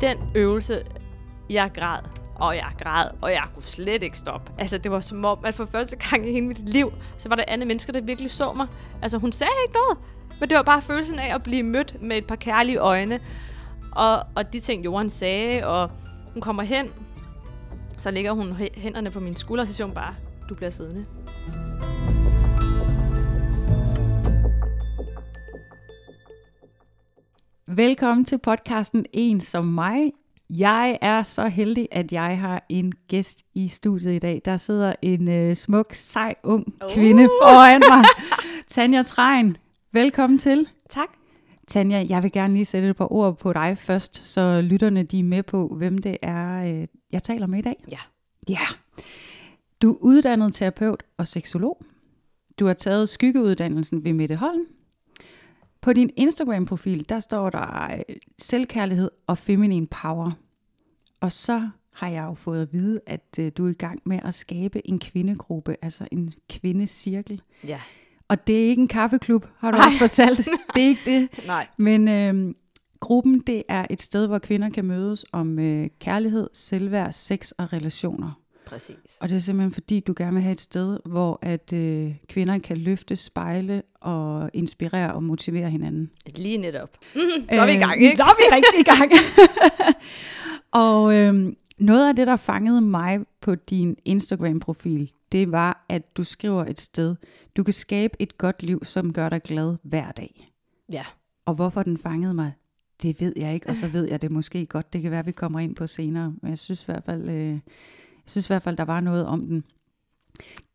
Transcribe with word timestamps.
Den 0.00 0.18
øvelse, 0.34 0.82
jeg 1.50 1.70
græd, 1.74 2.00
og 2.34 2.56
jeg 2.56 2.72
græd, 2.82 3.08
og 3.20 3.30
jeg 3.30 3.42
kunne 3.54 3.62
slet 3.62 4.02
ikke 4.02 4.18
stoppe. 4.18 4.52
Altså, 4.58 4.78
det 4.78 4.90
var 4.90 5.00
som 5.00 5.24
om, 5.24 5.38
at 5.44 5.54
for 5.54 5.64
første 5.64 5.96
gang 5.96 6.28
i 6.28 6.32
hele 6.32 6.46
mit 6.46 6.68
liv, 6.68 6.92
så 7.18 7.28
var 7.28 7.36
der 7.36 7.44
andre 7.48 7.66
mennesker, 7.66 7.92
der 7.92 8.00
virkelig 8.00 8.30
så 8.30 8.52
mig. 8.52 8.66
Altså, 9.02 9.18
hun 9.18 9.32
sagde 9.32 9.52
ikke 9.66 9.74
noget, 9.74 9.98
men 10.40 10.48
det 10.48 10.56
var 10.56 10.62
bare 10.62 10.82
følelsen 10.82 11.18
af 11.18 11.34
at 11.34 11.42
blive 11.42 11.62
mødt 11.62 12.02
med 12.02 12.16
et 12.16 12.26
par 12.26 12.36
kærlige 12.36 12.78
øjne. 12.78 13.20
Og, 13.92 14.22
og 14.34 14.52
de 14.52 14.60
ting, 14.60 14.84
Johan 14.84 15.10
sagde, 15.10 15.66
og 15.66 15.90
hun 16.32 16.42
kommer 16.42 16.62
hen, 16.62 16.90
så 17.98 18.10
lægger 18.10 18.32
hun 18.32 18.56
hænderne 18.74 19.10
på 19.10 19.20
min 19.20 19.36
skulder, 19.36 19.64
og 19.64 19.68
så 19.68 19.74
siger 19.74 19.86
hun 19.86 19.94
bare, 19.94 20.14
du 20.48 20.54
bliver 20.54 20.70
siddende. 20.70 21.04
Velkommen 27.76 28.24
til 28.24 28.38
podcasten 28.38 29.06
En 29.12 29.40
som 29.40 29.64
mig. 29.64 30.12
Jeg 30.50 30.98
er 31.00 31.22
så 31.22 31.48
heldig, 31.48 31.88
at 31.92 32.12
jeg 32.12 32.38
har 32.38 32.66
en 32.68 32.92
gæst 33.08 33.44
i 33.54 33.68
studiet 33.68 34.14
i 34.14 34.18
dag. 34.18 34.42
Der 34.44 34.56
sidder 34.56 34.94
en 35.02 35.28
øh, 35.28 35.56
smuk, 35.56 35.86
sej, 35.94 36.34
ung 36.42 36.74
uh. 36.84 36.90
kvinde 36.90 37.22
foran 37.22 37.82
mig. 37.90 38.04
Tanja 38.68 39.02
Trein, 39.02 39.56
velkommen 39.92 40.38
til. 40.38 40.68
Tak. 40.90 41.08
Tanja, 41.68 42.06
jeg 42.08 42.22
vil 42.22 42.32
gerne 42.32 42.54
lige 42.54 42.64
sætte 42.64 42.88
et 42.88 42.96
par 42.96 43.12
ord 43.12 43.38
på 43.38 43.52
dig 43.52 43.78
først, 43.78 44.16
så 44.16 44.60
lytterne 44.60 45.02
de 45.02 45.18
er 45.18 45.24
med 45.24 45.42
på, 45.42 45.74
hvem 45.76 45.98
det 45.98 46.16
er, 46.22 46.64
øh, 46.64 46.86
jeg 47.12 47.22
taler 47.22 47.46
med 47.46 47.58
i 47.58 47.62
dag. 47.62 47.84
Ja. 47.92 47.98
Ja. 48.48 48.66
Du 49.82 49.92
er 49.92 49.96
uddannet 50.00 50.54
terapeut 50.54 51.02
og 51.18 51.26
seksolog. 51.26 51.84
Du 52.58 52.66
har 52.66 52.74
taget 52.74 53.08
skyggeuddannelsen 53.08 54.04
ved 54.04 54.12
Mette 54.12 54.36
Holm. 54.36 54.66
På 55.84 55.92
din 55.92 56.10
Instagram-profil, 56.16 57.08
der 57.08 57.20
står 57.20 57.50
der 57.50 57.94
øh, 57.94 58.16
selvkærlighed 58.38 59.10
og 59.26 59.38
feminine 59.38 59.86
power. 59.86 60.30
Og 61.20 61.32
så 61.32 61.68
har 61.94 62.08
jeg 62.08 62.24
jo 62.24 62.34
fået 62.34 62.62
at 62.62 62.72
vide, 62.72 63.00
at 63.06 63.36
øh, 63.38 63.52
du 63.56 63.66
er 63.66 63.70
i 63.70 63.74
gang 63.74 64.00
med 64.04 64.20
at 64.24 64.34
skabe 64.34 64.88
en 64.88 64.98
kvindegruppe, 64.98 65.76
altså 65.82 66.08
en 66.12 66.32
kvindecirkel. 66.50 67.42
Ja. 67.66 67.80
Og 68.28 68.46
det 68.46 68.64
er 68.64 68.68
ikke 68.68 68.82
en 68.82 68.88
kaffeklub, 68.88 69.46
har 69.58 69.70
du 69.70 69.76
Nej. 69.76 69.86
også 69.86 69.98
fortalt. 69.98 70.38
Det 70.74 70.82
er 70.82 70.88
ikke 70.88 71.00
det. 71.04 71.46
Nej. 71.46 71.66
Men 71.76 72.08
øh, 72.08 72.54
gruppen, 73.00 73.40
det 73.40 73.62
er 73.68 73.86
et 73.90 74.02
sted, 74.02 74.26
hvor 74.26 74.38
kvinder 74.38 74.70
kan 74.70 74.84
mødes 74.84 75.24
om 75.32 75.58
øh, 75.58 75.88
kærlighed, 76.00 76.50
selvværd, 76.54 77.12
sex 77.12 77.50
og 77.50 77.72
relationer. 77.72 78.40
Præcis. 78.66 79.18
Og 79.20 79.28
det 79.28 79.34
er 79.34 79.40
simpelthen 79.40 79.72
fordi, 79.72 80.00
du 80.00 80.14
gerne 80.16 80.34
vil 80.34 80.42
have 80.42 80.52
et 80.52 80.60
sted, 80.60 80.98
hvor 81.04 81.38
at 81.42 81.72
øh, 81.72 82.14
kvinder 82.28 82.58
kan 82.58 82.76
løfte, 82.76 83.16
spejle 83.16 83.82
og 84.00 84.50
inspirere 84.52 85.14
og 85.14 85.22
motivere 85.22 85.70
hinanden. 85.70 86.10
Lige 86.36 86.58
netop. 86.58 86.98
Mm, 87.14 87.20
så 87.54 87.60
er 87.60 87.66
vi 87.66 87.72
i 87.72 87.76
gang, 87.76 88.02
ikke? 88.02 88.16
Så 88.16 88.22
er 88.22 88.36
vi 88.36 88.56
rigtig 88.56 88.80
i 88.80 88.84
gang. 88.84 89.12
og 90.84 91.14
øh, 91.14 91.52
noget 91.78 92.08
af 92.08 92.16
det, 92.16 92.26
der 92.26 92.36
fangede 92.36 92.80
mig 92.80 93.20
på 93.40 93.54
din 93.54 93.96
Instagram-profil, 94.04 95.12
det 95.32 95.52
var, 95.52 95.84
at 95.88 96.16
du 96.16 96.24
skriver 96.24 96.64
et 96.64 96.80
sted, 96.80 97.16
du 97.56 97.62
kan 97.62 97.74
skabe 97.74 98.16
et 98.18 98.38
godt 98.38 98.62
liv, 98.62 98.84
som 98.84 99.12
gør 99.12 99.28
dig 99.28 99.42
glad 99.42 99.76
hver 99.82 100.12
dag. 100.12 100.52
Ja. 100.92 101.04
Og 101.46 101.54
hvorfor 101.54 101.82
den 101.82 101.98
fangede 101.98 102.34
mig, 102.34 102.52
det 103.02 103.20
ved 103.20 103.32
jeg 103.36 103.54
ikke, 103.54 103.68
og 103.68 103.76
så 103.76 103.88
ved 103.88 104.08
jeg 104.08 104.22
det 104.22 104.30
måske 104.30 104.66
godt. 104.66 104.92
Det 104.92 105.02
kan 105.02 105.10
være, 105.10 105.24
vi 105.24 105.32
kommer 105.32 105.60
ind 105.60 105.74
på 105.74 105.86
senere. 105.86 106.34
Men 106.42 106.50
jeg 106.50 106.58
synes 106.58 106.82
i 106.82 106.86
hvert 106.86 107.04
fald, 107.04 107.28
øh, 107.28 107.58
jeg 108.24 108.30
synes 108.30 108.46
i 108.46 108.48
hvert 108.52 108.62
fald, 108.62 108.76
der 108.76 108.84
var 108.84 109.00
noget 109.00 109.26
om 109.26 109.46
den. 109.46 109.64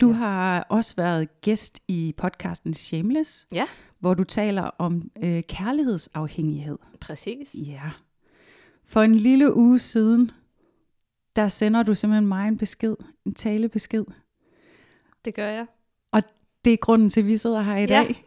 Du 0.01 0.07
ja. 0.09 0.15
har 0.15 0.65
også 0.69 0.95
været 0.95 1.41
gæst 1.41 1.79
i 1.87 2.13
podcasten 2.17 2.73
Shameless, 2.73 3.47
Ja, 3.51 3.65
hvor 3.99 4.13
du 4.13 4.23
taler 4.23 4.61
om 4.63 5.11
øh, 5.23 5.43
kærlighedsafhængighed. 5.43 6.77
præcis. 7.01 7.55
Ja. 7.65 7.91
For 8.85 9.01
en 9.01 9.15
lille 9.15 9.55
uge 9.55 9.79
siden, 9.79 10.31
der 11.35 11.49
sender 11.49 11.83
du 11.83 11.95
simpelthen 11.95 12.27
mig 12.27 12.47
en 12.47 12.57
besked, 12.57 12.95
en 13.25 13.33
talebesked. 13.33 14.05
Det 15.25 15.33
gør 15.35 15.47
jeg. 15.49 15.65
Og 16.11 16.23
det 16.65 16.73
er 16.73 16.77
grunden 16.77 17.09
til, 17.09 17.19
at 17.19 17.27
vi 17.27 17.37
sidder 17.37 17.61
her 17.61 17.75
i 17.75 17.79
Ja. 17.79 17.85
dag. 17.85 18.25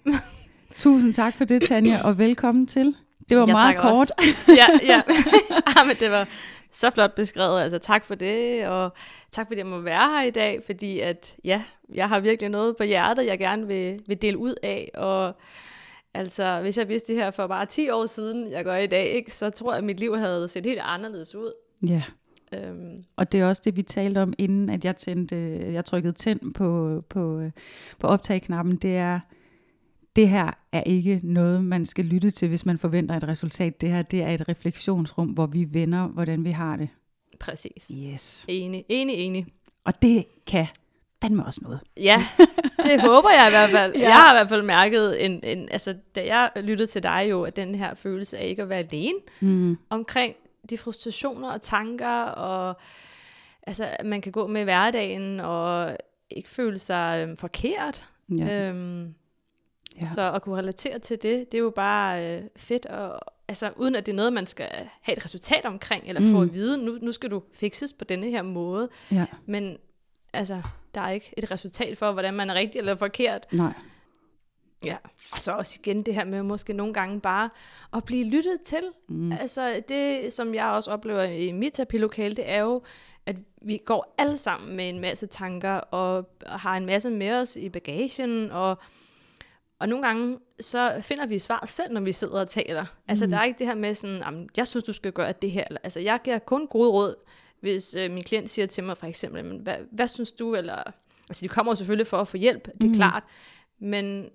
Tusind 0.74 1.12
tak 1.14 1.34
for 1.34 1.44
det, 1.44 1.62
Tanja, 1.62 2.02
og 2.04 2.18
velkommen 2.18 2.66
til. 2.66 2.96
Det 3.28 3.38
var 3.38 3.46
Jeg 3.46 3.52
meget 3.52 3.76
kort. 3.76 3.92
også. 3.92 4.14
ja, 4.60 4.66
ja. 4.86 5.02
ah, 5.80 5.86
men 5.86 5.96
det 6.00 6.10
var 6.10 6.28
så 6.72 6.90
flot 6.90 7.14
beskrevet. 7.14 7.60
Altså 7.60 7.78
tak 7.78 8.04
for 8.04 8.14
det, 8.14 8.66
og 8.66 8.92
tak 9.30 9.46
fordi 9.46 9.58
jeg 9.58 9.66
må 9.66 9.80
være 9.80 10.08
her 10.18 10.22
i 10.26 10.30
dag, 10.30 10.62
fordi 10.66 11.00
at, 11.00 11.36
ja, 11.44 11.62
jeg 11.94 12.08
har 12.08 12.20
virkelig 12.20 12.50
noget 12.50 12.76
på 12.76 12.84
hjertet, 12.84 13.26
jeg 13.26 13.38
gerne 13.38 13.66
vil, 13.66 14.02
vil 14.06 14.22
dele 14.22 14.38
ud 14.38 14.54
af, 14.62 14.90
og 14.94 15.32
altså, 16.14 16.60
hvis 16.60 16.78
jeg 16.78 16.88
vidste 16.88 17.12
det 17.12 17.22
her 17.22 17.30
for 17.30 17.46
bare 17.46 17.66
10 17.66 17.90
år 17.90 18.06
siden, 18.06 18.50
jeg 18.50 18.64
gør 18.64 18.76
i 18.76 18.86
dag, 18.86 19.06
ikke, 19.06 19.34
så 19.34 19.50
tror 19.50 19.72
jeg, 19.72 19.78
at 19.78 19.84
mit 19.84 20.00
liv 20.00 20.16
havde 20.16 20.48
set 20.48 20.66
helt 20.66 20.80
anderledes 20.82 21.34
ud. 21.34 21.52
Ja, 21.88 22.02
Øhm, 22.54 23.04
og 23.16 23.32
det 23.32 23.40
er 23.40 23.46
også 23.46 23.62
det, 23.64 23.76
vi 23.76 23.82
talte 23.82 24.18
om, 24.18 24.32
inden 24.38 24.70
at 24.70 24.84
jeg, 24.84 24.96
tændte, 24.96 25.36
jeg 25.72 25.84
trykkede 25.84 26.12
tænd 26.12 26.54
på, 26.54 27.00
på, 27.08 27.38
øh, 27.38 27.50
på 27.98 28.06
optagknappen. 28.06 28.76
Det 28.76 28.96
er, 28.96 29.20
det 30.16 30.28
her 30.28 30.50
er 30.72 30.82
ikke 30.82 31.20
noget, 31.22 31.64
man 31.64 31.86
skal 31.86 32.04
lytte 32.04 32.30
til, 32.30 32.48
hvis 32.48 32.66
man 32.66 32.78
forventer 32.78 33.16
et 33.16 33.28
resultat. 33.28 33.80
Det 33.80 33.88
her 33.90 34.02
det 34.02 34.22
er 34.22 34.28
et 34.28 34.48
refleksionsrum, 34.48 35.28
hvor 35.28 35.46
vi 35.46 35.66
vender, 35.70 36.06
hvordan 36.06 36.44
vi 36.44 36.50
har 36.50 36.76
det. 36.76 36.88
præcis. 37.40 37.90
Yes. 38.12 38.44
Enig, 38.48 38.84
enig, 38.88 39.14
enig. 39.16 39.46
Og 39.84 40.02
det 40.02 40.24
kan 40.46 40.66
fandme 41.22 41.44
også 41.46 41.60
noget. 41.62 41.80
Ja, 41.96 42.24
det 42.84 43.00
håber 43.02 43.30
jeg 43.30 43.44
i 43.48 43.52
hvert 43.52 43.70
fald. 43.70 43.94
Ja. 44.00 44.00
Jeg 44.00 44.14
har 44.14 44.32
i 44.32 44.36
hvert 44.36 44.48
fald 44.48 44.62
mærket, 44.62 45.24
en, 45.24 45.40
en, 45.44 45.68
altså, 45.70 45.94
da 46.14 46.26
jeg 46.26 46.50
lyttede 46.56 46.86
til 46.90 47.02
dig 47.02 47.26
jo, 47.30 47.42
at 47.42 47.56
den 47.56 47.74
her 47.74 47.94
følelse 47.94 48.38
af 48.38 48.46
ikke 48.46 48.62
at 48.62 48.68
være 48.68 48.78
alene 48.78 49.18
Mm. 49.40 49.78
omkring 49.90 50.34
de 50.70 50.78
frustrationer 50.78 51.50
og 51.50 51.62
tanker, 51.62 52.22
og 52.24 52.76
altså, 53.66 53.86
at 53.98 54.06
man 54.06 54.20
kan 54.20 54.32
gå 54.32 54.46
med 54.46 54.64
hverdagen 54.64 55.40
og 55.40 55.96
ikke 56.30 56.48
føle 56.50 56.78
sig 56.78 57.24
øhm, 57.26 57.36
forkert. 57.36 58.06
Ja. 58.36 58.68
Øhm, 58.68 59.14
Ja. 60.00 60.04
Så 60.04 60.32
at 60.32 60.42
kunne 60.42 60.56
relatere 60.58 60.98
til 60.98 61.22
det, 61.22 61.52
det 61.52 61.58
er 61.58 61.62
jo 61.62 61.70
bare 61.70 62.36
øh, 62.36 62.42
fedt, 62.56 62.86
og, 62.86 63.20
altså 63.48 63.70
uden 63.76 63.94
at 63.96 64.06
det 64.06 64.12
er 64.12 64.16
noget, 64.16 64.32
man 64.32 64.46
skal 64.46 64.68
have 65.00 65.16
et 65.18 65.24
resultat 65.24 65.64
omkring, 65.64 66.04
eller 66.08 66.20
få 66.20 66.36
Mm. 66.36 66.42
at 66.42 66.54
vide, 66.54 66.84
nu, 66.84 66.98
nu 67.02 67.12
skal 67.12 67.30
du 67.30 67.42
fikses 67.54 67.92
på 67.92 68.04
denne 68.04 68.30
her 68.30 68.42
måde. 68.42 68.88
ja. 69.10 69.26
Men 69.46 69.78
altså, 70.32 70.62
der 70.94 71.00
er 71.00 71.10
ikke 71.10 71.34
et 71.36 71.50
resultat 71.50 71.98
for, 71.98 72.12
hvordan 72.12 72.34
man 72.34 72.50
er 72.50 72.54
rigtig 72.54 72.78
eller 72.78 72.96
forkert. 72.96 73.46
Nej. 73.52 73.72
Ja. 74.84 74.96
Og 75.32 75.38
så 75.38 75.52
også 75.52 75.78
igen 75.82 76.02
det 76.02 76.14
her 76.14 76.24
med 76.24 76.42
måske 76.42 76.72
nogle 76.72 76.94
gange 76.94 77.20
bare 77.20 77.50
at 77.92 78.04
blive 78.04 78.24
lyttet 78.24 78.60
til. 78.64 78.82
Mm. 79.08 79.32
Altså 79.32 79.82
det, 79.88 80.32
som 80.32 80.54
jeg 80.54 80.64
også 80.66 80.90
oplever 80.90 81.22
i 81.22 81.52
mit 81.52 81.72
terapilokale, 81.72 82.34
det 82.36 82.50
er 82.50 82.60
jo, 82.60 82.82
at 83.26 83.36
vi 83.62 83.80
går 83.84 84.14
alle 84.18 84.36
sammen 84.36 84.76
med 84.76 84.88
en 84.88 85.00
masse 85.00 85.26
tanker, 85.26 85.72
og 85.72 86.28
har 86.46 86.76
en 86.76 86.86
masse 86.86 87.10
med 87.10 87.30
os 87.32 87.56
i 87.56 87.68
bagagen, 87.68 88.50
og, 88.50 88.78
og 89.82 89.88
nogle 89.88 90.06
gange, 90.06 90.38
så 90.60 91.00
finder 91.02 91.26
vi 91.26 91.38
svaret 91.38 91.68
selv, 91.68 91.92
når 91.92 92.00
vi 92.00 92.12
sidder 92.12 92.40
og 92.40 92.48
taler. 92.48 92.84
Altså, 93.08 93.26
der 93.26 93.36
er 93.36 93.44
ikke 93.44 93.58
det 93.58 93.66
her 93.66 93.74
med 93.74 93.94
sådan, 93.94 94.16
"Jamen, 94.18 94.48
jeg 94.56 94.66
synes, 94.66 94.84
du 94.84 94.92
skal 94.92 95.12
gøre 95.12 95.32
det 95.42 95.50
her. 95.50 95.64
Eller, 95.66 95.80
altså, 95.84 96.00
jeg 96.00 96.20
giver 96.24 96.38
kun 96.38 96.66
gode 96.66 96.90
råd, 96.90 97.14
hvis 97.60 97.94
øh, 97.94 98.10
min 98.10 98.22
klient 98.22 98.50
siger 98.50 98.66
til 98.66 98.84
mig 98.84 98.96
for 98.96 99.06
eksempel, 99.06 99.44
"Men 99.44 99.58
hvad, 99.60 99.76
hvad 99.92 100.08
synes 100.08 100.32
du? 100.32 100.54
Eller, 100.54 100.82
altså, 101.28 101.42
de 101.42 101.48
kommer 101.48 101.74
selvfølgelig 101.74 102.06
for 102.06 102.16
at 102.18 102.28
få 102.28 102.36
hjælp, 102.36 102.64
det 102.64 102.84
er 102.84 102.86
Mhm. 102.88 102.94
klart. 102.94 103.22
Men, 103.78 104.30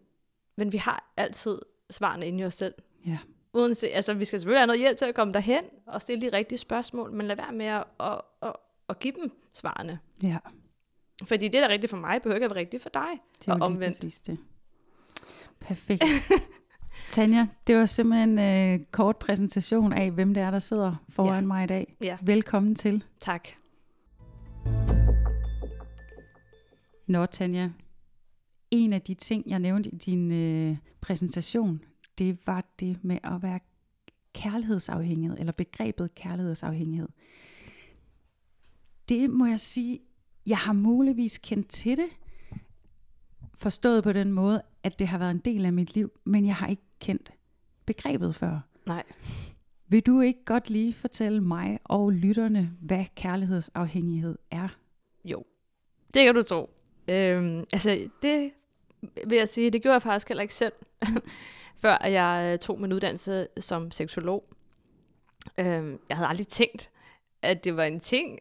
men 0.58 0.72
vi 0.72 0.78
har 0.78 1.12
altid 1.18 1.60
svarene 1.90 2.28
inde 2.28 2.40
i 2.40 2.46
os 2.46 2.54
selv. 2.54 2.74
Ja. 3.06 3.18
Uanset, 3.54 3.90
altså, 3.94 4.14
vi 4.14 4.26
skal 4.26 4.40
selvfølgelig 4.40 4.60
have 4.60 4.68
noget 4.68 4.80
hjælp 4.80 4.98
til 4.98 5.06
at 5.06 5.16
komme 5.16 5.34
derhen 5.34 5.64
og 5.88 6.02
stille 6.02 6.22
de 6.22 6.38
rigtige 6.38 6.60
spørgsmål, 6.60 7.12
men 7.12 7.28
lad 7.28 7.36
være 7.36 7.52
med 7.52 7.66
at, 7.66 7.84
at, 8.00 8.22
at, 8.42 8.54
at 8.90 9.00
give 9.00 9.14
dem 9.22 9.32
svarene. 9.54 10.00
Ja. 10.24 10.38
Fordi 11.24 11.46
det, 11.48 11.54
der 11.54 11.64
er 11.68 11.70
rigtigt 11.70 11.90
for 11.90 11.98
mig, 11.98 12.22
behøver 12.22 12.36
ikke 12.36 12.46
at 12.46 12.52
være 12.52 12.60
rigtigt 12.60 12.84
for 12.84 12.90
dig. 12.90 13.08
Det 13.40 13.48
er 13.48 13.54
og 13.54 13.62
omvendt. 13.62 14.02
det. 14.28 14.38
Perfekt. 15.60 16.04
Tanja, 17.10 17.48
det 17.68 17.76
var 17.78 17.86
simpelthen 17.86 18.40
en 18.40 18.80
øh, 18.80 18.86
kort 18.92 19.18
præsentation 19.18 19.94
af, 19.94 20.12
hvem 20.12 20.34
det 20.34 20.44
er, 20.44 20.52
der 20.52 20.60
sidder 20.60 20.96
foran 21.10 21.44
Ja. 21.44 21.48
mig 21.48 21.64
i 21.64 21.68
dag. 21.68 21.96
Ja, 22.02 22.18
Velkommen 22.22 22.76
til. 22.76 23.04
tak. 23.20 23.48
Nå, 27.08 27.26
Tanja. 27.26 27.70
En 28.72 28.94
af 28.94 29.02
de 29.02 29.14
ting, 29.14 29.44
jeg 29.50 29.60
nævnte 29.60 29.90
i 29.90 29.96
din 29.98 30.32
øh, 30.32 30.78
præsentation, 31.02 31.82
det 32.18 32.38
var 32.48 32.66
det 32.80 33.04
med 33.04 33.18
at 33.24 33.44
være 33.44 33.60
kærlighedsafhængighed, 34.34 35.38
eller 35.40 35.52
begrebet 35.52 36.16
kærlighedsafhængighed. 36.16 37.10
Det 39.10 39.30
må 39.30 39.46
jeg 39.46 39.60
sige, 39.60 40.00
jeg 40.46 40.58
har 40.58 40.74
muligvis 40.74 41.38
kendt 41.38 41.68
til 41.68 41.98
det, 41.98 42.08
forstået 43.58 44.04
på 44.04 44.14
den 44.14 44.32
måde, 44.32 44.62
at 44.84 45.00
det 45.00 45.08
har 45.08 45.18
været 45.18 45.32
en 45.32 45.42
del 45.46 45.66
af 45.66 45.74
mit 45.74 45.96
liv, 45.96 46.12
men 46.24 46.46
jeg 46.46 46.56
har 46.56 46.68
ikke 46.68 46.84
kendt 47.00 47.32
begrebet 47.86 48.36
før. 48.36 48.60
Nej. 48.86 49.04
Vil 49.88 50.02
du 50.02 50.22
ikke 50.22 50.46
godt 50.46 50.70
lige 50.70 50.94
fortælle 50.94 51.42
mig 51.42 51.80
og 51.84 52.12
lytterne, 52.12 52.72
hvad 52.82 53.06
kærlighedsafhængighed 53.16 54.38
er? 54.52 54.68
Jo, 55.26 55.44
det 56.14 56.26
kan 56.26 56.36
du 56.36 56.44
tro. 56.44 56.70
Øhm, 57.08 57.64
altså, 57.74 58.10
det 58.22 58.52
vil 59.28 59.38
jeg 59.38 59.50
sige, 59.50 59.70
det 59.70 59.82
gjorde 59.82 59.94
jeg 59.94 60.02
faktisk 60.02 60.28
heller 60.28 60.42
ikke 60.42 60.54
selv, 60.54 60.74
før 61.84 62.06
jeg 62.06 62.54
øh, 62.54 62.60
tog 62.60 62.82
min 62.82 62.94
uddannelse 62.94 63.48
som 63.60 63.92
seksolog. 63.92 64.50
Øhm, 65.58 66.00
jeg 66.10 66.18
havde 66.18 66.30
aldrig 66.30 66.48
tænkt, 66.48 66.90
at 67.42 67.64
det 67.64 67.78
var 67.78 67.84
en 67.84 68.00
ting. 68.00 68.40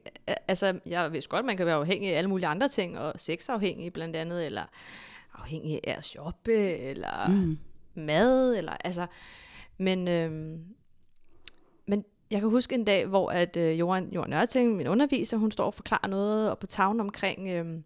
Altså, 0.49 0.81
jeg 0.87 1.13
vidste 1.13 1.31
godt, 1.31 1.47
man 1.47 1.57
kan 1.57 1.67
være 1.67 1.75
afhængig 1.75 2.13
af 2.13 2.19
alle 2.19 2.31
mulige 2.31 2.47
andre 2.47 2.69
ting, 2.69 2.99
og 2.99 3.13
sexafhængig 3.17 3.93
blandt 3.93 4.17
andet, 4.17 4.47
eller 4.47 4.65
afhængig 5.35 5.81
af 5.85 5.97
at 5.99 6.05
shoppe, 6.05 6.77
eller 6.77 7.29
mm. 7.29 7.59
mad, 7.95 8.57
eller 8.57 8.73
altså... 8.85 9.07
Men, 9.79 10.09
øhm, 10.09 10.65
men 11.87 12.05
jeg 12.31 12.41
kan 12.41 12.51
huske 12.51 12.75
en 12.75 12.85
dag, 12.85 13.07
hvor 13.07 13.31
at 13.31 13.57
øh, 13.57 13.79
Johan, 13.79 14.13
Johan 14.13 14.31
Nørting, 14.31 14.77
min 14.77 14.87
underviser, 14.87 15.37
hun 15.37 15.51
står 15.51 15.65
og 15.65 15.75
forklarer 15.75 16.09
noget 16.09 16.51
og 16.51 16.59
på 16.59 16.67
tavlen 16.67 17.01
omkring 17.01 17.49
øh, 17.49 17.83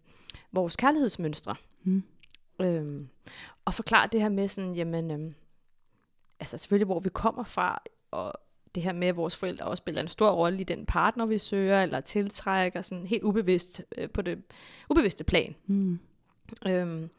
vores 0.51 0.75
kærlighedsmønstre. 0.75 1.55
Mm. 1.83 2.03
Øhm, 2.61 3.09
og 3.65 3.73
forklarer 3.73 4.07
det 4.07 4.21
her 4.21 4.29
med 4.29 4.47
sådan, 4.47 4.75
jamen, 4.75 5.11
øhm, 5.11 5.33
altså 6.39 6.57
selvfølgelig, 6.57 6.85
hvor 6.85 6.99
vi 6.99 7.09
kommer 7.09 7.43
fra, 7.43 7.81
og 8.11 8.33
det 8.75 8.83
her 8.83 8.93
med, 8.93 9.07
at 9.07 9.15
vores 9.15 9.35
forældre 9.35 9.65
også 9.65 9.81
spiller 9.81 10.01
en 10.01 10.07
stor 10.07 10.31
rolle 10.31 10.61
i 10.61 10.63
den 10.63 10.85
partner, 10.85 11.25
vi 11.25 11.37
søger, 11.37 11.83
eller 11.83 11.99
tiltrækker, 11.99 12.81
sådan 12.81 13.05
helt 13.05 13.23
ubevidst 13.23 13.81
øh, 13.97 14.09
på 14.09 14.21
det 14.21 14.43
ubevidste 14.89 15.23
plan. 15.23 15.55
Mm. 15.67 15.99
Øhm, 16.67 17.09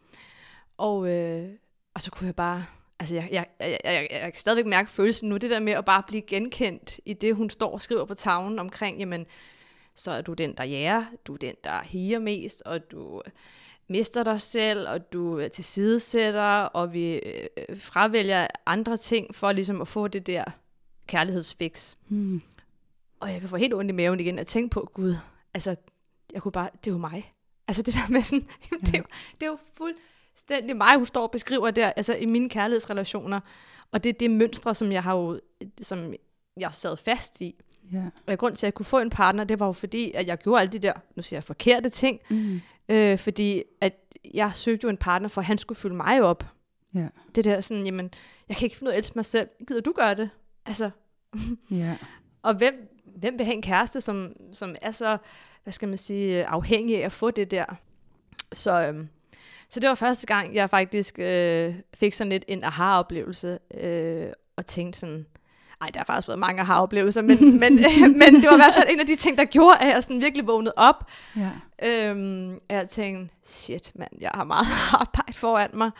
og, 0.76 1.08
øh, 1.08 1.48
og 1.94 2.02
så 2.02 2.10
kunne 2.10 2.26
jeg 2.26 2.36
bare, 2.36 2.64
altså 3.00 3.14
jeg, 3.14 3.28
jeg, 3.32 3.46
jeg, 3.60 3.78
jeg, 3.84 4.08
jeg, 4.10 4.20
kan 4.20 4.34
stadigvæk 4.34 4.66
mærke 4.66 4.90
følelsen 4.90 5.28
nu, 5.28 5.36
det 5.36 5.50
der 5.50 5.60
med 5.60 5.72
at 5.72 5.84
bare 5.84 6.02
blive 6.06 6.22
genkendt 6.22 7.00
i 7.04 7.12
det, 7.12 7.36
hun 7.36 7.50
står 7.50 7.72
og 7.72 7.82
skriver 7.82 8.04
på 8.04 8.14
tavlen 8.14 8.58
omkring, 8.58 8.98
jamen, 8.98 9.26
så 9.94 10.10
er 10.10 10.22
du 10.22 10.32
den, 10.32 10.54
der 10.56 10.64
jæger, 10.64 11.04
du 11.26 11.34
er 11.34 11.38
den, 11.38 11.54
der 11.64 11.82
higer 11.82 12.18
mest, 12.18 12.62
og 12.66 12.90
du 12.90 13.22
mister 13.88 14.24
dig 14.24 14.40
selv, 14.40 14.88
og 14.88 15.12
du 15.12 15.48
tilsidesætter, 15.52 16.62
og 16.62 16.92
vi 16.92 17.14
øh, 17.14 17.76
fravælger 17.76 18.46
andre 18.66 18.96
ting 18.96 19.34
for 19.34 19.52
ligesom 19.52 19.80
at 19.80 19.88
få 19.88 20.08
det 20.08 20.26
der 20.26 20.44
kærlighedsfix. 21.06 21.94
Hmm. 22.08 22.42
Og 23.20 23.32
jeg 23.32 23.40
kan 23.40 23.48
få 23.48 23.56
helt 23.56 23.74
ondt 23.74 23.90
i 23.90 23.94
maven 23.94 24.20
igen 24.20 24.38
at 24.38 24.46
tænke 24.46 24.70
på, 24.70 24.90
gud, 24.94 25.16
altså, 25.54 25.76
jeg 26.32 26.42
kunne 26.42 26.52
bare, 26.52 26.70
det 26.84 26.90
er 26.90 26.94
jo 26.94 26.98
mig. 26.98 27.32
Altså 27.68 27.82
det 27.82 27.94
der 27.94 28.12
med 28.12 28.22
sådan, 28.22 28.48
ja. 28.72 28.76
det, 28.76 28.94
er 28.94 28.98
jo, 28.98 29.04
det 29.34 29.46
er 29.46 29.50
jo 29.50 29.58
fuldstændig 29.74 30.76
mig, 30.76 30.96
hun 30.96 31.06
står 31.06 31.22
og 31.22 31.30
beskriver 31.30 31.70
der, 31.70 31.92
altså 31.96 32.14
i 32.14 32.26
mine 32.26 32.48
kærlighedsrelationer. 32.48 33.40
Og 33.92 34.04
det 34.04 34.10
er 34.10 34.18
det 34.18 34.30
mønstre, 34.30 34.74
som 34.74 34.92
jeg 34.92 35.02
har 35.02 35.16
jo, 35.16 35.40
som 35.80 36.14
jeg 36.56 36.74
sad 36.74 36.96
fast 36.96 37.40
i. 37.40 37.54
Ja. 37.92 38.04
Og 38.26 38.38
grund 38.38 38.56
til, 38.56 38.66
at 38.66 38.68
jeg 38.68 38.74
kunne 38.74 38.86
få 38.86 38.98
en 38.98 39.10
partner, 39.10 39.44
det 39.44 39.60
var 39.60 39.66
jo 39.66 39.72
fordi, 39.72 40.12
at 40.12 40.26
jeg 40.26 40.38
gjorde 40.38 40.60
alle 40.60 40.72
de 40.72 40.78
der, 40.78 40.92
nu 41.14 41.22
siger 41.22 41.36
jeg, 41.36 41.44
forkerte 41.44 41.88
ting. 41.88 42.20
Mm. 42.30 42.60
Øh, 42.88 43.18
fordi 43.18 43.62
at 43.80 43.94
jeg 44.34 44.54
søgte 44.54 44.84
jo 44.84 44.88
en 44.90 44.96
partner, 44.96 45.28
for 45.28 45.40
han 45.40 45.58
skulle 45.58 45.78
fylde 45.78 45.94
mig 45.94 46.22
op. 46.22 46.46
Ja. 46.94 47.06
Det 47.34 47.44
der 47.44 47.60
sådan, 47.60 47.84
jamen, 47.84 48.10
jeg 48.48 48.56
kan 48.56 48.66
ikke 48.66 48.76
finde 48.76 48.88
ud 48.88 48.92
af 48.92 48.96
at 48.96 48.98
elske 48.98 49.14
mig 49.14 49.24
selv. 49.24 49.48
Gider 49.68 49.80
du 49.80 49.92
gøre 49.92 50.14
det? 50.14 50.30
Altså. 50.66 50.90
ja. 51.70 51.96
og 52.42 52.54
hvem, 52.54 52.98
hvem 53.16 53.38
vil 53.38 53.46
have 53.46 53.54
en 53.54 53.62
kæreste, 53.62 54.00
som, 54.00 54.32
som 54.52 54.76
er 54.82 54.90
så, 54.90 55.18
hvad 55.62 55.72
skal 55.72 55.88
man 55.88 55.98
sige, 55.98 56.44
afhængig 56.46 57.02
af 57.02 57.06
at 57.06 57.12
få 57.12 57.30
det 57.30 57.50
der? 57.50 57.64
Så, 58.52 58.86
øhm, 58.86 59.08
så 59.68 59.80
det 59.80 59.88
var 59.88 59.94
første 59.94 60.26
gang, 60.26 60.54
jeg 60.54 60.70
faktisk 60.70 61.18
øh, 61.18 61.74
fik 61.94 62.12
sådan 62.12 62.30
lidt 62.30 62.44
en 62.48 62.64
aha-oplevelse, 62.64 63.58
øh, 63.74 64.32
og 64.56 64.66
tænkte 64.66 64.98
sådan, 64.98 65.26
ej, 65.82 65.90
der 65.90 66.00
har 66.00 66.04
faktisk 66.04 66.28
været 66.28 66.38
mange 66.38 66.62
aha-oplevelser, 66.62 67.22
men, 67.22 67.38
men, 67.62 67.74
men 68.20 68.34
det 68.34 68.44
var 68.44 68.52
i 68.52 68.62
hvert 68.64 68.74
fald 68.74 68.88
en 68.90 69.00
af 69.00 69.06
de 69.06 69.16
ting, 69.16 69.38
der 69.38 69.44
gjorde, 69.44 69.78
at 69.80 69.88
jeg 69.88 70.04
sådan 70.04 70.22
virkelig 70.22 70.46
vågnede 70.46 70.72
op. 70.76 71.10
Ja. 71.36 71.50
Øhm, 71.84 72.58
jeg 72.70 72.88
tænkte, 72.88 73.34
shit 73.44 73.92
mand, 73.94 74.10
jeg 74.20 74.30
har 74.34 74.44
meget 74.44 74.66
arbejde 75.00 75.32
foran 75.32 75.70
mig. 75.74 75.90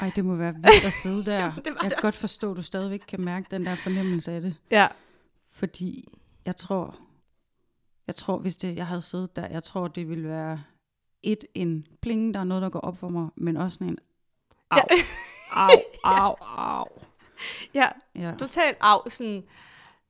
Ej, 0.00 0.12
det 0.16 0.24
må 0.24 0.34
være 0.34 0.54
vildt 0.54 0.86
at 0.86 0.92
sidde 0.92 1.24
der. 1.24 1.52
det 1.54 1.66
jeg 1.66 1.74
kan 1.80 1.90
det 1.90 2.00
godt 2.00 2.14
forstå, 2.14 2.50
at 2.50 2.56
du 2.56 2.62
stadigvæk 2.62 3.02
kan 3.08 3.20
mærke 3.20 3.46
den 3.50 3.66
der 3.66 3.74
fornemmelse 3.74 4.32
af 4.32 4.40
det. 4.40 4.54
Ja. 4.70 4.86
Fordi 5.52 6.08
jeg 6.46 6.56
tror, 6.56 6.96
jeg 8.06 8.14
tror, 8.14 8.38
hvis 8.38 8.56
det, 8.56 8.76
jeg 8.76 8.86
havde 8.86 9.00
siddet 9.00 9.36
der, 9.36 9.48
jeg 9.48 9.62
tror, 9.62 9.88
det 9.88 10.08
ville 10.08 10.28
være 10.28 10.58
et, 11.22 11.44
en 11.54 11.86
pling, 12.02 12.34
der 12.34 12.40
er 12.40 12.44
noget, 12.44 12.62
der 12.62 12.68
går 12.68 12.80
op 12.80 12.98
for 12.98 13.08
mig, 13.08 13.28
men 13.36 13.56
også 13.56 13.74
sådan 13.74 13.88
en, 13.88 13.98
au, 14.70 14.78
ja. 14.90 15.04
au, 15.52 15.70
au, 16.04 16.34
au. 16.40 16.86
ja, 17.74 17.88
ja, 18.14 18.32
totalt 18.38 18.76
af, 18.80 18.98
sådan, 19.08 19.44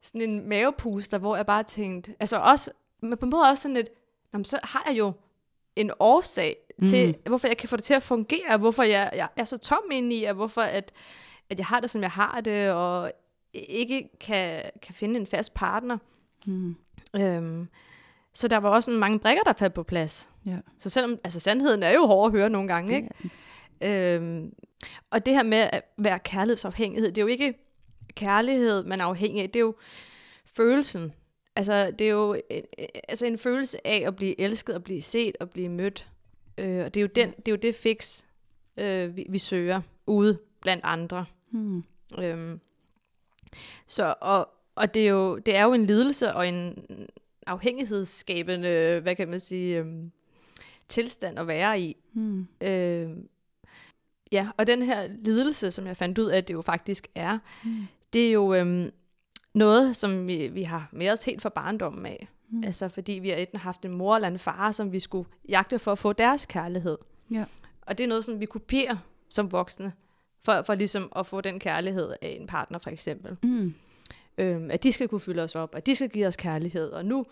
sådan 0.03 0.31
en 0.31 0.49
mavepuster, 0.49 1.19
hvor 1.19 1.37
jeg 1.37 1.47
bare 1.47 1.63
tænkte, 1.63 2.15
altså 2.21 2.37
også, 2.37 2.71
men 3.03 3.19
på 3.19 3.27
en 3.27 3.31
måde 3.31 3.43
også 3.51 3.63
sådan 3.63 3.75
lidt, 3.75 3.89
jamen, 4.33 4.45
så 4.45 4.61
har 4.63 4.85
jeg 4.89 4.99
jo 4.99 5.13
en 5.77 5.91
årsag 6.01 6.57
til, 6.85 7.09
mm. 7.09 7.23
hvorfor 7.27 7.49
jeg 7.49 7.57
kan 7.57 7.69
få 7.69 7.77
det 7.77 7.85
til 7.85 7.95
at 7.95 8.03
fungere, 8.03 8.59
hvorfor 8.59 8.83
jeg, 8.83 9.11
jeg 9.15 9.29
er 9.37 9.45
så 9.45 9.59
tom 9.59 9.83
ind 9.93 10.13
i, 10.13 10.25
og 10.25 10.35
hvorfor 10.35 10.63
at, 10.63 10.93
at 11.51 11.59
jeg 11.59 11.67
har 11.67 11.81
det, 11.81 11.91
som 11.91 12.03
jeg 12.03 12.11
har 12.11 12.41
det, 12.41 12.71
og 12.71 13.13
ikke 13.55 14.09
kan, 14.21 14.63
kan 14.83 14.95
finde 14.95 15.21
en 15.21 15.27
fast 15.27 15.55
partner. 15.55 15.99
Mm. 16.47 16.77
Øhm, 17.17 17.69
så 18.35 18.49
der 18.49 18.57
var 18.57 18.71
også 18.71 18.85
sådan 18.85 19.01
mange 19.01 19.19
brikker, 19.19 19.43
der 19.43 19.53
faldt 19.53 19.75
på 19.75 19.83
plads. 19.83 20.31
Ja. 20.47 20.57
Så 20.79 20.91
selvom, 20.91 21.19
altså 21.25 21.41
sandheden 21.41 21.83
er 21.83 21.91
jo 21.91 22.07
hård 22.07 22.27
at 22.27 22.39
høre 22.39 22.51
nogle 22.51 22.69
gange, 22.69 22.97
ikke? 22.97 23.09
Øhm, 23.83 24.55
og 25.11 25.27
det 25.27 25.35
her 25.35 25.43
med 25.43 25.59
at 25.73 25.83
være 25.99 26.19
kærlighedsafhængighed, 26.19 27.13
det 27.13 27.19
er 27.19 27.23
jo 27.23 27.29
ikke 27.29 27.55
kærlighed, 28.15 28.85
man 28.85 29.01
er 29.01 29.05
afhængig 29.05 29.43
af, 29.43 29.51
det 29.51 29.57
er 29.57 29.65
jo 29.65 29.75
følelsen. 30.45 31.13
Altså, 31.57 31.91
det 31.91 32.07
er 32.07 32.11
jo 32.11 32.37
en, 32.51 32.63
altså 33.09 33.27
en 33.27 33.39
følelse 33.39 33.87
af 33.87 34.05
at 34.07 34.17
blive 34.17 34.41
elsket, 34.41 34.73
at 34.73 34.85
blive 34.85 35.03
set, 35.03 35.37
og 35.41 35.51
blive 35.51 35.69
mødt. 35.69 36.09
Øh, 36.59 36.85
og 36.85 36.95
det 36.95 37.01
er 37.01 37.03
jo, 37.03 37.09
den, 37.15 37.31
det, 37.31 37.49
er 37.49 37.53
jo 37.53 37.57
det 37.57 37.75
fix, 37.75 38.25
øh, 38.77 39.17
vi, 39.17 39.27
vi 39.29 39.39
søger 39.39 39.81
ude 40.07 40.39
blandt 40.61 40.85
andre. 40.85 41.25
Hmm. 41.51 41.85
Øhm, 42.19 42.61
så, 43.87 44.15
og, 44.21 44.49
og 44.75 44.95
det, 44.95 45.03
er 45.03 45.11
jo, 45.11 45.39
det 45.39 45.57
er 45.57 45.65
jo 45.65 45.73
en 45.73 45.87
lidelse 45.87 46.33
og 46.33 46.49
en 46.49 46.87
afhængighedsskabende, 47.47 49.01
hvad 49.03 49.17
kan 49.17 49.29
man 49.29 49.41
sige, 49.41 49.79
øhm, 49.79 50.13
tilstand 50.89 51.39
at 51.39 51.47
være 51.47 51.81
i. 51.81 51.97
Hmm. 52.13 52.47
Øh, 52.61 53.11
ja, 54.33 54.49
og 54.57 54.67
den 54.67 54.83
her 54.83 55.09
lidelse, 55.25 55.71
som 55.71 55.87
jeg 55.87 55.97
fandt 55.97 56.19
ud 56.19 56.27
af, 56.27 56.37
at 56.37 56.49
det 56.49 56.55
jo 56.55 56.63
faktisk 56.63 57.09
er, 57.15 57.39
mm. 57.65 57.87
det 58.13 58.27
er 58.29 58.33
jo 58.33 58.55
øhm, 58.55 58.91
noget, 59.55 59.97
som 59.97 60.27
vi, 60.27 60.49
vi 60.49 60.63
har 60.63 60.89
med 60.93 61.11
os 61.11 61.25
helt 61.25 61.43
fra 61.43 61.49
barndommen 61.49 62.07
af. 62.07 62.29
Mm. 62.51 62.65
Altså 62.65 62.89
fordi 62.89 63.13
vi 63.13 63.29
har 63.29 63.37
enten 63.37 63.59
haft 63.59 63.85
en 63.85 63.93
mor 63.93 64.17
eller 64.17 64.29
en 64.29 64.39
far, 64.39 64.73
som 64.73 64.93
vi 64.93 65.01
skulle 65.01 65.29
jagte 65.49 65.79
for 65.79 65.93
at 65.93 65.99
få 65.99 66.13
deres 66.13 66.47
kærlighed. 66.47 66.99
Ja. 67.31 67.45
Og 67.87 67.99
det 67.99 68.05
er 68.05 68.09
noget, 68.09 68.25
som 68.25 68.41
vi 68.41 68.47
kopierer 68.47 68.97
som 69.29 69.53
voksne, 69.53 69.93
for, 70.45 70.63
for 70.63 70.75
ligesom 70.75 71.13
at 71.17 71.27
få 71.27 71.41
den 71.41 71.59
kærlighed 71.59 72.13
af 72.23 72.39
en 72.41 72.47
partner 72.47 72.79
for 72.79 72.91
eksempel. 72.91 73.37
Mm. 73.43 73.75
Øhm, 74.39 74.71
at 74.71 74.83
de 74.83 74.93
skal 74.93 75.09
kunne 75.09 75.21
fylde 75.21 75.43
os 75.43 75.55
op, 75.55 75.75
at 75.75 75.87
de 75.87 75.95
skal 75.95 76.09
give 76.09 76.27
os 76.27 76.37
kærlighed, 76.37 76.91
og 76.91 77.05
nu, 77.05 77.27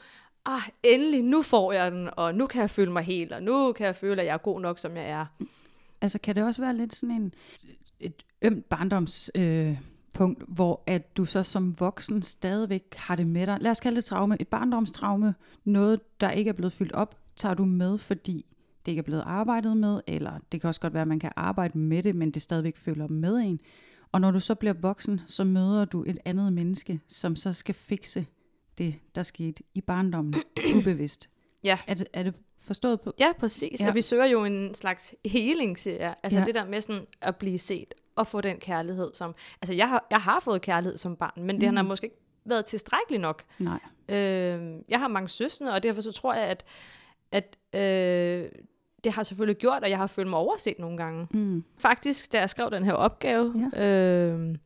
ah, 0.46 0.62
endelig, 0.82 1.22
nu 1.22 1.42
får 1.42 1.72
jeg 1.72 1.92
den, 1.92 2.10
og 2.16 2.34
nu 2.34 2.46
kan 2.46 2.60
jeg 2.60 2.70
føle 2.70 2.92
mig 2.92 3.02
helt, 3.02 3.32
og 3.32 3.42
nu 3.42 3.72
kan 3.72 3.86
jeg 3.86 3.96
føle, 3.96 4.20
at 4.20 4.26
jeg 4.26 4.34
er 4.34 4.38
god 4.38 4.60
nok, 4.60 4.78
som 4.78 4.96
jeg 4.96 5.08
er. 5.10 5.26
Altså 6.00 6.18
kan 6.18 6.36
det 6.36 6.44
også 6.44 6.62
være 6.62 6.76
lidt 6.76 6.94
sådan 6.94 7.16
en, 7.16 7.34
et 8.00 8.24
ømt 8.42 8.64
barndomspunkt, 8.64 9.38
øh, 9.38 9.78
punkt, 10.12 10.44
hvor 10.48 10.82
at 10.86 11.16
du 11.16 11.24
så 11.24 11.42
som 11.42 11.80
voksen 11.80 12.22
stadigvæk 12.22 12.94
har 12.96 13.16
det 13.16 13.26
med 13.26 13.46
dig. 13.46 13.58
Lad 13.60 13.70
os 13.70 13.80
kalde 13.80 13.96
det 13.96 14.04
traume. 14.04 14.36
Et 14.40 14.48
barndomstraume, 14.48 15.34
noget 15.64 16.20
der 16.20 16.30
ikke 16.30 16.48
er 16.48 16.52
blevet 16.52 16.72
fyldt 16.72 16.92
op, 16.92 17.16
tager 17.36 17.54
du 17.54 17.64
med, 17.64 17.98
fordi 17.98 18.46
det 18.86 18.92
ikke 18.92 18.98
er 18.98 19.04
blevet 19.04 19.22
arbejdet 19.26 19.76
med, 19.76 20.00
eller 20.06 20.38
det 20.52 20.60
kan 20.60 20.68
også 20.68 20.80
godt 20.80 20.94
være, 20.94 21.02
at 21.02 21.08
man 21.08 21.18
kan 21.18 21.32
arbejde 21.36 21.78
med 21.78 22.02
det, 22.02 22.16
men 22.16 22.30
det 22.30 22.42
stadigvæk 22.42 22.76
følger 22.76 23.08
med 23.08 23.36
en. 23.36 23.60
Og 24.12 24.20
når 24.20 24.30
du 24.30 24.40
så 24.40 24.54
bliver 24.54 24.72
voksen, 24.72 25.20
så 25.26 25.44
møder 25.44 25.84
du 25.84 26.04
et 26.06 26.18
andet 26.24 26.52
menneske, 26.52 27.00
som 27.08 27.36
så 27.36 27.52
skal 27.52 27.74
fikse 27.74 28.26
det, 28.78 28.94
der 29.14 29.22
skete 29.22 29.62
i 29.74 29.80
barndommen, 29.80 30.34
ubevidst. 30.76 31.30
Ja. 31.64 31.78
Er 31.86 31.94
det, 31.94 32.06
er 32.12 32.22
det 32.22 32.34
forstået 32.60 33.00
på? 33.00 33.14
Ja, 33.18 33.32
præcis. 33.38 33.80
Ja. 33.80 33.88
Og 33.88 33.94
vi 33.94 34.02
søger 34.02 34.24
jo 34.24 34.44
en 34.44 34.74
slags 34.74 35.14
healing, 35.24 35.78
siger 35.78 35.96
jeg. 35.96 36.14
Altså 36.22 36.38
ja. 36.38 36.44
det 36.44 36.54
der 36.54 36.64
med 36.64 36.80
sådan 36.80 37.06
at 37.20 37.36
blive 37.36 37.58
set 37.58 37.94
og 38.16 38.26
få 38.26 38.40
den 38.40 38.56
kærlighed, 38.56 39.10
som... 39.14 39.34
Altså 39.62 39.74
jeg 39.74 39.88
har, 39.88 40.06
jeg 40.10 40.20
har 40.20 40.40
fået 40.40 40.62
kærlighed 40.62 40.98
som 40.98 41.16
barn, 41.16 41.42
men 41.44 41.56
mm. 41.56 41.60
det 41.60 41.76
har 41.76 41.82
måske 41.82 42.04
ikke 42.04 42.16
været 42.44 42.64
tilstrækkeligt 42.64 43.20
nok. 43.20 43.42
Nej. 43.58 43.80
Øh, 44.08 44.74
jeg 44.88 44.98
har 44.98 45.08
mange 45.08 45.28
søstre, 45.28 45.72
og 45.72 45.82
derfor 45.82 46.02
så 46.02 46.12
tror 46.12 46.34
jeg, 46.34 46.44
at, 46.44 46.64
at 47.32 47.56
øh, 47.74 48.48
det 49.04 49.12
har 49.12 49.22
selvfølgelig 49.22 49.56
gjort, 49.56 49.84
at 49.84 49.90
jeg 49.90 49.98
har 49.98 50.06
følt 50.06 50.28
mig 50.28 50.38
overset 50.38 50.78
nogle 50.78 50.96
gange. 50.96 51.26
Mm. 51.30 51.64
Faktisk, 51.78 52.32
da 52.32 52.38
jeg 52.38 52.50
skrev 52.50 52.70
den 52.70 52.84
her 52.84 52.92
opgave, 52.92 53.70
ja. 53.76 53.86
øh, 53.86 54.56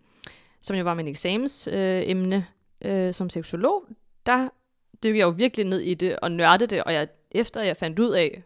som 0.60 0.76
jo 0.76 0.84
var 0.84 0.94
min 0.94 1.08
eksamensemne 1.08 2.46
øh, 2.84 3.06
øh, 3.06 3.14
som 3.14 3.30
seksolog, 3.30 3.84
der 4.26 4.48
dykkede 5.04 5.18
jeg 5.18 5.24
jo 5.24 5.34
virkelig 5.36 5.66
ned 5.66 5.80
i 5.80 5.94
det 5.94 6.16
og 6.18 6.32
nørdede 6.32 6.66
det, 6.66 6.84
og 6.84 6.92
jeg 6.92 7.08
efter 7.30 7.62
jeg 7.62 7.76
fandt 7.76 7.98
ud 7.98 8.10
af, 8.10 8.42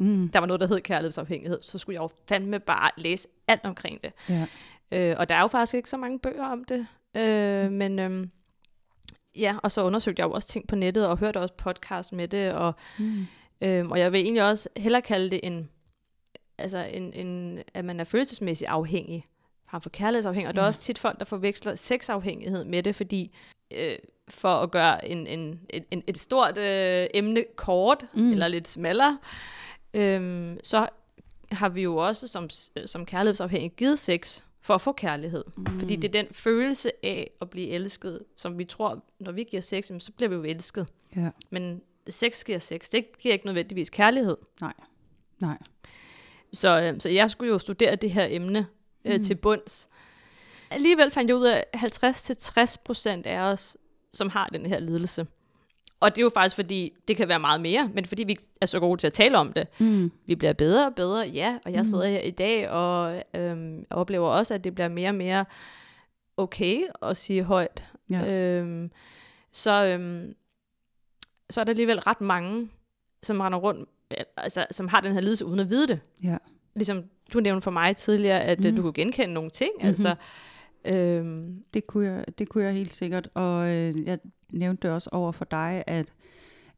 mm. 0.00 0.28
der 0.32 0.38
var 0.38 0.46
noget, 0.46 0.60
der 0.60 0.66
hed 0.66 0.80
kærlighedsafhængighed, 0.80 1.62
så 1.62 1.78
skulle 1.78 1.94
jeg 1.94 2.02
jo 2.02 2.08
fandme 2.28 2.60
bare 2.60 2.90
læse 2.96 3.28
alt 3.48 3.64
omkring 3.64 4.02
det. 4.02 4.12
Ja. 4.28 4.46
Øh, 4.92 5.16
og 5.18 5.28
der 5.28 5.34
er 5.34 5.40
jo 5.40 5.46
faktisk 5.46 5.74
ikke 5.74 5.90
så 5.90 5.96
mange 5.96 6.18
bøger 6.18 6.46
om 6.46 6.64
det. 6.64 6.86
Øh, 7.16 7.66
mm. 7.66 7.72
Men 7.72 7.98
øhm, 7.98 8.30
ja, 9.36 9.56
og 9.62 9.70
så 9.70 9.84
undersøgte 9.84 10.20
jeg 10.20 10.26
jo 10.26 10.32
også 10.32 10.48
ting 10.48 10.68
på 10.68 10.76
nettet, 10.76 11.06
og 11.06 11.18
hørte 11.18 11.40
også 11.40 11.54
podcast 11.54 12.12
med 12.12 12.28
det, 12.28 12.52
og, 12.52 12.74
mm. 12.98 13.26
øhm, 13.60 13.90
og 13.90 13.98
jeg 13.98 14.12
vil 14.12 14.20
egentlig 14.20 14.42
også 14.42 14.68
hellere 14.76 15.02
kalde 15.02 15.30
det 15.30 15.40
en, 15.42 15.68
altså 16.58 16.78
en, 16.78 17.12
en, 17.12 17.62
at 17.74 17.84
man 17.84 18.00
er 18.00 18.04
følelsesmæssigt 18.04 18.70
afhængig 18.70 19.24
frem 19.70 19.80
for 19.80 19.90
kærlighedsafhængig. 19.90 20.48
Og 20.48 20.54
ja. 20.54 20.56
der 20.56 20.62
er 20.62 20.66
også 20.66 20.80
tit 20.80 20.98
folk, 20.98 21.18
der 21.18 21.24
forveksler 21.24 21.74
sexafhængighed 21.74 22.64
med 22.64 22.82
det, 22.82 22.94
fordi 22.94 23.36
øh, 23.70 23.96
for 24.30 24.54
at 24.54 24.70
gøre 24.70 25.08
en, 25.08 25.26
en, 25.26 25.60
en, 25.90 26.02
et 26.06 26.18
stort 26.18 26.58
øh, 26.58 27.06
emne 27.14 27.44
kort, 27.56 28.06
mm. 28.14 28.32
eller 28.32 28.48
lidt 28.48 28.68
smallere, 28.68 29.18
øh, 29.94 30.56
så 30.64 30.88
har 31.52 31.68
vi 31.68 31.82
jo 31.82 31.96
også 31.96 32.28
som, 32.28 32.48
som 32.86 33.06
kærlighedsafhængig 33.06 33.72
givet 33.76 33.98
sex 33.98 34.42
for 34.60 34.74
at 34.74 34.80
få 34.80 34.92
kærlighed. 34.92 35.44
Mm. 35.56 35.66
Fordi 35.78 35.96
det 35.96 36.08
er 36.08 36.22
den 36.22 36.26
følelse 36.32 36.90
af 37.02 37.30
at 37.40 37.50
blive 37.50 37.68
elsket, 37.68 38.20
som 38.36 38.58
vi 38.58 38.64
tror, 38.64 39.04
når 39.20 39.32
vi 39.32 39.44
giver 39.44 39.60
sex, 39.60 39.84
så 39.98 40.12
bliver 40.16 40.28
vi 40.28 40.34
jo 40.34 40.42
elsket. 40.42 40.86
Ja. 41.16 41.30
Men 41.50 41.82
sex 42.08 42.44
giver 42.44 42.58
sex. 42.58 42.90
Det 42.90 43.18
giver 43.18 43.32
ikke 43.32 43.46
nødvendigvis 43.46 43.90
kærlighed. 43.90 44.36
Nej. 44.60 44.72
Nej. 45.38 45.58
Så, 46.52 46.80
øh, 46.80 47.00
så 47.00 47.08
jeg 47.08 47.30
skulle 47.30 47.52
jo 47.52 47.58
studere 47.58 47.96
det 47.96 48.10
her 48.10 48.26
emne 48.30 48.66
øh, 49.04 49.16
mm. 49.16 49.22
til 49.22 49.34
bunds. 49.34 49.88
Alligevel 50.70 51.10
fandt 51.10 51.28
jeg 51.28 51.36
ud 51.36 51.46
af, 51.46 51.64
at 51.72 52.04
50-60% 52.04 53.22
af 53.24 53.38
os, 53.38 53.76
som 54.14 54.28
har 54.30 54.46
den 54.52 54.66
her 54.66 54.80
lidelse. 54.80 55.26
Og 56.00 56.10
det 56.10 56.18
er 56.18 56.22
jo 56.22 56.30
faktisk 56.34 56.56
fordi, 56.56 56.92
det 57.08 57.16
kan 57.16 57.28
være 57.28 57.38
meget 57.38 57.60
mere, 57.60 57.90
men 57.94 58.04
fordi 58.04 58.24
vi 58.24 58.36
er 58.60 58.66
så 58.66 58.80
gode 58.80 59.00
til 59.00 59.06
at 59.06 59.12
tale 59.12 59.38
om 59.38 59.52
det. 59.52 59.66
Mm. 59.80 60.12
Vi 60.26 60.34
bliver 60.34 60.52
bedre 60.52 60.86
og 60.86 60.94
bedre, 60.94 61.28
ja, 61.28 61.58
og 61.64 61.72
jeg 61.72 61.80
mm. 61.80 61.84
sidder 61.84 62.06
her 62.06 62.20
i 62.20 62.30
dag 62.30 62.70
og 62.70 63.22
øhm, 63.34 63.86
oplever 63.90 64.28
også, 64.28 64.54
at 64.54 64.64
det 64.64 64.74
bliver 64.74 64.88
mere 64.88 65.08
og 65.08 65.14
mere 65.14 65.44
okay 66.36 66.82
at 67.02 67.16
sige 67.16 67.42
højt. 67.42 67.88
Ja. 68.10 68.32
Øhm, 68.32 68.90
så, 69.52 69.84
øhm, 69.84 70.34
så 71.50 71.60
er 71.60 71.64
der 71.64 71.70
alligevel 71.72 72.00
ret 72.00 72.20
mange, 72.20 72.68
som 73.22 73.40
render 73.40 73.58
rundt, 73.58 73.88
altså, 74.36 74.66
som 74.70 74.88
har 74.88 75.00
den 75.00 75.12
her 75.12 75.20
lidelse 75.20 75.46
uden 75.46 75.60
at 75.60 75.70
vide 75.70 75.88
det. 75.88 76.00
Ja. 76.22 76.36
Ligesom 76.74 77.04
du 77.32 77.40
nævnte 77.40 77.64
for 77.64 77.70
mig 77.70 77.96
tidligere, 77.96 78.40
at 78.40 78.64
mm. 78.64 78.76
du 78.76 78.82
kunne 78.82 78.92
genkende 78.92 79.34
nogle 79.34 79.50
ting. 79.50 79.70
Mm-hmm. 79.76 79.88
Altså, 79.88 80.14
øhm, 80.84 81.64
det, 81.74 81.86
kunne 81.86 82.06
jeg, 82.06 82.24
det 82.38 82.48
kunne 82.48 82.64
jeg 82.64 82.74
helt 82.74 82.92
sikkert, 82.92 83.30
og 83.34 83.68
øh, 83.68 84.06
jeg 84.06 84.18
nævnte 84.50 84.88
det 84.88 84.94
også 84.94 85.10
over 85.12 85.32
for 85.32 85.44
dig, 85.44 85.84
at, 85.86 86.12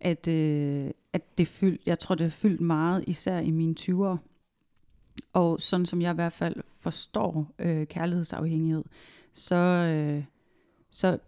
at, 0.00 0.28
øh, 0.28 0.90
at 1.12 1.38
det 1.38 1.49
fyld, 1.49 1.78
jeg 1.87 1.99
tror, 1.99 2.14
det 2.14 2.25
har 2.25 2.30
fyldt 2.30 2.61
meget, 2.61 3.04
især 3.06 3.38
i 3.38 3.50
mine 3.50 3.75
20'ere. 3.80 4.16
Og 5.32 5.61
sådan 5.61 5.87
som 5.87 6.02
jeg 6.02 6.12
i 6.12 6.14
hvert 6.14 6.32
fald 6.32 6.56
forstår 6.80 7.52
øh, 7.59 7.87
kærlighedsafhængighed, 7.87 8.85
så, 9.32 9.56
øh, 9.56 10.25
så 10.90 11.18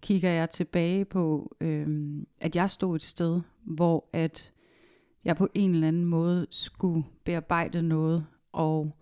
kigger 0.00 0.30
jeg 0.30 0.50
tilbage 0.50 1.04
på, 1.04 1.56
øh, 1.60 2.16
at 2.40 2.56
jeg 2.56 2.70
stod 2.70 2.96
et 2.96 3.02
sted, 3.02 3.40
hvor 3.62 4.08
at 4.12 4.52
jeg 5.24 5.36
på 5.36 5.48
en 5.54 5.74
eller 5.74 5.88
anden 5.88 6.04
måde 6.04 6.46
skulle 6.50 7.04
bearbejde 7.24 7.82
noget, 7.82 8.26
og, 8.52 8.96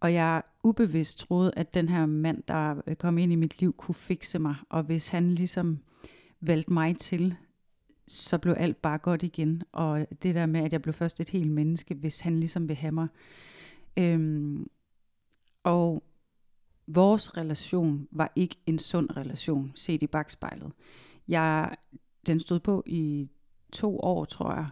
og 0.00 0.12
jeg 0.12 0.42
ubevidst 0.62 1.18
troede, 1.18 1.52
at 1.56 1.74
den 1.74 1.88
her 1.88 2.06
mand, 2.06 2.42
der 2.48 2.82
øh, 2.86 2.96
kom 2.96 3.18
ind 3.18 3.32
i 3.32 3.36
mit 3.36 3.60
liv, 3.60 3.74
kunne 3.76 3.94
fikse 3.94 4.38
mig, 4.38 4.56
og 4.68 4.82
hvis 4.82 5.08
han 5.08 5.34
ligesom 5.34 5.78
valgte 6.40 6.72
mig 6.72 6.96
til, 6.96 7.36
så 8.06 8.38
blev 8.38 8.54
alt 8.58 8.82
bare 8.82 8.98
godt 8.98 9.22
igen, 9.22 9.62
og 9.72 10.06
det 10.22 10.34
der 10.34 10.46
med, 10.46 10.60
at 10.60 10.72
jeg 10.72 10.82
blev 10.82 10.92
først 10.92 11.20
et 11.20 11.30
helt 11.30 11.50
menneske, 11.50 11.94
hvis 11.94 12.20
han 12.20 12.40
ligesom 12.40 12.68
vil 12.68 12.76
have 12.76 12.92
mig. 12.92 13.08
Øhm, 13.96 14.70
og 15.62 16.02
vores 16.86 17.36
relation 17.36 18.08
var 18.10 18.32
ikke 18.36 18.56
en 18.66 18.78
sund 18.78 19.16
relation, 19.16 19.72
set 19.74 20.02
i 20.02 20.06
bagspejlet. 20.06 20.72
Jeg, 21.28 21.76
den 22.26 22.40
stod 22.40 22.60
på 22.60 22.82
i 22.86 23.28
to 23.72 24.00
år, 24.00 24.24
tror 24.24 24.54
jeg, 24.54 24.66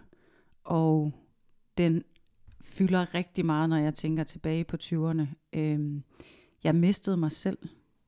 og 0.64 1.12
den 1.78 2.04
fylder 2.66 3.14
rigtig 3.14 3.46
meget, 3.46 3.70
når 3.70 3.76
jeg 3.76 3.94
tænker 3.94 4.24
tilbage 4.24 4.64
på 4.64 4.76
20'erne. 4.82 5.26
Øhm, 5.52 6.02
jeg 6.64 6.74
mistede 6.74 7.16
mig 7.16 7.32
selv. 7.32 7.58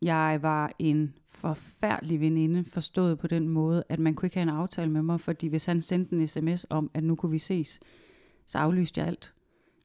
Jeg 0.03 0.39
var 0.43 0.73
en 0.79 1.15
forfærdelig 1.29 2.21
veninde, 2.21 2.65
forstået 2.65 3.19
på 3.19 3.27
den 3.27 3.49
måde, 3.49 3.85
at 3.89 3.99
man 3.99 4.15
kunne 4.15 4.27
ikke 4.27 4.37
have 4.37 4.43
en 4.43 4.57
aftale 4.57 4.91
med 4.91 5.03
mig, 5.03 5.21
fordi 5.21 5.47
hvis 5.47 5.67
han 5.67 5.83
sendte 5.83 6.17
en 6.17 6.27
sms 6.27 6.67
om, 6.71 6.91
at 6.95 7.05
nu 7.05 7.15
kunne 7.15 7.33
vi 7.33 7.39
ses, 7.39 7.81
så 8.47 8.59
aflyste 8.59 9.01
jeg 9.01 9.09
alt. 9.09 9.35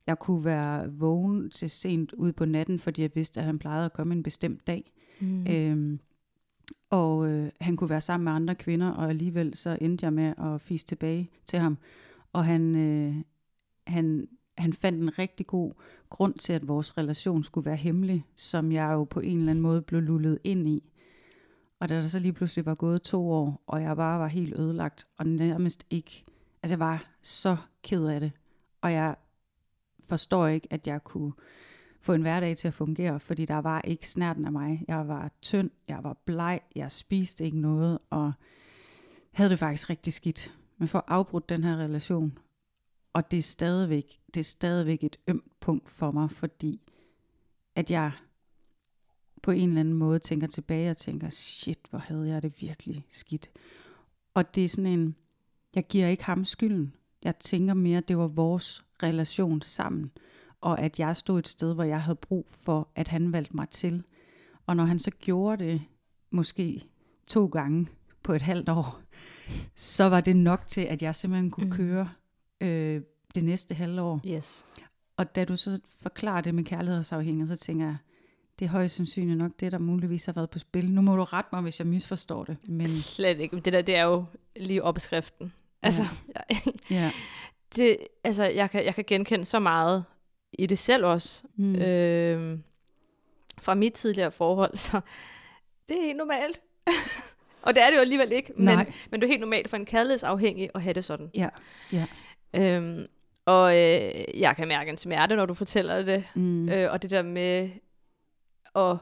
Jeg 0.07 0.19
kunne 0.19 0.45
være 0.45 0.91
vågen 0.91 1.49
til 1.49 1.69
sent 1.69 2.13
ud 2.13 2.31
på 2.31 2.45
natten, 2.45 2.79
fordi 2.79 3.01
jeg 3.01 3.11
vidste, 3.15 3.39
at 3.39 3.45
han 3.45 3.59
plejede 3.59 3.85
at 3.85 3.93
komme 3.93 4.13
en 4.13 4.23
bestemt 4.23 4.67
dag. 4.67 4.91
Mm. 5.19 5.47
Øhm, 5.47 5.99
og 6.89 7.29
øh, 7.29 7.49
han 7.61 7.75
kunne 7.75 7.89
være 7.89 8.01
sammen 8.01 8.23
med 8.23 8.33
andre 8.33 8.55
kvinder, 8.55 8.89
og 8.89 9.09
alligevel 9.09 9.55
så 9.55 9.77
endte 9.81 10.05
jeg 10.05 10.13
med 10.13 10.33
at 10.37 10.61
fise 10.61 10.85
tilbage 10.85 11.29
til 11.45 11.59
ham. 11.59 11.77
Og 12.33 12.45
han, 12.45 12.75
øh, 12.75 13.15
han, 13.87 14.27
han 14.57 14.73
fandt 14.73 15.01
en 15.01 15.19
rigtig 15.19 15.47
god 15.47 15.73
grund 16.09 16.33
til, 16.33 16.53
at 16.53 16.67
vores 16.67 16.97
relation 16.97 17.43
skulle 17.43 17.65
være 17.65 17.75
hemmelig, 17.75 18.25
som 18.35 18.71
jeg 18.71 18.91
jo 18.91 19.03
på 19.03 19.19
en 19.19 19.37
eller 19.37 19.51
anden 19.51 19.61
måde 19.61 19.81
blev 19.81 20.01
lullet 20.01 20.39
ind 20.43 20.67
i. 20.67 20.83
Og 21.79 21.89
da 21.89 21.95
der 21.95 22.07
så 22.07 22.19
lige 22.19 22.33
pludselig 22.33 22.65
var 22.65 22.75
gået 22.75 23.01
to 23.01 23.31
år, 23.31 23.63
og 23.67 23.81
jeg 23.81 23.95
bare 23.95 24.19
var 24.19 24.27
helt 24.27 24.59
ødelagt, 24.59 25.07
og 25.17 25.27
nærmest 25.27 25.85
ikke, 25.89 26.25
altså 26.63 26.73
jeg 26.73 26.79
var 26.79 27.05
så 27.21 27.57
ked 27.83 28.05
af 28.05 28.19
det. 28.19 28.31
Og 28.81 28.91
jeg 28.91 29.15
forstår 30.07 30.47
ikke, 30.47 30.67
at 30.71 30.87
jeg 30.87 31.03
kunne 31.03 31.33
få 31.99 32.13
en 32.13 32.21
hverdag 32.21 32.57
til 32.57 32.67
at 32.67 32.73
fungere, 32.73 33.19
fordi 33.19 33.45
der 33.45 33.57
var 33.57 33.81
ikke 33.81 34.09
snærten 34.09 34.45
af 34.45 34.51
mig. 34.51 34.85
Jeg 34.87 35.07
var 35.07 35.31
tynd, 35.41 35.69
jeg 35.87 35.99
var 36.03 36.17
bleg, 36.25 36.59
jeg 36.75 36.91
spiste 36.91 37.45
ikke 37.45 37.59
noget, 37.59 37.99
og 38.09 38.33
havde 39.31 39.49
det 39.49 39.59
faktisk 39.59 39.89
rigtig 39.89 40.13
skidt. 40.13 40.53
Men 40.77 40.87
for 40.87 40.99
at 40.99 41.05
afbrudt 41.07 41.49
den 41.49 41.63
her 41.63 41.77
relation, 41.77 42.37
og 43.13 43.31
det 43.31 43.37
er 43.37 43.43
stadigvæk, 43.43 44.19
det 44.33 44.39
er 44.39 44.43
stadigvæk 44.43 45.03
et 45.03 45.17
ømt 45.27 45.59
punkt 45.59 45.89
for 45.89 46.11
mig, 46.11 46.31
fordi 46.31 46.81
at 47.75 47.91
jeg 47.91 48.11
på 49.43 49.51
en 49.51 49.69
eller 49.69 49.79
anden 49.79 49.93
måde 49.93 50.19
tænker 50.19 50.47
tilbage 50.47 50.89
og 50.89 50.97
tænker, 50.97 51.29
shit, 51.29 51.79
hvor 51.89 51.99
havde 51.99 52.27
jeg 52.27 52.41
det 52.43 52.61
virkelig 52.61 53.05
skidt. 53.09 53.51
Og 54.33 54.55
det 54.55 54.65
er 54.65 54.69
sådan 54.69 54.91
en, 54.91 55.15
jeg 55.75 55.87
giver 55.87 56.07
ikke 56.07 56.23
ham 56.23 56.45
skylden. 56.45 56.93
Jeg 57.23 57.39
tænker 57.39 57.73
mere, 57.73 57.97
at 57.97 58.07
det 58.07 58.17
var 58.17 58.27
vores 58.27 58.85
relation 59.03 59.61
sammen, 59.61 60.11
og 60.61 60.81
at 60.81 60.99
jeg 60.99 61.17
stod 61.17 61.39
et 61.39 61.47
sted, 61.47 61.73
hvor 61.73 61.83
jeg 61.83 62.01
havde 62.01 62.15
brug 62.15 62.47
for, 62.49 62.89
at 62.95 63.07
han 63.07 63.31
valgte 63.31 63.55
mig 63.55 63.69
til. 63.69 64.03
Og 64.65 64.75
når 64.75 64.85
han 64.85 64.99
så 64.99 65.11
gjorde 65.11 65.63
det, 65.63 65.81
måske 66.29 66.83
to 67.27 67.45
gange 67.45 67.87
på 68.23 68.33
et 68.33 68.41
halvt 68.41 68.69
år, 68.69 69.01
så 69.75 70.03
var 70.03 70.21
det 70.21 70.35
nok 70.35 70.67
til, 70.67 70.81
at 70.81 71.01
jeg 71.01 71.15
simpelthen 71.15 71.51
kunne 71.51 71.65
mm. 71.65 71.71
køre 71.71 72.09
øh, 72.63 73.01
det 73.35 73.43
næste 73.43 73.75
halvår. 73.75 74.21
Yes. 74.27 74.65
Og 75.17 75.35
da 75.35 75.45
du 75.45 75.55
så 75.55 75.79
forklarer 76.01 76.41
det 76.41 76.55
med 76.55 76.63
kærlighedsafhængighed, 76.63 77.57
så 77.57 77.65
tænker 77.65 77.85
jeg, 77.85 77.97
det 78.59 78.65
er 78.65 78.69
højst 78.69 78.95
sandsynligt 78.95 79.37
nok 79.37 79.51
det, 79.59 79.71
der 79.71 79.77
muligvis 79.77 80.25
har 80.25 80.33
været 80.33 80.49
på 80.49 80.59
spil. 80.59 80.91
Nu 80.91 81.01
må 81.01 81.15
du 81.15 81.23
rette 81.23 81.49
mig, 81.53 81.61
hvis 81.61 81.79
jeg 81.79 81.87
misforstår 81.87 82.43
det. 82.43 82.57
Men... 82.67 82.87
Slet 82.87 83.39
ikke. 83.39 83.55
Det 83.59 83.73
der, 83.73 83.81
det 83.81 83.95
er 83.95 84.03
jo 84.03 84.25
lige 84.55 84.83
opskriften. 84.83 85.53
Altså, 85.81 86.05
ja. 86.35 86.57
ja. 86.89 87.11
det, 87.75 87.97
altså 88.23 88.43
jeg, 88.43 88.69
kan, 88.69 88.85
jeg 88.85 88.95
kan 88.95 89.03
genkende 89.07 89.45
så 89.45 89.59
meget 89.59 90.05
i 90.53 90.65
det 90.65 90.77
selv 90.77 91.05
også. 91.05 91.43
Mm. 91.55 91.75
Øh, 91.75 92.59
fra 93.61 93.73
mit 93.73 93.93
tidligere 93.93 94.31
forhold, 94.31 94.77
så 94.77 95.01
det 95.89 95.97
er 95.97 96.01
helt 96.01 96.17
normalt. 96.17 96.61
og 97.65 97.73
det 97.73 97.83
er 97.83 97.87
det 97.87 97.95
jo 97.95 98.01
alligevel 98.01 98.31
ikke, 98.31 98.53
men, 98.55 98.79
men 99.11 99.21
det 99.21 99.23
er 99.23 99.27
helt 99.27 99.39
normalt 99.39 99.69
for 99.69 99.77
en 99.77 99.85
kærlighedsafhængig 99.85 100.69
at 100.75 100.81
have 100.81 100.93
det 100.93 101.05
sådan. 101.05 101.31
Ja, 101.35 101.49
ja. 101.91 102.05
Øhm, 102.55 103.07
og 103.45 103.77
øh, 103.77 104.39
jeg 104.39 104.55
kan 104.55 104.67
mærke 104.67 104.89
en 104.89 104.97
smerte, 104.97 105.35
når 105.35 105.45
du 105.45 105.53
fortæller 105.53 106.01
det. 106.01 106.23
Mm. 106.35 106.69
Øh, 106.69 106.91
og 106.91 107.01
det 107.01 107.11
der 107.11 107.21
med 107.21 107.69
at... 108.75 108.97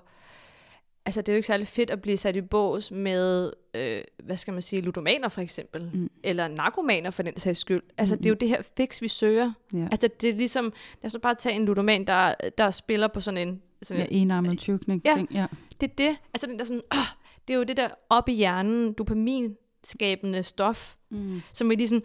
Altså, 1.06 1.22
det 1.22 1.30
er 1.30 1.34
jo 1.34 1.38
ikke 1.38 1.48
særlig 1.48 1.68
fedt 1.68 1.90
at 1.90 2.02
blive 2.02 2.18
sat 2.18 2.36
i 2.36 2.42
bås 2.42 2.92
med, 2.92 3.54
øh, 3.74 4.02
hvad 4.24 4.38
skal 4.38 4.54
man 4.54 4.62
sige, 4.62 4.82
ludomaner 4.82 5.28
for 5.28 5.42
eksempel. 5.42 5.90
Mm. 5.94 6.10
Eller 6.24 6.48
narkomaner 6.48 7.10
for 7.10 7.24
den 7.24 7.40
sags 7.40 7.60
skyld. 7.60 7.82
Altså, 7.98 8.16
mm. 8.16 8.18
det 8.18 8.26
er 8.26 8.30
jo 8.30 8.36
det 8.36 8.50
her 8.50 8.62
fix, 8.78 9.02
vi 9.02 9.08
søger. 9.08 9.52
Yeah. 9.76 9.88
Altså, 9.92 10.10
det 10.22 10.30
er 10.30 10.34
ligesom... 10.34 10.74
Lad 11.02 11.16
os 11.16 11.18
bare 11.22 11.36
tage 11.36 11.56
en 11.56 11.66
ludoman, 11.66 12.08
der, 12.08 12.34
der 12.58 12.72
spiller 12.72 13.08
på 13.08 13.20
sådan 13.20 13.48
en... 13.48 13.62
Sådan 13.82 14.04
ja, 14.04 14.08
enarmet 14.18 14.60
tykning 14.60 15.02
ja, 15.06 15.26
ja. 15.32 15.46
det 15.82 15.92
er 15.92 15.96
det. 15.96 16.18
Altså, 16.34 16.48
den 16.48 16.60
der 16.60 16.66
sådan... 16.66 16.82
Øh, 16.94 17.00
det 17.48 17.54
er 17.54 17.58
jo 17.58 17.64
det 17.64 17.78
der 17.78 17.90
op 18.10 18.30
i 18.30 18.34
hjernen, 18.34 18.94
dopamin, 18.94 19.56
skabende 19.84 20.44
stof, 20.44 20.96
mm. 21.10 21.42
som 21.54 21.70
vi 21.70 21.76
lige 21.76 21.88
sådan, 21.88 22.04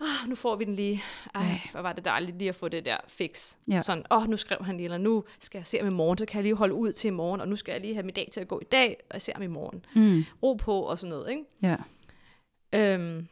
oh, 0.00 0.28
nu 0.28 0.34
får 0.34 0.56
vi 0.56 0.64
den 0.64 0.74
lige, 0.74 1.02
ej, 1.34 1.44
ja. 1.44 1.60
hvor 1.70 1.80
var 1.80 1.92
det 1.92 2.04
dejligt 2.04 2.38
lige 2.38 2.48
at 2.48 2.54
få 2.54 2.68
det 2.68 2.84
der 2.84 2.96
fix. 3.08 3.56
Ja. 3.68 3.80
Sådan, 3.80 4.04
åh, 4.10 4.22
oh, 4.22 4.28
nu 4.28 4.36
skrev 4.36 4.64
han 4.64 4.76
lige, 4.76 4.84
eller 4.84 4.98
nu 4.98 5.24
skal 5.40 5.58
jeg 5.58 5.66
se 5.66 5.78
ham 5.78 5.86
i 5.86 5.90
morgen, 5.90 6.18
så 6.18 6.26
kan 6.26 6.36
jeg 6.36 6.42
lige 6.42 6.54
holde 6.54 6.74
ud 6.74 6.92
til 6.92 7.08
i 7.08 7.10
morgen, 7.10 7.40
og 7.40 7.48
nu 7.48 7.56
skal 7.56 7.72
jeg 7.72 7.80
lige 7.80 7.94
have 7.94 8.06
min 8.06 8.14
dag 8.14 8.28
til 8.32 8.40
at 8.40 8.48
gå 8.48 8.60
i 8.60 8.64
dag, 8.64 8.96
og 9.10 9.14
jeg 9.14 9.22
ser 9.22 9.32
ham 9.34 9.42
i 9.42 9.46
morgen. 9.46 9.84
Mm. 9.94 10.24
Ro 10.42 10.54
på, 10.54 10.80
og 10.80 10.98
sådan 10.98 11.10
noget, 11.10 11.30
ikke? 11.30 11.44
Ja. 11.62 11.76
Øhm, 12.72 13.28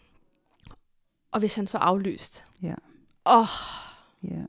og 1.31 1.39
hvis 1.39 1.55
han 1.55 1.67
så 1.67 1.79
aflyst, 1.79 2.47
ja. 2.63 2.75
åh, 3.27 3.47
ja. 4.23 4.43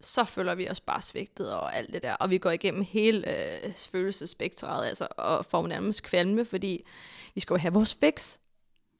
Så 0.00 0.24
føler 0.24 0.54
vi 0.54 0.68
os 0.68 0.80
bare 0.80 1.02
svigtet 1.02 1.54
og 1.54 1.76
alt 1.76 1.92
det 1.92 2.02
der, 2.02 2.14
og 2.14 2.30
vi 2.30 2.38
går 2.38 2.50
igennem 2.50 2.82
hele 2.82 3.30
øh, 3.64 3.72
følelsespektret, 3.74 4.86
altså, 4.86 5.08
og 5.16 5.44
får 5.44 5.66
nærmest 5.66 6.02
kvalme, 6.02 6.44
fordi 6.44 6.84
vi 7.34 7.40
skal 7.40 7.54
jo 7.54 7.58
have 7.58 7.74
vores 7.74 7.94
fix. 7.94 8.38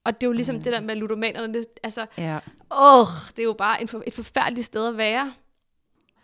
Og 0.03 0.21
det 0.21 0.23
er 0.23 0.27
jo 0.27 0.33
ligesom 0.33 0.55
mm. 0.55 0.63
det 0.63 0.73
der 0.73 0.81
med 0.81 0.95
ludomanerne, 0.95 1.53
det, 1.53 1.65
altså, 1.83 2.05
ja. 2.17 2.39
åh, 2.71 3.07
det 3.29 3.39
er 3.39 3.43
jo 3.43 3.53
bare 3.53 3.81
en 3.81 3.87
for, 3.87 4.03
et 4.07 4.13
forfærdeligt 4.13 4.65
sted 4.65 4.87
at 4.87 4.97
være. 4.97 5.33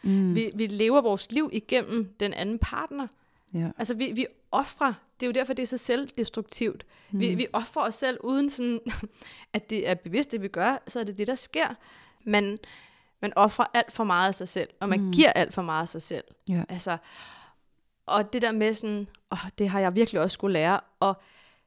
Mm. 0.02 0.36
Vi, 0.36 0.52
vi 0.56 0.68
lever 0.68 1.02
vores 1.02 1.32
liv 1.32 1.50
igennem 1.54 2.14
den 2.20 2.34
anden 2.34 2.60
partner. 2.60 3.08
Ja. 3.54 3.72
Altså, 3.78 3.94
vi, 3.94 4.12
vi 4.12 4.26
offrer. 4.52 4.94
Det 5.20 5.26
er 5.26 5.28
jo 5.28 5.32
derfor, 5.32 5.54
det 5.54 5.64
er 5.64 5.68
så 5.68 5.78
selvdestruktivt. 5.78 6.86
Mm. 7.12 7.20
Vi, 7.20 7.36
vi 7.36 7.48
offrer 7.54 7.84
os 7.84 7.96
selv, 7.96 8.18
uden 8.24 8.50
sådan, 8.50 8.80
at 9.54 9.70
det 9.70 9.90
er 9.90 9.94
bevidst, 9.94 10.32
det 10.32 10.42
vi 10.42 10.48
gør, 10.48 10.84
så 10.88 11.00
er 11.00 11.04
det 11.04 11.18
det, 11.18 11.28
der 11.28 11.36
sker. 11.36 11.68
Man, 12.24 12.58
man 13.24 13.34
offrer 13.36 13.66
alt 13.74 13.92
for 13.92 14.04
meget 14.04 14.28
af 14.28 14.36
sig 14.36 14.48
selv, 14.48 14.70
og 14.80 14.90
man 14.90 15.02
mm. 15.02 15.12
giver 15.12 15.34
alt 15.34 15.54
for 15.54 15.62
meget 15.62 15.82
af 15.82 15.90
sig 15.90 16.02
selv. 16.02 16.24
Ja. 16.48 16.64
Altså, 16.70 16.98
og 18.06 18.34
det 18.34 18.42
der 18.42 18.52
med 18.52 18.74
sådan, 18.74 19.08
åh, 19.32 19.38
det 19.58 19.70
har 19.70 19.80
jeg 19.80 19.96
virkelig 19.96 20.22
også 20.22 20.34
skulle 20.34 20.54
lære, 20.54 20.80
at 21.02 21.16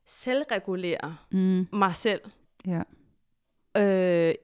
selvregulere 0.06 1.16
Mm. 1.30 1.68
mig 1.72 1.96
selv. 1.96 2.20
Ja. 2.66 2.82
Øh, 3.82 4.34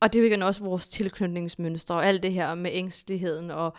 og 0.00 0.12
det 0.12 0.18
er 0.18 0.22
jo 0.22 0.26
igen 0.26 0.42
også 0.42 0.64
vores 0.64 0.88
tilknytningsmønstre, 0.88 1.94
og 1.94 2.06
alt 2.06 2.22
det 2.22 2.32
her 2.32 2.54
med 2.54 2.70
ængsteligheden, 2.74 3.50
og 3.50 3.76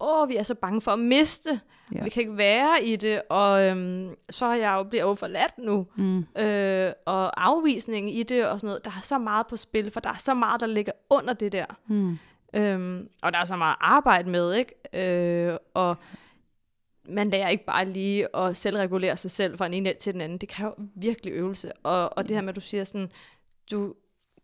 åh, 0.00 0.28
vi 0.28 0.36
er 0.36 0.42
så 0.42 0.54
bange 0.54 0.80
for 0.80 0.90
at 0.90 0.98
miste. 0.98 1.60
Ja. 1.94 2.04
Vi 2.04 2.10
kan 2.10 2.20
ikke 2.20 2.36
være 2.36 2.84
i 2.84 2.96
det, 2.96 3.22
og 3.28 3.62
øhm, 3.64 4.14
så 4.30 4.46
er 4.46 4.54
jeg 4.54 4.72
jo 4.72 4.82
blevet 4.82 5.04
overforladt 5.04 5.58
nu. 5.58 5.86
Mm. 5.96 6.18
Øh, 6.18 6.92
og 7.04 7.44
afvisning 7.44 8.16
i 8.16 8.22
det 8.22 8.46
og 8.46 8.60
sådan 8.60 8.68
noget. 8.68 8.84
Der 8.84 8.90
er 8.90 9.00
så 9.02 9.18
meget 9.18 9.46
på 9.46 9.56
spil, 9.56 9.90
for 9.90 10.00
der 10.00 10.10
er 10.10 10.18
så 10.18 10.34
meget, 10.34 10.60
der 10.60 10.66
ligger 10.66 10.92
under 11.10 11.34
det 11.34 11.52
der. 11.52 11.66
Mm. 11.86 12.18
Øhm, 12.54 13.08
og 13.22 13.32
der 13.32 13.38
er 13.38 13.44
så 13.44 13.56
meget 13.56 13.76
arbejde 13.80 14.30
med, 14.30 14.54
ikke? 14.54 15.50
Øh, 15.50 15.56
og 15.74 15.96
man 17.08 17.30
lærer 17.30 17.48
ikke 17.48 17.64
bare 17.64 17.84
lige 17.84 18.36
at 18.36 18.56
selvregulere 18.56 19.16
sig 19.16 19.30
selv 19.30 19.58
fra 19.58 19.66
en 19.66 19.74
ene 19.74 19.92
til 19.92 20.12
den 20.12 20.20
anden. 20.20 20.38
Det 20.38 20.48
kræver 20.48 20.72
virkelig 20.94 21.32
øvelse. 21.32 21.72
Og, 21.72 22.18
og 22.18 22.28
det 22.28 22.36
her 22.36 22.42
med, 22.42 22.48
at 22.48 22.56
du 22.56 22.60
siger 22.60 22.84
sådan, 22.84 23.10
du 23.70 23.94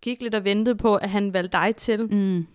gik 0.02 0.22
lidt 0.22 0.34
og 0.34 0.44
ventede 0.44 0.76
på, 0.76 0.96
at 0.96 1.10
han 1.10 1.34
valgte 1.34 1.58
dig 1.58 1.76
til. 1.76 2.14
Mm. 2.14 2.46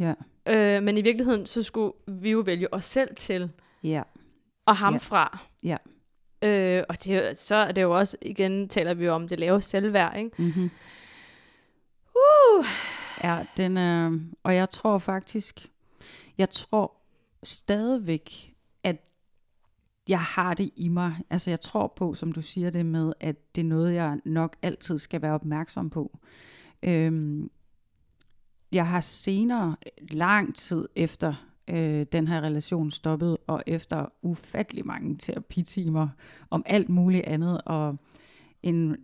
Ja. 0.00 0.14
Øh, 0.50 0.82
men 0.82 0.96
i 0.98 1.02
virkeligheden, 1.02 1.46
så 1.46 1.62
skulle 1.62 1.92
vi 2.06 2.30
jo 2.30 2.38
vælge 2.46 2.74
os 2.74 2.84
selv 2.84 3.14
til, 3.16 3.52
Ja. 3.82 4.02
og 4.66 4.76
ham 4.76 4.94
Ja. 4.94 4.98
fra. 4.98 5.38
Ja. 5.62 5.76
Øh, 6.42 6.84
og 6.88 7.04
det, 7.04 7.38
så 7.38 7.54
er 7.54 7.72
det 7.72 7.82
jo 7.82 7.98
også, 7.98 8.16
igen 8.22 8.68
taler 8.68 8.94
vi 8.94 9.04
jo 9.04 9.12
om 9.14 9.28
det 9.28 9.40
lave 9.40 9.62
selvværd, 9.62 10.16
ikke? 10.18 10.42
Mm-hmm. 10.42 10.70
Uh! 12.14 12.64
Ja, 13.24 13.46
den 13.56 13.76
er, 13.76 14.18
og 14.42 14.54
jeg 14.54 14.70
tror 14.70 14.98
faktisk, 14.98 15.70
jeg 16.38 16.50
tror 16.50 16.92
stadigvæk, 17.42 18.54
at 18.84 18.96
jeg 20.08 20.20
har 20.20 20.54
det 20.54 20.70
i 20.76 20.88
mig. 20.88 21.14
Altså 21.30 21.50
jeg 21.50 21.60
tror 21.60 21.92
på, 21.96 22.14
som 22.14 22.32
du 22.32 22.40
siger 22.42 22.70
det 22.70 22.86
med, 22.86 23.12
at 23.20 23.56
det 23.56 23.60
er 23.60 23.66
noget, 23.68 23.94
jeg 23.94 24.18
nok 24.24 24.56
altid 24.62 24.98
skal 24.98 25.22
være 25.22 25.34
opmærksom 25.34 25.90
på. 25.90 26.18
Øhm, 26.82 27.50
jeg 28.72 28.88
har 28.88 29.00
senere, 29.00 29.76
lang 30.10 30.54
tid 30.54 30.88
efter 30.96 31.34
øh, 31.68 32.06
den 32.12 32.28
her 32.28 32.40
relation 32.40 32.90
stoppede, 32.90 33.36
og 33.46 33.62
efter 33.66 34.06
ufattelig 34.22 34.86
mange 34.86 35.18
terapitimer 35.18 36.08
om 36.50 36.62
alt 36.66 36.88
muligt 36.88 37.24
andet, 37.24 37.60
og 37.64 37.96
en, 38.62 38.96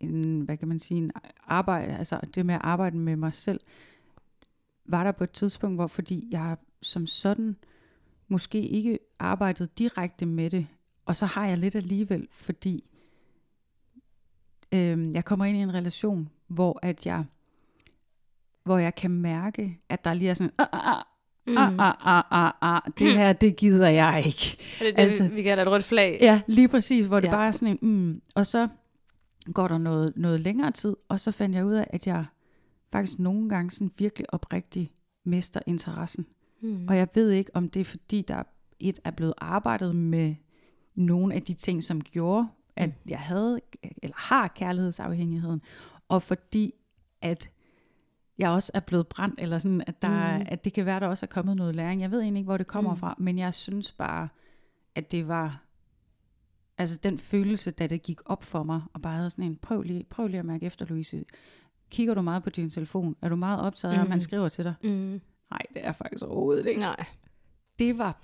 en 0.00 0.40
hvad 0.40 0.56
kan 0.56 0.68
man 0.68 0.78
sige, 0.78 0.98
en 0.98 1.10
arbejde, 1.46 1.96
altså 1.96 2.20
det 2.34 2.46
med 2.46 2.54
at 2.54 2.60
arbejde 2.64 2.96
med 2.96 3.16
mig 3.16 3.32
selv, 3.32 3.60
var 4.84 5.04
der 5.04 5.12
på 5.12 5.24
et 5.24 5.30
tidspunkt, 5.30 5.76
hvor 5.76 5.86
fordi 5.86 6.28
jeg 6.30 6.56
som 6.82 7.06
sådan 7.06 7.56
måske 8.28 8.60
ikke 8.60 8.98
arbejdet 9.18 9.78
direkte 9.78 10.26
med 10.26 10.50
det, 10.50 10.66
og 11.04 11.16
så 11.16 11.26
har 11.26 11.46
jeg 11.46 11.58
lidt 11.58 11.74
alligevel, 11.74 12.28
fordi 12.30 12.84
øh, 14.72 15.12
jeg 15.12 15.24
kommer 15.24 15.44
ind 15.44 15.58
i 15.58 15.60
en 15.60 15.74
relation, 15.74 16.30
hvor 16.46 16.78
at 16.82 17.06
jeg 17.06 17.24
hvor 18.70 18.78
jeg 18.78 18.94
kan 18.94 19.10
mærke, 19.10 19.80
at 19.88 20.04
der 20.04 20.14
lige 20.14 20.30
er 20.30 20.34
sådan, 20.34 20.52
ah, 20.58 20.66
ah, 20.72 20.80
ah, 20.96 21.02
Mm. 21.46 21.56
ah, 21.56 21.72
ah, 21.78 21.94
ah, 22.04 22.22
ah, 22.30 22.52
ah, 22.62 22.80
det 22.98 23.14
her, 23.16 23.32
det 23.32 23.56
gider 23.56 23.88
jeg 23.88 24.22
ikke. 24.26 24.56
Er 24.80 24.84
det 24.84 24.96
det, 24.96 25.02
Altså- 25.02 25.22
altså, 25.22 25.36
vi 25.36 25.42
kalder 25.42 25.64
et 25.64 25.70
rødt 25.70 25.84
flag? 25.84 26.18
Ja, 26.20 26.40
lige 26.48 26.68
præcis, 26.68 27.06
hvor 27.06 27.20
det 27.20 27.26
Ja. 27.28 27.32
bare 27.32 27.46
er 27.46 27.52
sådan 27.52 27.78
en, 27.82 27.88
mm, 27.90 28.20
og 28.34 28.46
så 28.46 28.68
går 29.54 29.68
der 29.68 29.78
noget, 29.78 30.12
noget 30.16 30.40
længere 30.40 30.70
tid, 30.70 30.96
og 31.08 31.20
så 31.20 31.32
fandt 31.32 31.56
jeg 31.56 31.64
ud 31.64 31.72
af, 31.74 31.86
at 31.90 32.06
jeg 32.06 32.24
faktisk 32.92 33.18
nogle 33.18 33.48
gange 33.48 33.70
sådan 33.70 33.90
virkelig 33.98 34.34
oprigtigt 34.34 34.92
mister 35.24 35.60
interessen. 35.66 36.26
Mm. 36.62 36.86
Og 36.88 36.96
jeg 36.96 37.08
ved 37.14 37.30
ikke, 37.30 37.50
om 37.54 37.68
det 37.70 37.80
er 37.80 37.84
fordi, 37.84 38.22
der 38.28 38.42
et 38.80 38.98
er 39.04 39.10
blevet 39.10 39.34
arbejdet 39.38 39.94
med 39.94 40.34
nogle 40.94 41.34
af 41.34 41.42
de 41.42 41.52
ting, 41.52 41.82
som 41.84 42.00
gjorde, 42.00 42.48
at 42.76 42.88
Mm. 42.88 42.94
jeg 43.10 43.18
havde, 43.18 43.60
eller 44.02 44.16
har 44.16 44.48
kærlighedsafhængigheden, 44.48 45.60
og 46.08 46.22
fordi, 46.22 46.72
at 47.22 47.50
jeg 48.40 48.50
også 48.50 48.70
er 48.74 48.80
blevet 48.80 49.06
brændt, 49.06 49.40
eller 49.40 49.58
sådan, 49.58 49.82
at, 49.86 50.02
der, 50.02 50.08
Mm. 50.32 50.38
mm. 50.38 50.46
at 50.48 50.64
det 50.64 50.72
kan 50.72 50.86
være, 50.86 51.00
der 51.00 51.06
også 51.06 51.26
er 51.26 51.28
kommet 51.28 51.56
noget 51.56 51.74
læring. 51.74 52.00
Jeg 52.00 52.10
ved 52.10 52.20
egentlig 52.20 52.40
ikke, 52.40 52.48
hvor 52.48 52.56
det 52.56 52.66
kommer 52.66 52.90
Mm. 52.90 52.94
mm. 52.96 53.00
fra, 53.00 53.14
men 53.18 53.38
jeg 53.38 53.54
synes 53.54 53.92
bare, 53.92 54.28
at 54.94 55.12
det 55.12 55.28
var, 55.28 55.62
altså 56.78 56.96
den 56.96 57.18
følelse, 57.18 57.70
da 57.70 57.86
det 57.86 58.02
gik 58.02 58.18
op 58.24 58.44
for 58.44 58.62
mig, 58.62 58.82
og 58.94 59.02
bare 59.02 59.16
havde 59.16 59.30
sådan 59.30 59.44
en, 59.44 59.56
prøv 59.56 59.82
lige, 59.82 60.04
prøv 60.10 60.26
lige 60.26 60.38
at 60.38 60.44
mærke 60.44 60.66
efter, 60.66 60.86
Louise. 60.86 61.24
Kigger 61.90 62.14
du 62.14 62.22
meget 62.22 62.42
på 62.42 62.50
din 62.50 62.70
telefon? 62.70 63.16
Er 63.22 63.28
du 63.28 63.36
meget 63.36 63.60
optaget 63.60 63.94
af, 63.94 64.00
om 64.00 64.06
han 64.06 64.16
Mhm. 64.16 64.20
skriver 64.20 64.48
til 64.48 64.64
dig? 64.64 64.74
Mm. 64.82 64.90
Nej, 65.50 65.60
det 65.74 65.86
er 65.86 65.92
faktisk 65.92 66.24
overhovedet 66.24 66.66
ikke. 66.66 66.80
Nej. 66.80 67.04
Det 67.78 67.98
var 67.98 68.20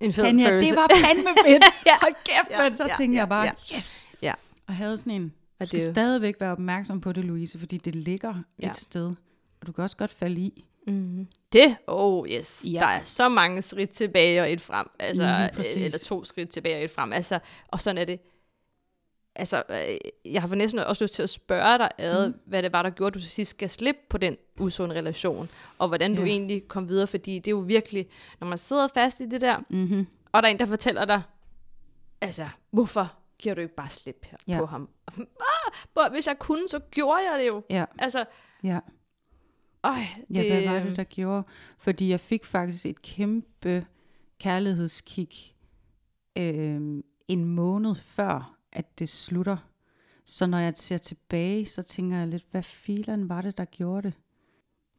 En 0.00 0.12
fed 0.12 0.22
Tanja, 0.24 0.48
følelse. 0.50 0.70
det 0.70 0.76
var 0.78 0.88
fandme 1.06 1.30
fedt. 1.46 1.64
Ja. 1.86 1.92
Hold 2.02 2.14
kæft, 2.24 2.50
Ja, 2.50 2.68
men 2.68 2.76
så 2.76 2.84
ja, 2.88 2.94
tænkte 2.94 3.14
ja, 3.16 3.20
jeg 3.20 3.28
bare, 3.28 3.42
ja. 3.44 3.76
yes. 3.76 4.08
Ja. 4.22 4.32
Og 4.66 4.74
havde 4.74 4.98
sådan 4.98 5.12
en, 5.22 5.32
Og 5.60 5.66
skal 5.66 5.80
det 5.80 5.90
stadigvæk 5.90 6.40
være 6.40 6.52
opmærksom 6.52 7.00
på 7.00 7.12
det, 7.12 7.24
Louise, 7.24 7.58
fordi 7.58 7.76
det 7.76 7.94
ligger 7.96 8.34
Ja. 8.62 8.70
et 8.70 8.76
sted, 8.76 9.14
og 9.62 9.66
du 9.66 9.72
kan 9.72 9.84
også 9.84 9.96
godt 9.96 10.10
falde 10.10 10.40
i. 10.40 10.66
Mm. 10.86 11.26
Det, 11.52 11.76
oh 11.86 12.28
yes. 12.28 12.64
Ja. 12.72 12.78
Der 12.78 12.86
er 12.86 13.04
så 13.04 13.28
mange 13.28 13.62
skridt 13.62 13.90
tilbage 13.90 14.40
og 14.42 14.52
et 14.52 14.60
frem. 14.60 14.86
Altså, 14.98 15.22
øh, 15.58 15.82
eller 15.84 15.98
to 15.98 16.24
skridt 16.24 16.50
tilbage 16.50 16.76
og 16.76 16.84
et 16.84 16.90
frem. 16.90 17.12
Altså, 17.12 17.38
og 17.68 17.80
sådan 17.80 17.98
er 17.98 18.04
det. 18.04 18.20
Altså, 19.36 19.62
øh, 19.70 20.32
jeg 20.32 20.42
har 20.42 20.48
for 20.48 20.54
næsten 20.54 20.78
også 20.80 21.04
lyst 21.04 21.14
til 21.14 21.22
at 21.22 21.30
spørge 21.30 21.78
dig 21.78 21.90
ad, 21.98 22.28
mm. 22.28 22.34
hvad 22.46 22.62
det 22.62 22.72
var, 22.72 22.82
der 22.82 22.90
gjorde, 22.90 23.06
at 23.08 23.14
du 23.14 23.20
til 23.20 23.30
sidst 23.30 23.50
skal 23.50 23.70
slippe 23.70 24.00
på 24.10 24.18
den 24.18 24.36
usunde 24.60 24.94
relation, 24.94 25.48
og 25.78 25.88
hvordan 25.88 26.14
du 26.14 26.22
Ja. 26.22 26.28
egentlig 26.28 26.68
kom 26.68 26.88
videre, 26.88 27.06
fordi 27.06 27.34
det 27.38 27.46
er 27.48 27.50
jo 27.50 27.58
virkelig, 27.66 28.06
når 28.40 28.46
man 28.46 28.58
sidder 28.58 28.88
fast 28.94 29.20
i 29.20 29.26
det 29.26 29.40
der, 29.40 29.58
Mm-hmm. 29.70 30.06
og 30.32 30.42
der 30.42 30.48
er 30.48 30.52
en, 30.52 30.58
der 30.58 30.64
fortæller 30.66 31.04
dig, 31.04 31.22
altså, 32.20 32.48
hvorfor 32.70 33.12
giver 33.38 33.54
du 33.54 33.60
ikke 33.60 33.74
bare 33.74 33.88
slip 33.88 34.24
her 34.30 34.36
Ja. 34.48 34.58
på 34.58 34.66
ham? 34.66 34.88
Ah, 35.96 36.12
hvis 36.12 36.26
jeg 36.26 36.38
kunne, 36.38 36.68
så 36.68 36.78
gjorde 36.78 37.20
jeg 37.30 37.38
det 37.40 37.46
jo. 37.46 37.62
Ja, 37.70 37.84
Altså, 37.98 38.24
ja. 38.64 38.78
Øj, 39.84 39.92
Ja, 40.34 40.42
det, 40.42 40.50
hvad 40.52 40.72
var 40.74 40.84
det, 40.84 40.96
der 40.96 41.04
gjorde? 41.04 41.46
Fordi 41.78 42.08
jeg 42.08 42.20
fik 42.20 42.44
faktisk 42.44 42.86
et 42.86 43.02
kæmpe 43.02 43.86
kærlighedskick 44.40 45.54
øh, 46.36 47.02
en 47.28 47.44
måned 47.44 47.94
før, 47.94 48.56
at 48.72 48.98
det 48.98 49.08
slutter. 49.08 49.56
Så 50.24 50.46
når 50.46 50.58
jeg 50.58 50.72
ser 50.76 50.96
tilbage, 50.96 51.66
så 51.66 51.82
tænker 51.82 52.18
jeg 52.18 52.28
lidt, 52.28 52.46
hvad 52.50 52.62
filen 52.62 53.28
var 53.28 53.42
det, 53.42 53.58
der 53.58 53.64
gjorde 53.64 54.02
det? 54.02 54.18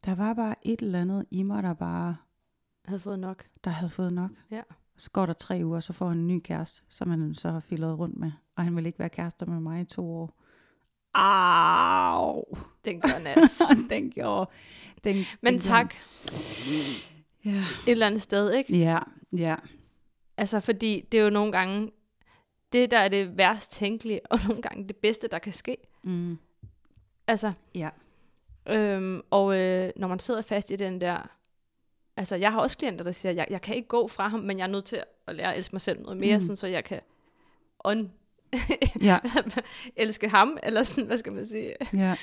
Der 0.04 0.14
var 0.14 0.34
bare 0.34 0.54
et 0.62 0.80
eller 0.82 1.00
andet 1.00 1.26
i 1.30 1.42
mig, 1.42 1.62
der 1.62 1.74
bare 1.74 2.16
havde 2.84 3.00
fået 3.00 3.18
nok. 3.18 3.44
der 3.64 3.70
havde 3.70 3.90
fået 3.90 4.12
nok. 4.12 4.30
Ja. 4.50 4.62
Så 4.96 5.10
går 5.10 5.26
der 5.26 5.32
tre 5.32 5.60
uger, 5.64 5.80
så 5.80 5.92
får 5.92 6.08
han 6.08 6.18
en 6.18 6.26
ny 6.26 6.40
kæreste, 6.40 6.82
som 6.88 7.10
han 7.10 7.34
så 7.34 7.50
har 7.50 7.60
filet 7.60 7.98
rundt 7.98 8.16
med. 8.16 8.32
Og 8.56 8.64
han 8.64 8.76
vil 8.76 8.86
ikke 8.86 8.98
være 8.98 9.08
kærester 9.08 9.46
med 9.46 9.60
mig 9.60 9.80
i 9.80 9.84
to 9.84 10.10
år. 10.12 10.40
Au! 11.14 12.44
Den 12.84 13.00
gør 13.00 13.18
nas. 13.18 13.62
den 13.90 14.10
gjorde... 14.10 14.50
Den, 15.04 15.24
Men 15.40 15.52
den 15.52 15.60
tak, 15.60 15.94
Ja. 17.44 17.50
et 17.50 17.64
eller 17.86 18.06
andet 18.06 18.22
sted, 18.22 18.52
ikke? 18.54 18.78
Ja, 18.78 18.98
ja. 19.32 19.56
Altså, 20.36 20.60
fordi 20.60 21.08
det 21.12 21.20
er 21.20 21.24
jo 21.24 21.30
nogle 21.30 21.52
gange, 21.52 21.90
det 22.72 22.90
der 22.90 22.98
er 22.98 23.08
det 23.08 23.38
værst 23.38 23.72
tænkelige, 23.72 24.20
og 24.30 24.38
nogle 24.48 24.62
gange 24.62 24.88
det 24.88 24.96
bedste, 24.96 25.28
der 25.28 25.38
kan 25.38 25.52
ske. 25.52 25.76
Mm. 26.04 26.38
Altså, 27.26 27.52
Ja. 27.74 27.88
øhm, 28.68 29.20
og 29.30 29.56
øh, 29.58 29.90
når 29.96 30.08
man 30.08 30.18
sidder 30.18 30.42
fast 30.42 30.70
i 30.70 30.76
den 30.76 31.00
der, 31.00 31.30
altså 32.16 32.36
jeg 32.36 32.52
har 32.52 32.60
også 32.60 32.78
klienter, 32.78 33.04
der 33.04 33.12
siger, 33.12 33.32
jeg, 33.32 33.46
jeg 33.50 33.60
kan 33.60 33.76
ikke 33.76 33.88
gå 33.88 34.08
fra 34.08 34.28
ham, 34.28 34.40
men 34.40 34.58
jeg 34.58 34.64
er 34.64 34.68
nødt 34.68 34.84
til 34.84 35.02
at 35.26 35.34
lære 35.34 35.52
at 35.52 35.58
elske 35.58 35.72
mig 35.74 35.80
selv 35.80 36.00
noget 36.02 36.16
mere, 36.16 36.36
Mm. 36.36 36.40
sådan, 36.40 36.56
så 36.56 36.66
jeg 36.66 36.84
kan 36.84 37.00
on 37.78 38.12
Ja, 39.02 39.18
elske 39.96 40.28
ham, 40.28 40.58
eller 40.62 40.82
sådan, 40.82 41.06
hvad 41.06 41.16
skal 41.18 41.32
man 41.32 41.46
sige? 41.46 41.74
ja. 41.94 42.16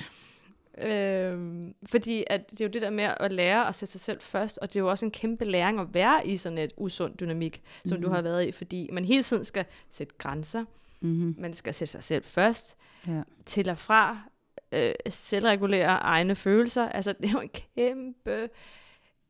Øhm, 0.78 1.74
fordi 1.86 2.24
at 2.26 2.50
det 2.50 2.60
er 2.60 2.64
jo 2.64 2.70
det 2.70 2.82
der 2.82 2.90
med 2.90 3.04
at 3.20 3.32
lære 3.32 3.68
at 3.68 3.74
sætte 3.74 3.92
sig 3.92 4.00
selv 4.00 4.20
først, 4.20 4.58
og 4.62 4.68
det 4.68 4.76
er 4.76 4.80
jo 4.80 4.90
også 4.90 5.04
en 5.04 5.10
kæmpe 5.10 5.44
læring 5.44 5.80
at 5.80 5.86
være 5.94 6.26
i 6.26 6.36
sådan 6.36 6.58
et 6.58 6.72
usund 6.76 7.16
dynamik, 7.18 7.62
som 7.84 7.96
Mhm. 7.98 8.02
du 8.02 8.10
har 8.10 8.22
været 8.22 8.46
i, 8.46 8.52
fordi 8.52 8.88
man 8.92 9.04
hele 9.04 9.22
tiden 9.22 9.44
skal 9.44 9.64
sætte 9.90 10.14
grænser, 10.18 10.64
Mm-hmm. 11.00 11.34
man 11.38 11.52
skal 11.52 11.74
sætte 11.74 11.92
sig 11.92 12.02
selv 12.04 12.24
først, 12.24 12.76
ja. 13.06 13.20
til 13.46 13.68
og 13.68 13.78
fra, 13.78 14.18
øh, 14.72 14.92
selvregulere 15.08 15.86
egne 15.88 16.34
følelser. 16.34 16.88
Altså, 16.88 17.12
det 17.12 17.28
er 17.28 17.32
jo 17.32 17.40
en 17.40 17.50
kæmpe 17.76 18.48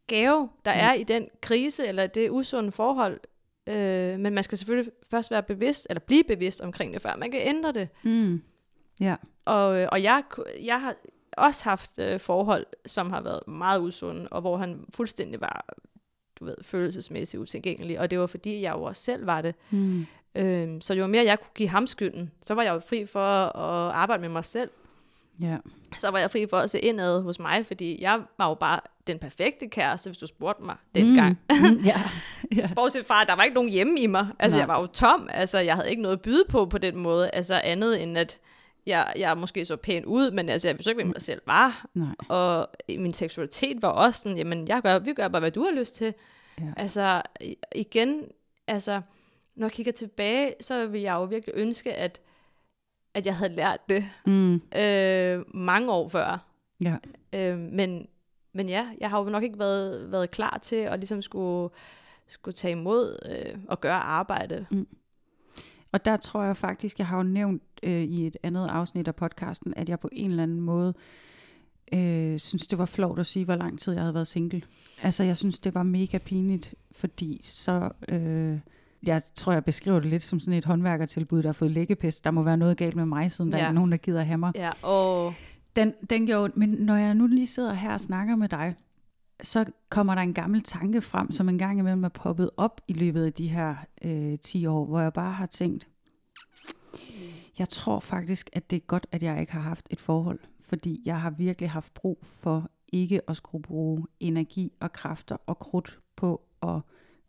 gave, 0.07 0.49
der 0.65 0.73
Ja. 0.73 0.79
er 0.89 0.93
i 0.93 1.03
den 1.03 1.29
krise, 1.41 1.87
eller 1.87 2.07
det 2.07 2.31
usunde 2.31 2.73
forhold. 2.73 3.21
Øh, 3.67 4.21
men 4.21 4.35
man 4.35 4.45
skal 4.45 4.59
selvfølgelig 4.59 4.93
først 5.11 5.31
være 5.31 5.43
bevidst, 5.43 5.87
eller 5.91 6.01
blive 6.01 6.25
bevidst 6.25 6.61
omkring 6.61 6.93
det, 6.93 7.03
før 7.03 7.17
man 7.17 7.31
kan 7.31 7.41
ændre 7.45 7.73
det. 7.73 7.89
Mm. 8.03 8.43
Ja. 9.01 9.17
Og, 9.45 9.81
øh, 9.81 9.89
og 9.93 10.03
jeg, 10.03 10.23
jeg 10.63 10.81
har 10.81 10.95
også 11.33 11.65
haft 11.65 11.99
øh, 11.99 12.21
forhold, 12.21 12.67
som 12.87 13.11
har 13.11 13.21
været 13.21 13.49
meget 13.49 13.81
usunde, 13.81 14.29
og 14.29 14.41
hvor 14.41 14.57
han 14.57 14.85
fuldstændig 14.95 15.41
var 15.41 15.65
du 16.41 16.45
ved, 16.45 16.57
følelsesmæssigt 16.63 17.41
utilgængelig, 17.41 18.01
og 18.01 18.11
det 18.11 18.19
var 18.19 18.27
fordi, 18.27 18.63
jeg 18.63 18.73
jo 18.73 18.83
også 18.83 19.03
selv 19.03 19.27
var 19.27 19.43
det. 19.43 19.55
Mm. 19.71 20.07
Øhm, 20.35 20.81
så 20.81 20.95
jo 20.95 21.07
mere 21.07 21.25
jeg 21.25 21.41
kunne 21.41 21.55
give 21.55 21.69
ham 21.69 21.87
skylden, 21.87 22.31
så 22.43 22.55
var 22.55 22.63
jeg 22.63 22.75
jo 22.75 22.79
fri 22.79 23.07
for 23.07 23.57
at 23.57 23.95
arbejde 23.95 24.21
med 24.21 24.29
mig 24.29 24.45
selv. 24.45 24.71
Ja. 25.41 25.57
Så 25.99 26.11
var 26.11 26.19
jeg 26.19 26.31
fri 26.31 26.47
for 26.51 26.59
at 26.59 26.71
se 26.71 26.81
indad 26.81 27.23
hos 27.23 27.39
mig, 27.39 27.67
fordi 27.67 28.03
jeg 28.03 28.21
var 28.39 28.49
jo 28.49 28.55
bare 28.55 28.81
den 29.07 29.19
perfekte 29.19 29.69
kæreste, 29.69 30.11
hvis 30.11 30.19
du 30.19 30.27
spurgte 30.27 30.63
mig 30.65 30.77
dengang. 30.95 31.39
Mm. 31.51 31.57
Mm. 31.57 31.81
Ja. 31.85 32.03
ja. 32.57 32.71
Bortset 32.75 33.05
fra, 33.07 33.23
at 33.23 33.29
der 33.29 33.37
var 33.37 33.43
ikke 33.43 33.55
nogen 33.55 33.71
hjemme 33.71 34.01
i 34.01 34.07
mig. 34.07 34.27
Altså, 34.39 34.59
Nej. 34.59 34.61
jeg 34.61 34.69
var 34.69 34.81
jo 34.81 34.87
tom. 34.87 35.29
Altså, 35.33 35.59
jeg 35.59 35.75
havde 35.75 35.91
ikke 35.91 36.03
noget 36.03 36.17
at 36.17 36.23
byde 36.23 36.45
på 36.49 36.67
på 36.67 36.79
den 36.79 36.97
måde. 36.97 37.31
Altså, 37.31 37.61
andet 37.65 38.03
end 38.03 38.19
at 38.19 38.41
jeg, 38.87 39.13
jeg 39.17 39.39
måske 39.39 39.65
så 39.65 39.77
pæn 39.77 40.05
ud, 40.05 40.31
men 40.31 40.49
altså, 40.49 40.69
jeg 40.69 40.75
vidste 40.79 40.91
ikke, 40.91 41.03
hvem 41.03 41.13
jeg 41.15 41.23
selv 41.23 41.41
var. 41.47 41.87
Nej. 41.95 42.15
Og 42.29 42.69
min 42.89 43.15
seksualitet 43.15 43.83
var 43.83 43.89
også 43.89 44.21
sådan, 44.21 44.39
jamen, 44.39 44.69
jeg 44.69 44.83
gør, 44.83 44.99
vi 44.99 45.13
gør 45.13 45.29
bare, 45.29 45.41
hvad 45.41 45.51
du 45.51 45.65
har 45.65 45.73
lyst 45.73 45.97
til. 45.97 46.15
Ja. 46.61 46.65
Altså, 46.77 47.23
igen, 47.75 48.25
altså, 48.67 49.01
når 49.55 49.67
jeg 49.67 49.73
kigger 49.73 49.93
tilbage, 49.93 50.55
så 50.61 50.87
vil 50.87 51.01
jeg 51.01 51.15
jo 51.15 51.25
virkelig 51.25 51.55
ønske, 51.57 51.95
at, 51.95 52.21
at 53.15 53.27
jeg 53.27 53.37
havde 53.37 53.55
lært 53.55 53.89
det 53.89 54.05
Mm. 54.27 54.55
øh, 54.55 55.41
mange 55.55 55.93
år 55.93 56.09
før. 56.09 56.47
Ja. 56.81 56.97
Øh, 57.33 57.59
men, 57.59 58.07
men 58.55 58.69
ja, 58.69 58.89
jeg 59.01 59.11
har 59.11 59.23
jo 59.23 59.29
nok 59.29 59.43
ikke 59.43 59.59
været, 59.59 60.13
været 60.13 60.31
klar 60.31 60.59
til 60.63 60.77
at 60.77 60.99
ligesom 60.99 61.23
skulle, 61.23 61.75
skulle 62.27 62.55
tage 62.55 62.73
imod 62.73 63.19
øh, 63.31 63.59
og 63.69 63.81
gøre 63.81 64.01
arbejde. 64.01 64.67
Og 65.93 66.05
der 66.05 66.17
tror 66.17 66.43
jeg 66.43 66.57
faktisk, 66.57 66.99
jeg 66.99 67.07
har 67.07 67.17
jo 67.17 67.23
nævnt 67.23 67.63
øh, 67.83 68.03
i 68.03 68.27
et 68.27 68.37
andet 68.43 68.69
afsnit 68.69 69.09
af 69.09 69.15
podcasten, 69.15 69.75
at 69.77 69.89
jeg 69.89 70.01
på 70.01 70.09
en 70.13 70.31
eller 70.31 70.43
anden 70.43 70.61
måde 70.61 70.95
øh, 71.95 72.39
synes, 72.39 72.67
det 72.67 72.79
var 72.79 72.87
flot 72.87 73.19
at 73.19 73.27
sige, 73.27 73.45
hvor 73.45 73.55
lang 73.57 73.79
tid 73.81 73.93
jeg 73.93 74.03
havde 74.03 74.15
været 74.15 74.27
single. 74.27 74.63
Altså, 75.03 75.25
jeg 75.25 75.37
synes, 75.37 75.59
det 75.59 75.75
var 75.75 75.83
mega 75.83 76.19
pinligt, 76.19 76.75
fordi 76.93 77.41
så... 77.43 77.91
Øh, 78.09 78.59
jeg 79.07 79.23
tror, 79.35 79.53
jeg 79.53 79.65
beskriver 79.65 80.01
det 80.01 80.11
lidt 80.11 80.23
som 80.23 80.41
sådan 80.41 80.59
et 80.59 80.65
håndværkertilbud, 80.65 81.43
der 81.43 81.49
har 81.49 81.53
fået 81.53 81.71
læggepest. 81.71 82.25
Der 82.25 82.31
må 82.31 82.43
være 82.43 82.57
noget 82.57 82.77
galt 82.77 82.97
med 82.97 83.05
mig, 83.07 83.31
siden 83.33 83.53
der 83.53 83.59
Ja. 83.59 83.65
er 83.65 83.69
ikke 83.69 83.75
nogen, 83.75 83.91
der 83.93 83.97
gider 83.99 84.23
have 84.23 84.39
mig. 84.39 84.53
Ja, 84.55 84.71
og 84.83 85.35
Den, 85.77 85.93
den 86.11 86.27
gjorde, 86.27 86.53
men 86.57 86.69
når 86.69 86.97
jeg 86.97 87.15
nu 87.15 87.27
lige 87.27 87.47
sidder 87.47 87.73
her 87.75 87.93
og 87.93 88.01
snakker 88.01 88.37
med 88.37 88.49
dig, 88.49 88.75
så 89.43 89.65
kommer 89.89 90.15
der 90.15 90.23
en 90.23 90.35
gammel 90.35 90.63
tanke 90.63 91.01
frem, 91.01 91.31
som 91.33 91.49
en 91.49 91.59
gang 91.59 91.79
imellem 91.79 92.05
er 92.05 92.09
poppet 92.09 92.51
op 92.57 92.81
i 92.89 92.93
løbet 92.93 93.25
af 93.25 93.33
de 93.33 93.49
her 93.49 93.75
øh, 94.05 94.39
10 94.39 94.67
år, 94.67 94.85
hvor 94.85 95.01
jeg 95.01 95.13
bare 95.13 95.33
har 95.33 95.47
tænkt, 95.47 95.89
jeg 97.59 97.69
tror 97.69 98.01
faktisk, 98.01 98.51
at 98.53 98.71
det 98.71 98.77
er 98.77 98.81
godt, 98.81 99.07
at 99.13 99.23
jeg 99.23 99.41
ikke 99.41 99.53
har 99.53 99.61
haft 99.61 99.87
et 99.91 100.01
forhold, 100.01 100.39
fordi 100.69 101.03
jeg 101.05 101.21
har 101.21 101.31
virkelig 101.31 101.71
haft 101.71 101.95
brug 101.95 102.19
for 102.23 102.71
ikke 102.93 103.31
at 103.31 103.37
skulle 103.37 103.63
bruge 103.63 104.07
energi 104.21 104.73
og 104.81 104.93
kræfter 104.93 105.37
og 105.47 105.59
krudt 105.59 105.99
på 106.17 106.41
at 106.63 106.81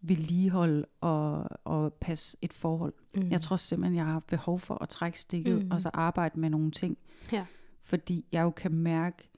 vedligeholde 0.03 0.85
og, 1.01 1.49
og 1.63 1.93
passe 1.93 2.37
et 2.41 2.53
forhold. 2.53 2.93
mm. 3.15 3.31
Jeg 3.31 3.41
tror 3.41 3.55
simpelthen, 3.55 3.95
jeg 3.95 4.05
har 4.05 4.11
haft 4.11 4.27
behov 4.27 4.59
for 4.59 4.83
at 4.83 4.89
trække 4.89 5.19
stikket 5.19 5.65
mm. 5.65 5.71
og 5.71 5.81
så 5.81 5.89
arbejde 5.93 6.39
med 6.39 6.49
nogle 6.49 6.71
ting. 6.71 6.97
Ja. 7.31 7.45
Fordi 7.81 8.25
jeg 8.31 8.41
jo 8.41 8.49
kan 8.49 8.73
mærke, 8.73 9.29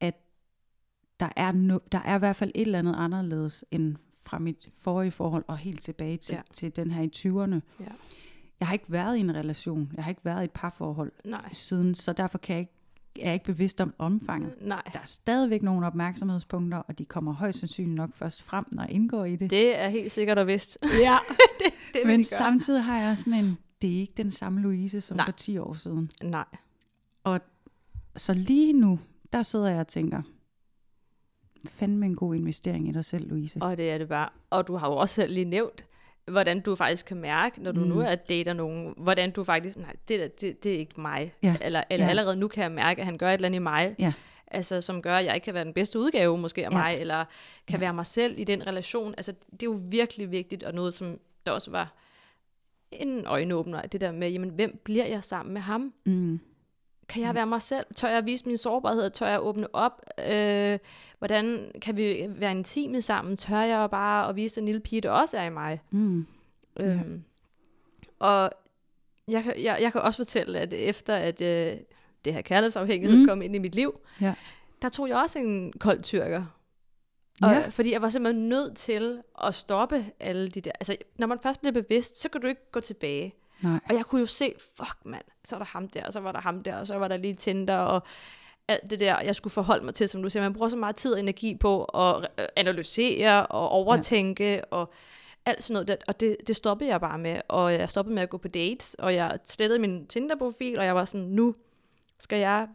at 0.00 0.14
der 1.20 1.28
er, 1.36 1.52
no, 1.52 1.78
der 1.92 1.98
er 1.98 2.16
i 2.16 2.18
hvert 2.18 2.36
fald 2.36 2.52
et 2.54 2.60
eller 2.60 2.78
andet 2.78 2.94
anderledes 2.96 3.64
end 3.70 3.96
fra 4.22 4.38
mit 4.38 4.68
forrige 4.78 5.10
forhold 5.10 5.44
og 5.48 5.58
helt 5.58 5.82
tilbage 5.82 6.16
til, 6.16 6.34
ja. 6.34 6.42
til 6.52 6.76
den 6.76 6.90
her 6.90 7.02
i 7.02 7.10
20'erne. 7.16 7.60
Ja. 7.80 7.92
Jeg 8.60 8.68
har 8.68 8.72
ikke 8.72 8.92
været 8.92 9.16
i 9.16 9.20
en 9.20 9.34
relation. 9.34 9.92
Jeg 9.96 10.04
har 10.04 10.10
ikke 10.10 10.24
været 10.24 10.42
i 10.42 10.44
et 10.44 10.50
parforhold 10.50 11.12
Nej. 11.24 11.52
siden, 11.52 11.94
så 11.94 12.12
derfor 12.12 12.38
kan 12.38 12.54
jeg 12.54 12.60
ikke, 12.60 12.72
er 13.20 13.32
ikke 13.32 13.44
bevidst 13.44 13.80
om 13.80 13.94
omfanget. 13.98 14.54
Nej. 14.60 14.82
Der 14.92 14.98
er 14.98 15.04
stadigvæk 15.04 15.62
nogle 15.62 15.86
opmærksomhedspunkter, 15.86 16.78
og 16.78 16.98
de 16.98 17.04
kommer 17.04 17.32
højst 17.32 17.58
sandsynligt 17.58 17.96
nok 17.96 18.14
først 18.14 18.42
frem, 18.42 18.64
når 18.72 18.82
jeg 18.82 18.92
indgår 18.92 19.24
i 19.24 19.36
det. 19.36 19.50
Det 19.50 19.78
er 19.78 19.88
helt 19.88 20.12
sikkert 20.12 20.38
og 20.38 20.46
vist. 20.46 20.78
ja. 21.04 21.16
det, 21.60 21.72
det 21.92 22.00
Men 22.04 22.10
de 22.10 22.16
gøre. 22.16 22.24
samtidig 22.24 22.84
har 22.84 22.98
jeg 22.98 23.18
sådan 23.18 23.44
en, 23.44 23.58
det 23.82 23.96
er 23.96 24.00
ikke 24.00 24.14
den 24.16 24.30
samme 24.30 24.60
Louise 24.60 25.00
som 25.00 25.16
Nej. 25.16 25.26
for 25.26 25.32
10 25.32 25.58
år 25.58 25.74
siden. 25.74 26.10
Nej. 26.22 26.44
Så 28.16 28.34
lige 28.34 28.72
nu, 28.72 28.98
der 29.32 29.42
sidder 29.42 29.68
jeg 29.68 29.80
og 29.80 29.88
tænker, 29.88 30.22
fandme 31.66 32.06
en 32.06 32.16
god 32.16 32.34
investering 32.34 32.88
i 32.88 32.92
dig 32.92 33.04
selv, 33.04 33.28
Louise. 33.28 33.62
Og 33.62 33.76
det 33.76 33.90
er 33.90 33.98
det 33.98 34.08
bare. 34.08 34.28
Og 34.50 34.66
du 34.66 34.76
har 34.76 34.88
jo 34.88 34.96
også 34.96 35.26
lige 35.26 35.44
nævnt, 35.44 35.86
hvordan 36.30 36.60
du 36.60 36.74
faktisk 36.74 37.06
kan 37.06 37.16
mærke, 37.16 37.62
når 37.62 37.72
du 37.72 37.80
Mm. 37.80 37.86
nu 37.86 38.00
er 38.00 38.14
dater 38.14 38.52
nogen, 38.52 38.94
hvordan 38.96 39.30
du 39.30 39.44
faktisk, 39.44 39.76
nej, 39.76 39.96
det, 40.08 40.20
der, 40.20 40.28
det, 40.28 40.64
det 40.64 40.74
er 40.74 40.78
ikke 40.78 41.00
mig. 41.00 41.34
Ja. 41.42 41.56
Eller, 41.60 41.82
eller 41.90 42.04
Ja. 42.06 42.10
allerede 42.10 42.36
nu 42.36 42.48
kan 42.48 42.62
jeg 42.62 42.72
mærke, 42.72 43.00
at 43.00 43.04
han 43.04 43.18
gør 43.18 43.28
et 43.28 43.34
eller 43.34 43.46
andet 43.48 43.56
i 43.58 43.62
mig, 43.62 43.94
Ja. 43.98 44.12
altså, 44.46 44.80
som 44.80 45.02
gør, 45.02 45.16
at 45.16 45.24
jeg 45.24 45.34
ikke 45.34 45.44
kan 45.44 45.54
være 45.54 45.64
den 45.64 45.74
bedste 45.74 45.98
udgave 45.98 46.38
måske 46.38 46.66
af 46.66 46.70
Ja. 46.70 46.76
mig, 46.78 46.96
eller 47.00 47.24
kan 47.66 47.76
Ja. 47.76 47.80
være 47.80 47.94
mig 47.94 48.06
selv 48.06 48.34
i 48.38 48.44
den 48.44 48.66
relation. 48.66 49.14
Altså, 49.16 49.32
det 49.52 49.62
er 49.62 49.66
jo 49.66 49.80
virkelig 49.90 50.30
vigtigt, 50.30 50.62
og 50.64 50.74
noget, 50.74 50.94
som 50.94 51.18
der 51.46 51.52
også 51.52 51.70
var 51.70 51.94
en 52.92 53.26
øjenåbner, 53.26 53.82
det 53.82 54.00
der 54.00 54.12
med, 54.12 54.30
jamen, 54.30 54.50
hvem 54.50 54.80
bliver 54.84 55.06
jeg 55.06 55.24
sammen 55.24 55.52
med 55.54 55.60
ham? 55.62 55.92
Mm. 56.06 56.40
Kan 57.08 57.22
jeg 57.22 57.34
være 57.34 57.46
mig 57.46 57.62
selv? 57.62 57.86
Tør 57.96 58.08
jeg 58.08 58.26
vise 58.26 58.46
min 58.46 58.56
sårbarhed? 58.56 59.10
Tør 59.10 59.26
jeg 59.26 59.40
åbne 59.42 59.74
op? 59.74 60.02
Øh, 60.28 60.78
hvordan 61.18 61.72
kan 61.82 61.96
vi 61.96 62.26
være 62.28 62.50
intime 62.50 63.02
sammen? 63.02 63.36
Tør 63.36 63.60
jeg 63.60 63.90
bare 63.90 64.28
at 64.28 64.36
vise 64.36 64.60
den 64.60 64.66
lille 64.66 64.80
pige, 64.80 65.00
der 65.00 65.10
også 65.10 65.38
er 65.38 65.44
i 65.44 65.50
mig? 65.50 65.80
Mm. 65.90 66.26
Øhm, 66.80 67.24
og 68.18 68.50
jeg, 69.28 69.42
kan- 69.42 69.62
jeg, 69.62 69.78
jeg 69.80 69.92
kan 69.92 70.00
også 70.00 70.16
fortælle, 70.16 70.58
at 70.58 70.72
efter 70.72 71.14
at 71.14 71.42
øh, 71.42 71.76
det 72.24 72.32
her 72.34 72.40
kærlighedsafhængighed 72.42 73.16
Mm. 73.16 73.22
mm. 73.22 73.28
kom 73.28 73.42
ind 73.42 73.54
i 73.54 73.58
mit 73.58 73.74
liv, 73.74 74.00
Ja. 74.20 74.34
der 74.82 74.88
tog 74.88 75.08
jeg 75.08 75.16
også 75.16 75.38
en 75.38 75.72
kold 75.72 76.02
tyrker. 76.02 76.44
Og, 77.42 77.50
Ja. 77.50 77.68
Fordi 77.68 77.92
jeg 77.92 78.02
var 78.02 78.08
simpelthen 78.10 78.48
nødt 78.48 78.76
til 78.76 79.22
at 79.44 79.54
stoppe 79.54 80.04
alle 80.20 80.48
de 80.48 80.60
der... 80.60 80.70
Altså, 80.80 80.96
når 81.18 81.26
man 81.26 81.38
først 81.38 81.60
bliver 81.60 81.72
bevidst, 81.72 82.20
så 82.20 82.28
kan 82.28 82.40
du 82.40 82.46
ikke 82.46 82.70
gå 82.72 82.80
tilbage. 82.80 83.34
Nej. 83.62 83.80
Og 83.88 83.94
jeg 83.94 84.04
kunne 84.04 84.20
jo 84.20 84.26
se, 84.26 84.54
fuck 84.76 84.96
mand, 85.04 85.24
så 85.44 85.56
var 85.56 85.64
der 85.64 85.70
ham 85.70 85.88
der, 85.88 86.06
og 86.06 86.12
så 86.12 86.20
var 86.20 86.32
der 86.32 86.40
ham 86.40 86.62
der, 86.62 86.76
og 86.76 86.86
så 86.86 86.96
var 86.98 87.08
der 87.08 87.16
lige 87.16 87.34
Tinder, 87.34 87.76
og 87.76 88.02
alt 88.68 88.90
det 88.90 89.00
der, 89.00 89.20
jeg 89.20 89.36
skulle 89.36 89.52
forholde 89.52 89.84
mig 89.84 89.94
til, 89.94 90.08
som 90.08 90.22
du 90.22 90.30
siger. 90.30 90.42
Man 90.42 90.52
bruger 90.52 90.68
så 90.68 90.76
meget 90.76 90.96
tid 90.96 91.12
og 91.12 91.20
energi 91.20 91.56
på 91.56 91.84
at 91.84 92.28
øh, 92.38 92.46
analysere 92.56 93.46
og 93.46 93.68
overtænke, 93.68 94.44
ja. 94.52 94.60
og 94.70 94.92
alt 95.46 95.62
sådan 95.64 95.74
noget. 95.74 95.88
Der, 95.88 95.96
og 96.08 96.20
det, 96.20 96.36
det 96.46 96.56
stoppede 96.56 96.90
jeg 96.90 97.00
bare 97.00 97.18
med. 97.18 97.40
Og 97.48 97.72
jeg 97.74 97.90
stoppede 97.90 98.14
med 98.14 98.22
at 98.22 98.30
gå 98.30 98.36
på 98.38 98.48
dates, 98.48 98.94
og 98.98 99.14
jeg 99.14 99.38
slettede 99.46 99.78
min 99.80 100.06
Tinder-profil, 100.06 100.78
og 100.78 100.84
jeg 100.84 100.94
var 100.94 101.04
sådan, 101.04 101.26
nu 101.26 101.54
skal 102.20 102.38
jeg 102.38 102.68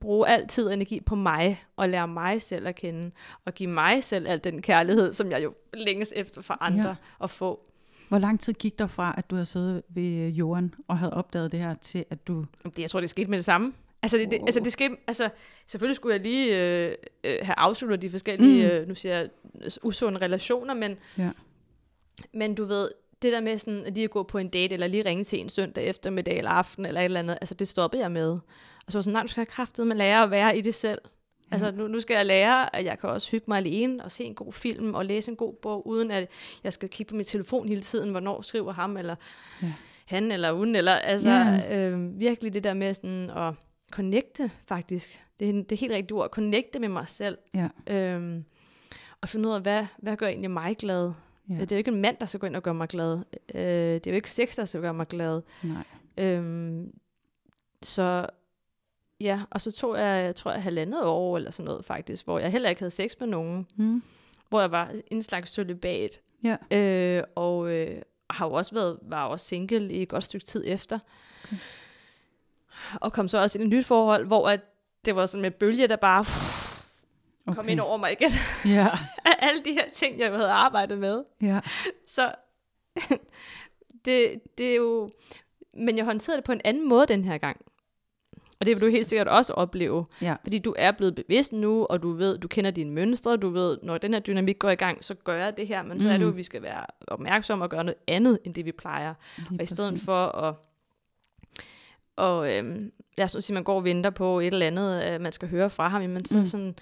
bruge 0.00 0.28
al 0.28 0.48
tid 0.48 0.66
og 0.66 0.72
energi 0.74 1.00
på 1.00 1.14
mig, 1.14 1.64
og 1.76 1.88
lære 1.88 2.08
mig 2.08 2.42
selv 2.42 2.66
at 2.68 2.74
kende, 2.74 3.10
og 3.44 3.54
give 3.54 3.70
mig 3.70 4.04
selv 4.04 4.28
al 4.28 4.44
den 4.44 4.62
kærlighed, 4.62 5.12
som 5.12 5.30
jeg 5.30 5.42
jo 5.42 5.54
længes 5.74 6.12
efter 6.16 6.42
for 6.42 6.56
andre 6.60 6.88
Ja. 6.88 6.94
at 7.24 7.30
få. 7.30 7.66
Hvor 8.10 8.18
lang 8.18 8.40
tid 8.40 8.52
gik 8.52 8.78
der 8.78 8.86
fra, 8.86 9.14
at 9.18 9.30
du 9.30 9.34
havde 9.34 9.46
siddet 9.46 9.82
ved 9.88 10.02
øh, 10.18 10.38
jorden 10.38 10.74
og 10.88 10.98
havde 10.98 11.12
opdaget 11.14 11.52
det 11.52 11.60
her, 11.60 11.74
til 11.74 12.04
at 12.10 12.28
du... 12.28 12.44
Det, 12.64 12.78
jeg 12.78 12.90
tror, 12.90 13.00
det 13.00 13.10
skete 13.10 13.30
med 13.30 13.38
det 13.38 13.44
samme. 13.44 13.72
Altså, 14.02 14.18
det, 14.18 14.30
det, 14.30 14.38
Wow. 14.38 14.46
altså, 14.46 14.60
det 14.60 14.72
skete, 14.72 14.96
altså, 15.06 15.28
selvfølgelig 15.66 15.96
skulle 15.96 16.14
jeg 16.14 16.22
lige 16.22 16.58
øh, 16.86 16.94
øh, 17.24 17.36
have 17.42 17.54
afsluttet 17.58 18.02
de 18.02 18.10
forskellige, 18.10 18.66
Mm. 18.68 18.70
øh, 18.74 18.88
nu 18.88 18.94
siger 18.94 19.16
jeg, 19.18 19.28
usunde 19.82 20.18
relationer, 20.20 20.74
men, 20.74 20.98
Ja. 21.18 21.30
men 22.34 22.54
du 22.54 22.64
ved, 22.64 22.90
det 23.22 23.32
der 23.32 23.40
med 23.40 23.58
sådan, 23.58 23.84
at 23.84 23.94
lige 23.94 24.04
at 24.04 24.10
gå 24.10 24.22
på 24.22 24.38
en 24.38 24.48
date, 24.48 24.74
eller 24.74 24.86
lige 24.86 25.04
ringe 25.04 25.24
til 25.24 25.40
en 25.40 25.48
søndag 25.48 25.84
eftermiddag 25.86 26.38
eller 26.38 26.50
aften, 26.50 26.86
eller 26.86 27.00
et 27.00 27.04
eller 27.04 27.20
andet, 27.20 27.38
altså 27.40 27.54
det 27.54 27.68
stoppede 27.68 28.02
jeg 28.02 28.12
med. 28.12 28.30
Og 28.86 28.92
så 28.92 28.98
var 28.98 29.02
sådan, 29.02 29.12
nej, 29.12 29.22
du 29.22 29.28
skal 29.28 29.40
have 29.40 29.46
kraftet 29.46 29.86
med 29.86 29.92
at 29.92 29.98
lære 29.98 30.22
at 30.22 30.30
være 30.30 30.58
i 30.58 30.60
det 30.60 30.74
selv. 30.74 30.98
Altså, 31.50 31.70
nu, 31.70 31.88
nu 31.88 32.00
skal 32.00 32.14
jeg 32.14 32.26
lære, 32.26 32.76
at 32.76 32.84
jeg 32.84 32.98
kan 32.98 33.08
også 33.10 33.30
hygge 33.30 33.44
mig 33.48 33.56
alene 33.58 34.04
og 34.04 34.10
se 34.10 34.24
en 34.24 34.34
god 34.34 34.52
film 34.52 34.94
og 34.94 35.04
læse 35.06 35.30
en 35.30 35.36
god 35.36 35.54
bog, 35.62 35.86
uden 35.86 36.10
at 36.10 36.30
jeg 36.64 36.72
skal 36.72 36.88
kigge 36.88 37.10
på 37.10 37.16
min 37.16 37.24
telefon 37.24 37.68
hele 37.68 37.80
tiden, 37.80 38.10
hvornår 38.10 38.42
skriver 38.42 38.72
ham, 38.72 38.96
eller 38.96 39.16
Ja. 39.62 39.72
han 40.06 40.30
eller 40.32 40.52
hun, 40.52 40.74
eller 40.76 40.92
altså 40.92 41.30
Ja. 41.30 41.78
øh, 41.90 42.18
virkelig 42.20 42.54
det 42.54 42.64
der 42.64 42.74
med 42.74 42.94
sådan 42.94 43.30
at 43.30 43.54
connecte 43.90 44.50
faktisk. 44.66 45.24
Det 45.40 45.48
er, 45.48 45.52
det 45.52 45.72
er 45.72 45.76
helt 45.76 45.92
rigtigt 45.92 46.12
ord, 46.12 46.28
connecte 46.28 46.78
med 46.78 46.88
mig 46.88 47.08
selv. 47.08 47.38
Ja. 47.54 47.68
Øhm, 47.86 48.44
og 49.20 49.28
finde 49.28 49.48
ud 49.48 49.54
af, 49.54 49.60
hvad, 49.60 49.86
hvad 49.98 50.16
gør 50.16 50.26
egentlig 50.26 50.50
mig 50.50 50.76
glad? 50.76 51.12
Ja. 51.48 51.54
Det 51.54 51.72
er 51.72 51.76
jo 51.76 51.78
ikke 51.78 51.90
en 51.90 52.00
mand, 52.00 52.16
der 52.20 52.26
skal 52.26 52.40
gå 52.40 52.46
ind 52.46 52.56
og 52.56 52.62
gøre 52.62 52.74
mig 52.74 52.88
glad. 52.88 53.18
Øh, 53.54 53.62
det 53.94 54.06
er 54.06 54.10
jo 54.10 54.14
ikke 54.16 54.30
sex, 54.30 54.56
der 54.56 54.64
skal 54.64 54.80
gøre 54.80 54.94
mig 54.94 55.08
glad. 55.08 55.40
Nej. 55.62 55.84
Øhm, 56.18 56.92
så 57.82 58.26
ja, 59.20 59.40
og 59.50 59.60
så 59.60 59.72
tog 59.72 59.96
jeg, 59.98 60.24
jeg 60.24 60.36
tror 60.36 60.52
jeg, 60.52 60.62
halvandet 60.62 61.04
år 61.04 61.36
eller 61.36 61.50
sådan 61.50 61.64
noget 61.64 61.84
faktisk, 61.84 62.24
hvor 62.24 62.38
jeg 62.38 62.52
heller 62.52 62.68
ikke 62.68 62.80
havde 62.80 62.90
sex 62.90 63.12
med 63.20 63.28
nogen. 63.28 63.66
Mm. 63.76 64.02
Hvor 64.48 64.60
jeg 64.60 64.70
var 64.70 64.92
en 65.10 65.22
slags 65.22 65.52
celibat. 65.52 66.20
Ja. 66.44 66.76
Øh, 66.78 67.24
og 67.34 67.68
øh, 67.68 68.02
har 68.30 68.46
jo 68.46 68.52
også 68.52 68.74
været, 68.74 68.98
var 69.02 69.24
også 69.26 69.46
single 69.46 69.92
i 69.92 70.02
et 70.02 70.08
godt 70.08 70.24
stykke 70.24 70.46
tid 70.46 70.64
efter. 70.66 70.98
Okay. 71.44 71.56
Og 73.00 73.12
kom 73.12 73.28
så 73.28 73.38
også 73.38 73.58
ind 73.58 73.62
i 73.62 73.66
et 73.66 73.78
nyt 73.78 73.86
forhold, 73.86 74.26
hvor 74.26 74.48
at 74.48 74.60
det 75.04 75.16
var 75.16 75.26
sådan 75.26 75.42
med 75.42 75.50
bølge, 75.50 75.88
der 75.88 75.96
bare 75.96 76.24
Okay. 77.46 77.56
kom 77.56 77.68
ind 77.68 77.80
over 77.80 77.96
mig 77.96 78.12
igen. 78.12 78.30
Ja. 78.64 78.88
Alle 79.48 79.64
de 79.64 79.72
her 79.72 79.90
ting, 79.92 80.18
jeg 80.18 80.30
havde 80.30 80.50
arbejdet 80.50 80.98
med. 80.98 81.24
Ja. 81.42 81.60
Så 82.06 82.32
det, 84.04 84.40
det 84.58 84.70
er 84.70 84.74
jo... 84.74 85.10
Men 85.74 85.96
jeg 85.96 86.04
håndterede 86.04 86.36
det 86.36 86.44
på 86.44 86.52
en 86.52 86.60
anden 86.64 86.88
måde 86.88 87.06
den 87.06 87.24
her 87.24 87.38
gang. 87.38 87.60
Og 88.60 88.66
det 88.66 88.74
vil 88.76 88.82
du 88.82 88.86
helt 88.90 89.06
sikkert 89.06 89.28
også 89.28 89.52
opleve. 89.52 90.04
Ja. 90.22 90.36
Fordi 90.42 90.58
du 90.58 90.74
er 90.78 90.90
blevet 90.92 91.14
bevidst 91.14 91.52
nu, 91.52 91.84
og 91.90 92.02
du 92.02 92.12
ved, 92.12 92.38
du 92.38 92.48
kender 92.48 92.70
dine 92.70 92.90
mønstre, 92.90 93.36
du 93.36 93.48
ved, 93.48 93.78
når 93.82 93.98
den 93.98 94.12
her 94.14 94.20
dynamik 94.20 94.58
går 94.58 94.70
i 94.70 94.74
gang, 94.74 95.04
så 95.04 95.14
gør 95.14 95.34
jeg 95.44 95.56
det 95.56 95.66
her, 95.66 95.82
men 95.82 95.92
mm. 95.92 96.00
så 96.00 96.08
er 96.08 96.12
det 96.12 96.20
jo, 96.20 96.26
Mm. 96.26 96.32
at 96.32 96.36
vi 96.36 96.42
skal 96.42 96.62
være 96.62 96.84
opmærksomme 97.06 97.64
og 97.64 97.70
gøre 97.70 97.84
noget 97.84 97.98
andet, 98.08 98.38
end 98.44 98.54
det 98.54 98.64
vi 98.64 98.72
plejer. 98.72 99.14
Lige 99.36 99.60
Og 99.60 99.62
i 99.62 99.66
stedet 99.66 99.90
præcis. 99.92 100.04
for 100.04 100.26
at, 100.26 100.54
og, 102.16 102.52
øhm, 102.56 102.92
lad 103.18 103.24
os 103.24 103.34
nu 103.34 103.40
sige, 103.40 103.54
man 103.54 103.64
går 103.64 103.76
og 103.76 103.84
venter 103.84 104.10
på 104.10 104.40
et 104.40 104.46
eller 104.46 104.66
andet, 104.66 105.12
øh, 105.14 105.20
man 105.20 105.32
skal 105.32 105.48
høre 105.48 105.70
fra 105.70 105.88
ham, 105.88 106.02
jamen 106.02 106.24
så 106.24 106.36
Mm. 106.36 106.40
mm. 106.40 106.46
sådan, 106.46 106.74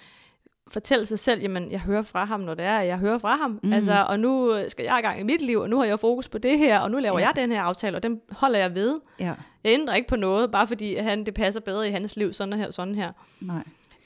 fortælle 0.71 1.05
sig 1.05 1.19
selv, 1.19 1.41
jamen 1.41 1.71
jeg 1.71 1.79
hører 1.79 2.01
fra 2.01 2.25
ham, 2.25 2.39
når 2.39 2.53
det 2.53 2.65
er, 2.65 2.79
jeg 2.79 2.97
hører 2.97 3.17
fra 3.17 3.35
ham. 3.35 3.59
Mm. 3.63 3.73
Altså, 3.73 4.05
og 4.09 4.19
nu 4.19 4.53
skal 4.67 4.83
jeg 4.83 4.99
i 4.99 5.01
gang 5.01 5.19
i 5.19 5.23
mit 5.23 5.41
liv, 5.41 5.57
og 5.59 5.69
nu 5.69 5.77
har 5.77 5.85
jeg 5.85 5.99
fokus 5.99 6.27
på 6.29 6.37
det 6.37 6.57
her, 6.57 6.79
og 6.79 6.91
nu 6.91 6.97
laver 6.99 7.19
Ja. 7.19 7.25
jeg 7.27 7.35
den 7.35 7.51
her 7.51 7.61
aftale, 7.61 7.97
og 7.97 8.03
den 8.03 8.21
holder 8.31 8.59
jeg 8.59 8.75
ved. 8.75 8.97
Ja, 9.19 9.33
Jeg 9.63 9.73
ændrer 9.73 9.95
ikke 9.95 10.07
på 10.07 10.15
noget, 10.15 10.51
bare 10.51 10.67
fordi 10.67 10.95
han, 10.95 11.23
det 11.25 11.33
passer 11.33 11.61
bedre 11.61 11.87
i 11.87 11.91
hans 11.91 12.17
liv, 12.17 12.33
sådan 12.33 12.53
her, 12.53 12.71
sådan 12.71 12.95
her. 12.95 13.11
nej. 13.41 13.63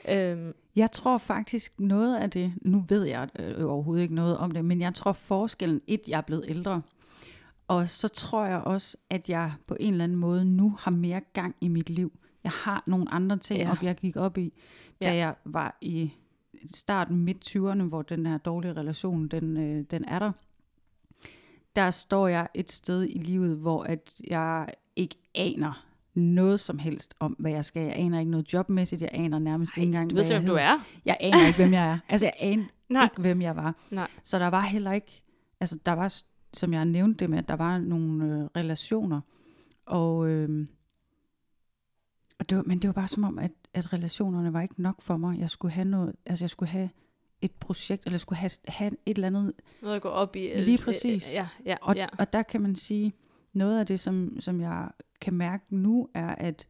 Øhm, 0.10 0.54
Jeg 0.76 0.92
tror 0.92 1.18
faktisk 1.18 1.74
noget 1.80 2.18
af 2.18 2.30
det, 2.32 2.54
nu 2.62 2.86
ved 2.90 3.08
jeg 3.08 3.28
øh, 3.40 3.72
overhovedet 3.74 4.02
ikke 4.04 4.16
noget 4.16 4.38
om 4.38 4.52
det, 4.52 4.66
men 4.66 4.82
jeg 4.82 4.94
tror 4.94 5.12
forskellen, 5.14 5.82
et, 5.88 6.02
jeg 6.08 6.18
er 6.18 6.22
blevet 6.22 6.46
ældre, 6.48 6.82
og 7.68 7.90
så 7.90 8.08
tror 8.08 8.46
jeg 8.46 8.60
også, 8.60 8.98
at 9.10 9.30
jeg 9.30 9.52
på 9.68 9.78
en 9.80 9.92
eller 9.92 10.04
anden 10.04 10.18
måde 10.18 10.46
nu 10.46 10.76
har 10.80 10.92
mere 10.92 11.22
gang 11.34 11.56
i 11.62 11.68
mit 11.68 11.90
liv. 11.90 12.12
Jeg 12.44 12.52
har 12.52 12.84
nogle 12.88 13.14
andre 13.14 13.38
ting. 13.38 13.60
Ja. 13.60 13.72
op, 13.72 13.84
jeg 13.84 13.96
gik 13.96 14.16
op 14.16 14.38
i, 14.38 14.54
da 15.02 15.06
Ja. 15.10 15.16
jeg 15.16 15.34
var 15.46 15.78
i 15.82 16.12
starten 16.74 17.18
midt 17.18 17.56
20'erne, 17.56 17.84
hvor 17.84 18.02
den 18.02 18.26
her 18.26 18.38
dårlige 18.38 18.74
relation, 18.74 19.28
den, 19.28 19.58
øh, 19.58 19.86
den 19.92 20.06
er 20.06 20.20
der. 20.20 20.32
Der 21.76 21.92
står 21.92 22.28
jeg 22.28 22.48
et 22.54 22.72
sted 22.72 23.04
i 23.10 23.18
livet, 23.18 23.58
hvor 23.58 23.84
at 23.84 24.14
jeg 24.28 24.68
ikke 24.96 25.16
aner 25.36 25.86
noget 26.14 26.60
som 26.60 26.80
helst 26.80 27.14
om, 27.20 27.32
hvad 27.40 27.52
jeg 27.52 27.66
skal. 27.66 27.84
Jeg 27.84 27.96
aner 27.96 28.20
ikke 28.20 28.32
noget 28.32 28.54
jobmæssigt, 28.54 29.02
jeg 29.02 29.10
aner 29.14 29.40
nærmest 29.40 29.78
ikke 29.78 29.86
engang, 29.86 30.10
du 30.10 30.16
ved 30.16 30.26
hvad 30.26 30.40
jeg 30.40 30.48
du 30.48 30.54
er. 30.54 30.86
Jeg 31.06 31.18
aner 31.20 31.48
ikke, 31.48 31.58
hvem 31.58 31.74
jeg 31.74 31.92
er. 31.92 31.98
Altså, 32.10 32.26
jeg 32.26 32.34
aner 32.40 32.66
Nej. 32.90 33.04
ikke, 33.04 33.22
hvem 33.22 33.42
jeg 33.42 33.56
var. 33.56 33.76
Nej. 33.92 34.08
Så 34.24 34.40
der 34.40 34.48
var 34.48 34.62
heller 34.62 34.92
ikke, 34.92 35.24
altså 35.60 35.80
der 35.86 35.92
var, 35.92 36.22
som 36.54 36.74
jeg 36.74 36.86
nævnte 36.86 37.20
det 37.20 37.30
med, 37.30 37.38
at 37.38 37.48
der 37.48 37.56
var 37.56 37.78
nogle 37.78 38.26
øh, 38.26 38.44
relationer, 38.56 39.22
og, 39.86 40.30
øh, 40.30 40.68
og 42.40 42.50
det 42.50 42.58
var, 42.58 42.64
men 42.64 42.80
det 42.80 42.88
var 42.88 42.94
bare 42.94 43.08
som 43.08 43.24
om, 43.24 43.40
at, 43.40 43.52
at 43.74 43.94
relationerne 43.94 44.54
var 44.54 44.62
ikke 44.62 44.82
nok 44.82 45.02
for 45.02 45.18
mig. 45.18 45.40
Jeg 45.40 45.50
skulle 45.50 45.72
have 45.72 45.86
noget, 45.86 46.16
altså 46.26 46.44
jeg 46.44 46.50
skulle 46.50 46.70
have 46.70 46.90
et 47.42 47.52
projekt, 47.52 48.06
eller 48.06 48.14
jeg 48.14 48.20
skulle 48.20 48.40
have, 48.40 48.52
have 48.68 48.92
et 49.06 49.16
eller 49.16 49.28
andet, 49.28 49.54
Noget 49.82 49.96
at 49.96 50.02
gå 50.02 50.10
op 50.10 50.36
i. 50.36 50.50
Lige 50.56 50.78
præcis. 50.78 51.34
Ja, 51.34 51.48
ja, 51.66 51.76
og, 51.82 51.96
ja. 51.96 52.08
og 52.20 52.34
der 52.34 52.44
kan 52.44 52.62
man 52.62 52.76
sige, 52.76 53.14
noget 53.54 53.80
af 53.80 53.86
det, 53.86 54.00
som, 54.00 54.38
som 54.40 54.62
jeg 54.62 54.88
kan 55.22 55.34
mærke 55.34 55.76
nu, 55.76 56.10
er, 56.14 56.36
at, 56.36 56.66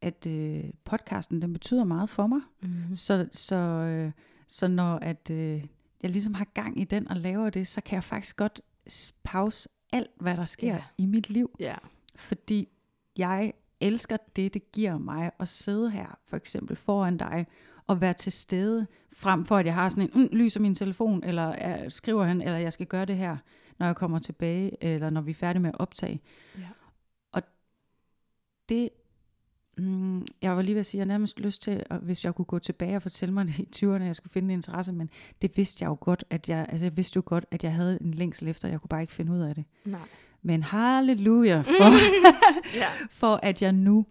at 0.00 0.26
øh, 0.26 0.64
podcasten, 0.84 1.42
den 1.42 1.52
betyder 1.52 1.84
meget 1.84 2.10
for 2.10 2.26
mig. 2.26 2.40
Mm-hmm. 2.62 2.94
Så, 2.94 3.28
så, 3.32 3.56
øh, 3.56 4.12
så 4.48 4.68
når 4.68 4.96
at, 4.96 5.30
øh, 5.30 5.64
jeg 6.02 6.10
ligesom 6.10 6.34
har 6.34 6.44
gang 6.44 6.80
i 6.80 6.84
den 6.84 7.08
og 7.08 7.16
laver 7.16 7.50
det, 7.50 7.66
så 7.66 7.80
kan 7.80 7.94
jeg 7.94 8.04
faktisk 8.04 8.36
godt 8.36 8.60
pause 9.22 9.68
alt, 9.92 10.10
hvad 10.20 10.36
der 10.36 10.44
sker 10.44 10.74
Ja. 10.74 10.82
i 10.98 11.06
mit 11.06 11.30
liv. 11.30 11.56
Ja. 11.60 11.74
Fordi 12.16 12.68
jeg 13.18 13.52
elsker 13.84 14.16
det, 14.36 14.54
det 14.54 14.72
giver 14.72 14.98
mig 14.98 15.30
at 15.40 15.48
sidde 15.48 15.90
her, 15.90 16.18
for 16.28 16.36
eksempel 16.36 16.76
foran 16.76 17.16
dig, 17.16 17.46
og 17.86 18.00
være 18.00 18.12
til 18.12 18.32
stede, 18.32 18.86
frem 19.12 19.44
for 19.44 19.56
at 19.56 19.66
jeg 19.66 19.74
har 19.74 19.88
sådan 19.88 20.10
en, 20.14 20.22
mm, 20.22 20.28
lyser 20.32 20.60
min 20.60 20.74
telefon, 20.74 21.24
eller 21.24 21.82
uh, 21.84 21.90
skriver 21.90 22.24
han, 22.24 22.42
eller 22.42 22.58
jeg 22.58 22.72
skal 22.72 22.86
gøre 22.86 23.04
det 23.04 23.16
her, 23.16 23.36
når 23.78 23.86
jeg 23.86 23.96
kommer 23.96 24.18
tilbage, 24.18 24.84
eller 24.84 25.10
når 25.10 25.20
vi 25.20 25.30
er 25.30 25.34
færdige 25.34 25.62
med 25.62 25.70
at 25.70 25.80
optage. 25.80 26.22
Ja. 26.58 26.68
Og 27.32 27.42
det, 28.68 28.88
mm, 29.78 30.26
jeg 30.42 30.56
var 30.56 30.62
lige 30.62 30.74
ved 30.74 30.80
at 30.80 30.86
sige, 30.86 30.98
jeg 30.98 31.06
nærmest 31.06 31.40
lyst 31.40 31.62
til, 31.62 31.82
at, 31.90 32.00
hvis 32.00 32.24
jeg 32.24 32.34
kunne 32.34 32.44
gå 32.44 32.58
tilbage 32.58 32.96
og 32.96 33.02
fortælle 33.02 33.34
mig 33.34 33.46
det 33.46 33.58
i 33.58 33.68
20'erne, 33.76 34.00
at 34.00 34.06
jeg 34.06 34.16
skulle 34.16 34.32
finde 34.32 34.46
en 34.46 34.58
interesse, 34.58 34.92
men 34.92 35.10
det 35.42 35.56
vidste 35.56 35.82
jeg 35.82 35.88
jo 35.88 35.96
godt, 36.00 36.24
at 36.30 36.48
jeg, 36.48 36.66
altså 36.68 36.86
jeg 36.86 36.96
vidste 36.96 37.16
jo 37.16 37.22
godt, 37.26 37.46
at 37.50 37.64
jeg 37.64 37.74
havde 37.74 37.98
en 38.00 38.14
længsel 38.14 38.48
efter, 38.48 38.68
jeg 38.68 38.80
kunne 38.80 38.88
bare 38.88 39.00
ikke 39.00 39.12
finde 39.12 39.32
ud 39.32 39.40
af 39.40 39.54
det. 39.54 39.64
Nej. 39.84 40.08
Men 40.46 40.62
halleluja 40.62 41.60
for, 41.78 41.90
Ja. 42.78 43.06
for 43.10 43.40
at 43.42 43.62
jeg 43.62 43.72
nu 43.72 44.06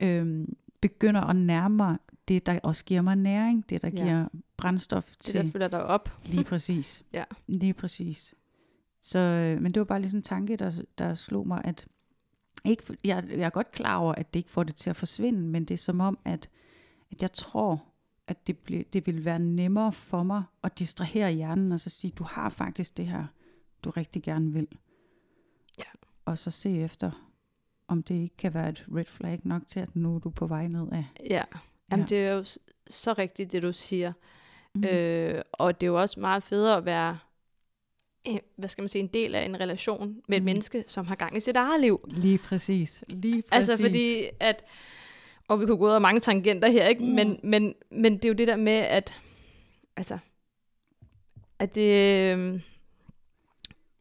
øhm, 0.00 0.56
begynder 0.80 1.20
at 1.20 1.36
nærme 1.36 1.76
mig 1.76 1.96
det, 2.28 2.46
der 2.46 2.58
også 2.62 2.84
giver 2.84 3.02
mig 3.02 3.16
næring, 3.16 3.68
det, 3.70 3.82
der 3.82 3.88
Ja. 3.88 4.02
giver 4.02 4.28
brændstof 4.56 5.04
Det, 5.10 5.18
til 5.18 5.34
der 5.44 5.50
følger 5.50 5.68
dig 5.68 5.84
op. 5.84 6.18
lige 6.32 6.44
præcis. 6.44 7.04
Ja. 7.12 7.24
Lige 7.46 7.74
præcis. 7.74 8.34
Så, 9.02 9.18
øh, 9.18 9.62
men 9.62 9.72
det 9.74 9.80
var 9.80 9.84
bare 9.84 10.00
lige 10.00 10.10
sådan 10.10 10.18
en 10.18 10.22
tanke, 10.22 10.56
der, 10.56 10.72
der 10.98 11.14
slog 11.14 11.46
mig, 11.48 11.60
at 11.64 11.86
ikke, 12.64 12.96
jeg, 13.04 13.24
jeg 13.30 13.38
er 13.40 13.50
godt 13.50 13.70
klar 13.70 13.96
over, 13.96 14.14
at 14.14 14.34
det 14.34 14.40
ikke 14.40 14.50
får 14.50 14.62
det 14.62 14.74
til 14.74 14.90
at 14.90 14.96
forsvinde, 14.96 15.38
men 15.40 15.64
det 15.64 15.74
er 15.74 15.78
som 15.78 16.00
om, 16.00 16.18
at, 16.24 16.48
at 17.12 17.22
jeg 17.22 17.32
tror, 17.32 17.84
at 18.28 18.46
det, 18.46 18.58
bliver, 18.58 18.82
det 18.92 19.06
vil 19.06 19.24
være 19.24 19.38
nemmere 19.38 19.92
for 19.92 20.22
mig 20.22 20.42
at 20.62 20.78
distrahere 20.78 21.30
hjernen, 21.32 21.72
og 21.72 21.80
så 21.80 21.90
sige, 21.90 22.12
du 22.18 22.24
har 22.24 22.48
faktisk 22.48 22.96
det 22.96 23.06
her, 23.06 23.24
du 23.84 23.90
rigtig 23.90 24.22
gerne 24.22 24.52
vil. 24.52 24.66
Og 26.26 26.38
så 26.38 26.50
se 26.50 26.80
efter, 26.80 27.10
om 27.88 28.02
det 28.02 28.14
ikke 28.14 28.36
kan 28.36 28.54
være 28.54 28.68
et 28.68 28.84
red 28.94 29.04
flag 29.04 29.40
nok 29.44 29.62
til, 29.66 29.80
at 29.80 29.96
nu 29.96 30.14
er 30.14 30.18
du 30.18 30.30
på 30.30 30.46
vej 30.46 30.66
ned 30.66 30.86
af. 30.92 31.04
Ja. 31.30 31.42
Jamen, 31.90 32.06
Ja. 32.10 32.16
det 32.16 32.26
er 32.26 32.32
jo 32.32 32.44
så 32.86 33.12
rigtigt, 33.18 33.52
det 33.52 33.62
du 33.62 33.72
siger. 33.72 34.12
Mm. 34.74 34.84
Øh, 34.84 35.42
og 35.52 35.80
det 35.80 35.86
er 35.86 35.90
jo 35.90 36.00
også 36.00 36.20
meget 36.20 36.42
federe 36.42 36.76
at 36.76 36.84
være 36.84 37.18
øh, 38.28 38.36
hvad 38.56 38.68
skal 38.68 38.82
man 38.82 38.88
sige, 38.88 39.02
en 39.02 39.06
del 39.08 39.34
af 39.34 39.44
en 39.44 39.60
relation 39.60 40.16
med 40.28 40.36
et 40.36 40.42
Mm. 40.42 40.44
menneske, 40.44 40.84
som 40.88 41.06
har 41.06 41.14
gang 41.14 41.36
i 41.36 41.40
sit 41.40 41.56
eget 41.56 41.80
liv. 41.80 42.08
Lige 42.10 42.38
præcis. 42.38 43.04
Lige 43.08 43.42
præcis. 43.42 43.68
Altså 43.70 43.84
fordi, 43.84 44.24
at, 44.40 44.64
og 45.48 45.60
vi 45.60 45.66
kunne 45.66 45.78
gå 45.78 45.86
ud 45.86 45.90
af 45.92 46.00
mange 46.00 46.20
tangenter 46.20 46.70
her, 46.70 46.88
ikke? 46.88 47.04
Mm. 47.04 47.10
Men, 47.10 47.40
men, 47.42 47.74
men 47.90 48.12
det 48.16 48.24
er 48.24 48.28
jo 48.28 48.34
det 48.34 48.48
der 48.48 48.56
med, 48.56 48.72
at, 48.72 49.20
altså, 49.96 50.18
at 51.58 51.74
det, 51.74 51.90
øh, 52.36 52.60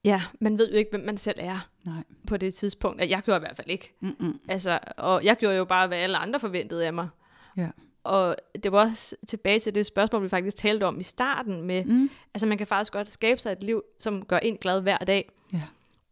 ja, 0.05 0.21
man 0.39 0.57
ved 0.57 0.71
jo 0.71 0.77
ikke, 0.77 0.91
hvem 0.91 1.05
man 1.05 1.17
selv 1.17 1.37
er 1.41 1.69
Nej. 1.83 2.03
på 2.27 2.37
det 2.37 2.53
tidspunkt. 2.53 3.01
At 3.01 3.09
jeg 3.09 3.21
gjorde 3.21 3.37
i 3.37 3.39
hvert 3.39 3.55
fald 3.55 3.69
ikke. 3.69 3.93
Mm-mm. 3.99 4.39
Altså, 4.47 4.79
og 4.97 5.23
jeg 5.23 5.37
gjorde 5.37 5.57
jo 5.57 5.65
bare, 5.65 5.87
hvad 5.87 5.97
alle 5.97 6.17
andre 6.17 6.39
forventede 6.39 6.85
af 6.85 6.93
mig. 6.93 7.07
Ja. 7.57 7.69
Og 8.03 8.35
det 8.63 8.71
var 8.71 8.89
også 8.89 9.15
tilbage 9.27 9.59
til 9.59 9.75
det 9.75 9.85
spørgsmål, 9.85 10.23
vi 10.23 10.29
faktisk 10.29 10.57
talte 10.57 10.83
om 10.83 10.99
i 10.99 11.03
starten 11.03 11.61
med, 11.61 11.85
Mm. 11.85 12.09
altså 12.33 12.47
man 12.47 12.57
kan 12.57 12.67
faktisk 12.67 12.93
godt 12.93 13.07
skabe 13.09 13.41
sig 13.41 13.51
et 13.51 13.63
liv, 13.63 13.83
som 13.99 14.25
gør 14.25 14.37
en 14.37 14.57
glad 14.57 14.81
hver 14.81 14.97
dag. 14.97 15.31
Ja. 15.53 15.61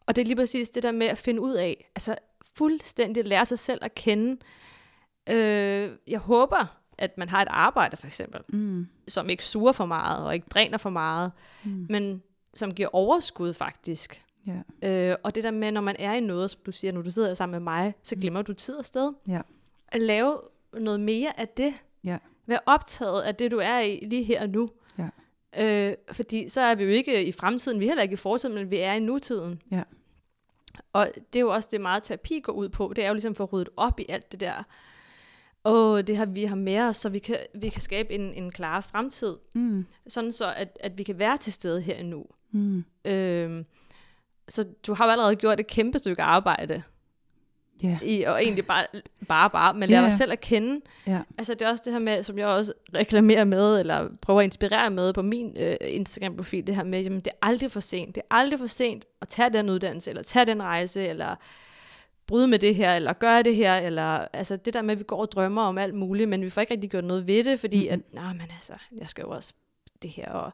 Og 0.06 0.16
det 0.16 0.22
er 0.22 0.26
lige 0.26 0.36
præcis 0.36 0.70
det 0.70 0.84
der 0.84 0.92
med 0.92 1.08
at 1.08 1.18
finde 1.18 1.42
ud 1.42 1.54
af, 1.54 1.90
altså 1.96 2.16
fuldstændig 2.56 3.26
lære 3.28 3.46
sig 3.46 3.60
selv 3.60 3.80
at 3.82 3.96
kende. 3.96 4.38
Øh, 5.30 5.90
jeg 6.08 6.20
håber, 6.20 6.66
at 6.98 7.18
man 7.18 7.30
har 7.30 7.42
et 7.42 7.48
arbejde 7.52 7.98
for 7.98 8.08
eksempel, 8.08 8.42
Mm. 8.50 8.88
som 9.08 9.30
ikke 9.30 9.46
suger 9.46 9.72
for 9.72 9.86
meget 9.86 10.26
og 10.26 10.34
ikke 10.34 10.48
dræner 10.50 10.78
for 10.78 10.90
meget, 10.90 11.32
Mm. 11.64 11.86
men 11.90 12.24
som 12.54 12.74
giver 12.74 12.90
overskud 12.94 13.54
faktisk. 13.54 14.24
Ja. 14.48 14.90
Øh, 14.90 15.16
og 15.24 15.36
det 15.36 15.44
der 15.44 15.52
med, 15.52 15.72
når 15.72 15.82
man 15.82 15.96
er 16.00 16.14
i 16.14 16.20
noget, 16.20 16.50
som 16.50 16.62
du 16.66 16.72
siger, 16.72 16.92
når 16.92 17.02
du 17.02 17.10
sidder 17.10 17.34
sammen 17.34 17.52
med 17.52 17.60
mig, 17.60 17.94
så 18.04 18.16
glemmer 18.16 18.42
du 18.42 18.54
tid 18.54 18.76
og 18.76 18.86
sted. 18.86 19.14
Ja. 19.28 19.42
At 19.88 20.02
lave 20.02 20.40
noget 20.74 21.00
mere 21.00 21.40
af 21.40 21.48
det. 21.48 21.74
Ja. 22.04 22.18
Vær 22.46 22.60
optaget 22.66 23.22
af 23.22 23.36
det, 23.36 23.52
du 23.52 23.58
er 23.58 23.80
i 23.80 24.06
lige 24.06 24.24
her 24.24 24.42
og 24.42 24.50
nu. 24.50 24.70
Ja. 24.98 25.10
Øh, 25.90 25.96
fordi 26.12 26.50
så 26.50 26.62
er 26.62 26.76
vi 26.76 26.84
jo 26.84 26.90
ikke 26.90 27.26
i 27.26 27.32
fremtiden, 27.32 27.80
vi 27.80 27.86
er 27.86 27.90
heller 27.90 28.04
ikke 28.04 28.14
i 28.14 28.16
fortiden, 28.16 28.56
men 28.56 28.72
vi 28.72 28.78
er 28.78 28.94
i 28.94 29.00
nutiden. 29.00 29.62
Ja. 29.72 29.84
Og 30.94 31.12
det 31.16 31.40
er 31.40 31.42
jo 31.42 31.54
også 31.54 31.70
det 31.72 31.82
meget 31.82 32.04
terapi 32.04 32.40
går 32.40 32.54
ud 32.54 32.70
på. 32.70 32.94
Det 32.96 33.04
er 33.04 33.08
jo 33.08 33.14
ligesom 33.14 33.36
for 33.36 33.44
at 33.44 33.54
rydde 33.54 33.72
op 33.78 34.00
i 34.00 34.06
alt 34.10 34.32
det 34.32 34.40
der. 34.40 34.64
Og 35.64 36.08
det 36.08 36.18
har 36.18 36.26
vi 36.26 36.44
har 36.44 36.56
med 36.56 36.80
os, 36.80 36.98
så 36.98 37.10
vi 37.10 37.20
kan, 37.20 37.38
vi 37.56 37.70
kan 37.70 37.82
skabe 37.82 38.14
en, 38.14 38.34
en 38.34 38.52
klar 38.52 38.82
fremtid. 38.82 39.36
Mm. 39.54 39.86
Sådan 40.08 40.32
så, 40.32 40.54
at, 40.58 40.78
at 40.80 40.98
vi 40.98 41.04
kan 41.04 41.20
være 41.20 41.38
til 41.38 41.54
stede 41.54 41.82
her 41.82 41.98
og 42.00 42.06
nu. 42.06 42.26
Mm. 42.52 42.84
Øhm, 43.06 43.66
så 44.50 44.66
du 44.88 44.94
har 44.94 45.06
jo 45.06 45.12
allerede 45.12 45.36
gjort 45.36 45.60
et 45.60 45.68
kæmpe 45.68 46.00
stykke 46.00 46.24
arbejde 46.24 46.84
Ja. 47.84 48.00
i, 48.04 48.24
og 48.24 48.44
egentlig 48.44 48.66
bare, 48.68 48.86
bare, 49.28 49.50
bare, 49.50 49.74
men 49.74 49.82
Ja, 49.90 49.96
lære 49.96 50.02
ja. 50.04 50.06
dig 50.10 50.18
selv 50.18 50.32
at 50.32 50.40
kende. 50.42 50.82
Ja. 51.08 51.22
Altså 51.38 51.54
det 51.54 51.62
er 51.62 51.70
også 51.70 51.82
det 51.86 51.94
her 51.94 52.00
med, 52.00 52.24
som 52.24 52.38
jeg 52.38 52.48
også 52.48 52.74
reklamerer 52.96 53.44
med, 53.44 53.80
eller 53.80 54.10
prøver 54.22 54.40
at 54.40 54.44
inspirere 54.44 54.90
med 54.90 55.14
på 55.14 55.22
min 55.22 55.58
øh, 55.60 55.76
Instagram-profil, 55.82 56.68
det 56.68 56.76
her 56.76 56.84
med, 56.84 57.02
jamen 57.02 57.20
det 57.20 57.28
er 57.28 57.48
aldrig 57.48 57.72
for 57.72 57.80
sent. 57.80 58.16
Det 58.16 58.22
er 58.32 58.36
aldrig 58.36 58.60
for 58.60 58.68
sent 58.68 59.06
at 59.22 59.28
tage 59.28 59.50
den 59.50 59.70
uddannelse, 59.70 60.10
eller 60.10 60.24
tage 60.24 60.46
den 60.46 60.64
rejse, 60.64 61.08
eller 61.08 61.36
bryde 62.28 62.48
med 62.48 62.60
det 62.60 62.76
her, 62.76 62.96
eller 62.96 63.14
gøre 63.14 63.44
det 63.44 63.56
her, 63.56 63.76
eller 63.78 64.28
altså 64.34 64.58
det 64.58 64.74
der 64.74 64.82
med, 64.82 64.92
at 64.92 65.00
vi 65.00 65.04
går 65.04 65.22
og 65.22 65.32
drømmer 65.32 65.62
om 65.62 65.78
alt 65.78 65.94
muligt, 65.96 66.30
men 66.30 66.42
vi 66.42 66.50
får 66.50 66.62
ikke 66.62 66.74
rigtig 66.74 66.90
gjort 66.92 67.04
noget 67.04 67.28
ved 67.28 67.44
det, 67.44 67.60
fordi 67.60 67.80
Mhm. 67.84 67.94
at, 67.94 68.14
nej, 68.14 68.34
men 68.34 68.48
altså, 68.56 68.74
jeg 68.98 69.10
skal 69.10 69.22
jo 69.22 69.30
også 69.30 69.54
det 70.02 70.10
her, 70.10 70.30
og 70.32 70.54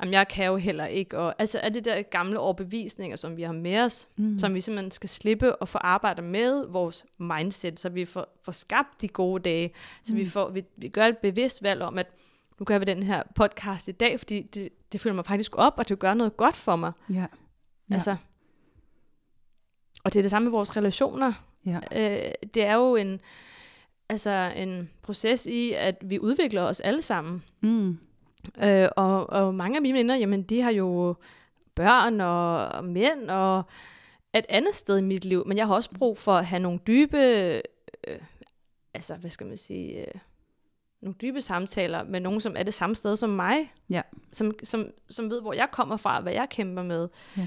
jamen, 0.00 0.14
jeg 0.14 0.28
kan 0.28 0.46
jo 0.46 0.56
heller 0.56 0.86
ikke, 0.86 1.18
og 1.18 1.34
altså 1.38 1.58
er 1.58 1.68
det 1.68 1.84
der 1.84 2.02
gamle 2.02 2.38
overbevisninger, 2.38 3.16
som 3.16 3.36
vi 3.36 3.42
har 3.42 3.52
med 3.52 3.78
os, 3.78 4.08
Mm. 4.16 4.38
som 4.38 4.54
vi 4.54 4.60
simpelthen 4.60 4.90
skal 4.90 5.08
slippe 5.08 5.56
og 5.56 5.68
få 5.68 5.78
arbejdet 5.78 6.24
med 6.24 6.66
vores 6.68 7.04
mindset, 7.18 7.80
så 7.80 7.88
vi 7.88 8.04
får, 8.04 8.38
får 8.44 8.52
skabt 8.52 9.00
de 9.00 9.08
gode 9.08 9.42
dage, 9.42 9.70
så 10.04 10.12
mm. 10.14 10.18
vi, 10.18 10.24
får, 10.24 10.50
vi, 10.50 10.64
vi 10.76 10.88
gør 10.88 11.06
et 11.06 11.18
bevidst 11.18 11.62
valg 11.62 11.82
om, 11.82 11.98
at 11.98 12.06
nu 12.58 12.64
gør 12.64 12.78
vi 12.78 12.84
den 12.84 13.02
her 13.02 13.22
podcast 13.34 13.88
i 13.88 13.92
dag, 13.92 14.18
fordi 14.20 14.42
det, 14.42 14.68
det 14.92 15.00
føler 15.00 15.14
mig 15.14 15.24
faktisk 15.26 15.56
op, 15.56 15.74
og 15.76 15.88
det 15.88 15.98
gør 15.98 16.14
noget 16.14 16.36
godt 16.36 16.56
for 16.56 16.76
mig. 16.76 16.92
Ja. 17.10 17.14
Ja. 17.14 17.26
Altså, 17.94 18.16
og 20.06 20.12
det 20.12 20.18
er 20.20 20.22
det 20.22 20.30
samme 20.30 20.46
med 20.46 20.50
vores 20.58 20.76
relationer. 20.76 21.32
Ja. 21.66 21.78
Øh, 21.92 22.32
det 22.54 22.62
er 22.64 22.74
jo 22.74 22.96
en, 22.96 23.20
altså 24.08 24.52
en 24.56 24.90
proces 25.02 25.46
i, 25.46 25.72
at 25.72 25.96
vi 26.02 26.18
udvikler 26.18 26.62
os 26.62 26.80
alle 26.80 27.02
sammen. 27.02 27.44
Mm. 27.60 27.98
Øh, 28.64 28.88
og, 28.96 29.30
og 29.30 29.54
mange 29.54 29.76
af 29.76 29.82
mine 29.82 29.98
venner, 29.98 30.16
jamen 30.16 30.42
de 30.42 30.62
har 30.62 30.70
jo 30.70 31.14
børn 31.74 32.20
og, 32.20 32.68
og 32.68 32.84
mænd 32.84 33.30
og 33.30 33.62
et 34.34 34.46
andet 34.48 34.74
sted 34.74 34.98
i 34.98 35.02
mit 35.02 35.24
liv, 35.24 35.46
men 35.46 35.56
jeg 35.56 35.66
har 35.66 35.74
også 35.74 35.90
brug 35.98 36.18
for 36.18 36.32
at 36.34 36.46
have 36.46 36.60
nogle 36.60 36.78
dybe, 36.86 37.18
øh, 37.18 38.18
altså 38.94 39.14
hvad 39.16 39.30
skal 39.30 39.46
man 39.46 39.56
sige, 39.56 40.00
øh, 40.00 40.14
nogle 41.02 41.14
dybe 41.20 41.40
samtaler 41.40 42.04
med 42.04 42.20
nogen, 42.20 42.40
som 42.40 42.54
er 42.58 42.62
det 42.62 42.74
samme 42.74 42.94
sted 42.96 43.16
som 43.16 43.30
mig, 43.30 43.72
Ja. 43.90 44.02
som, 44.32 44.52
som, 44.64 44.86
som 45.08 45.30
ved, 45.30 45.40
hvor 45.40 45.52
jeg 45.52 45.68
kommer 45.72 45.96
fra, 45.96 46.20
hvad 46.20 46.32
jeg 46.32 46.48
kæmper 46.48 46.82
med. 46.82 47.08
Ja. 47.36 47.46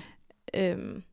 Øhm, 0.53 1.03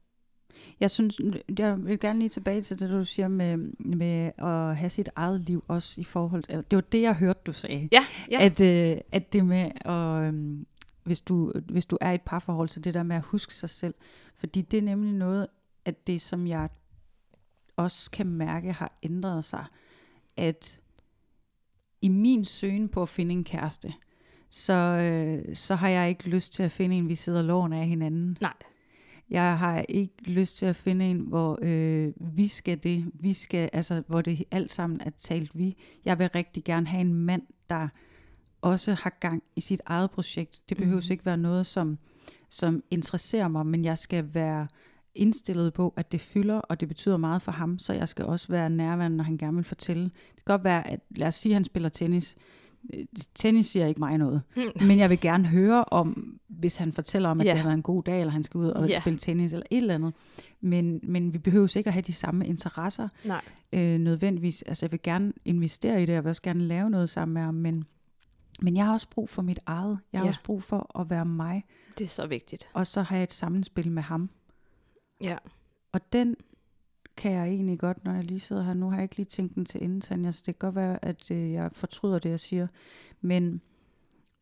Jeg 0.80 0.90
synes, 0.90 1.20
jeg 1.58 1.84
vil 1.84 2.00
gerne 2.00 2.18
lige 2.18 2.28
tilbage 2.28 2.60
til 2.60 2.78
det, 2.78 2.90
du 2.90 3.04
siger 3.04 3.28
med, 3.28 3.56
med 3.78 4.30
at 4.38 4.76
have 4.76 4.90
sit 4.90 5.08
eget 5.16 5.40
liv 5.40 5.64
også 5.68 6.00
i 6.00 6.04
forhold 6.04 6.42
til, 6.42 6.56
det 6.56 6.76
var 6.76 6.80
det, 6.80 7.02
jeg 7.02 7.14
hørte, 7.14 7.40
du 7.46 7.52
sagde. 7.52 7.88
ja, 7.92 8.04
ja. 8.30 8.44
At, 8.44 8.60
øh, 8.60 9.00
at 9.12 9.32
det 9.32 9.44
med, 9.44 9.70
at, 9.80 10.28
øhm, 10.28 10.66
hvis, 11.04 11.20
du, 11.20 11.52
hvis 11.68 11.86
du 11.86 11.98
er 12.00 12.12
i 12.12 12.14
et 12.14 12.22
parforhold, 12.22 12.68
så 12.68 12.80
det 12.80 12.94
der 12.94 13.02
med 13.02 13.16
at 13.16 13.22
huske 13.22 13.54
sig 13.54 13.70
selv. 13.70 13.94
Fordi 14.34 14.60
det 14.60 14.78
er 14.78 14.82
nemlig 14.82 15.12
noget 15.12 15.46
af 15.84 15.94
det, 15.94 16.20
som 16.20 16.46
jeg 16.46 16.68
også 17.76 18.10
kan 18.10 18.26
mærke 18.26 18.72
har 18.72 18.98
ændret 19.02 19.44
sig. 19.44 19.64
At 20.36 20.80
i 22.02 22.08
min 22.08 22.44
søgen 22.44 22.88
på 22.88 23.02
at 23.02 23.08
finde 23.08 23.32
en 23.32 23.44
kæreste, 23.44 23.94
så, 24.50 24.72
øh, 24.72 25.56
så 25.56 25.74
har 25.74 25.88
jeg 25.88 26.08
ikke 26.08 26.28
lyst 26.28 26.52
til 26.52 26.62
at 26.62 26.70
finde 26.70 26.96
en, 26.96 27.08
vi 27.08 27.14
sidder 27.14 27.42
loven 27.42 27.72
af 27.72 27.86
hinanden. 27.86 28.38
Nej. 28.40 28.52
Jeg 29.30 29.58
har 29.58 29.84
ikke 29.88 30.14
lyst 30.30 30.56
til 30.56 30.66
at 30.66 30.76
finde 30.76 31.04
en, 31.10 31.18
hvor 31.20 31.58
øh, 31.62 32.12
vi 32.20 32.48
skal 32.48 32.82
det, 32.82 33.10
vi 33.14 33.32
skal, 33.32 33.70
altså 33.72 34.02
hvor 34.06 34.20
det 34.20 34.44
alt 34.50 34.70
sammen 34.70 35.00
er 35.00 35.10
talt 35.10 35.58
vi. 35.58 35.76
Jeg 36.04 36.18
vil 36.18 36.28
rigtig 36.28 36.64
gerne 36.64 36.86
have 36.86 37.00
en 37.00 37.14
mand, 37.14 37.42
der 37.70 37.88
også 38.62 38.94
har 38.94 39.16
gang 39.20 39.42
i 39.56 39.60
sit 39.60 39.80
eget 39.86 40.10
projekt. 40.10 40.62
Det 40.68 40.76
behøver 40.76 41.00
Mhm. 41.00 41.12
ikke 41.12 41.26
være 41.26 41.36
noget, 41.36 41.66
som, 41.66 41.98
som 42.48 42.82
interesserer 42.90 43.48
mig, 43.48 43.66
men 43.66 43.84
jeg 43.84 43.98
skal 43.98 44.34
være 44.34 44.66
indstillet 45.14 45.72
på, 45.74 45.94
at 45.96 46.12
det 46.12 46.20
fylder, 46.20 46.58
og 46.58 46.80
det 46.80 46.88
betyder 46.88 47.16
meget 47.16 47.42
for 47.42 47.52
ham, 47.52 47.78
så 47.78 47.92
jeg 47.92 48.08
skal 48.08 48.24
også 48.24 48.48
være 48.48 48.70
nærværende, 48.70 49.16
når 49.16 49.24
han 49.24 49.36
gerne 49.38 49.54
vil 49.54 49.64
fortælle. 49.64 50.04
Det 50.04 50.12
kan 50.36 50.44
godt 50.44 50.64
være, 50.64 50.90
at 50.90 51.00
lad 51.10 51.28
os 51.28 51.34
sige, 51.34 51.52
at 51.52 51.54
han 51.54 51.64
spiller 51.64 51.88
tennis. 51.88 52.36
Tennis 53.34 53.66
siger 53.66 53.86
ikke 53.86 54.00
mig 54.00 54.18
noget, 54.18 54.42
Hmm. 54.54 54.86
men 54.88 54.98
jeg 54.98 55.10
vil 55.10 55.20
gerne 55.20 55.48
høre 55.48 55.84
om, 55.84 56.40
hvis 56.48 56.76
han 56.76 56.92
fortæller 56.92 57.28
om, 57.28 57.40
at 57.40 57.46
Ja. 57.46 57.50
det 57.50 57.58
har 57.60 57.64
været 57.68 57.76
en 57.76 57.82
god 57.82 58.02
dag, 58.02 58.20
eller 58.20 58.32
han 58.32 58.42
skal 58.42 58.58
ud 58.58 58.66
og 58.68 58.88
Ja. 58.88 59.00
spille 59.00 59.18
tennis, 59.18 59.52
eller 59.52 59.66
et 59.70 59.76
eller 59.76 59.94
andet. 59.94 60.14
Men, 60.60 61.00
men 61.02 61.32
vi 61.32 61.38
behøver 61.38 61.76
ikke 61.76 61.88
at 61.88 61.92
have 61.94 62.02
de 62.02 62.12
samme 62.12 62.46
interesser 62.46 63.08
Nej. 63.24 63.42
øh, 63.72 63.98
nødvendigvis. 63.98 64.62
Altså 64.62 64.86
jeg 64.86 64.92
vil 64.92 65.02
gerne 65.02 65.32
investere 65.44 65.96
i 65.96 66.00
det, 66.00 66.08
og 66.08 66.14
jeg 66.14 66.24
vil 66.24 66.30
også 66.30 66.42
gerne 66.42 66.60
lave 66.60 66.90
noget 66.90 67.10
sammen 67.10 67.34
med 67.34 67.42
ham, 67.42 67.54
men, 67.54 67.84
men 68.62 68.76
jeg 68.76 68.84
har 68.86 68.92
også 68.92 69.08
brug 69.10 69.28
for 69.28 69.42
mit 69.42 69.60
eget. 69.66 69.98
Jeg 70.12 70.20
har 70.20 70.24
Ja. 70.24 70.28
også 70.28 70.42
brug 70.44 70.62
for 70.62 71.00
at 71.00 71.10
være 71.10 71.24
mig, 71.26 71.64
Det 71.98 72.04
er 72.04 72.08
så 72.08 72.26
vigtigt. 72.26 72.68
og 72.72 72.86
så 72.86 73.02
har 73.02 73.16
jeg 73.16 73.22
et 73.22 73.32
sammenspil 73.32 73.90
med 73.92 74.02
ham. 74.02 74.30
Ja. 75.20 75.36
Og 75.92 76.12
den 76.12 76.36
kan 77.16 77.32
jeg 77.32 77.46
egentlig 77.48 77.78
godt, 77.78 78.04
når 78.04 78.14
jeg 78.14 78.24
lige 78.24 78.40
sidder 78.40 78.62
her. 78.62 78.74
Nu 78.74 78.88
har 78.90 78.96
jeg 78.96 79.02
ikke 79.02 79.16
lige 79.16 79.26
tænkt 79.26 79.54
den 79.54 79.64
til 79.64 79.84
enden, 79.84 80.00
Tanja, 80.00 80.30
så 80.32 80.42
det 80.46 80.58
kan 80.58 80.66
godt 80.66 80.74
være, 80.74 81.04
at 81.04 81.30
øh, 81.30 81.52
jeg 81.52 81.70
fortryder 81.72 82.18
det, 82.18 82.30
jeg 82.30 82.40
siger. 82.40 82.66
Men, 83.20 83.60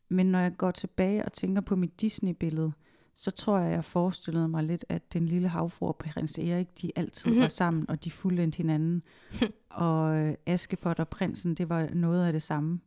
men 0.09 0.25
når 0.25 0.39
jeg 0.39 0.51
går 0.57 0.71
tilbage 0.71 1.25
og 1.25 1.33
tænker 1.33 1.61
på 1.61 1.75
mit 1.75 2.01
Disney-billede, 2.01 2.71
så 3.13 3.31
tror 3.31 3.59
jeg, 3.59 3.71
jeg 3.71 3.83
forestillede 3.83 4.47
mig 4.47 4.63
lidt, 4.63 4.85
at 4.89 5.13
den 5.13 5.25
lille 5.25 5.47
havfru 5.47 5.87
og 5.87 5.95
prins 5.95 6.39
Erik, 6.39 6.67
de 6.81 6.91
altid 6.95 7.25
mm-hmm. 7.29 7.35
Mhm. 7.37 7.41
var 7.41 7.47
sammen, 7.47 7.89
og 7.89 8.03
de 8.03 8.11
fuldendte 8.11 8.57
hinanden. 8.57 9.03
og 9.69 10.15
øh, 10.15 10.35
Askepot 10.45 10.99
og 10.99 11.07
prinsen, 11.07 11.55
det 11.55 11.69
var 11.69 11.89
noget 11.93 12.25
af 12.25 12.33
det 12.33 12.41
samme. 12.41 12.79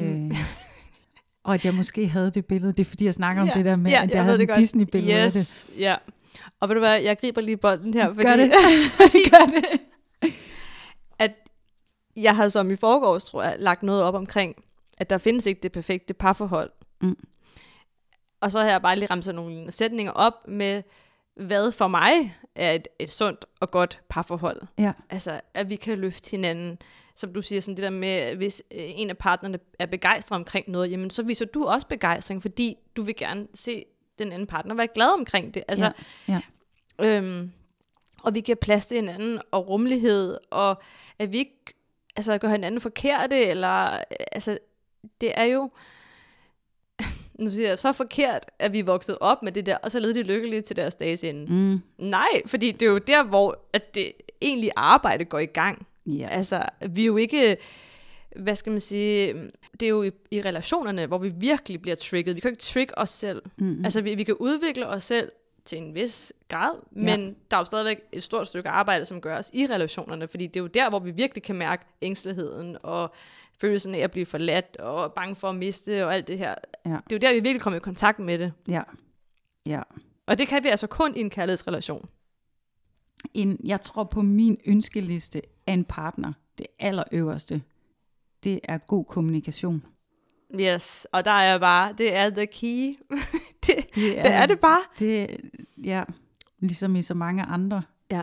Du- 0.00 0.04
Øh, 0.04 0.30
og 1.42 1.54
at 1.54 1.64
jeg 1.64 1.74
måske 1.74 2.08
havde 2.08 2.30
det 2.30 2.46
billede, 2.46 2.72
det 2.72 2.80
er 2.80 2.84
fordi, 2.84 3.04
jeg 3.04 3.14
snakker 3.14 3.42
om 3.42 3.48
Ja, 3.48 3.54
det 3.54 3.64
der 3.64 3.76
med, 3.76 3.90
ja, 3.90 3.96
at 4.02 4.08
jeg 4.08 4.14
jeg 4.14 4.24
havde 4.24 4.38
det 4.38 4.50
et. 4.50 4.56
Disney-billede 4.56 5.14
af 5.16 5.32
det. 5.32 5.38
Yes, 5.40 5.70
ja. 5.78 5.96
Og 6.60 6.68
ved 6.68 6.74
du 6.74 6.80
hvad, 6.80 7.00
jeg 7.00 7.18
griber 7.18 7.40
lige 7.40 7.56
bolden 7.56 7.94
her, 7.94 8.06
fordi, 8.14 8.22
Gør 8.22 8.36
det. 8.36 8.52
fordi 9.00 9.18
Gør 9.30 9.46
det. 9.60 9.80
at 11.18 11.32
jeg 12.16 12.36
har 12.36 12.48
som 12.48 12.70
i 12.70 12.76
forgårs, 12.76 13.24
tror 13.24 13.42
jeg, 13.42 13.56
lagt 13.58 13.82
noget 13.82 14.02
op 14.02 14.14
omkring, 14.14 14.64
at 14.98 15.10
der 15.10 15.18
findes 15.18 15.46
ikke 15.46 15.60
det 15.62 15.72
perfekte 15.72 16.14
parforhold. 16.14 16.70
Mm. 17.00 17.16
Og 18.40 18.52
så 18.52 18.60
har 18.60 18.70
jeg 18.70 18.82
bare 18.82 18.96
lige 18.96 19.10
ramt 19.10 19.34
nogle 19.34 19.70
sætninger 19.70 20.12
op 20.12 20.48
med, 20.48 20.82
hvad 21.36 21.72
for 21.72 21.88
mig 21.88 22.36
er 22.54 22.72
et, 22.72 22.88
et 22.98 23.10
sundt 23.10 23.44
og 23.60 23.70
godt 23.70 24.00
parforhold. 24.08 24.62
Ja. 24.78 24.92
Altså, 25.10 25.40
at 25.54 25.70
vi 25.70 25.76
kan 25.76 25.98
løfte 25.98 26.30
hinanden. 26.30 26.78
Som 27.18 27.32
du 27.32 27.42
siger, 27.42 27.60
sådan 27.60 27.76
det 27.76 27.82
der 27.82 27.90
med, 27.90 28.36
hvis 28.36 28.62
øh, 28.70 28.78
en 28.80 29.10
af 29.10 29.18
partnerne 29.18 29.58
er 29.78 29.86
begejstret 29.86 30.36
omkring 30.36 30.70
noget, 30.70 30.90
jamen 30.90 31.10
så 31.10 31.22
viser 31.22 31.44
du 31.44 31.64
også 31.64 31.86
begejstring, 31.86 32.42
fordi 32.42 32.76
du 32.96 33.02
vil 33.02 33.16
gerne 33.16 33.46
se 33.54 33.84
den 34.18 34.32
anden 34.32 34.46
partner 34.46 34.74
være 34.74 34.88
glad 34.94 35.08
omkring 35.08 35.54
det. 35.54 35.64
Altså, 35.68 35.92
Ja, 36.28 36.40
Øhm, 37.00 37.50
og 38.22 38.34
vi 38.34 38.40
giver 38.40 38.56
plads 38.56 38.86
til 38.86 38.94
hinanden, 38.94 39.40
og 39.50 39.68
rummelighed, 39.68 40.38
og 40.50 40.82
at 41.18 41.32
vi 41.32 41.38
ikke 41.38 41.74
altså, 42.16 42.38
gør 42.38 42.48
hinanden 42.48 42.80
forkerte, 42.80 43.44
eller 43.44 43.94
øh, 43.94 44.00
altså, 44.32 44.58
det 45.20 45.32
er 45.34 45.44
jo, 45.44 45.70
nu 47.40 47.50
siger 47.50 47.68
jeg, 47.68 47.78
så 47.78 47.92
forkert, 47.92 48.46
at 48.58 48.72
vi 48.72 48.78
er 48.78 48.84
vokset 48.84 49.18
op 49.20 49.42
med 49.42 49.52
det 49.52 49.66
der, 49.66 49.76
og 49.76 49.90
så 49.90 50.00
levede 50.00 50.18
de 50.18 50.22
lykkeligt 50.22 50.66
til 50.66 50.76
deres 50.76 50.94
dages 50.94 51.24
ende. 51.24 51.52
Mm. 51.52 51.82
Nej, 51.98 52.42
fordi 52.46 52.72
det 52.72 52.82
er 52.86 52.90
jo 52.90 52.98
der, 52.98 53.22
hvor 53.22 53.58
at 53.72 53.94
det 53.94 54.12
egentlige 54.40 54.72
arbejde 54.76 55.24
går 55.24 55.38
i 55.38 55.46
gang. 55.46 55.86
Ja. 56.06 56.28
Altså, 56.30 56.62
vi 56.90 57.02
er 57.02 57.06
jo 57.06 57.16
ikke, 57.16 57.56
hvad 58.38 58.56
skal 58.56 58.72
man 58.72 58.80
sige, 58.80 59.34
det 59.72 59.82
er 59.82 59.88
jo 59.88 60.02
i, 60.02 60.10
i 60.30 60.42
relationerne, 60.42 61.06
hvor 61.06 61.18
vi 61.18 61.32
virkelig 61.36 61.82
bliver 61.82 61.94
trigget. 61.94 62.36
Vi 62.36 62.40
kan 62.40 62.50
jo 62.50 62.52
ikke 62.52 62.62
trigge 62.62 62.98
os 62.98 63.10
selv. 63.10 63.42
Mm. 63.56 63.84
Altså, 63.84 64.00
vi, 64.00 64.14
vi 64.14 64.24
kan 64.24 64.34
udvikle 64.34 64.86
os 64.86 65.04
selv 65.04 65.32
til 65.64 65.78
en 65.78 65.94
vis 65.94 66.32
grad, 66.48 66.74
men 66.90 67.20
ja. 67.20 67.32
der 67.50 67.56
er 67.56 67.60
jo 67.60 67.64
stadigvæk 67.64 68.00
et 68.12 68.22
stort 68.22 68.46
stykke 68.46 68.68
arbejde, 68.68 69.04
som 69.04 69.20
gøres 69.20 69.50
i 69.54 69.66
relationerne, 69.66 70.28
fordi 70.28 70.46
det 70.46 70.56
er 70.56 70.60
jo 70.60 70.66
der, 70.66 70.88
hvor 70.88 70.98
vi 70.98 71.10
virkelig 71.10 71.42
kan 71.42 71.56
mærke 71.56 71.84
ængsteligheden, 72.02 72.76
og 72.82 73.14
følelsen 73.60 73.94
af 73.94 73.98
at 73.98 74.10
blive 74.10 74.26
forladt, 74.26 74.76
og 74.76 75.12
bange 75.12 75.34
for 75.34 75.48
at 75.48 75.54
miste, 75.54 76.06
og 76.06 76.14
alt 76.14 76.28
det 76.28 76.38
her. 76.38 76.54
Ja. 76.86 76.90
Det 76.90 76.96
er 76.96 77.16
jo 77.16 77.18
der, 77.18 77.34
vi 77.34 77.40
virkelig 77.40 77.60
kommer 77.60 77.76
i 77.76 77.80
kontakt 77.80 78.18
med 78.18 78.38
det. 78.38 78.52
Ja. 78.68 78.82
Ja. 79.66 79.82
Og 80.26 80.38
det 80.38 80.48
kan 80.48 80.64
vi 80.64 80.68
altså 80.68 80.86
kun 80.86 81.16
i 81.16 81.20
en 81.20 81.30
kærlighedsrelation. 81.30 82.08
En, 83.34 83.60
jeg 83.64 83.80
tror 83.80 84.04
på 84.04 84.22
min 84.22 84.58
ønskeliste 84.66 85.42
af 85.66 85.72
en 85.72 85.84
partner, 85.84 86.32
det 86.58 86.66
allerøverste, 86.78 87.62
det 88.44 88.60
er 88.64 88.78
god 88.78 89.04
kommunikation. 89.04 89.82
Yes, 90.60 91.06
og 91.12 91.24
der 91.24 91.30
er 91.30 91.58
bare, 91.58 91.92
det 91.98 92.14
er 92.14 92.30
the 92.30 92.46
key. 92.46 92.98
det, 93.66 93.76
Det 93.76 93.94
det 93.94 94.16
er 94.16 94.46
det 94.46 94.60
bare. 94.60 94.80
Det, 94.98 95.40
ja, 95.84 96.04
ligesom 96.60 96.96
i 96.96 97.02
så 97.02 97.14
mange 97.14 97.42
andre. 97.42 97.82
Ja. 98.10 98.22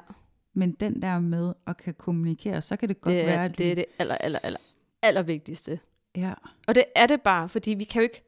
Men 0.53 0.71
den 0.71 1.01
der 1.01 1.19
med 1.19 1.53
at 1.67 1.77
kan 1.77 1.93
kommunikere, 1.93 2.61
så 2.61 2.75
kan 2.75 2.89
det 2.89 3.01
godt 3.01 3.13
Det 3.15 3.25
være, 3.25 3.35
er, 3.35 3.45
at 3.45 3.57
det 3.57 3.71
er 3.71 3.75
det 3.75 3.85
aller, 3.99 4.15
aller, 4.15 4.39
aller, 4.43 4.59
aller 5.01 5.21
vigtigste. 5.21 5.79
Ja, 6.15 6.33
Og 6.67 6.75
det 6.75 6.83
er 6.95 7.07
det 7.07 7.21
bare, 7.21 7.49
fordi 7.49 7.71
vi 7.71 7.83
kan 7.83 8.01
jo 8.01 8.03
ikke, 8.03 8.23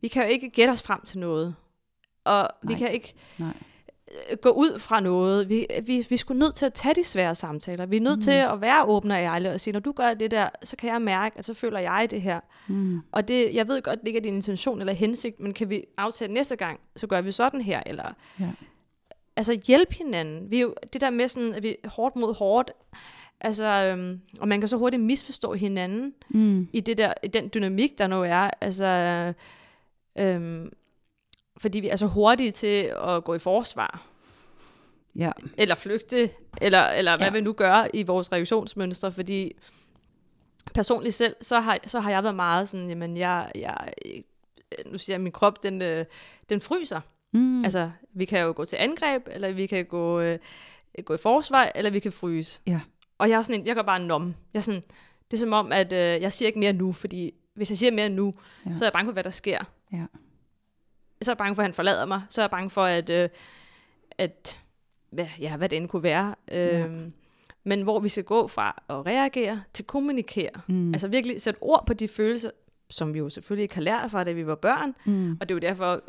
vi 0.00 0.08
kan 0.08 0.22
jo 0.22 0.28
ikke 0.28 0.50
gætte 0.50 0.70
os 0.70 0.82
frem 0.82 1.00
til 1.04 1.18
noget. 1.18 1.54
Og 2.24 2.50
vi 2.62 2.72
Nej. 2.72 2.78
kan 2.78 2.92
ikke 2.92 3.14
nej. 3.38 3.56
Øh, 4.30 4.36
gå 4.42 4.48
ud 4.50 4.78
fra 4.78 5.00
noget. 5.00 5.48
Vi, 5.48 5.66
vi, 5.86 6.06
vi 6.10 6.16
skulle 6.16 6.38
nødt 6.38 6.54
til 6.54 6.66
at 6.66 6.74
tage 6.74 6.94
de 6.94 7.04
svære 7.04 7.34
samtaler. 7.34 7.86
Vi 7.86 7.96
er 7.96 8.00
nødt 8.00 8.16
mm. 8.16 8.20
til 8.20 8.30
at 8.30 8.60
være 8.60 8.84
åbne 8.84 9.14
og 9.14 9.20
ærlige 9.20 9.52
og 9.52 9.60
sige, 9.60 9.72
når 9.72 9.80
du 9.80 9.92
gør 9.92 10.14
det 10.14 10.30
der, 10.30 10.48
så 10.64 10.76
kan 10.76 10.90
jeg 10.90 11.02
mærke, 11.02 11.38
at 11.38 11.44
så 11.44 11.54
føler 11.54 11.78
jeg 11.78 12.08
det 12.10 12.22
her. 12.22 12.40
Mm. 12.68 13.00
Og 13.12 13.28
det, 13.28 13.54
jeg 13.54 13.68
ved 13.68 13.82
godt, 13.82 14.00
det 14.00 14.06
ikke 14.08 14.18
er 14.18 14.22
din 14.22 14.34
intention 14.34 14.80
eller 14.80 14.92
hensigt, 14.92 15.40
men 15.40 15.52
kan 15.54 15.70
vi 15.70 15.84
aftale 15.98 16.32
næste 16.32 16.56
gang, 16.56 16.80
så 16.96 17.06
gør 17.06 17.20
vi 17.20 17.30
sådan 17.32 17.60
her, 17.60 17.82
eller 17.86 18.12
Ja. 18.40 18.50
altså 19.36 19.60
hjælp 19.66 19.92
hinanden. 19.92 20.50
Vi 20.50 20.56
er 20.56 20.60
jo, 20.62 20.74
det 20.92 21.00
der 21.00 21.10
med 21.10 21.28
sådan, 21.28 21.54
at 21.54 21.62
vi 21.62 21.76
er 21.84 21.88
hårdt 21.88 22.16
mod 22.16 22.34
hårdt, 22.34 22.70
altså, 23.40 23.64
øhm, 23.64 24.20
og 24.40 24.48
man 24.48 24.60
kan 24.60 24.68
så 24.68 24.76
hurtigt 24.76 25.02
misforstå 25.02 25.52
hinanden 25.52 26.14
Mm. 26.28 26.68
i 26.72 26.80
det 26.80 26.98
der, 26.98 27.12
i 27.22 27.28
den 27.28 27.50
dynamik, 27.54 27.98
der 27.98 28.06
nu 28.06 28.22
er. 28.22 28.50
Altså, 28.60 28.86
øhm, 30.18 30.72
fordi 31.56 31.80
vi 31.80 31.88
er 31.88 31.96
så 31.96 32.06
hurtige 32.06 32.50
til 32.50 32.92
at 33.08 33.24
gå 33.24 33.34
i 33.34 33.38
forsvar, 33.38 34.06
Ja. 35.16 35.30
eller 35.58 35.74
flygte, 35.74 36.30
eller, 36.60 36.82
eller 36.86 37.16
hvad 37.16 37.26
Ja. 37.26 37.32
vi 37.32 37.40
nu 37.40 37.52
gør 37.52 37.86
i 37.94 38.02
vores 38.02 38.32
reaktionsmønstre, 38.32 39.12
fordi 39.12 39.52
personligt 40.74 41.14
selv, 41.14 41.36
så 41.40 41.60
har, 41.60 41.78
så 41.86 42.00
har 42.00 42.10
jeg 42.10 42.22
været 42.22 42.34
meget 42.36 42.68
sådan, 42.68 42.88
jamen 42.88 43.16
jeg, 43.16 43.52
jeg 43.54 43.92
nu 44.86 44.98
siger 44.98 45.14
jeg, 45.14 45.20
min 45.20 45.32
krop, 45.32 45.62
den, 45.62 45.82
øh, 45.82 46.04
den 46.48 46.60
fryser. 46.60 47.00
Mm. 47.32 47.64
Altså, 47.64 47.90
vi 48.14 48.24
kan 48.24 48.40
jo 48.42 48.52
gå 48.56 48.64
til 48.64 48.76
angreb, 48.76 49.22
eller 49.30 49.52
vi 49.52 49.66
kan 49.66 49.84
gå, 49.86 50.20
øh, 50.20 50.38
gå 51.04 51.14
i 51.14 51.18
forsvar, 51.22 51.72
eller 51.74 51.90
vi 51.90 51.98
kan 52.00 52.12
fryse. 52.12 52.60
Ja. 52.66 52.80
Og 53.18 53.30
jeg 53.30 53.38
er 53.38 53.42
sådan 53.42 53.60
en, 53.60 53.66
jeg 53.66 53.74
går 53.76 53.82
bare 53.82 54.00
nom. 54.00 54.34
Jeg 54.54 54.58
er 54.60 54.62
sådan, 54.62 54.82
det 55.30 55.36
er 55.36 55.40
som 55.40 55.52
om, 55.52 55.72
at 55.72 55.92
øh, 55.92 55.98
jeg 55.98 56.32
siger 56.32 56.46
ikke 56.46 56.58
mere 56.58 56.72
nu, 56.72 56.92
fordi 56.92 57.34
hvis 57.54 57.70
jeg 57.70 57.78
siger 57.78 57.92
mere 57.92 58.08
nu, 58.08 58.34
ja. 58.66 58.74
så 58.74 58.84
er 58.84 58.86
jeg 58.86 58.92
bange 58.92 59.08
for, 59.08 59.12
hvad 59.12 59.24
der 59.24 59.30
sker. 59.30 59.58
Ja. 59.92 60.04
Så 61.22 61.30
er 61.30 61.34
jeg 61.34 61.38
bange 61.38 61.54
for, 61.54 61.62
at 61.62 61.66
han 61.66 61.74
forlader 61.74 62.06
mig. 62.06 62.22
Så 62.28 62.40
er 62.40 62.42
jeg 62.42 62.50
bange 62.50 62.70
for, 62.70 62.84
at, 62.84 63.10
øh, 63.10 63.28
at 64.18 64.60
hvad, 65.10 65.26
ja, 65.40 65.56
hvad 65.56 65.68
det 65.68 65.76
end 65.76 65.88
kunne 65.88 66.02
være. 66.02 66.34
Ja. 66.48 66.78
Øhm, 66.78 67.12
men 67.64 67.82
hvor 67.82 68.00
vi 68.00 68.08
skal 68.08 68.24
gå 68.24 68.46
fra 68.46 68.82
at 68.88 69.06
reagere 69.06 69.62
til 69.72 69.84
kommunikere. 69.84 70.50
Mm. 70.66 70.94
Altså 70.94 71.08
virkelig 71.08 71.42
sætte 71.42 71.58
ord 71.62 71.86
på 71.86 71.92
de 71.92 72.08
følelser, 72.08 72.50
som 72.90 73.14
vi 73.14 73.18
jo 73.18 73.30
selvfølgelig 73.30 73.62
ikke 73.62 73.74
har 73.74 73.82
lært 73.82 74.10
fra, 74.10 74.24
da 74.24 74.32
vi 74.32 74.46
var 74.46 74.54
børn, 74.54 74.94
mm. 75.04 75.32
og 75.40 75.48
det 75.48 75.50
er 75.50 75.54
jo 75.54 75.60
derfor, 75.60 76.00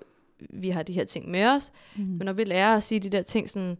vi 0.49 0.69
har 0.69 0.83
de 0.83 0.93
her 0.93 1.03
ting 1.03 1.31
med 1.31 1.45
os. 1.45 1.71
Mm. 1.95 2.03
Men 2.03 2.25
når 2.25 2.33
vi 2.33 2.43
lærer 2.43 2.75
at 2.75 2.83
sige 2.83 2.99
de 2.99 3.09
der 3.09 3.21
ting 3.21 3.49
sådan, 3.49 3.77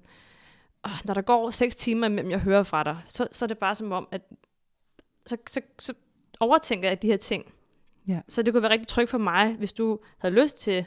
åh, 0.86 0.92
når 1.06 1.14
der 1.14 1.22
går 1.22 1.50
seks 1.50 1.76
timer, 1.76 2.08
imellem 2.08 2.32
jeg 2.32 2.40
hører 2.40 2.64
fra 2.64 2.84
dig, 2.84 2.98
så, 3.08 3.28
så 3.32 3.46
er 3.46 3.48
det 3.48 3.58
bare 3.58 3.76
som 3.76 3.92
om, 3.92 4.08
at 4.12 4.22
så, 5.26 5.38
så, 5.50 5.62
så 5.80 5.94
overtænker 6.40 6.90
jeg 6.90 7.02
de 7.02 7.08
her 7.08 7.18
ting. 7.18 7.54
Ja. 8.08 8.22
Så 8.28 8.42
det 8.42 8.54
kunne 8.54 8.64
være 8.64 8.72
rigtig 8.72 8.88
trygt 8.88 9.10
for 9.10 9.18
mig, 9.18 9.56
hvis 9.56 9.74
du 9.74 10.00
havde 10.18 10.36
lyst 10.36 10.58
til 10.58 10.86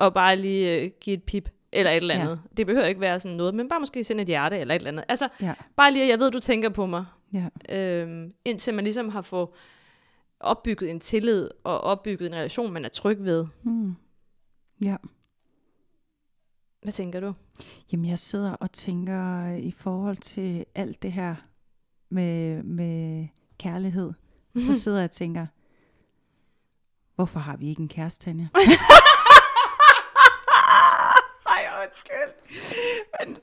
at 0.00 0.14
bare 0.14 0.36
lige 0.36 0.80
øh, 0.80 0.90
give 1.00 1.14
et 1.14 1.22
pip, 1.22 1.48
eller 1.72 1.90
et 1.90 1.96
eller 1.96 2.14
Ja. 2.14 2.20
andet. 2.20 2.40
Det 2.56 2.66
behøver 2.66 2.86
ikke 2.86 3.00
være 3.00 3.20
sådan 3.20 3.36
noget, 3.36 3.54
men 3.54 3.68
bare 3.68 3.80
måske 3.80 4.04
sende 4.04 4.22
et 4.22 4.28
hjerte, 4.28 4.58
eller 4.58 4.74
et 4.74 4.78
eller 4.78 4.90
andet. 4.90 5.04
Altså, 5.08 5.28
Ja. 5.40 5.54
bare 5.76 5.90
lige, 5.92 6.02
at 6.02 6.08
jeg 6.10 6.18
ved, 6.18 6.30
du 6.30 6.38
tænker 6.40 6.68
på 6.68 6.86
mig. 6.86 7.04
Ja. 7.32 7.46
Øhm, 7.68 8.32
indtil 8.44 8.74
man 8.74 8.84
ligesom 8.84 9.08
har 9.08 9.22
fået 9.22 9.48
opbygget 10.40 10.90
en 10.90 11.00
tillid, 11.00 11.48
og 11.64 11.80
opbygget 11.80 12.26
en 12.28 12.34
relation, 12.34 12.72
man 12.72 12.84
er 12.84 12.88
tryg 12.88 13.16
ved. 13.24 13.46
Mm. 13.62 13.94
Ja. 14.84 14.96
Hvad 16.82 16.92
tænker 16.92 17.20
du? 17.20 17.34
Jamen, 17.92 18.06
jeg 18.10 18.18
sidder 18.18 18.52
og 18.52 18.72
tænker 18.72 19.46
øh, 19.46 19.58
i 19.58 19.70
forhold 19.70 20.16
til 20.16 20.64
alt 20.74 21.02
det 21.02 21.12
her 21.12 21.34
med, 22.10 22.62
med 22.62 23.26
kærlighed, 23.58 24.12
så 24.58 24.74
sidder 24.80 24.98
jeg 24.98 25.04
og 25.04 25.10
tænker, 25.10 25.46
hvorfor 27.14 27.40
har 27.40 27.56
vi 27.56 27.68
ikke 27.68 27.80
en 27.82 27.88
kæreste, 27.88 28.24
Tanja? 28.24 28.48
Ej, 31.46 31.64
undskyld. 31.84 32.32
Men, 33.26 33.36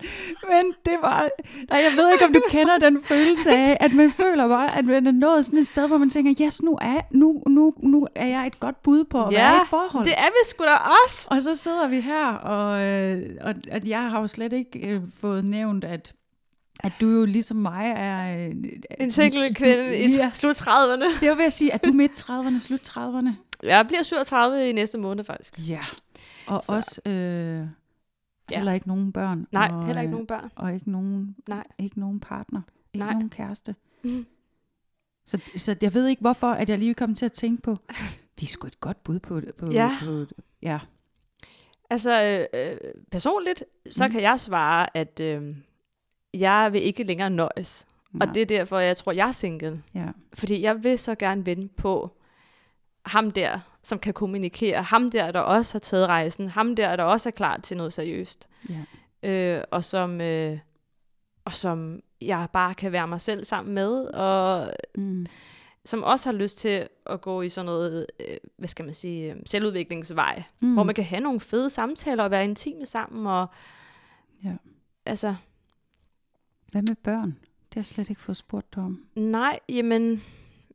men 0.49 0.73
det 0.86 0.93
var... 1.01 1.30
Nej, 1.69 1.80
jeg 1.80 1.91
ved 1.97 2.11
ikke, 2.13 2.25
om 2.25 2.34
du 2.34 2.41
kender 2.49 2.78
den 2.78 3.03
følelse 3.03 3.51
af, 3.51 3.78
at 3.80 3.93
man 3.93 4.11
føler 4.11 4.47
bare, 4.47 4.78
at 4.78 4.86
man 4.86 5.07
er 5.07 5.11
nået 5.11 5.45
sådan 5.45 5.59
et 5.59 5.67
sted, 5.67 5.88
hvor 5.88 5.97
man 5.97 6.09
tænker, 6.09 6.45
yes, 6.45 6.61
nu 6.61 6.78
er, 6.82 7.01
nu, 7.11 7.43
nu, 7.47 7.73
nu 7.84 8.07
er 8.15 8.25
jeg 8.25 8.47
et 8.47 8.59
godt 8.59 8.84
bud 8.84 9.03
på 9.03 9.23
at 9.25 9.32
Ja, 9.34 9.38
være 9.43 9.55
i 9.57 9.61
et 9.61 9.67
forhold. 9.69 10.05
Det 10.05 10.13
er 10.17 10.25
vi 10.28 10.49
sgu 10.49 10.63
da 10.63 10.69
også. 11.05 11.28
Og 11.32 11.43
så 11.43 11.55
sidder 11.55 11.88
vi 11.88 12.01
her, 12.01 12.28
og, 12.28 12.82
øh, 12.82 13.30
og 13.41 13.53
at 13.71 13.86
jeg 13.88 14.09
har 14.11 14.21
jo 14.21 14.28
slet 14.28 14.53
ikke 14.53 14.89
øh, 14.89 15.01
fået 15.21 15.45
nævnt, 15.45 15.84
at, 15.84 16.13
at 16.84 16.91
du 17.01 17.09
jo 17.09 17.25
ligesom 17.25 17.57
mig 17.57 17.93
er... 17.97 18.47
Øh, 18.47 18.51
En 18.99 19.11
single 19.11 19.53
kvinde 19.53 19.97
i 19.97 20.09
Ja. 20.15 20.32
slut 20.34 20.61
30'erne. 20.61 21.25
Jeg 21.25 21.38
vil 21.38 21.51
sige, 21.51 21.73
at 21.73 21.84
du 21.84 21.89
er 21.89 21.93
midt 21.93 22.11
30'erne, 22.30 22.59
slut 22.59 22.89
30'erne. 22.89 23.30
Jeg 23.63 23.88
bliver 23.88 24.03
37 24.03 24.69
i 24.69 24.71
næste 24.71 24.97
måned, 24.97 25.23
faktisk. 25.23 25.69
Ja. 25.69 25.80
Og 26.47 26.63
så. 26.63 26.75
også 26.75 27.01
øh, 27.11 27.61
heller 28.55 28.71
ikke 28.73 28.87
nogen 28.87 29.11
børn. 29.13 29.47
Nej, 29.51 29.69
og, 29.73 29.85
heller 29.85 30.01
ikke 30.01 30.07
øh, 30.09 30.11
nogen 30.11 30.27
børn. 30.27 30.51
Og 30.55 30.73
ikke 30.73 30.91
nogen, 30.91 31.35
Nej. 31.47 31.63
ikke 31.79 31.99
nogen 31.99 32.19
partner. 32.19 32.61
Ikke 32.93 33.05
Nej. 33.05 33.13
nogen 33.13 33.29
kæreste. 33.29 33.75
Mhm. 34.03 34.25
Så, 35.25 35.39
så 35.57 35.75
jeg 35.81 35.93
ved 35.93 36.07
ikke, 36.07 36.21
hvorfor 36.21 36.51
at 36.51 36.69
jeg 36.69 36.79
lige 36.79 36.93
kom 36.93 37.13
til 37.13 37.25
at 37.25 37.31
tænke 37.31 37.61
på, 37.61 37.77
vi 38.39 38.43
er 38.43 38.47
sgu 38.47 38.67
et 38.67 38.79
godt 38.79 39.03
bud 39.03 39.19
på 39.19 39.39
det. 39.39 39.55
På, 39.55 39.71
Ja. 39.71 39.91
På, 40.03 40.25
ja. 40.61 40.79
Altså, 41.89 42.45
øh, 42.53 42.77
personligt, 43.11 43.63
så 43.89 44.05
Mm. 44.07 44.11
kan 44.11 44.21
jeg 44.21 44.39
svare, 44.39 44.97
at 44.97 45.19
øh, 45.19 45.55
jeg 46.33 46.69
vil 46.73 46.81
ikke 46.83 47.03
længere 47.03 47.29
nøjes. 47.29 47.85
Nej. 48.11 48.27
Og 48.29 48.33
det 48.35 48.41
er 48.41 48.45
derfor, 48.45 48.79
jeg 48.79 48.97
tror, 48.97 49.11
jeg 49.11 49.27
er 49.27 49.31
single. 49.31 49.83
Ja. 49.93 50.05
Fordi 50.33 50.61
jeg 50.61 50.83
vil 50.83 50.97
så 50.99 51.15
gerne 51.15 51.45
vende 51.45 51.67
på 51.67 52.17
ham 53.07 53.31
der, 53.31 53.59
som 53.83 53.99
kan 53.99 54.13
kommunikere. 54.13 54.83
Ham 54.83 55.11
der, 55.11 55.31
der 55.31 55.39
også 55.39 55.73
har 55.73 55.79
taget 55.79 56.07
rejsen. 56.07 56.47
Ham 56.47 56.75
der, 56.75 56.95
der 56.95 57.03
også 57.03 57.29
er 57.29 57.31
klar 57.31 57.57
til 57.57 57.77
noget 57.77 57.93
seriøst. 57.93 58.49
Ja. 59.23 59.29
Øh, 59.29 59.63
og, 59.71 59.83
som, 59.83 60.21
øh, 60.21 60.59
og 61.45 61.53
som 61.53 62.01
jeg 62.21 62.47
bare 62.53 62.73
kan 62.73 62.91
være 62.91 63.07
mig 63.07 63.21
selv 63.21 63.45
sammen 63.45 63.73
med. 63.75 63.91
Og 64.05 64.73
Mm. 64.95 65.25
som 65.85 66.03
også 66.03 66.29
har 66.29 66.37
lyst 66.37 66.57
til 66.59 66.87
at 67.05 67.21
gå 67.21 67.41
i 67.41 67.49
sådan 67.49 67.65
noget, 67.65 68.05
øh, 68.19 68.37
hvad 68.57 68.67
skal 68.67 68.85
man 68.85 68.93
sige, 68.93 69.33
øh, 69.33 69.39
selvudviklingsvej. 69.45 70.43
Mm. 70.59 70.73
Hvor 70.73 70.83
man 70.83 70.95
kan 70.95 71.03
have 71.03 71.21
nogle 71.21 71.39
fede 71.39 71.69
samtaler 71.69 72.23
og 72.23 72.31
være 72.31 72.43
intime 72.43 72.85
sammen. 72.85 73.27
Og, 73.27 73.47
Ja. 74.43 74.53
Altså, 75.05 75.35
Hvad 76.71 76.81
med 76.81 76.95
børn? 77.03 77.29
Det 77.29 77.73
har 77.73 77.79
jeg 77.79 77.85
slet 77.85 78.09
ikke 78.09 78.21
fået 78.21 78.37
spurgt 78.37 78.75
dig 78.75 78.83
om. 78.83 79.05
nej, 79.15 79.59
jamen, 79.69 80.23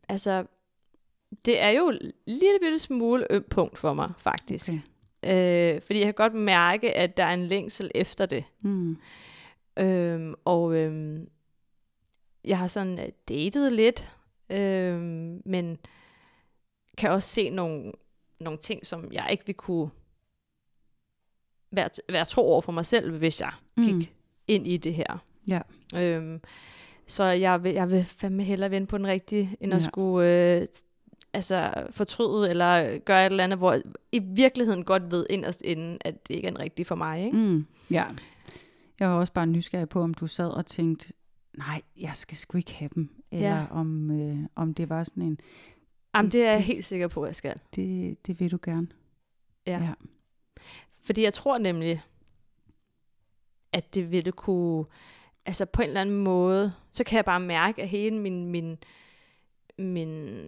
altså, 0.09 0.45
det 1.45 1.61
er 1.63 1.69
jo 1.71 1.89
en 1.89 1.99
lille 2.27 2.59
bitte 2.63 2.79
smule 2.79 3.27
øm 3.31 3.45
punkt 3.51 3.79
for 3.79 3.93
mig, 3.95 4.13
faktisk. 4.19 4.69
Okay. 4.69 5.75
Øh, 5.77 5.83
fordi 5.83 5.99
jeg 5.99 6.07
kan 6.07 6.15
godt 6.15 6.35
mærke, 6.35 6.93
at 6.97 7.17
der 7.17 7.25
er 7.25 7.35
en 7.35 7.47
længsel 7.47 7.91
efter 7.95 8.27
det. 8.27 8.45
Mm. 8.65 8.97
Øhm, 9.79 10.35
og 10.45 10.75
øhm, 10.77 11.29
jeg 12.45 12.59
har 12.59 12.67
sådan 12.67 12.99
øh, 12.99 13.09
datet 13.29 13.73
lidt, 13.73 14.17
øhm, 14.51 15.43
men 15.45 15.79
kan 16.99 17.11
også 17.11 17.29
se 17.29 17.51
nogle, 17.51 17.93
nogle 18.41 18.59
ting, 18.59 18.87
som 18.87 19.13
jeg 19.13 19.29
ikke 19.31 19.47
vil 19.47 19.55
kunne 19.55 19.91
være, 21.71 21.89
være 22.09 22.25
tro 22.25 22.43
over 22.53 22.61
for 22.61 22.73
mig 22.73 22.87
selv, 22.87 23.19
hvis 23.19 23.41
jeg 23.41 23.53
gik 23.85 23.95
Mm. 23.95 24.03
ind 24.49 24.67
i 24.67 24.77
det 24.77 24.95
her. 24.95 25.19
Ja. 25.49 25.61
Øhm, 25.97 26.41
så 27.07 27.25
jeg 27.25 27.63
vil, 27.65 27.73
jeg 27.73 27.91
vil 27.91 28.05
fandme 28.05 28.43
hellere 28.43 28.71
vende 28.71 28.87
på 28.87 28.99
den 28.99 29.07
rigtige, 29.07 29.57
end 29.61 29.73
at 29.75 29.81
Ja. 29.83 29.85
skulle 29.87 30.29
øh, 30.61 30.67
altså, 31.33 31.87
fortryde 31.91 32.51
eller 32.51 32.99
gøre 32.99 33.27
et 33.27 33.31
eller 33.31 33.45
andet, 33.45 33.59
hvor 33.59 33.77
i 34.13 34.19
virkeligheden 34.19 34.85
godt 34.85 35.11
ved 35.11 35.27
inderst 35.31 35.63
inden, 35.63 35.99
at 36.01 36.29
det 36.29 36.35
ikke 36.35 36.47
er 36.47 36.51
en 36.53 36.59
rigtig 36.59 36.87
for 36.87 36.95
mig. 36.95 37.25
Ikke? 37.25 37.37
Mm. 37.37 37.67
Ja. 37.91 38.07
Jeg 39.01 39.09
var 39.09 39.15
også 39.15 39.33
bare 39.33 39.47
nysgerrig 39.47 39.89
på, 39.89 40.03
om 40.03 40.15
du 40.15 40.27
sad 40.27 40.49
og 40.49 40.67
tænkte, 40.67 41.13
nej, 41.59 41.83
jeg 41.97 42.11
skal 42.17 42.37
sgu 42.37 42.59
ikke 42.59 42.75
have 42.75 42.91
dem. 42.95 43.11
Eller 43.31 43.49
Ja. 43.57 43.67
om, 43.71 44.11
øh, 44.21 44.39
om 44.57 44.75
det 44.75 44.89
var 44.89 45.05
sådan 45.05 45.23
en, 45.23 45.39
Jamen, 46.15 46.25
Det- 46.27 46.33
det 46.33 46.43
er 46.43 46.49
jeg 46.49 46.57
det- 46.57 46.65
helt 46.65 46.85
sikker 46.85 47.09
på, 47.09 47.23
at 47.23 47.27
jeg 47.29 47.37
skal. 47.37 47.61
det, 47.77 48.17
det 48.27 48.41
vil 48.41 48.51
du 48.51 48.59
gerne. 48.63 48.87
Ja. 49.67 49.79
Ja. 49.83 49.93
Fordi 51.05 51.23
jeg 51.23 51.35
tror 51.35 51.59
nemlig, 51.59 52.03
at 53.73 53.95
det 53.95 54.11
ville 54.11 54.33
kunne, 54.33 54.85
altså 55.47 55.67
på 55.67 55.83
en 55.83 55.89
eller 55.89 56.01
anden 56.01 56.19
måde, 56.25 56.73
så 56.93 57.05
kan 57.05 57.17
jeg 57.17 57.25
bare 57.25 57.41
mærke, 57.41 57.83
at 57.83 57.89
hele 57.89 58.19
min, 58.19 58.47
min, 58.47 58.79
min 59.79 60.39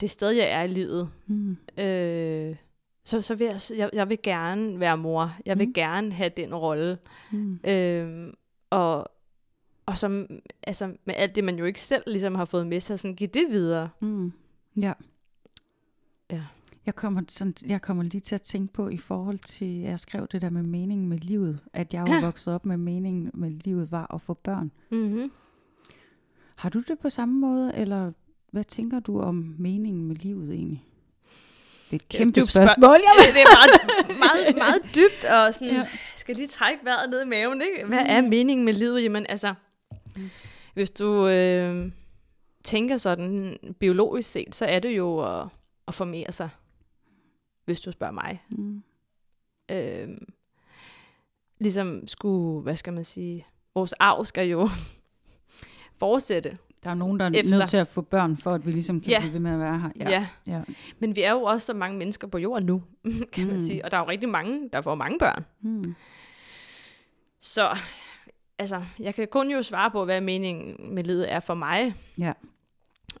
det 0.00 0.10
sted, 0.10 0.30
jeg 0.30 0.50
er 0.50 0.62
i 0.62 0.68
livet, 0.68 1.10
Mm. 1.26 1.56
øh, 1.78 2.56
så, 3.04 3.22
så 3.22 3.34
vil 3.34 3.44
jeg, 3.46 3.60
jeg, 3.76 3.90
jeg 3.92 4.08
vil 4.08 4.18
gerne 4.22 4.80
være 4.80 4.96
mor. 4.96 5.36
Jeg 5.46 5.58
vil 5.58 5.66
Mm. 5.66 5.72
gerne 5.74 6.12
have 6.12 6.30
den 6.36 6.54
rolle. 6.54 6.98
Mm. 7.32 7.60
Øh, 7.64 8.32
og, 8.70 9.08
og 9.86 9.98
som, 9.98 10.26
altså 10.62 10.94
med 11.04 11.14
alt 11.14 11.34
det, 11.34 11.44
man 11.44 11.58
jo 11.58 11.64
ikke 11.64 11.80
selv 11.80 12.02
ligesom 12.06 12.34
har 12.34 12.44
fået 12.44 12.66
med 12.66 12.80
sig, 12.80 12.98
sådan 13.00 13.14
give 13.16 13.30
det 13.34 13.46
videre. 13.50 13.88
Mm. 14.00 14.32
Ja. 14.76 14.92
Ja. 16.30 16.42
Jeg 16.86 16.94
kommer, 16.94 17.22
sådan, 17.28 17.54
jeg 17.66 17.82
kommer 17.82 18.02
lige 18.02 18.20
til 18.20 18.34
at 18.34 18.42
tænke 18.42 18.72
på 18.72 18.88
i 18.88 18.96
forhold 18.96 19.38
til, 19.38 19.68
jeg 19.80 20.00
skrev 20.00 20.26
det 20.32 20.42
der 20.42 20.50
med 20.50 20.62
meningen 20.62 21.08
med 21.08 21.18
livet, 21.18 21.60
at 21.72 21.94
jeg 21.94 22.08
jo 22.08 22.12
Ja. 22.14 22.20
vokset 22.24 22.54
op 22.54 22.66
med 22.66 22.76
meningen 22.76 23.30
med 23.34 23.50
livet 23.50 23.90
var 23.90 24.14
at 24.14 24.20
få 24.20 24.34
børn. 24.34 24.70
Mm-hmm. 24.90 25.32
Har 26.56 26.68
du 26.68 26.80
det 26.80 26.98
på 26.98 27.10
samme 27.10 27.40
måde, 27.40 27.72
eller 27.76 28.12
hvad 28.50 28.64
tænker 28.64 29.00
du 29.00 29.20
om 29.20 29.54
meningen 29.58 30.06
med 30.06 30.16
livet 30.16 30.54
egentlig? 30.54 30.84
Det 31.90 31.96
er 31.96 32.04
et 32.04 32.08
kæmpe 32.08 32.40
dybt 32.40 32.50
spørgsmål. 32.52 32.88
Jeg 32.90 33.34
det, 33.34 33.42
er 33.42 33.46
meget, 33.56 34.18
meget, 34.18 34.56
meget 34.56 34.82
dybt, 34.94 35.24
og 35.24 35.54
sådan, 35.54 35.68
ja. 35.68 35.74
Ja. 35.74 35.86
skal 36.16 36.34
lige 36.36 36.48
trække 36.48 36.84
vejret 36.84 37.10
ned 37.10 37.22
i 37.24 37.28
maven, 37.28 37.62
ikke? 37.62 37.86
Hvad 37.86 37.98
er 38.06 38.20
meningen 38.20 38.64
med 38.64 38.72
livet? 38.74 39.02
Jamen, 39.02 39.26
altså, 39.28 39.54
Mm. 40.16 40.30
hvis 40.74 40.90
du 40.90 41.28
øh, 41.28 41.92
tænker 42.64 42.96
sådan 42.96 43.58
biologisk 43.78 44.30
set, 44.30 44.54
så 44.54 44.64
er 44.66 44.78
det 44.78 44.96
jo 44.96 45.18
at, 45.40 45.48
at 45.88 45.94
formere 45.94 46.32
sig, 46.32 46.48
hvis 47.64 47.80
du 47.80 47.92
spørger 47.92 48.12
mig. 48.12 48.42
Mm. 48.48 48.82
Øh, 49.70 50.08
ligesom 51.58 52.06
skulle, 52.08 52.62
hvad 52.62 52.76
skal 52.76 52.92
man 52.92 53.04
sige, 53.04 53.46
vores 53.74 53.92
arv 53.92 54.24
skal 54.24 54.48
jo 54.48 54.68
fortsætte. 56.00 56.56
Der 56.84 56.90
er 56.90 56.94
nogen, 56.94 57.20
der 57.20 57.26
er 57.26 57.30
Efter. 57.34 57.58
nødt 57.58 57.68
til 57.70 57.76
at 57.76 57.88
få 57.88 58.00
børn, 58.00 58.36
for 58.36 58.52
at 58.54 58.66
vi 58.66 58.72
ligesom 58.72 59.00
kan 59.00 59.10
Ja. 59.10 59.20
blive 59.20 59.32
ved 59.32 59.40
med 59.40 59.50
at 59.52 59.58
være 59.58 59.78
her. 59.80 59.90
Ja. 60.00 60.10
ja. 60.10 60.26
ja. 60.46 60.62
Men 60.98 61.16
vi 61.16 61.22
er 61.22 61.32
jo 61.32 61.42
også 61.42 61.66
så 61.66 61.74
mange 61.74 61.98
mennesker 61.98 62.28
på 62.28 62.38
jorden 62.38 62.66
nu, 62.66 62.82
kan 63.32 63.46
man 63.46 63.54
Mm. 63.54 63.60
sige. 63.60 63.84
Og 63.84 63.90
der 63.90 63.96
er 63.96 64.00
jo 64.02 64.08
rigtig 64.08 64.28
mange, 64.28 64.68
der 64.72 64.80
får 64.80 64.94
mange 64.94 65.18
børn. 65.18 65.44
Mm. 65.60 65.94
Så 67.40 67.76
altså, 68.58 68.82
jeg 68.98 69.14
kan 69.14 69.28
kun 69.28 69.50
jo 69.50 69.62
svare 69.62 69.90
på, 69.90 70.04
hvad 70.04 70.20
meningen 70.20 70.94
med 70.94 71.02
livet 71.02 71.32
er 71.32 71.40
for 71.40 71.54
mig. 71.54 71.94
Ja. 72.18 72.32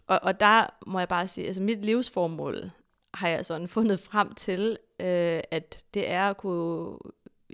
Og, 0.06 0.20
og 0.22 0.40
der 0.40 0.66
må 0.86 0.98
jeg 0.98 1.08
bare 1.08 1.28
sige, 1.28 1.46
altså 1.46 1.62
mit 1.62 1.84
livsformål 1.84 2.70
har 3.14 3.28
jeg 3.28 3.46
sådan 3.46 3.68
fundet 3.68 4.00
frem 4.00 4.34
til, 4.34 4.78
øh, 5.00 5.40
at 5.50 5.84
det 5.94 6.10
er 6.10 6.22
at 6.30 6.36
kunne 6.36 6.98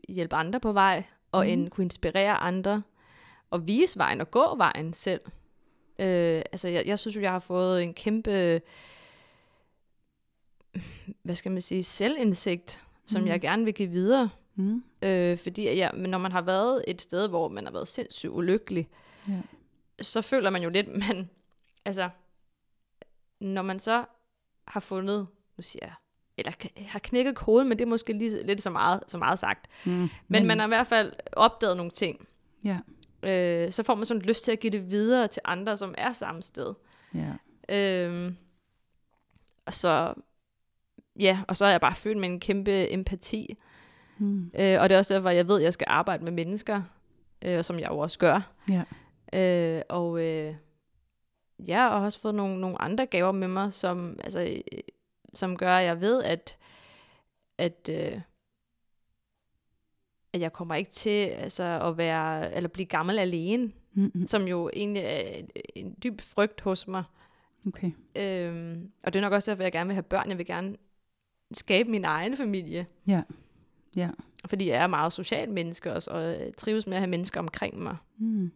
hjælpe 0.09 0.37
andre 0.37 0.61
på 0.61 0.73
vej, 0.73 1.03
og 1.33 1.45
Mhm. 1.45 1.53
en, 1.53 1.71
kunne 1.71 1.85
inspirere 1.85 2.37
andre, 2.37 2.83
og 3.51 3.67
vise 3.67 3.99
vejen 3.99 4.21
og 4.21 4.31
gå 4.31 4.57
vejen 4.57 4.93
selv. 4.93 5.21
Øh, 5.99 6.43
altså, 6.53 6.69
jeg, 6.69 6.87
jeg 6.87 6.99
synes 6.99 7.17
jo, 7.17 7.21
jeg 7.21 7.31
har 7.33 7.39
fået 7.39 7.83
en 7.83 7.95
kæmpe, 7.95 8.61
hvad 11.23 11.35
skal 11.35 11.53
man 11.53 11.63
sige, 11.63 11.83
selvindsigt, 11.83 12.83
som 13.07 13.21
Mhm. 13.21 13.29
jeg 13.29 13.41
gerne 13.41 13.65
vil 13.65 13.75
give 13.75 13.89
videre. 13.91 14.29
Mm. 14.55 14.85
Øh, 15.03 15.39
fordi 15.39 15.77
jeg, 15.79 15.91
men 15.95 16.11
når 16.11 16.19
man 16.19 16.33
har 16.33 16.43
været 16.43 16.85
et 16.89 17.01
sted, 17.03 17.29
hvor 17.29 17.49
man 17.49 17.65
har 17.65 17.73
været 17.73 17.89
sindssygt 17.89 18.31
ulykkelig, 18.33 18.89
Ja. 19.29 19.41
så 20.03 20.23
føler 20.23 20.51
man 20.51 20.63
jo 20.63 20.69
lidt, 20.71 20.89
man, 21.09 21.31
altså, 21.85 22.11
når 23.41 23.63
man 23.63 23.79
så 23.79 24.05
har 24.69 24.81
fundet, 24.81 25.27
nu 25.57 25.63
siger 25.63 25.87
jeg, 25.87 25.95
eller 26.39 26.53
har 26.89 26.99
knækket 26.99 27.37
koden, 27.37 27.69
men 27.69 27.79
det 27.79 27.85
er 27.85 27.89
måske 27.89 28.13
lige 28.13 28.47
lidt 28.47 28.63
så 28.63 28.71
meget, 28.71 29.01
så 29.09 29.19
meget 29.19 29.39
sagt. 29.39 29.67
Mm, 29.87 29.93
men, 29.93 30.09
men 30.29 30.47
man 30.47 30.59
har 30.59 30.67
i 30.67 30.69
hvert 30.69 30.87
fald 30.87 31.13
opdaget 31.33 31.77
nogle 31.77 31.91
ting. 31.93 32.29
Ja. 32.65 32.79
Øh, 33.23 33.73
så 33.73 33.83
får 33.83 33.95
man 33.95 34.05
sådan 34.05 34.23
lyst 34.23 34.45
til 34.45 34.53
at 34.53 34.61
give 34.61 34.71
det 34.71 34.91
videre 34.91 35.29
til 35.29 35.43
andre, 35.45 35.77
som 35.77 35.95
er 35.99 36.13
samme 36.13 36.43
sted. 36.43 36.75
Ja. 37.15 37.33
Øh, 37.69 38.33
og 39.67 39.75
så, 39.75 40.15
ja, 41.21 41.41
og 41.49 41.57
så 41.57 41.65
er 41.65 41.71
jeg 41.71 41.81
bare 41.81 41.95
født 41.95 42.19
med 42.19 42.29
en 42.29 42.41
kæmpe 42.41 42.93
empati. 42.93 43.57
Mm. 44.19 44.51
Øh, 44.59 44.81
og 44.81 44.89
det 44.89 44.95
er 44.95 44.99
også 44.99 45.15
derfor, 45.15 45.31
jeg 45.31 45.49
ved, 45.49 45.57
at 45.57 45.65
jeg 45.65 45.73
skal 45.73 45.87
arbejde 45.91 46.25
med 46.25 46.33
mennesker, 46.33 46.83
øh, 47.45 47.65
som 47.65 47.79
jeg 47.79 47.89
jo 47.91 47.99
også 47.99 48.19
gør. 48.19 48.53
Ja. 48.69 48.83
Øh, 49.33 49.83
og 49.89 50.21
øh, 50.25 50.55
ja, 51.69 51.89
og 51.89 51.99
har 51.99 52.05
også 52.05 52.21
fået 52.21 52.35
nogle, 52.35 52.61
nogle 52.61 52.83
andre 52.83 53.07
gaver 53.07 53.33
med 53.33 53.49
mig, 53.49 53.73
som, 53.73 54.19
altså, 54.25 54.41
øh, 54.41 54.79
som 55.35 55.57
gør, 55.57 55.77
at 55.77 55.85
jeg 55.85 56.01
ved, 56.01 56.23
at, 56.23 56.57
at, 57.59 57.89
øh, 57.91 58.21
at 60.37 60.43
jeg 60.43 60.53
kommer 60.53 60.75
ikke 60.75 60.91
til 60.91 61.27
altså, 61.27 61.65
at 61.83 61.97
være, 61.97 62.55
eller 62.55 62.69
blive 62.69 62.87
gammel 62.87 63.19
alene, 63.19 63.73
mm-hmm. 63.93 64.27
som 64.27 64.49
jo 64.49 64.71
egentlig 64.73 65.03
er 65.03 65.43
en, 65.75 65.97
dyb 66.05 66.21
frygt 66.21 66.61
hos 66.61 66.89
mig. 66.89 67.05
Okay. 67.67 67.91
Øhm, 68.17 68.91
og 69.05 69.13
det 69.13 69.19
er 69.19 69.23
nok 69.23 69.33
også 69.33 69.51
derfor, 69.51 69.63
jeg 69.63 69.73
gerne 69.73 69.87
vil 69.87 69.95
have 69.95 70.03
børn. 70.03 70.31
Jeg 70.31 70.39
vil 70.39 70.47
gerne 70.47 70.77
skabe 71.53 71.91
min 71.91 72.05
egen 72.05 72.37
familie. 72.37 72.87
Ja. 73.07 73.23
ja. 73.97 74.11
Fordi 74.47 74.69
jeg 74.69 74.83
er 74.83 74.87
meget 74.87 75.13
social 75.13 75.51
menneske 75.51 75.93
også, 75.93 76.11
og 76.11 76.37
trives 76.59 76.87
med 76.87 76.97
at 76.97 77.01
have 77.01 77.11
mennesker 77.11 77.41
omkring 77.41 77.83
mig. 77.83 77.97
Mm. 78.19 78.53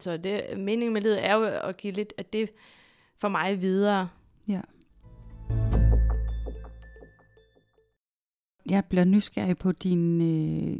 Så 0.00 0.16
det, 0.16 0.58
meningen 0.58 0.92
med 0.92 1.02
livet 1.02 1.24
er 1.24 1.34
jo 1.34 1.44
at 1.44 1.76
give 1.76 1.92
lidt 1.92 2.12
af 2.18 2.24
det 2.24 2.50
for 3.16 3.28
mig 3.28 3.62
videre. 3.62 4.08
Ja. 4.48 4.60
Jeg 8.70 8.84
bliver 8.84 9.04
nysgerrig 9.04 9.58
på 9.58 9.72
din, 9.72 10.20
øh, 10.20 10.76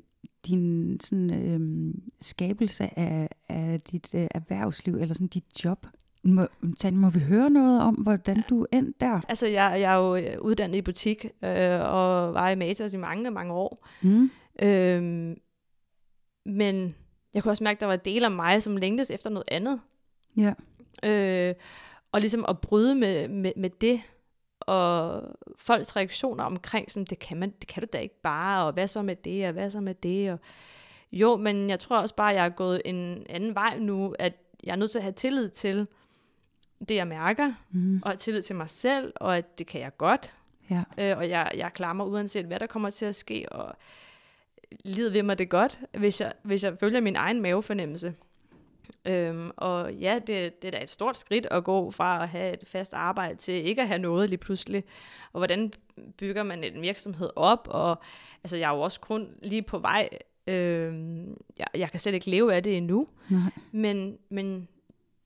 din 0.46 0.96
sådan, 1.00 1.30
øh, 1.34 1.94
skabelse 2.20 2.98
af, 2.98 3.28
af 3.48 3.80
dit 3.80 4.14
øh, 4.14 4.26
erhvervsliv, 4.30 4.94
eller 4.94 5.14
sådan 5.14 5.26
dit 5.26 5.64
job. 5.64 5.86
Må, 6.22 6.46
Tanja, 6.78 7.00
må 7.00 7.10
vi 7.10 7.20
høre 7.20 7.50
noget 7.50 7.82
om, 7.82 7.94
hvordan 7.94 8.42
du 8.48 8.66
endte 8.72 8.94
der? 9.00 9.20
Altså, 9.28 9.46
jeg, 9.46 9.80
jeg 9.80 9.92
er 9.92 9.96
jo 9.96 10.16
øh, 10.16 10.40
uddannet 10.40 10.78
i 10.78 10.82
butik, 10.82 11.24
øh, 11.24 11.80
og 11.80 12.34
var 12.34 12.50
i 12.50 12.54
Matas 12.54 12.94
i 12.94 12.96
mange, 12.96 13.30
mange 13.30 13.52
år. 13.52 13.86
Mm. 14.02 14.30
Øh, 14.62 15.02
men 16.46 16.94
jeg 17.34 17.42
kunne 17.42 17.52
også 17.52 17.64
mærke, 17.64 17.76
at 17.76 17.80
der 17.80 17.86
var 17.86 17.96
dele 17.96 18.26
af 18.26 18.32
mig, 18.32 18.62
som 18.62 18.76
længtes 18.76 19.10
efter 19.10 19.30
noget 19.30 19.48
andet. 19.48 19.80
Ja. 20.36 20.52
Øh, 21.04 21.54
og 22.12 22.20
ligesom 22.20 22.44
at 22.48 22.60
bryde 22.60 22.94
med, 22.94 23.28
med, 23.28 23.52
med 23.56 23.70
det, 23.70 24.00
og 24.68 25.22
folks 25.56 25.96
reaktioner 25.96 26.44
omkring, 26.44 26.90
sådan, 26.90 27.04
det 27.04 27.18
kan, 27.18 27.36
man, 27.36 27.50
det 27.60 27.68
kan 27.68 27.82
du 27.82 27.88
da 27.92 27.98
ikke 27.98 28.20
bare, 28.22 28.66
og 28.66 28.72
hvad 28.72 28.88
så 28.88 29.02
med 29.02 29.16
det, 29.16 29.46
og 29.46 29.52
hvad 29.52 29.70
så 29.70 29.80
med 29.80 29.94
det, 29.94 30.32
og 30.32 30.38
jo, 31.12 31.36
men 31.36 31.70
jeg 31.70 31.80
tror 31.80 31.98
også 31.98 32.14
bare, 32.14 32.30
at 32.30 32.36
jeg 32.36 32.44
er 32.44 32.48
gået 32.48 32.82
en 32.84 33.26
anden 33.28 33.54
vej 33.54 33.78
nu, 33.78 34.14
at 34.18 34.32
jeg 34.64 34.72
er 34.72 34.76
nødt 34.76 34.90
til 34.90 34.98
at 34.98 35.02
have 35.02 35.12
tillid 35.12 35.48
til 35.48 35.88
det, 36.88 36.94
jeg 36.94 37.06
mærker, 37.06 37.52
mm. 37.70 38.00
og 38.02 38.10
have 38.10 38.16
tillid 38.16 38.42
til 38.42 38.56
mig 38.56 38.70
selv, 38.70 39.12
og 39.16 39.36
at 39.36 39.58
det 39.58 39.66
kan 39.66 39.80
jeg 39.80 39.96
godt, 39.98 40.34
ja. 40.70 40.82
øh, 40.98 41.18
og 41.18 41.28
jeg, 41.28 41.50
jeg 41.56 41.72
klarer 41.74 41.92
mig 41.92 42.06
uanset, 42.06 42.44
hvad 42.46 42.60
der 42.60 42.66
kommer 42.66 42.90
til 42.90 43.06
at 43.06 43.14
ske, 43.14 43.46
og 43.52 43.76
livet 44.84 45.12
ved 45.12 45.22
mig 45.22 45.38
det 45.38 45.48
godt, 45.48 45.80
hvis 45.98 46.20
jeg, 46.20 46.32
hvis 46.42 46.64
jeg 46.64 46.76
følger 46.80 47.00
min 47.00 47.16
egen 47.16 47.42
mavefornemmelse. 47.42 48.14
Øhm, 49.04 49.50
og 49.56 49.94
ja, 49.94 50.18
det, 50.26 50.62
det 50.62 50.68
er 50.68 50.78
da 50.78 50.82
et 50.82 50.90
stort 50.90 51.18
skridt 51.18 51.46
at 51.50 51.64
gå 51.64 51.90
fra 51.90 52.22
at 52.22 52.28
have 52.28 52.52
et 52.52 52.68
fast 52.68 52.94
arbejde 52.94 53.38
til 53.38 53.54
ikke 53.54 53.82
at 53.82 53.88
have 53.88 53.98
noget 53.98 54.28
lige 54.28 54.38
pludselig. 54.38 54.84
Og 55.32 55.40
hvordan 55.40 55.72
bygger 56.18 56.42
man 56.42 56.64
en 56.64 56.82
virksomhed 56.82 57.30
op? 57.36 57.68
Og 57.70 57.98
altså, 58.44 58.56
jeg 58.56 58.70
er 58.70 58.74
jo 58.74 58.80
også 58.80 59.00
kun 59.00 59.28
lige 59.42 59.62
på 59.62 59.78
vej. 59.78 60.08
Øhm, 60.46 61.36
jeg, 61.58 61.66
jeg 61.74 61.90
kan 61.90 62.00
slet 62.00 62.14
ikke 62.14 62.30
leve 62.30 62.54
af 62.54 62.62
det 62.62 62.76
endnu. 62.76 63.06
Nej. 63.28 63.50
Men, 63.72 64.18
men 64.28 64.68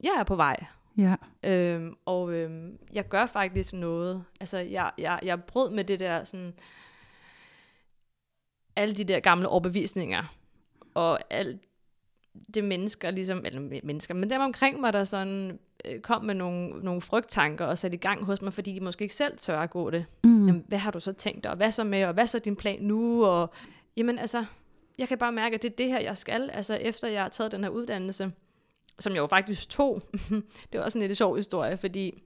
jeg 0.03 0.13
er 0.19 0.25
på 0.25 0.37
vej. 0.37 0.65
Ja. 0.99 1.15
Øhm, 1.43 1.97
og 2.05 2.33
øhm, 2.33 2.79
jeg 2.93 3.09
gør 3.09 3.27
faktisk 3.27 3.73
noget. 3.73 4.25
Altså, 4.41 4.59
jeg, 4.59 4.91
jeg, 4.99 5.19
jeg 5.23 5.45
brød 5.45 5.71
med 5.71 5.85
det 5.85 6.01
der 6.01 6.25
sådan 6.25 6.55
alle 8.77 8.95
de 8.95 9.05
der 9.05 9.21
gamle 9.21 9.49
overbevisninger, 9.49 10.23
og 10.95 11.19
alt 11.31 11.61
det 12.55 12.65
mennesker, 12.65 13.11
ligesom, 13.11 13.45
eller 13.45 13.81
mennesker, 13.85 14.15
men 14.15 14.31
dem 14.31 14.41
omkring 14.41 14.81
mig, 14.81 14.93
der 14.93 15.05
sådan 15.05 15.59
øh, 15.85 16.01
kom 16.01 16.25
med 16.25 16.35
nogle, 16.35 16.69
nogle 16.69 17.01
frygttanker 17.01 17.65
og 17.65 17.79
satte 17.79 17.95
i 17.95 18.01
gang 18.01 18.25
hos 18.25 18.43
mig, 18.43 18.53
fordi 18.53 18.73
de 18.73 18.81
måske 18.81 19.03
ikke 19.03 19.15
selv 19.15 19.39
tør 19.39 19.61
at 19.61 19.71
gå 19.71 19.91
det. 19.91 20.05
Mm. 20.25 20.47
Jamen, 20.47 20.65
hvad 20.69 20.79
har 20.79 20.91
du 20.91 21.01
så 21.01 21.13
tænkt, 21.13 21.47
og 21.47 21.57
hvad 21.57 21.73
så 21.73 21.85
med, 21.85 22.05
og 22.05 22.15
hvad 22.15 22.27
så 22.27 22.39
din 22.39 22.57
plan 22.57 22.83
nu, 22.83 23.25
og 23.25 23.51
jamen 23.97 24.19
altså, 24.19 24.45
jeg 24.99 25.09
kan 25.09 25.19
bare 25.19 25.33
mærke, 25.33 25.55
at 25.55 25.63
det 25.63 25.73
er 25.73 25.77
det 25.77 25.89
her, 25.89 26.01
jeg 26.01 26.17
skal, 26.17 26.51
altså 26.51 26.75
efter 26.75 27.09
jeg 27.09 27.23
har 27.23 27.29
taget 27.29 27.53
den 27.53 27.65
her 27.65 27.71
uddannelse, 27.71 28.31
som 28.99 29.13
jeg 29.13 29.21
jo 29.21 29.27
faktisk 29.27 29.69
tog. 29.69 30.03
det 30.73 30.79
var 30.79 30.85
også 30.85 30.99
en 30.99 31.07
lidt 31.07 31.19
sjov 31.19 31.37
historie, 31.37 31.77
fordi 31.77 32.23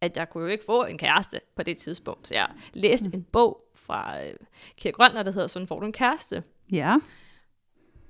at 0.00 0.16
jeg 0.16 0.30
kunne 0.30 0.44
jo 0.44 0.50
ikke 0.50 0.64
få 0.64 0.84
en 0.84 0.98
kæreste 0.98 1.40
på 1.56 1.62
det 1.62 1.78
tidspunkt, 1.78 2.28
så 2.28 2.34
jeg 2.34 2.48
læste 2.72 3.08
mm. 3.08 3.14
en 3.14 3.26
bog 3.32 3.60
fra 3.74 4.24
øh, 4.24 4.34
Kira 4.76 4.92
Grønler, 4.92 5.22
der 5.22 5.32
hedder 5.32 5.46
Sådan 5.46 5.68
får 5.68 5.80
du 5.80 5.86
en 5.86 5.92
kæreste. 5.92 6.42
Ja. 6.72 6.96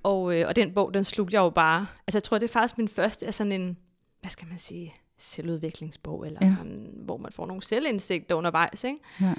Og, 0.02 0.34
øh, 0.34 0.48
og 0.48 0.56
den 0.56 0.74
bog, 0.74 0.94
den 0.94 1.04
slugte 1.04 1.34
jeg 1.34 1.40
jo 1.40 1.50
bare. 1.50 1.86
Altså 2.06 2.16
jeg 2.18 2.22
tror, 2.22 2.38
det 2.38 2.48
er 2.48 2.52
faktisk 2.52 2.78
min 2.78 2.88
første 2.88 3.26
af 3.26 3.34
sådan 3.34 3.52
en, 3.52 3.78
hvad 4.20 4.30
skal 4.30 4.48
man 4.48 4.58
sige, 4.58 4.94
selvudviklingsbog, 5.18 6.26
eller 6.26 6.38
ja. 6.42 6.48
sådan, 6.48 6.90
hvor 6.94 7.16
man 7.16 7.32
får 7.32 7.46
nogle 7.46 7.62
selvindsigter 7.62 8.34
undervejs, 8.34 8.84
ikke? 8.84 8.98
Ja. 9.20 9.34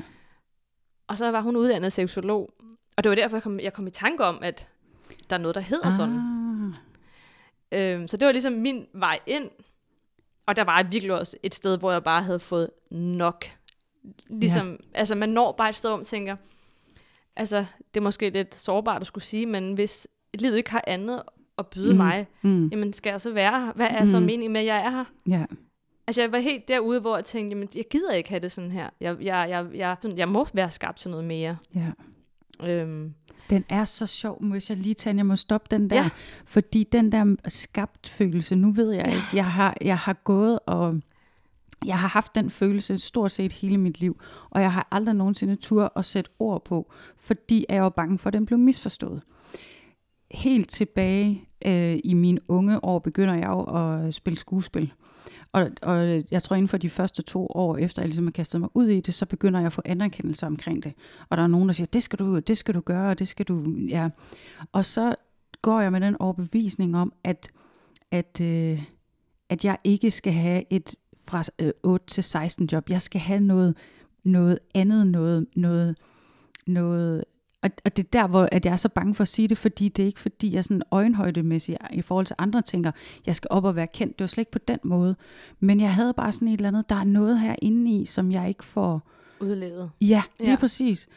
Og 1.07 1.18
så 1.18 1.32
var 1.32 1.41
hun 1.41 1.55
uddannet 1.55 1.93
seksolog, 1.93 2.49
og 2.97 3.03
det 3.03 3.10
var 3.10 3.16
derfor, 3.16 3.38
jeg 3.38 3.43
kom, 3.43 3.60
jeg 3.60 3.74
kom 3.74 3.88
i 3.88 3.91
tanke 3.91 4.26
om, 4.26 4.39
at 4.41 4.68
der 5.30 5.36
er 5.36 5.39
noget, 5.39 5.55
der 5.55 5.62
hedder 5.62 5.88
ah. 5.88 5.93
sådan. 5.93 6.74
Øhm, 7.72 8.07
så 8.07 8.18
det 8.18 8.26
var 8.26 8.32
ligesom 8.32 8.53
min 8.53 8.86
vej 8.93 9.20
ind, 9.28 9.49
og 10.45 10.55
der 10.55 10.64
var 10.64 10.84
virkelig 10.84 11.14
også 11.14 11.38
et 11.43 11.55
sted, 11.55 11.78
hvor 11.78 11.91
jeg 11.91 12.03
bare 12.03 12.24
havde 12.24 12.39
fået 12.39 12.70
nok 12.91 13.45
Ligesom, 14.30 14.72
ja. 14.72 14.99
altså 14.99 15.16
man 15.16 15.30
når 15.30 15.51
bare 15.51 15.70
et 15.70 15.76
sted, 15.76 15.95
man 15.95 16.03
tænker, 16.03 16.36
altså 17.36 17.66
det 17.93 17.99
er 17.99 18.03
måske 18.03 18.30
lidt 18.30 18.55
sårbart 18.55 19.01
at 19.01 19.07
skulle 19.07 19.24
sige, 19.24 19.45
men 19.45 19.74
hvis 19.74 20.07
livet 20.34 20.57
ikke 20.57 20.71
har 20.71 20.84
andet 20.88 21.23
at 21.57 21.67
byde 21.67 21.91
mm. 21.91 21.97
mig, 21.97 22.27
mm. 22.41 22.67
jamen 22.67 22.93
skal 22.93 23.11
jeg 23.11 23.21
så 23.21 23.34
være 23.34 23.65
her? 23.65 23.73
Hvad 23.73 23.88
er 23.88 23.99
mm. 23.99 24.05
så 24.05 24.19
meningen 24.19 24.53
med, 24.53 24.61
at 24.61 24.67
jeg 24.67 24.86
er 24.86 24.89
her? 24.89 25.03
Ja. 25.27 25.45
Altså 26.07 26.21
jeg 26.21 26.32
var 26.32 26.39
helt 26.39 26.67
derude, 26.67 26.99
hvor 26.99 27.15
jeg 27.15 27.25
tænkte, 27.25 27.55
jamen 27.55 27.69
jeg 27.75 27.86
gider 27.91 28.13
ikke 28.13 28.30
have 28.30 28.39
det 28.39 28.51
sådan 28.51 28.71
her. 28.71 28.89
Jeg, 29.01 29.17
jeg, 29.21 29.49
jeg, 29.49 29.67
jeg, 29.73 30.17
jeg 30.17 30.30
må 30.30 30.47
være 30.53 30.71
skabt 30.71 30.97
til 30.97 31.11
noget 31.11 31.25
mere. 31.25 31.57
Ja. 31.75 31.91
Øhm. 32.63 33.13
Den 33.49 33.65
er 33.69 33.86
så 33.86 34.05
sjov, 34.05 34.45
hvis 34.45 34.69
jeg 34.69 34.77
lige 34.77 34.93
tage, 34.93 35.17
jeg 35.17 35.25
må 35.25 35.36
stoppe 35.36 35.67
den 35.71 35.89
der, 35.89 35.95
ja. 35.95 36.09
fordi 36.45 36.84
den 36.84 37.11
der 37.11 37.36
skabt 37.47 38.09
følelse, 38.09 38.55
nu 38.55 38.71
ved 38.71 38.91
jeg 38.91 39.07
ikke, 39.07 39.27
jeg 39.34 39.45
har, 39.45 39.77
jeg 39.82 39.97
har 39.97 40.13
gået 40.13 40.59
og 40.65 41.01
jeg 41.86 41.99
har 41.99 42.07
haft 42.07 42.36
den 42.36 42.49
følelse 42.49 42.99
stort 42.99 43.32
set 43.32 43.51
hele 43.51 43.77
mit 43.77 43.99
liv, 43.99 44.21
og 44.49 44.61
jeg 44.61 44.73
har 44.73 44.88
aldrig 44.91 45.15
nogensinde 45.15 45.55
tur 45.55 45.91
at 45.95 46.05
sætte 46.05 46.32
ord 46.39 46.65
på, 46.65 46.91
fordi 47.17 47.65
jeg 47.69 47.84
var 47.84 47.89
bange 47.89 48.17
for, 48.17 48.30
at 48.30 48.34
den 48.34 48.45
blev 48.45 48.59
misforstået. 48.59 49.21
Helt 50.32 50.69
tilbage 50.69 51.47
øh, 51.65 51.99
i 52.03 52.13
mine 52.13 52.39
unge 52.47 52.84
år 52.84 52.99
begynder 52.99 53.34
jeg 53.34 53.47
jo 53.47 53.63
at 53.63 54.13
spille 54.13 54.39
skuespil. 54.39 54.93
Og, 55.51 55.69
og 55.82 56.23
jeg 56.32 56.43
tror 56.43 56.55
inden 56.55 56.67
for 56.67 56.77
de 56.77 56.89
første 56.89 57.21
to 57.21 57.47
år 57.47 57.77
efter, 57.77 58.01
jeg 58.01 58.07
ligesom 58.07 58.25
har 58.25 58.32
kastet 58.32 58.61
mig 58.61 58.69
ud 58.73 58.88
i 58.88 59.01
det, 59.01 59.13
så 59.13 59.25
begynder 59.25 59.59
jeg 59.59 59.65
at 59.65 59.73
få 59.73 59.82
anerkendelse 59.86 60.45
omkring 60.45 60.84
det. 60.84 60.93
Og 61.30 61.38
der 61.38 61.43
er 61.43 61.47
nogen, 61.47 61.69
der 61.69 61.73
siger, 61.73 61.88
det 61.93 62.03
skal 62.03 62.19
du, 62.19 62.39
det 62.39 62.57
skal 62.57 62.73
du 62.73 62.80
gøre, 62.80 63.13
det 63.13 63.27
skal 63.27 63.45
du, 63.45 63.75
ja. 63.88 64.09
Og 64.71 64.86
så 64.86 65.15
går 65.61 65.82
jeg 65.82 65.91
med 65.91 66.01
den 66.01 66.15
overbevisning 66.21 66.97
om, 66.97 67.13
at, 67.23 67.51
at, 68.11 68.41
øh, 68.41 68.84
at 69.49 69.65
jeg 69.65 69.77
ikke 69.84 70.11
skal 70.11 70.34
have 70.34 70.63
et 70.69 70.95
fra 71.25 71.43
øh, 71.59 71.71
8 71.84 72.05
til 72.05 72.23
16 72.23 72.69
job. 72.71 72.89
Jeg 72.89 73.01
skal 73.01 73.21
have 73.21 73.39
noget, 73.39 73.77
noget 74.23 74.59
andet, 74.75 75.07
noget, 75.07 75.45
noget, 75.55 75.97
noget 76.67 77.23
og, 77.62 77.70
og 77.86 77.97
det 77.97 78.03
er 78.03 78.10
der, 78.14 78.28
hvor 78.28 78.49
at 78.51 78.66
jeg 78.66 78.72
er 78.72 78.78
så 78.78 78.89
bange 78.89 79.16
for 79.16 79.22
at 79.22 79.28
sige 79.28 79.47
det, 79.47 79.57
fordi 79.57 79.89
det 79.89 80.03
er 80.03 80.07
ikke 80.07 80.20
fordi, 80.20 80.53
jeg 80.53 80.64
sådan 80.64 80.82
øjenhøjdemæssigt 80.91 81.78
i 81.93 82.01
forhold 82.01 82.26
til 82.26 82.36
andre 82.39 82.62
tænker, 82.62 82.91
jeg 83.26 83.36
skal 83.36 83.47
op 83.51 83.66
og 83.66 83.76
være 83.76 83.88
kendt. 83.88 84.20
Det 84.20 84.24
var 84.24 84.28
slet 84.28 84.41
ikke 84.41 84.51
på 84.51 84.60
den 84.68 84.80
måde. 84.84 85.16
Men 85.60 85.80
jeg 85.80 85.93
havde 85.93 86.14
bare 86.14 86.32
sådan 86.32 86.47
et 86.47 86.53
eller 86.53 86.68
andet, 86.68 86.89
der 86.89 86.95
er 86.95 87.03
noget 87.03 87.39
her 87.39 87.55
inde 87.62 87.91
i, 87.91 88.05
som 88.05 88.32
jeg 88.32 88.47
ikke 88.47 88.66
får... 88.66 89.10
Udlevet. 89.39 89.91
Ja, 90.01 90.24
lige 90.39 90.49
ja. 90.49 90.55
præcis. 90.55 91.07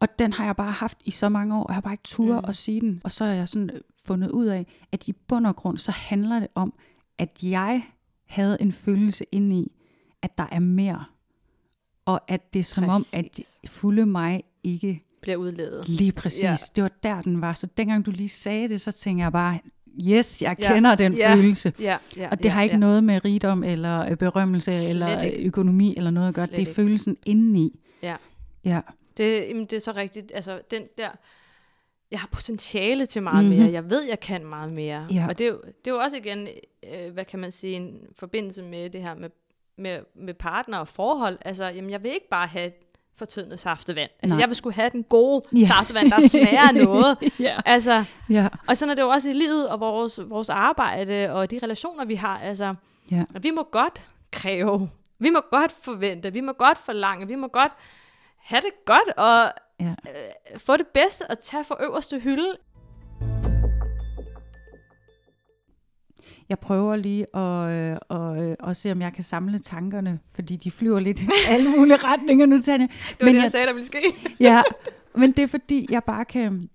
Og 0.00 0.18
den 0.18 0.32
har 0.32 0.44
jeg 0.44 0.56
bare 0.56 0.72
haft 0.72 0.98
i 1.04 1.10
så 1.10 1.28
mange 1.28 1.56
år, 1.56 1.62
og 1.62 1.68
jeg 1.68 1.74
har 1.74 1.80
bare 1.80 1.92
ikke 1.92 2.04
tur 2.04 2.40
mm. 2.40 2.48
at 2.48 2.56
sige 2.56 2.80
den. 2.80 3.00
Og 3.04 3.12
så 3.12 3.24
har 3.24 3.32
jeg 3.32 3.48
sådan 3.48 3.70
fundet 4.04 4.30
ud 4.30 4.46
af, 4.46 4.66
at 4.92 5.08
i 5.08 5.12
bund 5.12 5.46
og 5.46 5.56
grund, 5.56 5.78
så 5.78 5.92
handler 5.92 6.38
det 6.40 6.48
om, 6.54 6.72
at 7.18 7.38
jeg 7.42 7.82
havde 8.26 8.56
en 8.60 8.72
følelse 8.72 9.24
inde 9.32 9.56
i, 9.56 9.72
at 10.22 10.38
der 10.38 10.46
er 10.52 10.58
mere. 10.58 11.04
Og 12.04 12.20
at 12.28 12.54
det 12.54 12.60
er 12.60 12.64
som 12.64 12.84
præcis. 12.84 13.14
om, 13.14 13.18
at 13.18 13.70
fulde 13.70 14.06
mig 14.06 14.42
ikke 14.64 15.07
bliver 15.20 15.36
udledet. 15.36 15.88
Lige 15.88 16.12
præcis. 16.12 16.42
Ja. 16.42 16.56
Det 16.76 16.82
var 16.82 16.90
der, 17.02 17.22
den 17.22 17.40
var. 17.40 17.52
Så 17.52 17.66
dengang 17.78 18.06
du 18.06 18.10
lige 18.10 18.28
sagde 18.28 18.68
det, 18.68 18.80
så 18.80 18.92
tænker 18.92 19.24
jeg 19.24 19.32
bare, 19.32 19.58
yes, 20.08 20.42
jeg 20.42 20.56
Ja, 20.60 20.74
kender 20.74 20.94
den 20.94 21.12
ja, 21.14 21.34
følelse. 21.34 21.72
Ja, 21.80 21.96
ja, 22.16 22.28
Og 22.30 22.38
det 22.38 22.44
ja, 22.44 22.50
har 22.50 22.62
ikke 22.62 22.74
ja. 22.74 22.78
noget 22.78 23.04
med 23.04 23.24
rigdom 23.24 23.64
eller 23.64 24.10
øh, 24.10 24.16
berømmelse 24.16 24.78
Slet 24.78 24.90
eller 24.90 25.20
ikke. 25.22 25.38
øh, 25.40 25.46
økonomi 25.46 25.96
eller 25.96 26.10
noget 26.10 26.28
at 26.28 26.34
gøre. 26.34 26.46
Slet 26.46 26.56
det 26.56 26.62
er 26.62 26.66
ikke. 26.68 26.74
følelsen 26.74 27.16
indeni. 27.26 27.80
Ja. 28.02 28.16
Ja. 28.64 28.80
Det, 29.16 29.48
jamen, 29.48 29.64
det 29.66 29.72
er 29.76 29.80
så 29.80 29.92
rigtigt. 29.92 30.32
Altså, 30.34 30.60
den 30.70 30.82
der... 30.98 31.08
Jeg 32.10 32.20
har 32.20 32.28
potentiale 32.32 33.06
til 33.06 33.22
meget 33.22 33.44
Mhm. 33.44 33.44
mm-hmm. 33.46 33.62
mere. 33.64 33.72
Jeg 33.72 33.90
ved, 33.90 34.02
jeg 34.08 34.20
kan 34.20 34.46
meget 34.46 34.72
mere. 34.72 35.06
Ja. 35.12 35.26
Og 35.28 35.38
det 35.38 35.44
er, 35.44 35.48
jo, 35.48 35.60
det 35.84 35.90
er 35.90 35.94
jo 35.94 35.98
også 35.98 36.16
igen, 36.16 36.48
øh, 36.94 37.12
hvad 37.12 37.24
kan 37.24 37.38
man 37.40 37.52
sige, 37.52 37.72
en 37.76 38.00
forbindelse 38.16 38.62
med 38.62 38.90
det 38.90 39.02
her 39.02 39.14
med, 39.14 39.30
med, 39.78 39.98
med 40.14 40.34
partner 40.34 40.78
og 40.78 40.88
forhold. 40.88 41.38
Altså, 41.44 41.64
jamen, 41.64 41.90
jeg 41.90 42.02
vil 42.02 42.10
ikke 42.14 42.28
bare 42.30 42.46
have 42.46 42.70
fortyndet 43.18 43.60
saftevand. 43.60 44.10
Altså, 44.22 44.34
Nej. 44.36 44.40
jeg 44.40 44.48
vil 44.48 44.56
skulle 44.56 44.74
have 44.74 44.90
den 44.90 45.02
gode 45.02 45.42
Ja. 45.56 45.66
saftevand, 45.66 46.10
der 46.10 46.28
smager 46.28 46.72
noget. 46.84 47.16
ja. 47.40 47.56
Altså, 47.64 48.04
ja. 48.30 48.48
og 48.68 48.76
sådan 48.76 48.90
er 48.90 48.94
det 48.94 49.02
jo 49.02 49.08
også 49.08 49.28
i 49.28 49.32
livet 49.32 49.68
og 49.68 49.80
vores, 49.80 50.20
vores 50.26 50.50
arbejde 50.50 51.30
og 51.32 51.50
de 51.50 51.60
relationer, 51.62 52.04
vi 52.04 52.14
har. 52.14 52.38
Altså, 52.38 52.74
Ja. 53.10 53.24
vi 53.40 53.50
må 53.50 53.62
godt 53.72 54.02
kræve, 54.32 54.90
vi 55.18 55.30
må 55.30 55.40
godt 55.50 55.74
forvente, 55.82 56.32
vi 56.32 56.40
må 56.40 56.52
godt 56.52 56.78
forlange, 56.78 57.26
vi 57.28 57.34
må 57.34 57.48
godt 57.48 57.72
have 58.38 58.60
det 58.60 58.84
godt 58.84 59.08
og 59.16 59.52
Ja. 59.80 59.84
øh, 60.54 60.58
få 60.58 60.76
det 60.76 60.86
bedste 60.86 61.22
og 61.30 61.38
tage 61.38 61.64
for 61.64 61.78
øverste 61.82 62.18
hylde. 62.18 62.56
Jeg 66.48 66.58
prøver 66.58 66.96
lige 66.96 67.36
at, 67.36 67.70
øh, 67.70 67.96
og, 68.08 68.42
øh, 68.68 68.76
se, 68.76 68.92
om 68.92 69.00
jeg 69.00 69.12
kan 69.12 69.24
samle 69.24 69.58
tankerne, 69.58 70.20
fordi 70.34 70.56
de 70.56 70.70
flyver 70.70 71.00
lidt 71.00 71.22
i 71.22 71.28
alle 71.48 71.70
mulige 71.70 71.96
retninger 72.12 72.46
nu, 72.46 72.60
Tanja. 72.60 72.86
Det 72.86 73.26
var 73.26 73.32
det, 73.32 73.42
jeg 73.42 73.50
sagde, 73.50 73.66
der 73.66 73.72
ville 73.72 73.86
ske. 73.86 73.98
ja, 74.40 74.62
men 75.14 75.32
det 75.32 75.42
er 75.42 75.46
fordi, 75.46 75.86
jeg 75.90 76.04
bare 76.04 76.24
kan, 76.24 76.70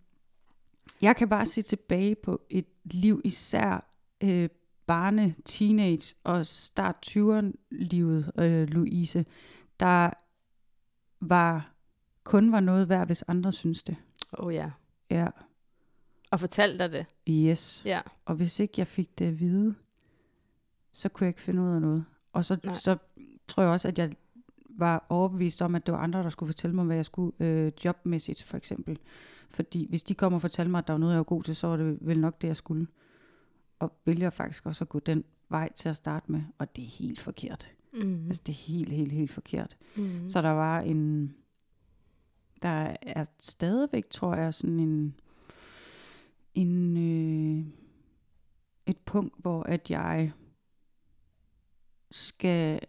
jeg 1.01 1.15
kan 1.15 1.30
bare 1.30 1.45
se 1.45 1.61
tilbage 1.61 2.15
på 2.15 2.41
et 2.49 2.65
liv, 2.84 3.21
især 3.24 3.89
øh, 4.24 4.49
barne, 4.88 5.36
teenage 5.45 6.15
og 6.24 6.45
start 6.45 6.95
20'erne-livet, 7.07 8.32
øh, 8.39 8.67
Louise, 8.67 9.26
der 9.80 10.09
var, 11.21 11.74
kun 12.24 12.51
var 12.51 12.59
noget 12.59 12.89
værd, 12.89 13.05
hvis 13.05 13.24
andre 13.28 13.51
synes 13.51 13.84
det. 13.84 13.95
Åh 14.38 14.45
oh, 14.45 14.53
ja. 14.53 14.69
Ja, 15.09 15.28
Og 16.34 16.39
fortæl 16.39 16.79
dig 16.79 16.91
det. 16.91 17.05
yes. 17.29 17.81
Ja. 17.86 18.01
Og 18.25 18.36
hvis 18.36 18.59
ikke 18.59 18.73
jeg 18.77 18.88
fik 18.88 19.19
det 19.19 19.25
at 19.25 19.39
vide, 19.39 19.75
så 20.91 21.09
kunne 21.09 21.25
jeg 21.25 21.29
ikke 21.29 21.41
finde 21.41 21.61
ud 21.61 21.67
af 21.69 21.81
noget. 21.81 22.05
Og 22.34 22.45
så, 22.45 22.57
Nej. 22.63 22.73
så 22.73 22.97
tror 23.47 23.63
jeg 23.63 23.71
også, 23.71 23.88
at 23.88 23.99
jeg 23.99 24.15
var 24.69 25.05
overbevist 25.09 25.61
om, 25.61 25.75
at 25.75 25.86
det 25.86 25.93
var 25.93 25.99
andre, 25.99 26.23
der 26.23 26.29
skulle 26.29 26.47
fortælle 26.47 26.75
mig, 26.75 26.86
hvad 26.86 26.95
jeg 26.95 27.05
skulle 27.05 27.45
øh, 27.45 27.71
jobmæssigt, 27.86 28.43
for 28.43 28.57
eksempel. 28.57 28.99
Fordi 29.49 29.88
hvis 29.89 30.03
de 30.03 30.13
kommer 30.13 30.38
og 30.38 30.41
fortæller 30.41 30.71
mig, 30.71 30.77
at 30.79 30.88
der 30.88 30.93
var 30.93 30.97
noget, 30.99 31.13
jeg 31.13 31.17
var 31.17 31.23
god 31.23 31.43
til, 31.43 31.55
så 31.55 31.67
var 31.67 31.77
det 31.77 31.97
vel 32.01 32.19
nok 32.19 32.41
det, 32.41 32.47
jeg 32.47 32.55
skulle. 32.55 32.88
Og 33.79 33.93
vælger 34.05 34.29
faktisk 34.29 34.65
også 34.65 34.84
at 34.84 34.89
gå 34.89 34.99
den 34.99 35.23
vej 35.49 35.71
til 35.73 35.89
at 35.89 35.97
starte 35.97 36.31
med, 36.31 36.41
og 36.57 36.75
det 36.75 36.84
er 36.84 36.89
helt 36.89 37.19
forkert. 37.19 37.67
Mm. 37.93 38.25
Altså, 38.27 38.41
det 38.45 38.53
er 38.53 38.57
helt, 38.73 38.91
helt, 38.91 39.11
helt 39.11 39.31
forkert. 39.31 39.77
Mm. 39.95 40.27
Så 40.27 40.41
der 40.41 40.49
var 40.49 40.79
en, 40.79 41.36
der 42.61 42.95
er 43.01 43.25
stadigvæk, 43.39 44.09
tror 44.09 44.36
jeg, 44.36 44.53
sådan 44.53 44.79
en, 44.79 45.15
en 46.56 46.97
øh, 46.97 47.66
et 48.86 48.97
punkt, 48.97 49.41
hvor 49.41 49.64
at 49.64 49.91
jeg 49.91 50.32
skal, 52.12 52.80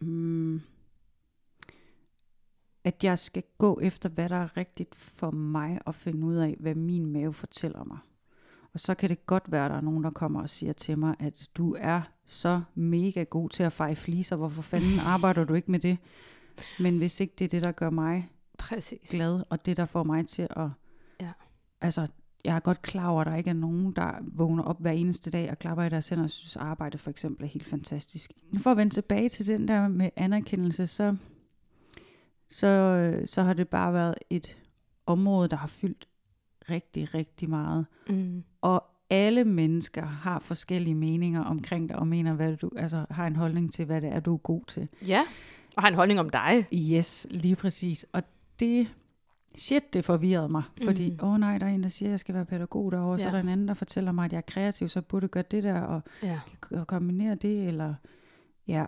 mm, 0.00 0.60
at 2.84 3.04
jeg 3.04 3.18
skal 3.18 3.42
gå 3.58 3.80
efter, 3.80 4.08
hvad 4.08 4.28
der 4.28 4.36
er 4.36 4.56
rigtigt 4.56 4.94
for 4.94 5.30
mig, 5.30 5.80
og 5.86 5.94
finde 5.94 6.26
ud 6.26 6.34
af, 6.34 6.56
hvad 6.60 6.74
min 6.74 7.06
mave 7.06 7.32
fortæller 7.32 7.84
mig. 7.84 7.98
Og 8.72 8.80
så 8.80 8.94
kan 8.94 9.08
det 9.08 9.26
godt 9.26 9.52
være, 9.52 9.64
at 9.64 9.70
der 9.70 9.76
er 9.76 9.80
nogen, 9.80 10.04
der 10.04 10.10
kommer 10.10 10.42
og 10.42 10.50
siger 10.50 10.72
til 10.72 10.98
mig, 10.98 11.16
at 11.18 11.48
du 11.54 11.76
er 11.78 12.02
så 12.26 12.62
mega 12.74 13.22
god 13.22 13.48
til 13.50 13.62
at 13.62 13.72
feje 13.72 13.96
fliser. 13.96 14.36
Hvorfor 14.36 14.62
fanden 14.62 14.98
arbejder 15.14 15.44
du 15.44 15.54
ikke 15.54 15.70
med 15.70 15.78
det? 15.78 15.98
Men 16.80 16.98
hvis 16.98 17.20
ikke 17.20 17.34
det 17.38 17.44
er 17.44 17.48
det, 17.48 17.64
der 17.64 17.72
gør 17.72 17.90
mig 17.90 18.30
Præcis. 18.58 19.10
glad, 19.10 19.42
og 19.50 19.66
det, 19.66 19.76
der 19.76 19.86
får 19.86 20.02
mig 20.02 20.26
til 20.26 20.48
at... 20.50 20.68
Ja. 21.20 21.32
Altså, 21.80 22.08
jeg 22.44 22.56
er 22.56 22.60
godt 22.60 22.82
klar 22.82 23.08
over, 23.08 23.20
at 23.20 23.26
der 23.26 23.38
ikke 23.38 23.50
er 23.50 23.54
nogen, 23.54 23.92
der 23.92 24.10
vågner 24.22 24.62
op 24.62 24.80
hver 24.80 24.90
eneste 24.90 25.30
dag 25.30 25.50
og 25.50 25.58
klapper 25.58 25.84
i 25.84 25.88
deres 25.88 26.08
hænder 26.08 26.24
og 26.24 26.30
synes, 26.30 26.56
at 26.56 26.62
arbejde 26.62 26.98
for 26.98 27.10
eksempel 27.10 27.44
er 27.44 27.48
helt 27.48 27.66
fantastisk. 27.66 28.32
For 28.58 28.70
at 28.70 28.76
vende 28.76 28.94
tilbage 28.94 29.28
til 29.28 29.46
den 29.46 29.68
der 29.68 29.88
med 29.88 30.10
anerkendelse, 30.16 30.86
så, 30.86 31.16
så, 32.48 33.22
så 33.24 33.42
har 33.42 33.52
det 33.52 33.68
bare 33.68 33.92
været 33.92 34.14
et 34.30 34.56
område, 35.06 35.48
der 35.48 35.56
har 35.56 35.66
fyldt 35.66 36.08
rigtig, 36.70 37.14
rigtig 37.14 37.50
meget. 37.50 37.86
Mm. 38.08 38.44
Og 38.60 38.84
alle 39.10 39.44
mennesker 39.44 40.06
har 40.06 40.38
forskellige 40.38 40.94
meninger 40.94 41.44
omkring 41.44 41.88
det, 41.88 41.96
og 41.96 42.06
mener, 42.06 42.32
hvad 42.32 42.56
du, 42.56 42.70
altså 42.76 43.06
har 43.10 43.26
en 43.26 43.36
holdning 43.36 43.72
til, 43.72 43.84
hvad 43.84 44.00
det 44.00 44.12
er, 44.12 44.20
du 44.20 44.34
er 44.34 44.38
god 44.38 44.62
til. 44.66 44.88
Ja. 45.06 45.24
Og 45.76 45.82
har 45.82 45.88
en 45.88 45.94
holdning 45.94 46.20
om 46.20 46.30
dig. 46.30 46.66
Yes, 46.74 47.26
lige 47.30 47.56
præcis. 47.56 48.06
Og 48.12 48.22
det, 48.60 48.88
shit, 49.58 49.92
det 49.92 50.04
forvirrede 50.04 50.48
mig. 50.48 50.62
Fordi, 50.84 51.10
Mhm. 51.10 51.18
åh 51.22 51.32
oh, 51.32 51.38
nej, 51.40 51.58
der 51.58 51.66
er 51.66 51.70
en, 51.70 51.82
der 51.82 51.88
siger, 51.88 52.08
at 52.08 52.10
jeg 52.10 52.20
skal 52.20 52.34
være 52.34 52.44
pædagog 52.44 52.92
derovre, 52.92 53.12
ja. 53.12 53.18
så 53.18 53.26
er 53.26 53.30
der 53.30 53.40
en 53.40 53.48
anden, 53.48 53.68
der 53.68 53.74
fortæller 53.74 54.12
mig, 54.12 54.24
at 54.24 54.32
jeg 54.32 54.38
er 54.38 54.42
kreativ, 54.42 54.88
så 54.88 55.02
burde 55.02 55.24
jeg 55.24 55.30
gøre 55.30 55.44
det 55.50 55.62
der, 55.64 55.80
og, 55.80 56.00
Ja. 56.22 56.40
kombinere 56.86 57.34
det, 57.34 57.66
eller 57.68 57.94
ja. 58.68 58.84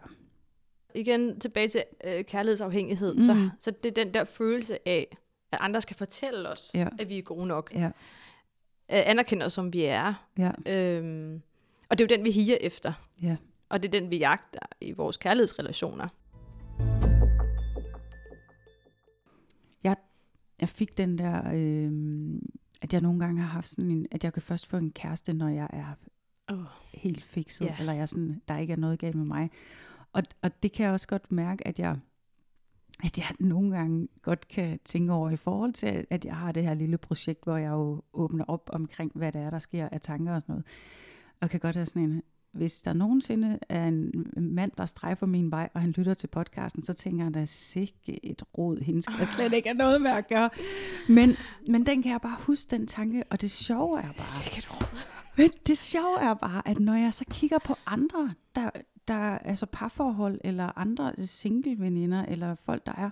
Igen 0.95 1.41
tilbage 1.41 1.69
til 1.69 1.85
øh, 2.05 2.25
kærlighedsafhængighed. 2.25 3.15
Mm. 3.15 3.23
Så, 3.23 3.51
så 3.59 3.71
det 3.83 3.99
er 3.99 4.05
den 4.05 4.15
der 4.15 4.25
følelse 4.25 4.89
af, 4.89 5.17
at 5.53 5.59
andre 5.61 5.81
skal 5.81 5.97
fortælle 5.97 6.49
os, 6.49 6.71
Ja. 6.75 6.89
at 6.99 7.09
vi 7.09 7.19
er 7.19 7.23
gode 7.23 7.47
nok. 7.47 7.73
Ja, 7.75 7.91
Øh, 8.93 9.03
anerkender 9.07 9.47
os, 9.47 9.53
som 9.53 9.73
vi 9.73 9.83
er. 9.85 10.15
ja, 10.39 10.51
Øhm, 10.67 11.43
og 11.89 11.99
det 11.99 12.05
er 12.05 12.15
jo 12.15 12.17
den, 12.19 12.25
vi 12.25 12.31
higer 12.31 12.57
efter. 12.61 12.93
ja. 13.23 13.37
Og 13.69 13.83
det 13.83 13.95
er 13.95 14.01
den, 14.01 14.11
vi 14.11 14.17
jagter 14.17 14.59
i 14.81 14.93
vores 14.93 15.17
kærlighedsrelationer. 15.17 16.09
Jeg 20.61 20.69
fik 20.69 20.99
den 20.99 21.19
der, 21.19 21.43
øh, 21.55 22.41
at 22.83 22.93
jeg 22.93 23.01
nogle 23.01 23.21
gange 23.21 23.41
har 23.41 23.49
haft 23.49 23.69
sådan 23.69 23.91
en, 23.91 24.07
at 24.11 24.25
jeg 24.25 24.33
kan 24.33 24.43
først 24.43 24.67
få 24.67 24.77
en 24.77 24.91
kæreste, 24.91 25.33
når 25.33 25.49
jeg 25.49 25.69
er 25.73 25.95
Oh. 26.49 26.65
helt 26.95 27.25
fikset, 27.25 27.65
Ja. 27.67 27.77
eller 27.81 27.93
jeg 27.93 28.09
sådan, 28.09 28.43
der 28.49 28.59
ikke 28.59 28.73
er 28.73 28.77
noget 28.77 28.99
galt 28.99 29.15
med 29.17 29.25
mig. 29.25 29.51
Og, 30.13 30.23
og 30.43 30.63
det 30.63 30.73
kan 30.73 30.85
jeg 30.85 30.93
også 30.93 31.07
godt 31.09 31.33
mærke, 31.33 31.67
at 31.67 31.79
jeg, 31.79 31.99
at 33.05 33.19
jeg 33.19 33.27
nogle 33.41 33.77
gange 33.77 34.09
godt 34.23 34.49
kan 34.49 34.79
tænke 34.85 35.13
over 35.13 35.31
i 35.31 35.37
forhold 35.37 35.73
til, 35.73 36.07
at 36.11 36.25
jeg 36.25 36.37
har 36.37 36.53
det 36.53 36.63
her 36.63 36.75
lille 36.75 36.99
projekt, 36.99 37.45
hvor 37.45 37.57
jeg 37.57 37.71
jo 37.71 38.03
åbner 38.13 38.45
op 38.45 38.71
omkring, 38.73 39.13
hvad 39.15 39.33
det 39.33 39.41
er, 39.41 39.51
der 39.51 39.59
sker 39.59 39.89
af 39.93 40.01
tanker 40.01 40.35
og 40.35 40.41
sådan 40.41 40.53
noget. 40.53 40.67
Og 41.41 41.51
kan 41.51 41.61
godt 41.61 41.77
have 41.77 41.87
sådan 41.87 42.03
en, 42.03 42.23
hvis 42.53 42.83
der 42.83 42.93
nogensinde 42.93 43.59
er 43.69 43.87
en 43.89 44.27
mand, 44.37 44.73
der 44.77 44.87
strejfer 44.87 45.27
min 45.27 45.51
vej, 45.51 45.69
og 45.75 45.81
han 45.81 45.91
lytter 45.91 46.15
til 46.15 46.27
podcasten, 46.27 46.83
så 46.83 46.93
tænker 46.93 47.25
han 47.25 47.33
da 47.33 47.45
sikke 47.47 48.25
et 48.25 48.43
rod, 48.59 48.79
hende 48.79 49.03
skal 49.03 49.15
jeg 49.19 49.27
slet 49.27 49.53
ikke 49.53 49.69
have 49.69 49.79
noget 49.79 50.03
med 50.03 50.11
at 50.11 50.29
gøre. 50.29 50.51
Men, 51.09 51.37
men 51.69 51.87
den 51.87 52.03
kan 52.03 52.13
jeg 52.13 52.21
bare 52.21 52.37
huske, 52.41 52.71
den 52.71 52.87
tanke, 52.87 53.25
og 53.31 53.41
det 53.41 53.51
sjove 53.51 53.99
er 53.99 54.13
bare, 54.13 54.29
Sikkert 54.29 54.71
råd. 54.71 54.99
men 55.37 55.51
det 55.67 55.79
sjove 55.79 56.21
er 56.21 56.35
bare, 56.35 56.69
at 56.69 56.79
når 56.81 56.95
jeg 56.95 57.15
så 57.15 57.25
kigger 57.31 57.59
på 57.59 57.75
andre, 57.87 58.35
der, 58.55 58.71
der 59.09 59.15
altså 59.39 59.67
parforhold, 59.67 60.41
eller 60.45 60.79
andre 60.79 61.13
single 61.27 61.77
veninder, 61.79 62.25
eller 62.25 62.55
folk, 62.55 62.87
der 62.87 62.93
er, 62.93 63.11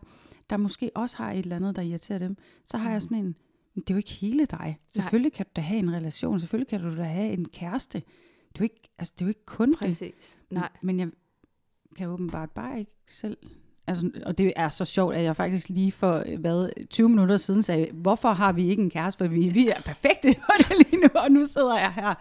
der 0.51 0.57
måske 0.57 0.91
også 0.95 1.17
har 1.17 1.33
et 1.33 1.39
eller 1.39 1.57
andet, 1.57 1.77
der 1.77 1.83
irriterer 1.83 2.19
dem, 2.19 2.37
så 2.65 2.77
har 2.79 2.91
jeg 2.91 3.03
sådan 3.03 3.19
en, 3.19 3.35
"Men 3.75 3.83
det 3.83 3.91
er 3.91 3.95
jo 3.95 3.97
ikke 3.97 4.11
hele 4.11 4.47
dig. 4.47 4.79
Selvfølgelig 4.91 5.33
kan 5.33 5.47
du 5.47 5.51
da 5.57 5.61
have 5.61 5.79
en 5.79 5.93
relation, 5.93 6.41
selvfølgelig 6.41 6.69
kan 6.69 6.81
du 6.81 6.97
da 6.97 7.03
have 7.03 7.33
en 7.33 7.49
kæreste. 7.49 8.03
Det 8.59 8.65
er 8.65 8.69
jo 8.69 8.73
ikke, 8.75 8.91
altså, 8.99 9.15
det 9.19 9.23
er 9.23 9.27
jo 9.27 9.29
ikke 9.29 9.47
kun 9.47 9.71
det. 9.71 9.79
Præcis. 9.79 10.39
Nej. 10.51 10.69
Men 10.83 11.01
jeg 11.01 11.09
kan 11.97 12.09
åbenbart 12.09 12.51
bare 12.51 12.79
ikke 12.79 12.93
selv. 13.07 13.37
Altså, 13.87 14.11
og 14.27 14.39
det 14.39 14.53
er 14.57 14.69
så 14.69 14.85
sjovt, 14.85 15.15
at 15.15 15.23
jeg 15.25 15.37
faktisk 15.37 15.69
lige 15.69 15.93
for 15.93 16.23
øh, 16.27 16.41
hvad, 16.41 16.87
20 16.91 17.09
minutter 17.09 17.37
siden 17.37 17.63
sagde, 17.63 17.89
hvorfor 17.93 18.33
har 18.33 18.53
vi 18.53 18.69
ikke 18.69 18.83
en 18.83 18.91
kæreste, 18.91 19.19
for 19.19 19.29
vi, 19.29 19.49
vi 19.49 19.69
er 19.69 19.81
perfekte 19.83 20.35
for 20.35 20.53
det 20.59 20.87
lige 20.91 21.01
nu, 21.03 21.09
og 21.15 21.31
nu 21.31 21.45
sidder 21.47 21.79
jeg 21.79 21.93
her. 21.93 22.15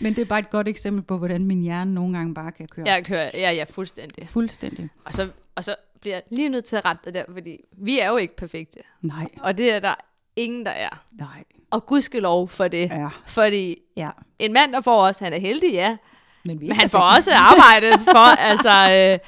Men 0.00 0.14
det 0.14 0.20
er 0.22 0.26
bare 0.26 0.38
et 0.38 0.50
godt 0.50 0.68
eksempel 0.68 1.02
på, 1.02 1.18
hvordan 1.18 1.46
min 1.46 1.60
hjerne 1.62 1.94
nogle 1.94 2.16
gange 2.18 2.34
bare 2.34 2.52
kan 2.52 2.66
køre. 2.66 2.86
Jeg 2.86 3.04
kører, 3.04 3.30
ja, 3.34 3.50
ja, 3.50 3.64
fuldstændig. 3.70 4.28
Fuldstændig. 4.28 4.88
Og 5.04 5.14
så, 5.14 5.30
og 5.54 5.64
så 5.64 5.76
bliver 6.00 6.16
jeg 6.16 6.22
lige 6.30 6.48
nødt 6.48 6.64
til 6.64 6.76
at 6.76 6.84
rette 6.84 7.00
det 7.04 7.14
der, 7.14 7.24
fordi 7.32 7.60
vi 7.72 7.98
er 7.98 8.08
jo 8.08 8.16
ikke 8.16 8.36
perfekte. 8.36 8.78
Nej, 9.02 9.28
Og 9.42 9.58
det 9.58 9.72
er 9.72 9.80
der 9.80 9.94
ingen, 10.36 10.66
der 10.66 10.72
er. 10.72 11.06
nej. 11.12 11.44
Og 11.72 11.86
gudskelov 11.86 12.48
for 12.48 12.68
det. 12.68 12.90
Ja, 12.90 13.08
Fordi 13.26 13.76
ja. 13.96 14.10
en 14.38 14.52
mand, 14.52 14.72
der 14.72 14.80
får 14.80 15.02
os, 15.02 15.18
han 15.18 15.32
er 15.32 15.38
heldig, 15.40 15.72
ja. 15.72 15.96
Men, 16.44 16.60
vi 16.60 16.66
Men 16.68 16.76
han 16.76 16.90
får 16.90 16.98
også 16.98 17.32
arbejde 17.34 17.98
for, 18.14 18.36
altså... 18.38 18.90
Øh, 18.92 19.18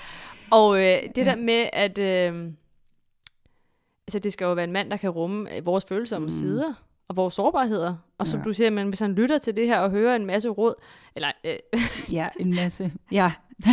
og 0.50 0.76
øh, 0.78 1.02
det 1.16 1.26
der 1.26 1.36
med, 1.36 1.68
at... 1.72 1.98
Øh, 1.98 2.50
altså, 4.06 4.18
det 4.18 4.32
skal 4.32 4.44
jo 4.44 4.52
være 4.52 4.64
en 4.64 4.72
mand, 4.72 4.90
der 4.90 4.96
kan 4.96 5.10
rumme 5.10 5.56
øh, 5.56 5.66
vores 5.66 5.84
følsomme 5.88 6.24
Mm. 6.26 6.32
mm. 6.32 6.38
sider 6.38 6.72
og 7.08 7.16
vores 7.16 7.34
sårbarheder. 7.34 7.96
Og 8.18 8.26
som 8.26 8.40
Ja. 8.40 8.44
du 8.44 8.52
siger, 8.52 8.70
men 8.70 8.88
hvis 8.88 9.00
han 9.00 9.12
lytter 9.12 9.38
til 9.38 9.56
det 9.56 9.66
her 9.66 9.78
og 9.78 9.90
hører 9.90 10.16
en 10.16 10.26
masse 10.26 10.48
råd, 10.48 10.74
eller 11.16 11.32
øh, 11.44 11.56
Ja, 12.12 12.28
en 12.40 12.54
masse. 12.54 12.92
Ja, 13.12 13.32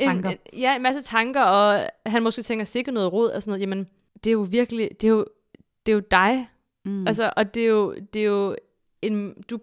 Tanker. 0.00 0.30
En, 0.30 0.36
ja, 0.58 0.76
en 0.76 0.82
masse 0.82 1.02
tanker, 1.02 1.42
og 1.42 1.90
han 2.06 2.22
måske 2.22 2.42
tænker 2.42 2.64
sikkert 2.64 2.94
noget 2.94 3.12
råd 3.12 3.30
og 3.30 3.42
sådan 3.42 3.50
noget, 3.50 3.60
jamen, 3.60 3.86
det 4.24 4.30
er 4.30 4.32
jo 4.32 4.46
virkelig, 4.50 4.90
det 5.00 5.04
er 5.04 5.10
jo, 5.10 5.26
det 5.86 5.92
er 5.92 5.96
jo 5.96 6.02
dig. 6.10 6.48
Mm. 6.86 7.06
Altså, 7.06 7.32
og 7.36 7.54
det 7.54 7.62
er 7.62 7.66
jo, 7.66 7.94
det 8.14 8.20
er 8.20 8.26
jo 8.26 8.56
en, 9.02 9.34
du 9.50 9.58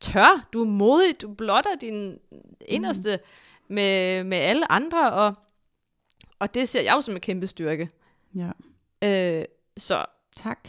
tør, 0.00 0.48
du 0.52 0.60
er 0.60 0.66
modig, 0.66 1.20
du 1.22 1.34
blotter 1.34 1.74
din 1.80 2.18
inderste 2.60 3.18
mm. 3.68 3.74
med, 3.74 4.24
med 4.24 4.38
alle 4.38 4.72
andre, 4.72 5.12
og, 5.12 5.34
og 6.38 6.54
det 6.54 6.68
ser 6.68 6.82
jeg 6.82 6.92
jo 6.94 7.00
som 7.00 7.14
en 7.14 7.20
kæmpe 7.20 7.46
styrke. 7.46 7.88
Ja. 8.34 8.50
Øh, 9.04 9.44
så 9.76 10.04
Tak. 10.36 10.68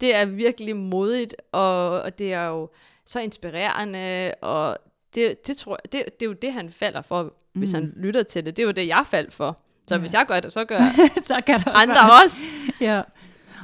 det 0.00 0.14
er 0.14 0.24
virkelig 0.24 0.76
modigt, 0.76 1.36
og, 1.52 2.00
og 2.02 2.18
det 2.18 2.32
er 2.32 2.44
jo 2.46 2.68
så 3.06 3.20
inspirerende, 3.20 4.34
og 4.40 4.78
det, 5.14 5.46
det, 5.46 5.56
tror 5.56 5.78
jeg, 5.84 5.92
det, 5.92 6.20
det 6.20 6.26
er 6.26 6.30
jo 6.30 6.32
det, 6.32 6.52
han 6.52 6.70
falder 6.70 7.02
for, 7.02 7.34
hvis 7.52 7.72
Mm. 7.72 7.74
han 7.80 7.92
lytter 7.96 8.22
til 8.22 8.46
det. 8.46 8.56
Det 8.56 8.62
er 8.62 8.66
jo 8.66 8.72
det, 8.72 8.86
jeg 8.88 9.04
faldt 9.06 9.32
for. 9.32 9.58
Så 9.88 9.94
Ja. 9.94 10.00
hvis 10.00 10.12
jeg 10.12 10.24
gør 10.28 10.40
det, 10.40 10.52
så 10.52 10.64
gør 10.64 10.80
så 11.24 11.40
kan 11.46 11.62
andre 11.66 12.00
også. 12.24 12.42
Ja. 12.80 13.02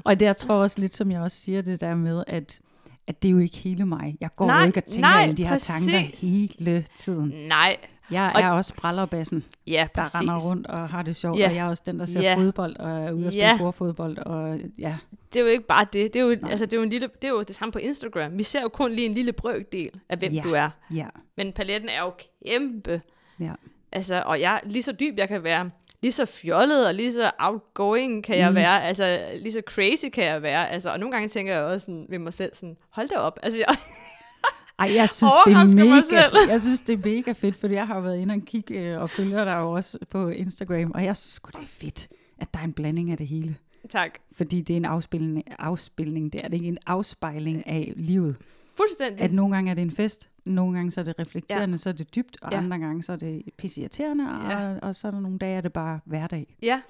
Og 0.07 0.21
det, 0.21 0.27
jeg 0.27 0.37
tror 0.37 0.55
også 0.55 0.81
lidt, 0.81 0.95
som 0.95 1.11
jeg 1.11 1.21
også 1.21 1.37
siger, 1.37 1.63
det 1.63 1.81
der 1.81 1.95
med, 1.95 2.25
at, 2.27 2.61
at 3.07 3.23
det 3.23 3.29
er 3.29 3.33
jo 3.33 3.39
ikke 3.39 3.57
hele 3.57 3.87
mig. 3.87 4.17
Jeg 4.21 4.31
går 4.37 4.47
Nej, 4.47 4.61
jo 4.61 4.67
ikke 4.67 4.79
og 4.81 4.85
tænker 4.85 5.09
nej, 5.09 5.23
alle 5.23 5.35
de 5.37 5.47
her 5.47 5.59
tanker 5.59 5.99
hele 6.27 6.85
tiden. 6.95 7.29
Nej. 7.49 7.77
Jeg 8.11 8.33
Og- 8.35 8.41
er 8.41 8.51
også 8.51 8.75
brallerbassen, 8.75 9.45
Ja, 9.67 9.87
der 9.95 10.03
præcis. 10.03 10.21
render 10.21 10.39
rundt 10.51 10.67
og 10.67 10.89
har 10.89 11.03
det 11.03 11.17
sjovt, 11.17 11.39
Ja. 11.39 11.49
og 11.49 11.55
jeg 11.55 11.67
er 11.67 11.69
også 11.69 11.83
den, 11.87 11.99
der 11.99 12.05
ser 12.05 12.21
Ja. 12.21 12.35
fodbold 12.37 12.77
og 12.77 12.91
er 12.91 13.13
ude 13.13 13.27
og 13.27 13.33
spille 13.33 13.47
Ja. 13.49 13.57
bordfodbold. 13.59 14.19
Og, 14.19 14.59
ja. 14.79 14.97
Det 15.33 15.41
er 15.41 15.45
jo 15.45 15.51
ikke 15.51 15.67
bare 15.67 15.87
det. 15.93 16.15
Det 16.15 16.17
er 16.17 16.25
jo, 16.25 16.31
altså, 16.31 16.67
det 16.67 16.73
er 16.73 16.77
jo, 16.77 16.83
en 16.83 16.91
lille, 16.91 17.09
det, 17.23 17.25
er 17.25 17.33
jo 17.33 17.43
det 17.43 17.55
samme 17.57 17.73
på 17.73 17.79
Instagram. 17.79 18.39
Vi 18.39 18.43
ser 18.43 18.63
jo 18.63 18.69
kun 18.69 18.93
lige 18.93 19.07
en 19.07 19.15
lille 19.15 19.33
brøkdel 19.33 19.91
af, 20.09 20.19
hvem 20.19 20.33
Ja. 20.33 20.43
du 20.45 20.49
er. 20.53 20.71
Ja. 20.95 21.07
Men 21.37 21.53
paletten 21.53 21.89
er 21.91 22.01
jo 22.01 22.13
kæmpe. 22.47 23.01
Ja. 23.41 23.53
Altså, 23.93 24.23
og 24.27 24.41
jeg 24.41 24.61
lige 24.65 24.83
så 24.83 24.93
dyb 24.93 25.19
jeg 25.19 25.29
kan 25.29 25.45
være, 25.45 25.71
lige 26.03 26.13
så 26.13 26.25
fjollet 26.27 26.87
og 26.89 26.95
lige 26.95 27.13
så 27.13 27.31
outgoing 27.39 28.25
kan 28.25 28.39
jeg 28.39 28.51
Mm. 28.51 28.55
være, 28.57 28.83
altså 28.85 29.21
lige 29.43 29.53
så 29.53 29.63
crazy 29.69 30.05
kan 30.13 30.25
jeg 30.25 30.43
være, 30.43 30.71
altså, 30.71 30.93
og 30.93 31.01
nogle 31.01 31.13
gange 31.13 31.29
tænker 31.29 31.53
jeg 31.55 31.63
også 31.63 31.85
sådan 31.85 32.07
ved 32.09 32.19
mig 32.19 32.33
selv 32.33 32.55
sådan, 32.55 32.77
hold 32.91 33.09
da 33.09 33.15
op, 33.17 33.39
altså 33.43 33.59
jeg, 33.59 33.77
Ej, 34.79 34.91
jeg 34.95 35.09
synes, 35.11 35.33
det 35.47 35.53
er 35.53 35.77
mega. 35.77 36.51
Jeg 36.53 36.61
synes, 36.61 36.81
det 36.81 36.93
er 36.93 37.09
mega 37.11 37.33
fedt, 37.33 37.57
fordi 37.57 37.75
jeg 37.75 37.87
har 37.87 38.01
været 38.01 38.19
inde 38.19 38.35
og 38.35 38.41
kigge 38.47 38.75
øh, 38.81 39.01
og 39.01 39.11
følger 39.11 39.45
dig 39.45 39.57
jo 39.61 39.71
også 39.73 39.99
på 40.11 40.29
Instagram, 40.29 40.91
og 40.95 41.05
jeg 41.05 41.17
synes 41.17 41.33
sgu, 41.35 41.51
det 41.55 41.63
er 41.63 41.67
fedt, 41.67 42.09
at 42.39 42.55
der 42.55 42.61
er 42.61 42.65
en 42.65 42.73
blanding 42.73 43.11
af 43.11 43.17
det 43.17 43.27
hele. 43.27 43.57
tak, 43.91 44.11
Fordi 44.33 44.61
det 44.61 44.73
er 44.75 44.77
en 44.77 44.85
afspilning, 44.85 45.43
afspilning 45.59 46.33
det 46.33 46.41
er 46.45 46.49
det 46.49 46.55
ikke 46.55 46.69
en 46.69 46.79
afspejling 46.87 47.67
af 47.67 47.93
livet. 47.97 48.37
fuldstændig, 48.77 49.23
At 49.23 49.33
nogle 49.33 49.55
gange 49.55 49.71
er 49.71 49.75
det 49.75 49.83
en 49.83 49.91
fest, 49.91 50.29
nogle 50.47 50.77
gange 50.77 50.91
så 50.91 51.01
er 51.01 51.05
det 51.05 51.19
reflekterende, 51.19 51.73
ja. 51.73 51.77
så 51.77 51.89
er 51.89 51.93
det 51.93 52.15
dybt, 52.15 52.37
og 52.43 52.53
Ja. 52.53 52.57
ja. 52.57 52.63
andre 52.65 52.79
gange 52.79 53.03
så 53.03 53.13
er 53.13 53.17
det 53.17 53.43
pisseirriterende, 53.59 54.25
og, 54.25 54.51
Ja. 54.51 54.69
ja. 54.71 54.79
og 54.79 54.95
så 54.95 55.07
er 55.07 55.11
der 55.11 55.21
nogle 55.21 55.39
dage, 55.39 55.57
er 55.57 55.61
det 55.61 55.73
bare 55.73 56.01
hverdag. 56.05 56.57
ja. 56.63 56.83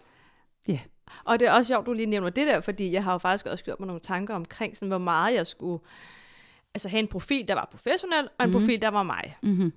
Ja. 0.68 0.80
Og 1.24 1.40
det 1.40 1.48
er 1.48 1.52
også 1.52 1.68
sjovt, 1.68 1.86
du 1.86 1.92
lige 1.92 2.06
nævner 2.06 2.30
det 2.30 2.46
der, 2.46 2.60
fordi 2.60 2.92
jeg 2.92 3.04
har 3.04 3.12
jo 3.12 3.18
faktisk 3.18 3.46
også 3.46 3.64
gjort 3.64 3.80
mig 3.80 3.86
nogle 3.86 4.00
tanker 4.00 4.34
omkring, 4.34 4.76
sådan, 4.76 4.88
hvor 4.88 4.98
meget 4.98 5.34
jeg 5.34 5.46
skulle 5.46 5.84
altså, 6.74 6.88
have 6.88 7.00
en 7.00 7.08
profil, 7.08 7.48
der 7.48 7.54
var 7.54 7.68
professionel, 7.70 8.28
og 8.38 8.44
en 8.44 8.50
Mhm. 8.50 8.60
profil, 8.60 8.82
der 8.82 8.88
var 8.88 9.02
mig. 9.02 9.36
Mm-hmm. 9.42 9.72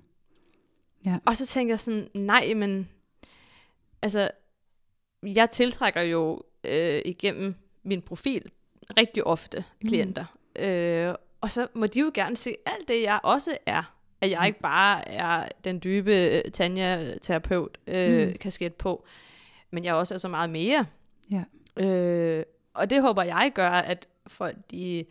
Og 1.26 1.36
så 1.36 1.46
tænker 1.46 1.72
jeg 1.72 1.80
sådan, 1.80 2.08
nej, 2.14 2.54
men 2.56 2.88
altså, 4.02 4.30
jeg 5.22 5.50
tiltrækker 5.50 6.00
jo 6.00 6.42
øh, 6.64 7.02
igennem 7.04 7.54
min 7.82 8.02
profil 8.02 8.50
rigtig 8.96 9.26
ofte 9.26 9.64
klienter. 9.86 10.24
Mm. 10.56 10.62
Øh, 10.62 11.14
og 11.40 11.50
så 11.50 11.66
må 11.74 11.86
de 11.86 12.00
jo 12.00 12.10
gerne 12.14 12.36
se 12.36 12.54
alt 12.66 12.88
det, 12.88 13.02
jeg 13.02 13.20
også 13.22 13.58
er. 13.66 13.94
At 14.20 14.30
jeg 14.30 14.38
Mm. 14.40 14.46
ikke 14.46 14.60
bare 14.60 15.08
er 15.08 15.48
den 15.64 15.80
dybe 15.84 16.14
øh, 16.16 16.42
Tanja-terapeut, 16.52 17.78
øh, 17.86 18.34
Mm. 18.60 18.70
på, 18.78 19.06
men 19.70 19.84
jeg 19.84 19.94
også 19.94 20.14
er 20.14 20.18
så 20.18 20.28
meget 20.28 20.50
mere. 20.50 20.86
Ja. 21.30 21.44
Øh, 21.84 22.44
og 22.74 22.90
det 22.90 23.02
håber 23.02 23.22
jeg 23.22 23.50
gør, 23.54 23.70
at 23.70 24.08
folk 24.26 24.56
de 24.70 25.04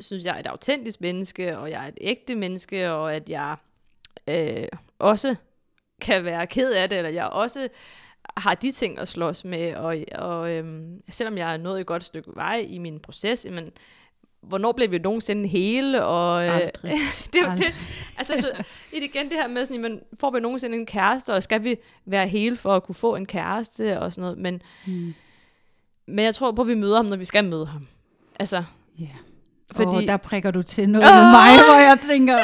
synes, 0.00 0.24
jeg 0.24 0.34
er 0.36 0.40
et 0.40 0.46
autentisk 0.46 1.00
menneske, 1.00 1.58
og 1.58 1.70
jeg 1.70 1.84
er 1.84 1.88
et 1.88 1.98
ægte 2.00 2.34
menneske, 2.34 2.90
og 2.92 3.14
at 3.14 3.28
jeg 3.28 3.56
øh, 4.26 4.68
også 4.98 5.34
kan 6.00 6.24
være 6.24 6.46
ked 6.46 6.72
af 6.72 6.88
det, 6.88 6.98
eller 6.98 7.10
jeg 7.10 7.26
også 7.26 7.68
har 8.36 8.54
de 8.54 8.72
ting 8.72 8.98
at 8.98 9.08
slås 9.08 9.44
med, 9.44 9.74
og, 9.74 9.96
og 10.14 10.50
øhm, 10.50 11.02
selvom 11.08 11.38
jeg 11.38 11.52
er 11.52 11.56
nået 11.56 11.80
et 11.80 11.86
godt 11.86 12.04
stykke 12.04 12.30
vej 12.34 12.66
i 12.68 12.78
min 12.78 13.00
proces, 13.00 13.46
men 13.50 13.72
hvornår 14.42 14.72
bliver 14.72 14.88
vi 14.88 14.98
nogensinde 14.98 15.48
hele, 15.48 16.04
og 16.04 16.46
øh, 16.46 16.54
Aldrig. 16.54 16.92
det 17.32 17.38
Aldrig. 17.46 17.58
det, 17.66 17.74
altså 18.18 18.34
så, 18.40 18.50
det 18.90 19.02
igen 19.02 19.24
det 19.28 19.32
her 19.32 19.48
med 19.48 19.64
sådan, 19.66 19.82
jamen, 19.82 20.00
får 20.20 20.30
vi 20.30 20.40
nogensinde 20.40 20.76
en 20.76 20.86
kæreste, 20.86 21.34
og 21.34 21.42
skal 21.42 21.64
vi 21.64 21.76
være 22.06 22.28
hele 22.28 22.56
for 22.56 22.76
at 22.76 22.82
kunne 22.82 22.94
få 22.94 23.16
en 23.16 23.26
kæreste, 23.26 24.00
og 24.00 24.12
sådan 24.12 24.22
noget, 24.22 24.38
men, 24.38 24.62
Mm. 24.86 25.14
men 26.06 26.24
jeg 26.24 26.34
tror 26.34 26.52
på, 26.52 26.62
at 26.62 26.68
vi 26.68 26.74
møder 26.74 26.96
ham, 26.96 27.06
når 27.06 27.16
vi 27.16 27.24
skal 27.24 27.44
møde 27.44 27.66
ham. 27.66 27.86
Altså, 28.38 28.64
Ja. 28.98 29.06
Fordi-. 29.72 29.96
Og 29.96 30.02
der 30.02 30.16
prikker 30.16 30.50
du 30.50 30.62
til 30.62 30.88
noget 30.88 31.14
med 31.14 31.22
mig, 31.30 31.54
hvor 31.64 31.80
jeg 31.88 31.98
tænker, 32.00 32.36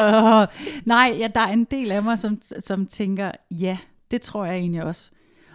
Åh. 0.42 0.46
nej, 0.84 1.16
ja, 1.18 1.28
der 1.34 1.40
er 1.40 1.52
en 1.52 1.64
del 1.64 1.92
af 1.92 2.02
mig, 2.02 2.18
som, 2.18 2.38
som 2.60 2.86
tænker, 2.86 3.30
ja, 3.50 3.78
det 4.10 4.22
tror 4.22 4.44
jeg 4.44 4.54
egentlig 4.56 4.82
også. 4.82 5.10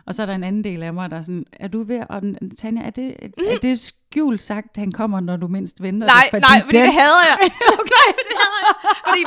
Og 0.06 0.16
så 0.16 0.22
er 0.22 0.26
der 0.26 0.36
en 0.36 0.44
anden 0.44 0.64
del 0.64 0.84
af 0.84 0.94
mig, 0.94 1.12
der 1.12 1.18
er 1.18 1.22
sådan, 1.22 1.46
er 1.54 1.68
du 1.68 1.84
ved, 1.84 2.02
og 2.10 2.22
Tanja, 2.58 2.82
er 2.84 2.90
det, 2.90 3.16
er 3.22 3.58
det 3.62 3.80
skjult 3.80 4.42
sagt, 4.42 4.78
han 4.78 4.92
kommer, 4.92 5.20
når 5.20 5.38
du 5.38 5.48
mindst 5.48 5.82
venter 5.84 6.08
nej, 6.08 6.30
det? 6.32 6.42
nej, 6.42 6.62
fordi 6.66 6.78
den, 6.78 6.86
det 6.86 6.94
hader 6.94 7.24
jeg. 7.30 7.38
okay, 7.80 8.10
det 8.18 8.36
hader 8.42 8.62
jeg. 8.68 8.92
Fordi 9.08 9.24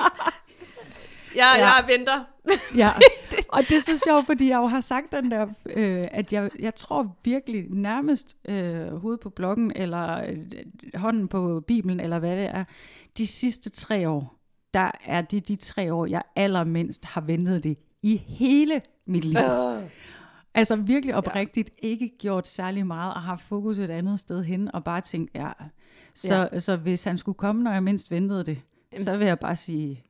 jeg, 1.36 1.54
Ja. 1.58 1.64
jeg 1.66 1.84
venter. 1.88 2.24
Ja, 2.76 2.90
og 3.54 3.60
det 3.68 3.72
er 3.76 3.80
så 3.80 4.02
sjovt, 4.06 4.26
fordi 4.26 4.48
jeg 4.48 4.56
jo 4.56 4.66
har 4.66 4.80
sagt 4.80 5.12
den 5.12 5.30
der, 5.30 5.46
øh, 5.76 6.04
at 6.12 6.32
jeg, 6.32 6.50
jeg 6.58 6.74
tror 6.74 7.16
virkelig 7.24 7.64
nærmest 7.70 8.36
øh, 8.48 8.96
hovedet 8.96 9.20
på 9.20 9.30
bloggen, 9.30 9.72
eller 9.76 10.16
øh, 10.28 10.36
hånden 10.94 11.28
på 11.28 11.60
Bibelen, 11.66 12.00
eller 12.00 12.18
hvad 12.18 12.36
det 12.36 12.46
er, 12.46 12.64
de 13.18 13.26
sidste 13.26 13.70
tre 13.70 14.08
år, 14.08 14.34
der 14.74 14.90
er 15.04 15.20
det 15.22 15.48
de 15.48 15.56
tre 15.56 15.94
år, 15.94 16.06
jeg 16.06 16.22
allermindst 16.36 17.04
har 17.04 17.20
ventet 17.20 17.64
det 17.64 17.78
i 18.02 18.16
hele 18.28 18.80
mit 19.06 19.24
liv. 19.24 19.38
Altså 20.54 20.76
virkelig 20.76 21.14
oprigtigt 21.14 21.70
ikke 21.78 22.08
gjort 22.18 22.48
særlig 22.48 22.86
meget, 22.86 23.14
og 23.14 23.22
har 23.22 23.36
fokus 23.36 23.78
et 23.78 23.90
andet 23.90 24.20
sted 24.20 24.44
hen, 24.44 24.74
og 24.74 24.84
bare 24.84 25.00
tænkt, 25.00 25.34
ja. 25.34 25.52
Så, 26.14 26.48
ja. 26.52 26.60
så 26.60 26.76
hvis 26.76 27.04
han 27.04 27.18
skulle 27.18 27.36
komme, 27.38 27.62
når 27.62 27.72
jeg 27.72 27.82
mindst 27.82 28.10
ventede 28.10 28.44
det, 28.44 28.60
så 28.96 29.16
vil 29.16 29.26
jeg 29.26 29.38
bare 29.38 29.56
sige, 29.56 30.04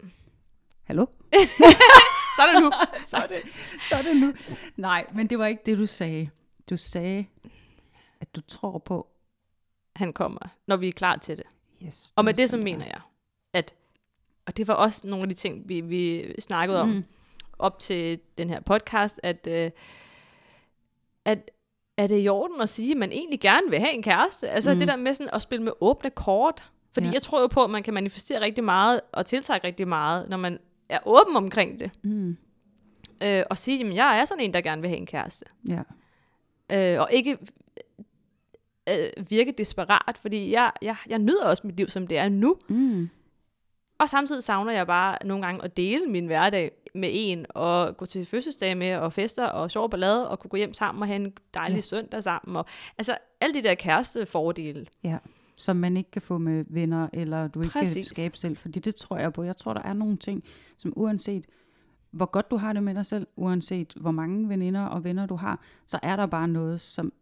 hallo? 0.84 1.06
Så 2.36 2.42
er 2.42 2.52
det 2.52 2.62
nu. 2.62 2.70
Så 3.10 3.16
er 3.16 3.26
det. 3.26 3.42
så 3.88 3.94
er 3.96 4.02
det 4.02 4.16
nu. 4.20 4.34
Nej, 4.76 5.06
men 5.14 5.26
det 5.26 5.38
var 5.38 5.46
ikke 5.46 5.62
det, 5.66 5.78
du 5.78 5.86
sagde. 5.86 6.28
Du 6.70 6.76
sagde, 6.76 7.26
at 8.20 8.36
du 8.36 8.40
tror 8.40 8.78
på... 8.78 9.08
Han 9.96 10.12
kommer, 10.12 10.40
når 10.66 10.76
vi 10.76 10.88
er 10.88 10.92
klar 10.92 11.16
til 11.16 11.36
det. 11.36 11.44
Yes, 11.86 12.12
Og 12.16 12.24
med 12.24 12.34
det, 12.34 12.50
så 12.50 12.56
mener 12.56 12.84
jeg, 12.86 13.00
at, 13.52 13.74
og 14.46 14.56
det 14.56 14.68
var 14.68 14.74
også 14.74 15.06
nogle 15.06 15.22
af 15.22 15.28
de 15.28 15.34
ting, 15.34 15.68
vi, 15.68 15.80
vi 15.80 16.34
snakkede 16.40 16.80
om 16.80 16.88
Mm. 16.88 17.04
op 17.58 17.78
til 17.78 18.20
den 18.38 18.50
her 18.50 18.60
podcast, 18.60 19.20
at, 19.22 19.46
øh, 19.50 19.70
at 21.24 21.50
er 21.96 22.06
det 22.06 22.24
i 22.24 22.28
orden 22.28 22.60
at 22.60 22.68
sige, 22.68 22.90
at 22.90 22.96
man 22.96 23.12
egentlig 23.12 23.40
gerne 23.40 23.70
vil 23.70 23.78
have 23.78 23.92
en 23.92 24.02
kæreste? 24.02 24.48
Altså 24.48 24.72
Mm. 24.72 24.78
det 24.78 24.88
der 24.88 24.96
med 24.96 25.14
sådan 25.14 25.30
at 25.32 25.42
spille 25.42 25.64
med 25.64 25.72
åbne 25.80 26.10
kort. 26.10 26.64
Fordi 26.94 27.06
ja. 27.06 27.12
jeg 27.12 27.22
tror 27.22 27.40
jo 27.40 27.46
på, 27.46 27.64
at 27.64 27.70
man 27.70 27.82
kan 27.82 27.94
manifestere 27.94 28.40
rigtig 28.40 28.64
meget 28.64 29.00
og 29.12 29.26
tiltrække 29.26 29.66
rigtig 29.66 29.88
meget, 29.88 30.28
når 30.28 30.36
man 30.36 30.58
er 30.88 30.98
åben 31.06 31.36
omkring 31.36 31.80
det. 31.80 31.90
Mm. 32.02 32.36
Øh, 33.22 33.42
og 33.50 33.58
sige, 33.58 33.86
at 33.86 33.94
jeg 33.94 34.20
er 34.20 34.24
sådan 34.24 34.44
en, 34.44 34.54
der 34.54 34.60
gerne 34.60 34.82
vil 34.82 34.88
have 34.88 34.98
en 34.98 35.06
kæreste. 35.06 35.44
Ja. 35.68 35.82
Øh, 36.94 37.00
og 37.00 37.08
ikke 37.12 37.38
øh, 38.88 39.30
virke 39.30 39.52
desperat, 39.58 40.18
fordi 40.18 40.50
jeg, 40.52 40.72
jeg, 40.82 40.96
jeg 41.08 41.18
nyder 41.18 41.46
også 41.46 41.66
mit 41.66 41.76
liv, 41.76 41.88
som 41.88 42.06
det 42.06 42.18
er 42.18 42.28
nu. 42.28 42.56
Mm. 42.68 43.08
Og 43.98 44.08
samtidig 44.08 44.42
savner 44.42 44.72
jeg 44.72 44.86
bare 44.86 45.18
nogle 45.26 45.46
gange 45.46 45.64
at 45.64 45.76
dele 45.76 46.06
min 46.06 46.26
hverdag 46.26 46.70
med 46.94 47.08
en, 47.12 47.46
og 47.48 47.96
gå 47.96 48.06
til 48.06 48.26
fødselsdag 48.26 48.76
med, 48.76 48.96
og 48.96 49.12
fester, 49.12 49.44
og 49.46 49.70
sjov 49.70 49.90
ballade, 49.90 50.30
og 50.30 50.38
kunne 50.38 50.48
gå 50.48 50.56
hjem 50.56 50.72
sammen 50.72 51.02
og 51.02 51.08
have 51.08 51.16
en 51.16 51.32
dejlig 51.54 51.76
Ja. 51.76 51.80
søndag 51.80 52.22
sammen. 52.22 52.56
Og, 52.56 52.64
altså, 52.98 53.16
alle 53.40 53.54
de 53.54 53.62
der 53.62 53.74
kærestefordele. 53.74 54.86
ja. 55.04 55.18
Som 55.56 55.76
man 55.76 55.96
ikke 55.96 56.10
kan 56.10 56.22
få 56.22 56.38
med 56.38 56.64
venner, 56.68 57.08
eller 57.12 57.48
du 57.48 57.60
ikke 57.60 57.72
kan 57.72 57.80
Præcis. 57.80 58.06
skabe 58.06 58.36
selv. 58.36 58.56
Fordi 58.56 58.80
det 58.80 58.94
tror 58.94 59.16
jeg 59.18 59.32
på. 59.32 59.42
Jeg 59.42 59.56
tror, 59.56 59.74
der 59.74 59.82
er 59.82 59.92
nogle 59.92 60.16
ting, 60.16 60.44
som 60.78 60.92
uanset 60.96 61.46
hvor 62.10 62.26
godt 62.26 62.50
du 62.50 62.56
har 62.56 62.72
det 62.72 62.82
med 62.82 62.94
dig 62.94 63.06
selv, 63.06 63.26
uanset 63.36 63.92
hvor 63.96 64.10
mange 64.10 64.48
veninder 64.48 64.84
og 64.86 65.04
venner 65.04 65.26
du 65.26 65.36
har, 65.36 65.60
så 65.86 65.98
er 66.02 66.16
der 66.16 66.26
bare 66.26 66.48
noget, 66.48 66.80
som 66.80 67.12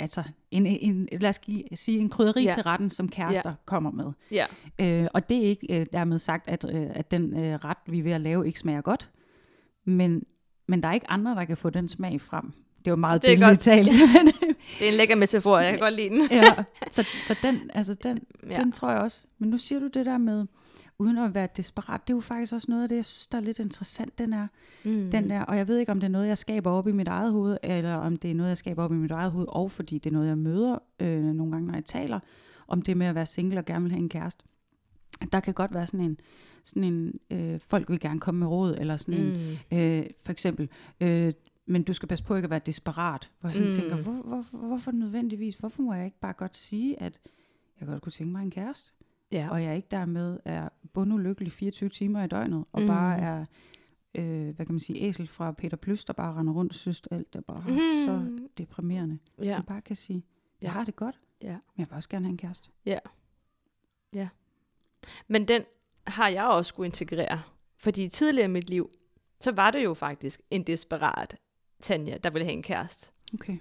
altså, 0.00 0.22
en, 0.50 0.66
en, 0.66 1.08
lad 1.20 1.28
os 1.28 1.38
give, 1.38 1.62
sige 1.74 1.98
en 1.98 2.08
krydderi 2.08 2.44
Ja. 2.44 2.50
til 2.52 2.62
retten, 2.62 2.90
som 2.90 3.08
kærester 3.08 3.54
kommer 3.64 3.90
med. 3.90 4.12
Ja, 4.30 4.46
Øh, 4.80 5.06
og 5.14 5.28
det 5.28 5.36
er 5.38 5.42
ikke 5.48 5.80
øh, 5.80 5.86
dermed 5.92 6.18
sagt, 6.18 6.48
at, 6.48 6.64
øh, 6.74 6.86
at 6.90 7.10
den 7.10 7.44
øh, 7.44 7.54
ret, 7.54 7.76
vi 7.86 7.98
er 7.98 8.02
ved 8.02 8.12
at 8.12 8.20
lave, 8.20 8.46
ikke 8.46 8.58
smager 8.58 8.80
godt. 8.80 9.12
Men, 9.84 10.22
men 10.68 10.82
der 10.82 10.88
er 10.88 10.92
ikke 10.92 11.10
andre, 11.10 11.34
der 11.34 11.44
kan 11.44 11.56
få 11.56 11.70
den 11.70 11.88
smag 11.88 12.20
frem. 12.20 12.52
Det 12.84 12.90
var 12.90 12.96
meget 12.96 13.22
Det 13.22 13.38
billigt 13.38 13.60
talt. 13.60 13.88
det 14.78 14.88
er 14.88 14.92
en 14.92 14.94
lækker 14.94 15.16
metafor, 15.16 15.58
jeg 15.58 15.70
kan 15.70 15.80
godt 15.80 15.94
lide 15.94 16.08
den. 16.08 16.28
ja, 16.30 16.54
så, 16.90 17.06
så 17.22 17.36
den, 17.42 17.70
altså 17.74 17.94
den. 17.94 18.18
Ja. 18.50 18.56
den 18.56 18.72
tror 18.72 18.90
jeg 18.90 19.00
også. 19.00 19.24
Men 19.38 19.50
nu 19.50 19.56
siger 19.56 19.78
du 19.78 19.86
det 19.86 20.06
der 20.06 20.18
med, 20.18 20.46
uden 21.00 21.18
at 21.18 21.34
være 21.34 21.48
desperat, 21.56 22.00
det 22.06 22.12
er 22.12 22.16
jo 22.16 22.20
faktisk 22.20 22.52
også 22.52 22.66
noget 22.68 22.82
af 22.82 22.88
det, 22.88 22.96
jeg 22.96 23.04
synes, 23.04 23.26
der 23.26 23.38
er 23.38 23.42
lidt 23.42 23.58
interessant, 23.58 24.18
den 24.18 24.32
er. 24.32 24.46
Mm. 24.84 25.10
Den 25.10 25.30
der, 25.30 25.42
og 25.42 25.56
jeg 25.56 25.68
ved 25.68 25.78
ikke, 25.78 25.92
om 25.92 26.00
det 26.00 26.06
er 26.06 26.10
noget, 26.10 26.28
jeg 26.28 26.38
skaber 26.38 26.70
op 26.70 26.88
i 26.88 26.92
mit 26.92 27.08
eget 27.08 27.32
hoved, 27.32 27.56
eller 27.62 27.94
om 27.94 28.16
det 28.16 28.30
er 28.30 28.34
noget, 28.34 28.48
jeg 28.48 28.56
skaber 28.56 28.84
op 28.84 28.92
i 28.92 28.94
mit 28.94 29.10
eget 29.10 29.32
hoved, 29.32 29.46
og 29.48 29.70
fordi 29.70 29.98
det 29.98 30.10
er 30.10 30.14
noget, 30.14 30.28
jeg 30.28 30.38
møder 30.38 30.78
øh, 31.00 31.22
nogle 31.22 31.52
gange, 31.52 31.66
når 31.66 31.74
jeg 31.74 31.84
taler, 31.84 32.20
om 32.68 32.82
det 32.82 32.96
med 32.96 33.06
at 33.06 33.14
være 33.14 33.26
single 33.26 33.58
og 33.58 33.64
gerne 33.64 33.82
vil 33.82 33.92
have 33.92 34.02
en 34.02 34.08
kæreste. 34.08 34.44
Der 35.32 35.40
kan 35.40 35.54
godt 35.54 35.74
være 35.74 35.86
sådan 35.86 36.00
en, 36.00 36.18
sådan 36.64 36.84
en 36.84 37.20
øh, 37.30 37.60
folk 37.60 37.90
vil 37.90 38.00
gerne 38.00 38.20
komme 38.20 38.38
med 38.38 38.46
råd, 38.46 38.74
eller 38.78 38.96
sådan 38.96 39.24
mm. 39.24 39.78
en, 39.78 39.78
øh, 39.78 40.06
for 40.24 40.32
eksempel, 40.32 40.68
øh, 41.00 41.32
men 41.70 41.82
du 41.82 41.92
skal 41.92 42.08
passe 42.08 42.24
på 42.24 42.34
ikke 42.36 42.46
at 42.46 42.50
være 42.50 42.60
desperat. 42.66 43.30
Hvor 43.40 43.48
jeg 43.48 43.56
sådan 43.56 43.72
mm. 43.72 43.74
tænker, 43.80 44.02
hvor, 44.02 44.22
hvor, 44.22 44.66
hvorfor 44.66 44.90
nødvendigvis? 44.90 45.54
Hvorfor 45.54 45.82
må 45.82 45.94
jeg 45.94 46.04
ikke 46.04 46.20
bare 46.20 46.32
godt 46.32 46.56
sige, 46.56 47.02
at 47.02 47.20
jeg 47.80 47.88
godt 47.88 48.02
kunne 48.02 48.12
tænke 48.12 48.32
mig 48.32 48.42
en 48.42 48.50
kæreste? 48.50 48.92
Ja. 49.32 49.48
Og 49.50 49.62
jeg 49.62 49.76
ikke 49.76 49.88
dermed 49.90 50.40
er 50.44 50.68
bundulykkelig 50.92 51.52
24 51.52 51.88
timer 51.88 52.24
i 52.24 52.26
døgnet, 52.26 52.64
og 52.72 52.80
mm. 52.80 52.86
bare 52.86 53.18
er, 53.18 53.44
øh, 54.14 54.54
hvad 54.56 54.66
kan 54.66 54.72
man 54.74 54.80
sige, 54.80 55.02
æsel 55.02 55.28
fra 55.28 55.52
Peter 55.52 55.76
Plys, 55.76 56.04
der 56.04 56.12
bare 56.12 56.34
render 56.34 56.52
rundt 56.52 56.74
synes, 56.74 57.02
alt 57.10 57.34
er 57.36 57.40
bare 57.40 57.64
mm. 57.68 58.04
så 58.04 58.40
deprimerende. 58.58 59.18
Ja. 59.38 59.44
Jeg 59.44 59.64
bare 59.66 59.80
kan 59.80 59.96
sige, 59.96 60.24
jeg 60.60 60.66
Ja. 60.68 60.72
har 60.72 60.84
det 60.84 60.96
godt, 60.96 61.18
Ja. 61.42 61.52
men 61.52 61.78
jeg 61.78 61.86
vil 61.90 61.94
også 61.96 62.08
gerne 62.08 62.24
have 62.24 62.30
en 62.32 62.38
kæreste. 62.38 62.70
Ja. 62.86 62.98
Ja. 64.12 64.28
Men 65.28 65.48
den 65.48 65.62
har 66.06 66.28
jeg 66.28 66.44
også 66.44 66.68
skulle 66.68 66.86
integrere. 66.86 67.40
Fordi 67.78 68.08
tidligere 68.08 68.48
i 68.48 68.52
mit 68.52 68.70
liv, 68.70 68.90
så 69.40 69.52
var 69.52 69.70
det 69.70 69.84
jo 69.84 69.94
faktisk 69.94 70.40
en 70.50 70.62
desperat 70.62 71.36
Tanja, 71.80 72.16
der 72.16 72.30
ville 72.30 72.44
have 72.44 72.52
en 72.52 72.62
kæreste. 72.62 73.10
Okay. 73.34 73.56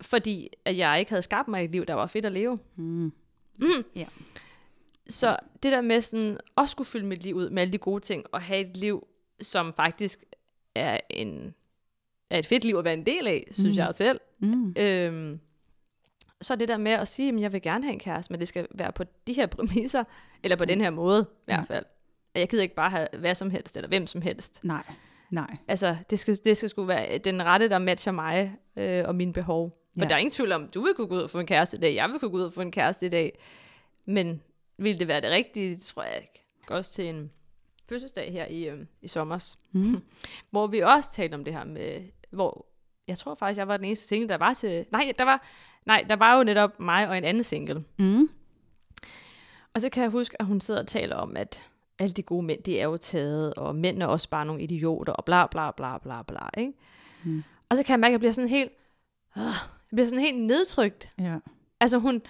Fordi 0.00 0.48
at 0.64 0.76
jeg 0.76 0.98
ikke 0.98 1.10
havde 1.10 1.22
skabt 1.22 1.48
mig 1.48 1.64
et 1.64 1.70
liv, 1.70 1.86
der 1.86 1.94
var 1.94 2.06
fedt 2.06 2.26
at 2.26 2.32
leve. 2.32 2.58
Mm. 2.76 3.12
Mm. 3.60 3.84
Ja. 3.96 4.06
Så 5.08 5.36
det 5.62 5.72
der 5.72 5.80
med 5.80 6.00
sådan, 6.00 6.38
også 6.56 6.72
skulle 6.72 6.86
fylde 6.88 7.06
mit 7.06 7.22
liv 7.22 7.34
ud 7.34 7.50
med 7.50 7.62
alle 7.62 7.72
de 7.72 7.78
gode 7.78 8.00
ting, 8.04 8.24
og 8.32 8.42
have 8.42 8.60
et 8.70 8.76
liv, 8.76 9.06
som 9.42 9.72
faktisk 9.72 10.24
er, 10.74 11.00
en, 11.10 11.54
er 12.30 12.38
et 12.38 12.46
fedt 12.46 12.64
liv 12.64 12.76
at 12.76 12.84
være 12.84 12.94
en 12.94 13.06
del 13.06 13.26
af, 13.26 13.48
synes 13.50 13.76
Mm. 13.76 13.78
jeg 13.78 13.94
selv. 13.94 14.20
Mm. 14.38 14.74
Øhm, 14.78 15.40
så 16.40 16.56
det 16.56 16.68
der 16.68 16.76
med 16.76 16.92
at 16.92 17.08
sige, 17.08 17.28
at 17.34 17.40
jeg 17.40 17.52
vil 17.52 17.62
gerne 17.62 17.84
have 17.84 17.92
en 17.92 17.98
kæreste, 17.98 18.32
men 18.32 18.40
det 18.40 18.48
skal 18.48 18.66
være 18.70 18.92
på 18.92 19.04
de 19.26 19.32
her 19.32 19.46
præmisser, 19.46 20.04
eller 20.42 20.56
på 20.56 20.64
den 20.64 20.80
her 20.80 20.90
måde 20.90 21.26
i 21.30 21.42
hvert 21.44 21.66
fald. 21.66 21.84
Jeg 22.34 22.48
gider 22.48 22.62
ikke 22.62 22.74
bare 22.74 22.90
have 22.90 23.08
hvad 23.18 23.34
som 23.34 23.50
helst, 23.50 23.76
eller 23.76 23.88
hvem 23.88 24.06
som 24.06 24.22
helst. 24.22 24.64
Nej, 24.64 24.82
nej. 25.30 25.56
Altså, 25.68 25.96
det 26.10 26.18
skal, 26.18 26.38
det 26.44 26.56
skal 26.56 26.68
sgu 26.68 26.84
være 26.84 27.18
den 27.18 27.44
rette, 27.44 27.68
der 27.68 27.78
matcher 27.78 28.12
mig 28.12 28.56
øh, 28.76 29.04
og 29.08 29.14
mine 29.14 29.32
behov. 29.32 29.78
Ja. 29.96 30.04
der 30.04 30.14
er 30.14 30.18
ingen 30.18 30.30
tvivl 30.30 30.52
om, 30.52 30.68
du 30.68 30.80
vil 30.80 30.94
kunne 30.94 31.06
gå 31.08 31.14
ud 31.14 31.20
og 31.20 31.30
få 31.30 31.38
en 31.40 31.46
kæreste 31.46 31.76
i 31.76 31.80
dag, 31.80 31.94
jeg 31.94 32.08
vil 32.10 32.18
kunne 32.20 32.30
gå 32.30 32.36
ud 32.36 32.42
og 32.42 32.52
få 32.52 32.60
en 32.60 32.72
kæreste 32.72 33.06
i 33.06 33.08
dag. 33.08 33.38
Men 34.06 34.42
vil 34.78 34.98
det 34.98 35.08
være 35.08 35.20
det 35.20 35.30
rigtige? 35.30 35.74
Det 35.74 35.82
tror 35.82 36.02
jeg 36.02 36.16
ikke. 36.22 36.44
Også 36.68 36.92
til 36.92 37.08
en 37.08 37.30
fødselsdag 37.88 38.32
her 38.32 38.46
i, 38.46 38.68
øh, 38.68 38.78
i 39.02 39.08
sommers, 39.08 39.58
Mm. 39.72 40.02
hvor 40.50 40.66
vi 40.66 40.78
også 40.80 41.12
talte 41.12 41.34
om 41.34 41.44
det 41.44 41.52
her 41.54 41.64
med, 41.64 42.00
hvor 42.30 42.66
jeg 43.08 43.18
tror 43.18 43.34
faktisk, 43.34 43.58
jeg 43.58 43.68
var 43.68 43.76
den 43.76 43.86
eneste 43.86 44.06
single, 44.06 44.28
der 44.28 44.36
var 44.36 44.54
til... 44.54 44.86
Nej, 44.92 45.12
der 45.18 45.24
var, 45.24 45.46
nej, 45.86 46.04
der 46.08 46.16
var 46.16 46.36
jo 46.38 46.44
netop 46.44 46.80
mig 46.80 47.08
og 47.08 47.18
en 47.18 47.24
anden 47.24 47.42
single. 47.42 47.84
Mm. 47.98 48.28
Og 49.74 49.80
så 49.80 49.88
kan 49.88 50.02
jeg 50.02 50.10
huske, 50.10 50.40
at 50.40 50.46
hun 50.46 50.60
sidder 50.60 50.80
og 50.80 50.86
taler 50.86 51.16
om, 51.16 51.36
at 51.36 51.68
alle 51.98 52.12
de 52.12 52.22
gode 52.22 52.42
mænd, 52.46 52.62
de 52.62 52.80
er 52.80 52.84
jo 52.84 52.96
taget, 52.96 53.54
og 53.54 53.76
mænd 53.76 54.02
er 54.02 54.06
også 54.06 54.28
bare 54.28 54.46
nogle 54.46 54.62
idioter, 54.62 55.12
og 55.12 55.24
bla 55.24 55.46
bla 55.46 55.70
bla 55.70 55.98
bla 55.98 56.22
bla, 56.22 56.48
ikke? 56.56 56.72
Mm. 57.24 57.44
Og 57.68 57.76
så 57.76 57.82
kan 57.82 57.92
jeg 57.92 58.00
mærke, 58.00 58.10
at 58.10 58.12
jeg 58.12 58.20
bliver 58.20 58.32
sådan 58.32 58.50
helt... 58.50 58.72
Øh, 59.36 59.42
jeg 59.42 59.96
bliver 59.96 60.06
sådan 60.06 60.24
helt 60.24 60.40
nedtrykt. 60.40 61.10
Ja. 61.18 61.36
Altså 61.80 61.98
hun, 61.98 62.22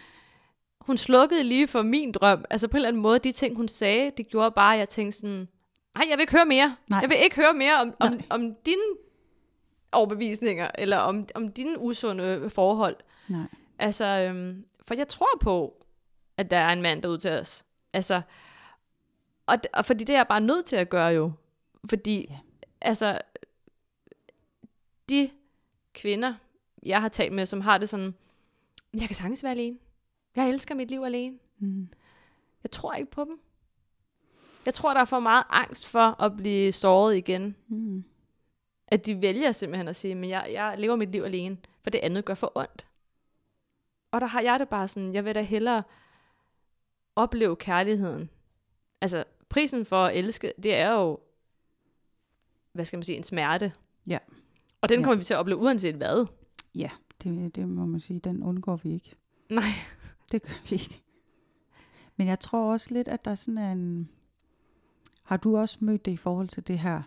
hun 0.80 0.96
slukkede 0.96 1.44
lige 1.44 1.66
for 1.66 1.82
min 1.82 2.12
drøm. 2.12 2.44
Altså 2.50 2.68
på 2.68 2.76
en 2.76 2.76
eller 2.76 2.88
anden 2.88 3.02
måde, 3.02 3.18
de 3.18 3.32
ting, 3.32 3.56
hun 3.56 3.68
sagde, 3.68 4.12
det 4.16 4.28
gjorde 4.28 4.50
bare, 4.50 4.74
at 4.74 4.78
jeg 4.78 4.88
tænkte 4.88 5.18
sådan, 5.18 5.48
nej, 5.94 6.06
jeg 6.10 6.16
vil 6.16 6.20
ikke 6.20 6.32
høre 6.32 6.46
mere. 6.46 6.76
Nej. 6.90 7.00
Jeg 7.00 7.08
vil 7.10 7.16
ikke 7.22 7.36
høre 7.36 7.54
mere 7.54 7.80
om, 7.80 7.94
om, 8.00 8.12
Nej. 8.12 8.22
om 8.30 8.54
dine 8.66 8.82
overbevisninger, 9.92 10.70
eller 10.74 10.96
om, 10.96 11.26
om 11.34 11.52
dine 11.52 11.78
usunde 11.78 12.50
forhold. 12.50 12.96
Nej. 13.28 13.46
Altså, 13.78 14.04
øhm, 14.04 14.64
for 14.86 14.94
jeg 14.94 15.08
tror 15.08 15.38
på, 15.40 15.84
at 16.36 16.50
der 16.50 16.56
er 16.56 16.72
en 16.72 16.82
mand 16.82 17.02
derude 17.02 17.18
til 17.18 17.30
os. 17.30 17.64
Altså, 17.92 18.20
og, 19.48 19.58
og 19.72 19.84
fordi 19.84 20.04
det 20.04 20.12
er 20.12 20.18
jeg 20.18 20.28
bare 20.28 20.40
nødt 20.40 20.66
til 20.66 20.76
at 20.76 20.88
gøre 20.88 21.08
jo. 21.08 21.32
Fordi, 21.90 22.26
ja. 22.30 22.38
altså, 22.80 23.20
de 25.08 25.30
kvinder, 25.94 26.34
jeg 26.82 27.00
har 27.00 27.08
talt 27.08 27.32
med, 27.32 27.46
som 27.46 27.60
har 27.60 27.78
det 27.78 27.88
sådan, 27.88 28.14
jeg 28.94 29.06
kan 29.06 29.16
sagtens 29.16 29.42
være 29.42 29.52
alene. 29.52 29.78
Jeg 30.36 30.48
elsker 30.48 30.74
mit 30.74 30.90
liv 30.90 31.02
alene. 31.02 31.38
Mm. 31.58 31.88
Jeg 32.62 32.70
tror 32.70 32.94
ikke 32.94 33.10
på 33.10 33.24
dem. 33.24 33.40
Jeg 34.66 34.74
tror, 34.74 34.94
der 34.94 35.00
er 35.00 35.04
for 35.04 35.20
meget 35.20 35.44
angst 35.50 35.88
for 35.88 36.22
at 36.22 36.36
blive 36.36 36.72
såret 36.72 37.16
igen. 37.16 37.56
Mm. 37.68 38.04
At 38.88 39.06
de 39.06 39.22
vælger 39.22 39.52
simpelthen 39.52 39.88
at 39.88 39.96
sige, 39.96 40.14
men 40.14 40.30
jeg, 40.30 40.48
jeg 40.52 40.74
lever 40.78 40.96
mit 40.96 41.12
liv 41.12 41.22
alene, 41.22 41.56
for 41.82 41.90
det 41.90 41.98
andet 41.98 42.24
gør 42.24 42.34
for 42.34 42.52
ondt. 42.54 42.86
Og 44.10 44.20
der 44.20 44.26
har 44.26 44.40
jeg 44.40 44.60
det 44.60 44.68
bare 44.68 44.88
sådan, 44.88 45.14
jeg 45.14 45.24
vil 45.24 45.34
da 45.34 45.42
hellere 45.42 45.82
opleve 47.16 47.56
kærligheden. 47.56 48.30
Altså, 49.00 49.24
prisen 49.48 49.84
for 49.84 50.04
at 50.04 50.16
elske, 50.16 50.52
det 50.62 50.74
er 50.74 50.92
jo, 50.92 51.18
hvad 52.72 52.84
skal 52.84 52.96
man 52.96 53.02
sige, 53.04 53.16
en 53.16 53.22
smerte. 53.22 53.72
Ja. 54.06 54.18
Og 54.80 54.88
den 54.88 54.98
Ja. 54.98 55.04
kommer 55.04 55.16
vi 55.16 55.24
til 55.24 55.34
at 55.34 55.38
opleve 55.40 55.58
uanset 55.58 55.94
hvad. 55.94 56.26
Ja, 56.74 56.90
det, 57.22 57.56
det 57.56 57.68
må 57.68 57.86
man 57.86 58.00
sige, 58.00 58.20
den 58.20 58.42
undgår 58.42 58.76
vi 58.76 58.92
ikke. 58.94 59.14
Nej. 59.50 59.62
Det 60.32 60.42
gør 60.42 60.54
vi 60.70 60.74
ikke. 60.74 61.02
Men 62.16 62.26
jeg 62.26 62.40
tror 62.40 62.72
også 62.72 62.94
lidt, 62.94 63.08
at 63.08 63.24
der 63.24 63.34
sådan 63.34 63.58
er 63.58 63.72
en... 63.72 64.08
Har 65.22 65.36
du 65.36 65.56
også 65.58 65.78
mødt 65.80 66.04
det 66.04 66.12
i 66.12 66.16
forhold 66.16 66.48
til 66.48 66.66
det 66.66 66.78
her, 66.78 67.02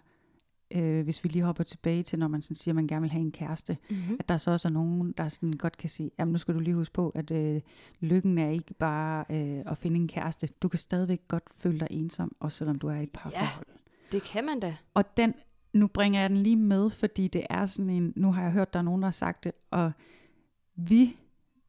øh, 0.76 1.04
hvis 1.04 1.24
vi 1.24 1.30
lige 1.30 1.44
hopper 1.44 1.64
tilbage 1.64 2.04
til, 2.04 2.20
når 2.20 2.28
man 2.28 2.42
sådan 2.42 2.56
siger, 2.56 2.72
at 2.72 2.76
man 2.76 2.88
gerne 2.88 3.02
vil 3.02 3.10
have 3.12 3.22
en 3.22 3.32
kæreste, 3.32 3.78
Mm-hmm. 3.90 4.16
at 4.20 4.30
der 4.30 4.38
så 4.38 4.52
også 4.52 4.68
er 4.68 4.72
nogen, 4.72 5.12
der 5.18 5.30
sådan 5.30 5.54
godt 5.54 5.78
kan 5.78 5.90
sige, 5.90 6.12
jamen 6.20 6.32
nu 6.32 6.38
skal 6.38 6.54
du 6.54 6.60
lige 6.60 6.76
huske 6.76 6.94
på, 6.94 7.10
at 7.10 7.32
øh, 7.32 7.62
lykken 8.00 8.38
er 8.38 8.50
ikke 8.50 8.74
bare 8.74 9.26
øh, 9.30 9.64
at 9.66 9.78
finde 9.78 9.98
en 10.00 10.08
kæreste. 10.08 10.48
Du 10.62 10.68
kan 10.68 10.80
stadigvæk 10.80 11.22
godt 11.28 11.44
føle 11.56 11.80
dig 11.80 11.88
ensom, 11.92 12.36
også 12.40 12.58
selvom 12.58 12.80
du 12.80 12.88
er 12.88 12.96
i 12.96 13.04
et 13.04 13.12
parforhold. 13.14 13.66
Det 14.12 14.24
kan 14.24 14.46
man 14.46 14.60
da. 14.60 14.76
Og 14.94 15.18
den, 15.18 15.34
nu 15.74 15.88
bringer 15.88 16.22
jeg 16.22 16.30
den 16.30 16.38
lige 16.38 16.56
med, 16.56 16.90
fordi 16.90 17.28
det 17.28 17.46
er 17.50 17.66
sådan 17.66 17.90
en, 17.90 18.14
nu 18.16 18.32
har 18.32 18.44
jeg 18.44 18.52
hørt, 18.52 18.74
der 18.74 18.80
er 18.80 18.84
nogen, 18.84 19.02
der 19.02 19.08
har 19.08 19.12
sagt 19.12 19.44
det, 19.44 19.52
og 19.72 19.92
vi, 20.76 21.18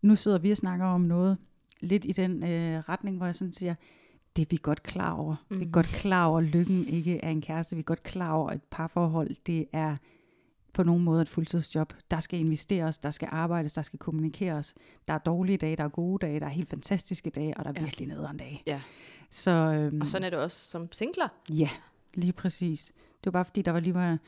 nu 0.02 0.14
sidder 0.14 0.38
vi 0.38 0.50
og 0.50 0.56
snakker 0.56 0.86
om 0.86 1.00
noget, 1.00 1.38
lidt 1.80 2.04
i 2.04 2.12
den 2.12 2.42
øh, 2.44 2.78
retning, 2.78 3.16
hvor 3.16 3.26
jeg 3.26 3.34
sådan 3.34 3.52
siger, 3.52 3.74
det 4.36 4.42
er 4.42 4.46
vi 4.50 4.58
godt 4.62 4.82
klar 4.82 5.12
over. 5.12 5.36
Mm. 5.48 5.56
Vi 5.58 5.62
er 5.62 5.66
Mhm. 5.66 5.72
godt 5.72 5.86
klar 5.86 6.26
over, 6.26 6.38
at 6.38 6.44
lykken 6.44 6.86
ikke 6.86 7.24
er 7.24 7.30
en 7.30 7.40
kæreste. 7.42 7.76
Vi 7.76 7.80
er 7.80 7.84
godt 7.84 8.02
klar 8.02 8.32
over, 8.32 8.50
at 8.50 8.56
et 8.56 8.62
parforhold, 8.70 9.30
det 9.46 9.66
er 9.72 9.96
på 10.72 10.82
nogen 10.82 11.04
måde 11.04 11.22
et 11.22 11.28
fuldtidsjob. 11.28 11.92
Der 12.10 12.20
skal 12.20 12.40
investeres, 12.40 12.98
der 12.98 13.10
skal 13.10 13.28
arbejdes, 13.32 13.72
der 13.72 13.82
skal 13.82 13.98
kommunikeres. 13.98 14.74
Der 15.08 15.14
er 15.14 15.18
dårlige 15.18 15.58
dage, 15.58 15.76
der 15.76 15.84
er 15.84 15.88
gode 15.88 16.26
dage, 16.26 16.40
der 16.40 16.46
er 16.46 16.50
helt 16.50 16.68
fantastiske 16.68 17.30
dage, 17.30 17.56
og 17.56 17.64
der 17.64 17.70
er 17.70 17.74
Ja. 17.76 17.80
virkelig 17.82 18.08
nederen 18.08 18.36
dage. 18.36 18.62
Ja. 18.66 18.80
Så, 19.30 19.50
øhm, 19.50 20.00
Og 20.00 20.08
sådan 20.08 20.24
er 20.26 20.30
det 20.30 20.38
også 20.38 20.66
som 20.66 20.92
singler. 20.92 21.28
Ja, 21.52 21.68
lige 22.14 22.32
præcis. 22.32 22.92
Det 22.96 23.24
var 23.26 23.30
bare 23.30 23.44
fordi, 23.44 23.62
der 23.62 23.72
var 23.72 23.80
lige 23.80 23.94
var, 23.94 24.18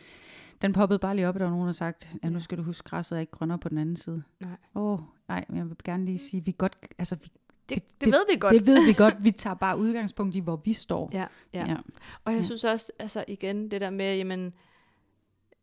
den 0.62 0.72
poppede 0.72 0.98
bare 0.98 1.16
lige 1.16 1.28
op, 1.28 1.34
og 1.34 1.38
der 1.40 1.46
var 1.46 1.52
nogen, 1.52 1.66
der 1.66 1.72
sagt, 1.72 2.12
at 2.22 2.32
nu 2.32 2.40
skal 2.40 2.58
du 2.58 2.62
huske, 2.62 2.88
græsset 2.88 3.16
er 3.16 3.20
ikke 3.20 3.32
grønnere 3.32 3.58
på 3.58 3.68
den 3.68 3.78
anden 3.78 3.96
side. 3.96 4.22
Nej. 4.40 4.56
Åh, 4.74 4.92
oh, 4.92 5.00
nej, 5.28 5.44
men 5.48 5.58
jeg 5.58 5.66
vil 5.68 5.76
gerne 5.84 6.04
lige 6.04 6.18
sige, 6.18 6.44
vi 6.44 6.54
godt, 6.58 6.76
altså, 6.98 7.16
vi, 7.16 7.28
Det, 7.68 7.76
Det- 7.76 7.84
det, 8.00 8.08
ved 8.12 8.24
vi 8.30 8.36
godt. 8.40 8.52
det 8.52 8.66
ved 8.66 8.86
vi 8.86 8.92
godt, 8.92 9.14
vi 9.24 9.30
tager 9.30 9.54
bare 9.54 9.78
udgangspunkt 9.78 10.36
i, 10.36 10.40
hvor 10.40 10.56
vi 10.56 10.72
står. 10.72 11.10
Ja, 11.12 11.24
ja. 11.54 11.64
ja. 11.68 11.76
Og 12.24 12.32
jeg 12.32 12.38
Ja. 12.40 12.44
synes 12.44 12.64
også, 12.64 12.92
altså 12.98 13.24
igen, 13.28 13.70
det 13.70 13.80
der 13.80 13.90
med, 13.90 14.16
jamen, 14.16 14.52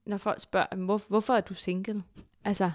når 0.05 0.17
folk 0.17 0.39
spørger, 0.41 0.65
"Jamen, 0.71 0.85
hvor, 0.85 1.01
hvorfor 1.07 1.33
er 1.33 1.41
du 1.41 1.53
single? 1.53 2.03
Altså, 2.45 2.71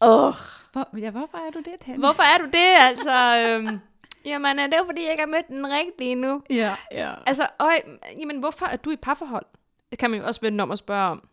åh, 0.00 0.34
Hvor, 0.72 0.98
ja, 0.98 1.10
hvorfor 1.10 1.38
er 1.46 1.50
du 1.50 1.58
det, 1.58 1.74
Tanja? 1.80 1.98
hvorfor 1.98 2.22
er 2.22 2.38
du 2.38 2.44
det, 2.44 2.74
altså? 2.80 3.46
Øhm, 3.48 3.78
jamen, 4.30 4.58
er 4.58 4.66
det 4.66 4.76
jo, 4.78 4.84
fordi 4.84 5.02
jeg 5.02 5.10
ikke 5.10 5.22
har 5.22 5.26
mødt 5.30 5.48
den 5.48 5.66
rigtige 5.68 6.14
nu? 6.14 6.42
Ja, 6.50 6.76
ja. 6.92 7.14
Altså, 7.26 7.46
øj, 7.60 7.74
jamen, 8.20 8.38
hvorfor 8.38 8.66
er 8.66 8.76
du 8.76 8.90
i 8.90 8.96
parforhold? 8.96 9.46
Det 9.90 9.98
kan 9.98 10.10
man 10.10 10.20
jo 10.20 10.26
også 10.26 10.40
vende 10.40 10.62
om 10.62 10.70
at 10.70 10.78
spørge 10.78 11.10
om. 11.10 11.28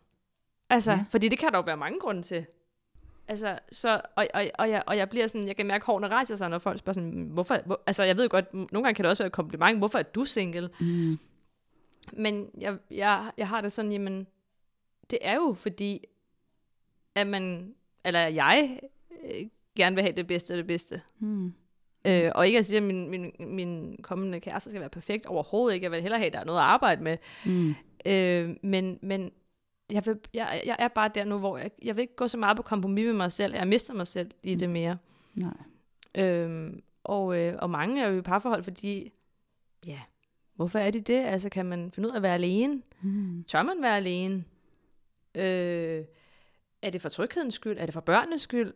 Altså, 0.70 0.92
ja. 0.92 1.04
fordi 1.10 1.28
det 1.28 1.38
kan 1.38 1.52
der 1.52 1.58
jo 1.58 1.62
være 1.66 1.76
mange 1.76 1.98
grunde 2.00 2.22
til. 2.22 2.46
Altså, 3.28 3.58
så, 3.72 4.00
og, 4.16 4.26
og, 4.34 4.50
og, 4.58 4.70
jeg, 4.70 4.82
og 4.86 4.96
jeg 4.96 5.08
bliver 5.08 5.26
sådan, 5.26 5.46
jeg 5.46 5.56
kan 5.56 5.66
mærke, 5.66 5.82
at 5.82 5.86
hårene 5.86 6.08
rejser 6.08 6.36
sig, 6.36 6.50
når 6.50 6.58
folk 6.58 6.78
spørger 6.78 6.94
sådan, 6.94 7.28
hvorfor, 7.32 7.58
hvor, 7.66 7.82
altså 7.86 8.02
jeg 8.02 8.16
ved 8.16 8.28
godt, 8.28 8.54
nogle 8.54 8.82
gange 8.82 8.94
kan 8.94 9.02
det 9.02 9.10
også 9.10 9.22
være 9.22 9.26
et 9.26 9.32
kompliment, 9.32 9.78
hvorfor 9.78 9.98
er 9.98 10.02
du 10.02 10.24
single? 10.24 10.70
Mm. 10.80 11.18
Men 12.12 12.50
jeg, 12.58 12.78
jeg, 12.90 13.32
jeg 13.38 13.48
har 13.48 13.60
det 13.60 13.72
sådan, 13.72 13.92
jamen, 13.92 14.26
det 15.10 15.18
er 15.22 15.34
jo 15.34 15.54
fordi, 15.58 16.04
at 17.14 17.26
man, 17.26 17.74
eller 18.04 18.20
jeg, 18.20 18.80
øh, 19.24 19.46
gerne 19.76 19.96
vil 19.96 20.02
have 20.02 20.16
det 20.16 20.26
bedste 20.26 20.52
af 20.54 20.56
det 20.56 20.66
bedste. 20.66 21.02
Mm. 21.18 21.52
Øh, 22.06 22.32
og 22.34 22.46
ikke 22.46 22.58
at 22.58 22.66
sige, 22.66 22.76
at 22.76 22.82
min, 22.82 23.10
min, 23.10 23.32
min 23.38 23.98
kommende 24.02 24.40
kæreste 24.40 24.70
skal 24.70 24.80
være 24.80 24.90
perfekt, 24.90 25.26
overhovedet 25.26 25.74
ikke. 25.74 25.84
Jeg 25.84 25.92
vil 25.92 26.02
hellere 26.02 26.18
have, 26.18 26.26
at 26.26 26.32
der 26.32 26.40
er 26.40 26.44
noget 26.44 26.58
at 26.58 26.64
arbejde 26.64 27.02
med. 27.02 27.16
Mm. 27.46 27.74
Øh, 28.06 28.56
men 28.62 28.98
men 29.02 29.32
jeg, 29.90 30.06
vil, 30.06 30.18
jeg, 30.34 30.62
jeg 30.66 30.76
er 30.78 30.88
bare 30.88 31.10
der 31.14 31.24
nu, 31.24 31.38
hvor 31.38 31.58
jeg, 31.58 31.70
jeg 31.82 31.96
vil 31.96 32.02
ikke 32.02 32.16
gå 32.16 32.28
så 32.28 32.38
meget 32.38 32.56
på 32.56 32.62
kompromis 32.62 33.04
med 33.06 33.12
mig 33.12 33.32
selv. 33.32 33.54
Jeg 33.54 33.68
mister 33.68 33.94
mig 33.94 34.06
selv 34.06 34.30
i 34.42 34.54
det 34.54 34.70
mere. 34.70 34.98
Nej. 35.34 35.52
Øhm, 36.14 36.82
og, 37.04 37.38
øh, 37.38 37.54
og 37.58 37.70
mange 37.70 38.02
er 38.04 38.08
jo 38.08 38.18
i 38.18 38.22
parforhold, 38.22 38.64
fordi, 38.64 39.12
ja, 39.86 40.00
hvorfor 40.54 40.78
er 40.78 40.90
de 40.90 41.00
det? 41.00 41.24
Altså, 41.24 41.48
kan 41.48 41.66
man 41.66 41.92
finde 41.94 42.08
ud 42.08 42.12
af 42.12 42.16
at 42.16 42.22
være 42.22 42.34
alene? 42.34 42.82
Mm. 43.02 43.44
Tør 43.48 43.62
man 43.62 43.82
være 43.82 43.96
alene? 43.96 44.44
Øh, 45.34 46.04
er 46.82 46.90
det 46.90 47.02
for 47.02 47.08
tryghedens 47.08 47.54
skyld? 47.54 47.78
Er 47.78 47.84
det 47.86 47.92
for 47.92 48.00
børnenes 48.00 48.40
skyld? 48.40 48.72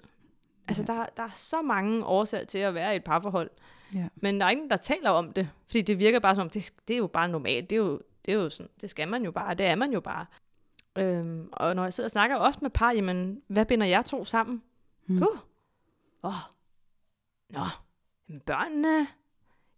Altså, 0.69 0.85
Ja. 0.89 0.93
der, 0.93 1.07
der 1.17 1.23
er 1.23 1.31
så 1.37 1.63
mange 1.63 2.07
årsager 2.07 2.45
til 2.45 2.59
at 2.59 2.75
være 2.75 2.93
i 2.93 2.97
et 2.97 3.05
parforhold. 3.05 3.51
Ja. 3.95 4.09
Men 4.17 4.41
der 4.41 4.47
er 4.47 4.51
ingen, 4.51 4.71
der 4.71 4.77
taler 4.77 5.11
om 5.11 5.33
det. 5.33 5.49
Fordi 5.67 5.83
det 5.83 5.99
virker 6.01 6.19
bare 6.19 6.35
som 6.35 6.43
om, 6.43 6.51
det, 6.51 6.71
det 6.89 6.95
er 6.95 6.99
jo 6.99 7.07
bare 7.07 7.29
normalt. 7.29 7.71
Det 7.71 7.77
er 7.77 7.81
jo, 7.81 8.01
det 8.27 8.33
er 8.33 8.37
jo 8.39 8.51
sådan, 8.51 8.71
det 8.81 8.91
skal 8.91 9.09
man 9.09 9.25
jo 9.25 9.31
bare. 9.31 9.55
Det 9.55 9.67
er 9.67 9.75
man 9.75 9.93
jo 9.93 10.01
bare. 10.01 10.27
Øhm, 11.03 11.49
og 11.53 11.77
når 11.77 11.83
jeg 11.83 11.93
sidder 11.93 12.07
og 12.07 12.11
snakker 12.11 12.37
også 12.37 12.59
med 12.63 12.71
par, 12.71 12.93
jamen, 12.93 13.43
hvad 13.47 13.67
binder 13.67 13.87
jer 13.87 14.03
to 14.03 14.25
sammen? 14.25 14.63
Mm. 15.07 15.17
Uh. 15.17 15.39
Åh. 16.23 16.33
Nå. 17.51 17.65
Jamen, 18.29 18.41
børnene. 18.41 19.07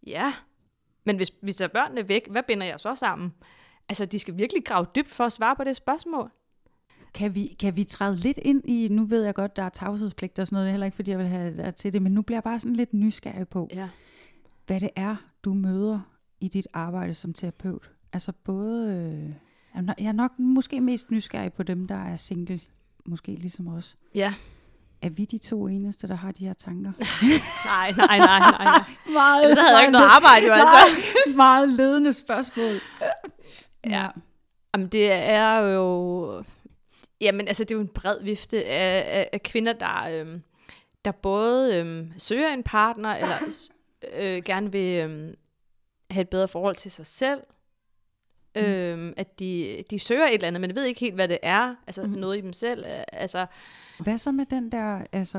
Ja. 0.07 0.35
Men 1.05 1.17
hvis, 1.17 1.33
hvis 1.43 1.57
der 1.57 1.65
er 1.65 1.69
børnene 1.69 2.09
væk, 2.09 2.29
hvad 2.31 2.43
binder 2.43 2.67
jeg 2.67 2.81
så 2.81 2.95
sammen? 2.95 3.35
Altså, 3.89 4.07
de 4.07 4.19
skal 4.19 4.39
virkelig 4.39 4.65
grave 4.65 4.87
dybt 4.97 5.09
for 5.09 5.25
at 5.25 5.33
svare 5.33 5.57
på 5.57 5.65
det 5.65 5.77
spørgsmål. 5.77 6.31
Kan 7.15 7.35
vi, 7.35 7.57
kan 7.61 7.77
vi 7.77 7.85
træde 7.85 8.17
lidt 8.17 8.39
ind 8.39 8.69
i, 8.69 8.89
nu 8.89 9.05
ved 9.05 9.25
jeg 9.25 9.35
godt, 9.35 9.57
der 9.57 9.63
er 9.63 9.69
tavshedspligt 9.69 10.39
og 10.39 10.47
sådan 10.47 10.55
noget, 10.57 10.65
det 10.67 10.71
er 10.71 10.73
heller 10.73 10.87
ikke, 10.87 10.97
fordi 10.97 11.11
jeg 11.11 11.19
vil 11.19 11.27
have 11.27 11.57
dig 11.57 11.75
til 11.75 11.93
det, 11.93 12.03
men 12.03 12.13
nu 12.13 12.23
bliver 12.23 12.37
jeg 12.37 12.43
bare 12.43 12.59
sådan 12.59 12.77
lidt 12.77 12.95
nysgerrig 12.95 13.49
på, 13.49 13.69
Ja. 13.73 13.89
hvad 14.67 14.81
det 14.81 14.91
er, 14.97 15.17
du 15.45 15.55
møder 15.55 16.01
i 16.41 16.49
dit 16.49 16.69
arbejde 16.73 17.15
som 17.15 17.33
terapeut. 17.35 17.91
Altså 18.13 18.33
både, 18.45 18.95
øh, 18.95 19.35
jeg 19.75 20.07
er 20.07 20.13
nok- 20.13 20.39
måske 20.39 20.81
mest 20.81 21.11
nysgerrig 21.11 21.53
på 21.53 21.63
dem, 21.63 21.87
der 21.87 22.05
er 22.05 22.17
single, 22.17 22.61
måske 23.05 23.33
ligesom 23.35 23.69
os. 23.69 23.97
Ja. 24.15 24.35
Er 25.03 25.09
vi 25.11 25.25
de 25.25 25.39
to 25.39 25.67
eneste, 25.67 26.09
der 26.09 26.15
har 26.15 26.33
de 26.33 26.47
her 26.47 26.53
tanker? 26.53 26.93
Nej, 27.67 27.93
nej, 27.97 28.19
nej, 28.19 28.39
nej. 28.39 28.65
nej. 28.65 28.85
meget, 29.13 29.43
Ellers 29.43 29.59
havde 29.59 29.73
jeg 29.73 29.83
ikke 29.83 29.93
noget 29.93 30.07
arbejde, 30.07 30.47
jo 30.47 30.53
altså. 30.53 30.75
Meget, 30.75 31.37
meget 31.37 31.69
ledende 31.69 32.13
spørgsmål. 32.13 32.75
Ja. 33.87 34.07
Jamen, 34.75 34.89
det 34.89 35.13
er 35.13 35.59
jo... 35.59 36.45
Jamen, 37.21 37.49
altså, 37.49 37.65
det 37.65 37.71
er 37.71 37.77
jo 37.77 37.81
en 37.81 37.89
bred 37.89 38.23
vifte 38.23 38.65
af, 38.65 39.19
af, 39.19 39.31
af 39.33 39.43
kvinder, 39.43 39.73
der, 39.73 40.21
øhm, 40.21 40.43
der 41.05 41.13
både 41.13 41.77
øhm, 41.77 42.13
søger 42.19 42.49
en 42.49 42.63
partner, 42.63 43.15
eller 43.17 43.37
øh, 44.19 44.43
gerne 44.45 44.73
vil 44.73 44.97
øhm, 45.05 45.35
have 46.11 46.23
et 46.23 46.29
bedre 46.29 46.49
forhold 46.49 46.77
til 46.77 46.91
sig 46.91 47.07
selv. 47.07 47.41
Mm. 48.57 48.63
Øhm, 48.63 49.13
at 49.17 49.39
de, 49.39 49.85
de 49.91 49.99
søger 49.99 50.25
et 50.27 50.35
eller 50.35 50.49
andet, 50.49 50.61
men 50.61 50.77
ved 50.77 50.85
ikke 50.85 51.01
helt, 51.01 51.15
hvad 51.15 51.29
det 51.29 51.39
er. 51.43 51.75
Altså, 51.87 52.03
Mm. 52.07 52.11
noget 52.11 52.39
i 52.39 52.41
dem 52.41 52.53
selv. 52.53 52.85
øh, 52.87 53.03
Altså, 53.13 53.47
Hvad 54.01 54.19
så 54.19 54.33
med 54.33 54.47
den 54.47 54.73
der, 54.73 55.05
altså, 55.13 55.39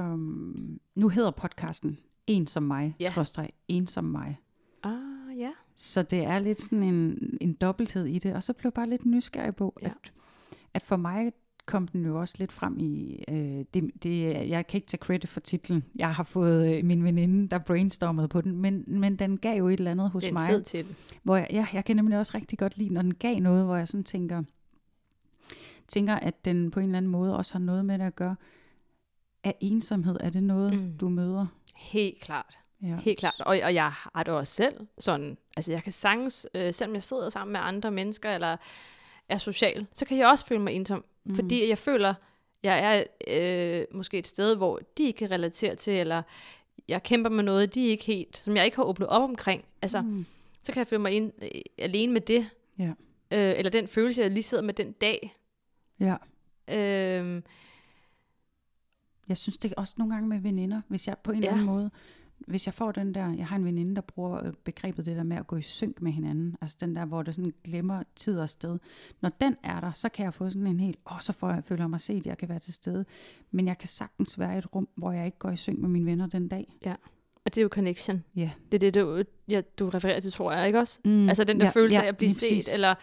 nu 0.95 1.09
hedder 1.09 1.31
podcasten 1.31 1.97
En 2.27 2.47
som 2.47 2.63
mig, 2.63 2.95
Ja. 2.99 3.13
ja. 3.37 3.45
En 3.67 3.87
som 3.87 4.03
mig. 4.03 4.39
ah, 4.83 5.37
ja. 5.39 5.51
Så 5.75 6.01
det 6.03 6.19
er 6.23 6.39
lidt 6.39 6.61
sådan 6.61 6.83
en, 6.83 7.17
en 7.41 7.53
dobbelthed 7.53 8.05
i 8.05 8.19
det, 8.19 8.33
og 8.35 8.43
så 8.43 8.53
blev 8.53 8.65
jeg 8.67 8.73
bare 8.73 8.89
lidt 8.89 9.05
nysgerrig 9.05 9.55
på, 9.55 9.77
ja. 9.81 9.87
at, 9.87 10.11
at 10.73 10.81
for 10.83 10.95
mig 10.97 11.31
kom 11.71 11.87
den 11.87 12.05
jo 12.05 12.19
også 12.19 12.35
lidt 12.37 12.51
frem 12.51 12.79
i, 12.79 13.23
øh, 13.27 13.65
det, 13.73 13.91
det, 14.03 14.49
jeg 14.49 14.67
kan 14.67 14.77
ikke 14.77 14.87
tage 14.87 14.99
credit 14.99 15.29
for 15.29 15.39
titlen, 15.39 15.83
jeg 15.95 16.15
har 16.15 16.23
fået 16.23 16.75
øh, 16.77 16.85
min 16.85 17.03
veninde, 17.03 17.49
der 17.49 17.57
brainstormede 17.57 18.27
på 18.27 18.41
den, 18.41 18.57
men, 18.57 18.83
men 18.87 19.15
den 19.15 19.37
gav 19.37 19.57
jo 19.57 19.67
et 19.67 19.77
eller 19.79 19.91
andet 19.91 20.09
hos 20.09 20.23
Det 20.23 20.29
er 20.29 20.33
mig, 20.33 20.49
fed 20.49 20.63
titel. 20.63 20.95
hvor 21.23 21.35
jeg, 21.35 21.47
ja, 21.51 21.67
jeg 21.73 21.85
kan 21.85 21.95
nemlig 21.95 22.17
også 22.17 22.31
rigtig 22.35 22.57
godt 22.57 22.77
lide, 22.77 22.93
når 22.93 23.01
den 23.01 23.15
gav 23.15 23.39
noget, 23.39 23.65
hvor 23.65 23.75
jeg 23.75 23.87
sådan 23.87 24.03
tænker, 24.03 24.43
tænker, 25.87 26.15
at 26.15 26.45
den 26.45 26.71
på 26.71 26.79
en 26.79 26.85
eller 26.85 26.97
anden 26.97 27.11
måde 27.11 27.37
også 27.37 27.53
har 27.53 27.59
noget 27.59 27.85
med 27.85 27.99
det 27.99 28.05
at 28.05 28.15
gøre. 28.15 28.35
Er 29.43 29.51
ensomhed, 29.61 30.17
er 30.19 30.29
det 30.29 30.43
noget, 30.43 30.73
mm. 30.73 30.97
du 30.97 31.09
møder? 31.09 31.45
Helt 31.77 32.19
klart. 32.21 32.57
Ja. 32.81 32.95
Helt 32.95 33.19
klart. 33.19 33.35
Og, 33.39 33.59
og 33.63 33.73
jeg 33.73 33.91
har 33.91 34.23
det 34.23 34.33
også 34.33 34.53
selv 34.53 34.87
sådan. 34.97 35.37
Altså 35.57 35.71
jeg 35.71 35.83
kan 35.83 35.91
sagtens, 35.91 36.47
øh, 36.55 36.73
selvom 36.73 36.95
jeg 36.95 37.03
sidder 37.03 37.29
sammen 37.29 37.51
med 37.51 37.59
andre 37.63 37.91
mennesker, 37.91 38.31
eller 38.31 38.57
er 39.29 39.37
social, 39.37 39.87
så 39.93 40.05
kan 40.05 40.17
jeg 40.17 40.27
også 40.27 40.45
føle 40.45 40.61
mig 40.61 40.73
ensom. 40.73 41.03
Mm. 41.23 41.35
Fordi 41.35 41.69
jeg 41.69 41.77
føler, 41.77 42.13
jeg 42.63 43.03
er 43.27 43.79
øh, 43.79 43.85
måske 43.97 44.17
et 44.17 44.27
sted, 44.27 44.55
hvor 44.55 44.79
de 44.97 45.03
ikke 45.03 45.17
kan 45.17 45.31
relatere 45.31 45.75
til, 45.75 45.93
eller 45.93 46.21
jeg 46.87 47.03
kæmper 47.03 47.29
med 47.29 47.43
noget, 47.43 47.75
de 47.75 47.87
ikke 47.87 48.03
helt, 48.03 48.37
som 48.43 48.55
jeg 48.55 48.65
ikke 48.65 48.77
har 48.77 48.83
åbnet 48.83 49.07
op 49.07 49.21
omkring. 49.21 49.65
Altså, 49.81 50.01
Mm. 50.01 50.25
så 50.61 50.71
kan 50.73 50.79
jeg 50.79 50.87
føle 50.87 51.01
mig 51.01 51.11
en, 51.13 51.31
øh, 51.41 51.47
alene 51.77 52.13
med 52.13 52.21
det. 52.21 52.49
Ja. 52.79 52.89
Øh, 53.31 53.53
eller 53.57 53.69
den 53.69 53.87
følelse, 53.87 54.21
jeg 54.21 54.31
lige 54.31 54.43
sidder 54.43 54.63
med 54.63 54.73
den 54.73 54.91
dag. 54.91 55.35
ja. 55.99 56.15
Øh, 56.67 57.41
Jeg 59.29 59.37
synes 59.37 59.57
det 59.57 59.71
er 59.71 59.75
også 59.77 59.93
nogle 59.97 60.13
gange 60.13 60.29
med 60.29 60.39
veninder, 60.39 60.81
hvis 60.87 61.07
jeg 61.07 61.17
på 61.23 61.31
en 61.31 61.37
Ja. 61.37 61.41
eller 61.47 61.51
anden 61.53 61.65
måde, 61.65 61.91
hvis 62.47 62.65
jeg 62.67 62.73
får 62.73 62.91
den 62.91 63.13
der, 63.15 63.33
jeg 63.33 63.47
har 63.47 63.55
en 63.55 63.65
veninde, 63.65 63.95
der 63.95 64.01
bruger 64.01 64.45
øh, 64.45 64.53
begrebet 64.63 65.05
det 65.05 65.15
der 65.17 65.23
med 65.23 65.37
at 65.37 65.47
gå 65.47 65.55
i 65.55 65.61
synk 65.61 66.01
med 66.01 66.11
hinanden, 66.11 66.55
altså 66.61 66.77
den 66.79 66.95
der, 66.95 67.05
hvor 67.05 67.23
det 67.23 67.35
sådan 67.35 67.53
glemmer 67.63 68.03
tid 68.15 68.39
og 68.39 68.49
sted. 68.49 68.79
Når 69.21 69.29
den 69.41 69.55
er 69.63 69.79
der, 69.79 69.91
så 69.91 70.09
kan 70.09 70.25
jeg 70.25 70.33
få 70.33 70.49
sådan 70.49 70.67
en 70.67 70.79
helt, 70.79 70.99
åh, 71.11 71.19
så 71.19 71.33
får 71.33 71.49
jeg, 71.49 71.63
føler 71.63 71.83
jeg 71.83 71.89
mig 71.89 71.99
set, 71.99 72.25
jeg 72.25 72.37
kan 72.37 72.49
være 72.49 72.59
til 72.59 72.73
stede. 72.73 73.05
Men 73.51 73.67
jeg 73.67 73.77
kan 73.77 73.87
sagtens 73.87 74.39
være 74.39 74.55
i 74.55 74.57
et 74.57 74.75
rum, 74.75 74.87
hvor 74.95 75.11
jeg 75.11 75.25
ikke 75.25 75.39
går 75.39 75.49
i 75.51 75.55
synk 75.55 75.79
med 75.79 75.89
mine 75.89 76.05
venner 76.05 76.27
den 76.27 76.47
dag. 76.47 76.73
og 77.45 77.55
det 77.55 77.57
er 77.57 77.61
jo 77.63 77.69
connection. 77.71 78.23
Ja. 78.35 78.51
Det 78.71 78.83
er 78.83 78.91
det, 78.91 78.93
du, 79.01 79.23
ja, 79.47 79.61
du 79.79 79.89
refererer 79.89 80.19
til, 80.19 80.31
tror 80.31 80.51
jeg, 80.51 80.67
ikke 80.67 80.79
også? 80.79 80.99
Mm, 81.05 81.29
Altså 81.29 81.43
den 81.43 81.59
der 81.59 81.65
ja, 81.65 81.71
følelse 81.71 81.97
ja, 81.99 82.03
af 82.03 82.07
at 82.07 82.17
blive 82.17 82.31
set, 82.31 82.39
præcis. 82.57 82.73
eller 82.73 82.95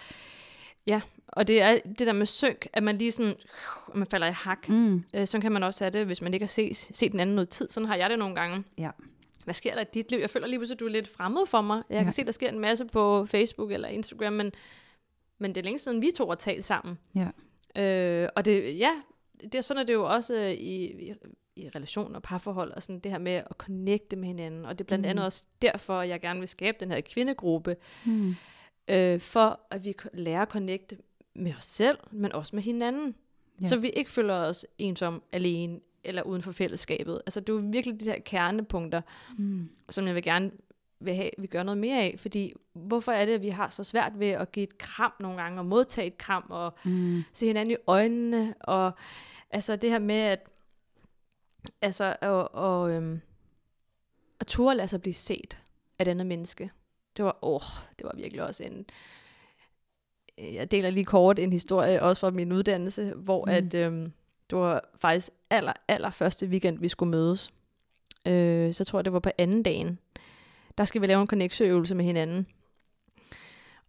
ja, 0.86 1.00
og 1.28 1.48
det 1.48 1.62
er 1.62 1.78
det 1.98 2.06
der 2.06 2.12
med 2.12 2.26
synk, 2.26 2.66
at 2.72 2.82
man 2.82 2.98
lige 2.98 3.10
sådan, 3.10 3.34
man 3.94 4.06
falder 4.06 4.26
i 4.26 4.32
hak. 4.32 4.68
Mm, 4.68 5.04
Øh, 5.14 5.26
sådan 5.26 5.42
kan 5.42 5.52
man 5.52 5.62
også 5.62 5.84
have 5.84 5.90
det, 5.98 6.06
hvis 6.06 6.22
man 6.22 6.34
ikke 6.34 6.44
har 6.46 6.48
set, 6.48 6.76
set 6.76 7.12
den 7.12 7.20
anden 7.20 7.36
noget 7.36 7.48
tid. 7.48 7.68
Sådan 7.70 7.86
har 7.88 7.96
jeg 7.96 8.10
det 8.10 8.18
nogle 8.18 8.34
gange. 8.34 8.64
Ja. 8.78 8.90
Hvad 9.48 9.54
sker 9.54 9.74
der 9.74 9.80
i 9.82 9.84
dit 9.94 10.10
liv? 10.10 10.18
Jeg 10.20 10.30
føler 10.30 10.46
lige 10.46 10.58
pludselig, 10.58 10.76
at 10.76 10.80
du 10.80 10.86
er 10.86 10.90
lidt 10.90 11.08
fremmed 11.08 11.46
for 11.46 11.60
mig. 11.60 11.82
Jeg 11.90 11.96
Ja. 11.96 12.02
kan 12.02 12.12
se, 12.12 12.24
der 12.24 12.32
sker 12.32 12.48
en 12.48 12.58
masse 12.58 12.84
på 12.86 13.26
Facebook 13.26 13.72
eller 13.72 13.88
Instagram, 13.88 14.32
men, 14.32 14.52
men 15.38 15.54
det 15.54 15.60
er 15.60 15.64
længe 15.64 15.78
siden, 15.78 16.02
vi 16.02 16.10
to 16.16 16.28
har 16.28 16.34
talt 16.34 16.64
sammen. 16.64 16.98
Ja. 17.14 17.28
Øh, 17.82 18.28
og 18.36 18.44
det, 18.44 18.78
ja, 18.78 18.90
det, 19.42 19.54
er 19.54 19.60
sådan 19.60 19.80
er 19.80 19.84
det 19.86 19.92
jo 19.94 20.04
også 20.14 20.34
øh, 20.34 20.50
i, 20.50 20.84
i, 21.08 21.14
i 21.56 21.68
relationer 21.68 22.16
og 22.16 22.22
parforhold, 22.22 22.70
og 22.72 22.82
sådan 22.82 22.98
det 23.00 23.10
her 23.12 23.18
med 23.18 23.32
at 23.32 23.56
connecte 23.58 24.16
med 24.16 24.26
hinanden. 24.28 24.64
Og 24.64 24.78
det 24.78 24.84
er 24.84 24.86
blandt 24.88 25.06
Mm. 25.06 25.10
andet 25.10 25.24
også 25.24 25.44
derfor, 25.62 26.02
jeg 26.02 26.20
gerne 26.20 26.38
vil 26.38 26.48
skabe 26.48 26.76
den 26.80 26.90
her 26.90 27.00
kvindegruppe, 27.00 27.76
mm, 28.06 28.34
øh, 28.88 29.20
for 29.20 29.60
at 29.70 29.84
vi 29.84 29.92
kan 29.92 30.10
lære 30.14 30.42
at 30.42 30.48
connecte 30.48 30.96
med 31.34 31.54
os 31.58 31.64
selv, 31.64 31.98
men 32.10 32.32
også 32.32 32.56
med 32.56 32.62
hinanden. 32.62 33.14
Ja. 33.60 33.66
Så 33.66 33.76
vi 33.76 33.90
ikke 33.90 34.10
føler 34.10 34.34
os 34.34 34.66
ensom 34.78 35.22
alene 35.32 35.80
eller 36.08 36.22
uden 36.22 36.42
for 36.42 36.52
fællesskabet. 36.52 37.22
Altså 37.26 37.40
det 37.40 37.48
er 37.48 37.52
jo 37.54 37.68
virkelig 37.72 38.00
de 38.00 38.04
her 38.04 38.18
kernepunkter, 38.24 39.00
mm, 39.38 39.68
som 39.90 40.06
jeg 40.06 40.14
vil 40.14 40.22
gerne 40.22 40.50
vil 41.00 41.14
have, 41.14 41.30
vi 41.38 41.46
gør 41.46 41.62
noget 41.62 41.78
mere 41.78 41.98
af. 41.98 42.14
Fordi 42.18 42.52
hvorfor 42.72 43.12
er 43.12 43.24
det, 43.24 43.32
at 43.32 43.42
vi 43.42 43.48
har 43.48 43.68
så 43.68 43.84
svært 43.84 44.12
ved 44.18 44.28
at 44.28 44.52
give 44.52 44.62
et 44.62 44.78
kram 44.78 45.12
nogle 45.20 45.42
gange, 45.42 45.60
og 45.60 45.66
modtage 45.66 46.06
et 46.06 46.18
kram, 46.18 46.44
og 46.48 46.74
mm, 46.84 47.22
se 47.32 47.46
hinanden 47.46 47.74
i 47.74 47.76
øjnene, 47.86 48.54
og 48.60 48.92
altså 49.50 49.76
det 49.76 49.90
her 49.90 49.98
med, 49.98 50.14
at 50.14 50.48
altså, 51.82 52.16
og, 52.22 52.54
og, 52.54 52.90
øhm, 52.90 53.20
at 54.40 54.46
turde 54.46 54.76
lade 54.76 54.88
sig 54.88 55.00
blive 55.00 55.14
set 55.14 55.58
af 55.98 56.04
et 56.04 56.08
andet 56.08 56.26
menneske. 56.26 56.70
Det 57.16 57.24
var, 57.24 57.38
åh, 57.42 57.60
det 57.98 58.04
var 58.04 58.12
virkelig 58.16 58.42
også 58.42 58.64
en, 58.64 58.86
jeg 60.38 60.70
deler 60.70 60.90
lige 60.90 61.04
kort 61.04 61.38
en 61.38 61.52
historie, 61.52 62.02
også 62.02 62.20
fra 62.20 62.30
min 62.30 62.52
uddannelse, 62.52 63.12
hvor 63.16 63.44
mm. 63.44 63.50
at, 63.50 63.74
øhm, 63.74 64.12
det 64.50 64.58
var 64.58 64.88
faktisk 65.00 65.30
aller, 65.50 65.72
aller 65.88 66.10
første 66.10 66.46
weekend, 66.46 66.78
vi 66.78 66.88
skulle 66.88 67.10
mødes. 67.10 67.52
Øh, 68.26 68.74
så 68.74 68.84
tror 68.84 68.98
jeg, 68.98 69.04
det 69.04 69.12
var 69.12 69.18
på 69.18 69.30
anden 69.38 69.62
dagen. 69.62 69.98
Der 70.78 70.84
skal 70.84 71.00
vi 71.00 71.06
lave 71.06 71.20
en 71.20 71.26
connection-øvelse 71.26 71.94
med 71.94 72.04
hinanden. 72.04 72.46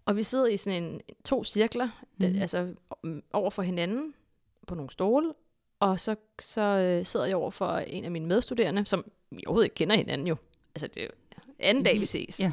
Og 0.06 0.16
vi 0.16 0.24
sidder 0.24 0.48
i 0.48 0.58
sådan 0.58 0.84
en, 0.84 1.02
to 1.26 1.44
cirkler, 1.44 1.90
mm. 2.18 2.26
Mhm. 2.26 2.42
altså 2.42 2.74
mm, 3.04 3.24
over 3.34 3.50
for 3.50 3.62
hinanden 3.62 4.14
på 4.68 4.76
nogle 4.76 4.92
stole, 4.92 5.34
og 5.80 6.00
så, 6.00 6.16
så 6.40 6.62
øh, 6.62 7.06
sidder 7.06 7.26
jeg 7.26 7.36
over 7.36 7.52
for 7.52 7.78
en 7.78 8.06
af 8.06 8.12
mine 8.12 8.28
medstuderende, 8.28 8.86
som 8.86 9.06
vi 9.32 9.44
overhovedet 9.48 9.66
ikke 9.66 9.76
kender 9.76 9.96
hinanden 9.96 10.28
jo. 10.28 10.36
Altså 10.76 10.88
det 10.88 10.98
er 10.98 11.06
jo 11.06 11.12
anden 11.60 11.84
dag, 11.84 12.00
vi 12.00 12.06
ses. 12.06 12.40
Ja. 12.40 12.52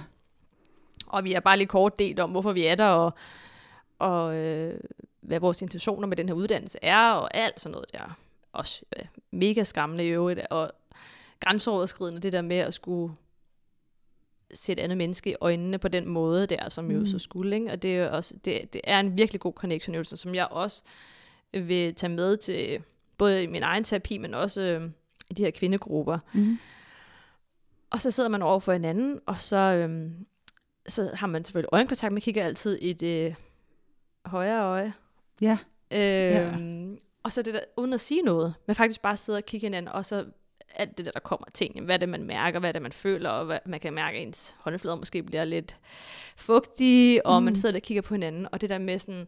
Og 1.06 1.24
vi 1.24 1.32
er 1.32 1.40
bare 1.40 1.56
lige 1.56 1.68
kort 1.68 1.98
delt 1.98 2.20
om, 2.20 2.30
hvorfor 2.30 2.52
vi 2.52 2.66
er 2.66 2.74
der, 2.74 2.88
og, 2.88 3.12
og 3.98 4.36
øh, 4.36 4.80
hvad 5.20 5.40
vores 5.40 5.62
intentioner 5.62 6.06
med 6.06 6.16
den 6.16 6.28
her 6.28 6.34
uddannelse 6.34 6.78
er, 6.82 7.12
og 7.12 7.36
alt 7.36 7.60
sådan 7.60 7.72
noget 7.72 7.92
der. 7.92 8.18
Også 8.56 8.82
øh, 8.98 9.04
mega 9.30 9.64
skræmmende 9.64 10.04
i 10.04 10.08
øvrigt, 10.08 10.40
og 10.50 10.70
grænseoverskridende 11.40 12.20
det 12.20 12.32
der 12.32 12.42
med 12.42 12.56
at 12.56 12.74
skulle 12.74 13.14
se 14.54 14.72
et 14.72 14.78
andet 14.78 14.98
menneske 14.98 15.30
i 15.30 15.34
øjnene 15.40 15.78
på 15.78 15.88
den 15.88 16.08
måde 16.08 16.46
der, 16.46 16.68
som 16.68 16.90
jo 16.90 16.98
Mm. 16.98 17.06
så 17.06 17.18
skulle, 17.18 17.56
ikke? 17.56 17.70
Og 17.72 17.82
det 17.82 17.96
er, 17.96 18.08
også, 18.08 18.34
det, 18.44 18.72
det 18.72 18.80
er 18.84 19.00
en 19.00 19.18
virkelig 19.18 19.40
god 19.40 19.52
connection-øvelse, 19.52 20.16
som 20.16 20.34
jeg 20.34 20.46
også 20.50 20.82
vil 21.52 21.94
tage 21.94 22.10
med 22.10 22.36
til 22.36 22.82
både 23.18 23.42
i 23.42 23.46
min 23.46 23.62
egen 23.62 23.84
terapi, 23.84 24.18
men 24.18 24.34
også 24.34 24.60
øh, 24.60 24.90
i 25.30 25.34
de 25.34 25.42
her 25.44 25.50
kvindegrupper. 25.50 26.18
mm, 26.34 26.58
Og 27.90 28.00
så 28.00 28.10
sidder 28.10 28.28
man 28.30 28.42
over 28.42 28.60
for 28.60 28.72
hinanden, 28.72 29.20
og 29.26 29.40
så, 29.40 29.56
øhm, 29.56 30.26
så 30.88 31.10
har 31.14 31.26
man 31.26 31.44
selvfølgelig 31.44 31.68
øjenkontakt. 31.72 32.12
Man 32.12 32.22
kigger 32.22 32.44
altid 32.44 32.76
i 32.76 32.92
det 32.92 33.36
højre 34.26 34.62
øje. 34.64 34.92
ja, 35.40 35.58
Øhm, 35.92 36.98
Og 37.26 37.32
så 37.32 37.42
det 37.42 37.54
der, 37.54 37.60
uden 37.76 37.92
at 37.92 38.00
sige 38.00 38.22
noget, 38.22 38.54
men 38.66 38.76
faktisk 38.76 39.02
bare 39.02 39.16
sidde 39.16 39.36
og 39.38 39.44
kigge 39.44 39.64
hinanden, 39.64 39.92
og 39.92 40.06
så 40.06 40.24
alt 40.74 40.96
det 40.98 41.06
der, 41.06 41.12
der 41.12 41.20
kommer 41.20 41.46
ting. 41.54 41.84
Hvad 41.84 41.94
er 41.94 41.98
det, 41.98 42.08
man 42.08 42.24
mærker? 42.24 42.58
Hvad 42.58 42.70
er 42.70 42.72
det, 42.72 42.82
man 42.82 42.92
føler? 42.92 43.30
Og 43.30 43.44
hvad, 43.44 43.58
man 43.66 43.80
kan 43.80 43.92
mærke, 43.92 44.18
at 44.18 44.22
ens 44.22 44.56
håndflader 44.58 44.96
måske 44.96 45.22
bliver 45.22 45.44
lidt 45.44 45.76
fugtige, 46.36 47.26
og 47.26 47.40
mm. 47.40 47.44
man 47.44 47.54
sidder 47.56 47.72
der 47.72 47.78
og 47.78 47.82
kigger 47.82 48.02
på 48.02 48.14
hinanden. 48.14 48.48
Og 48.52 48.60
det 48.60 48.70
der 48.70 48.78
med 48.78 48.98
sådan, 48.98 49.26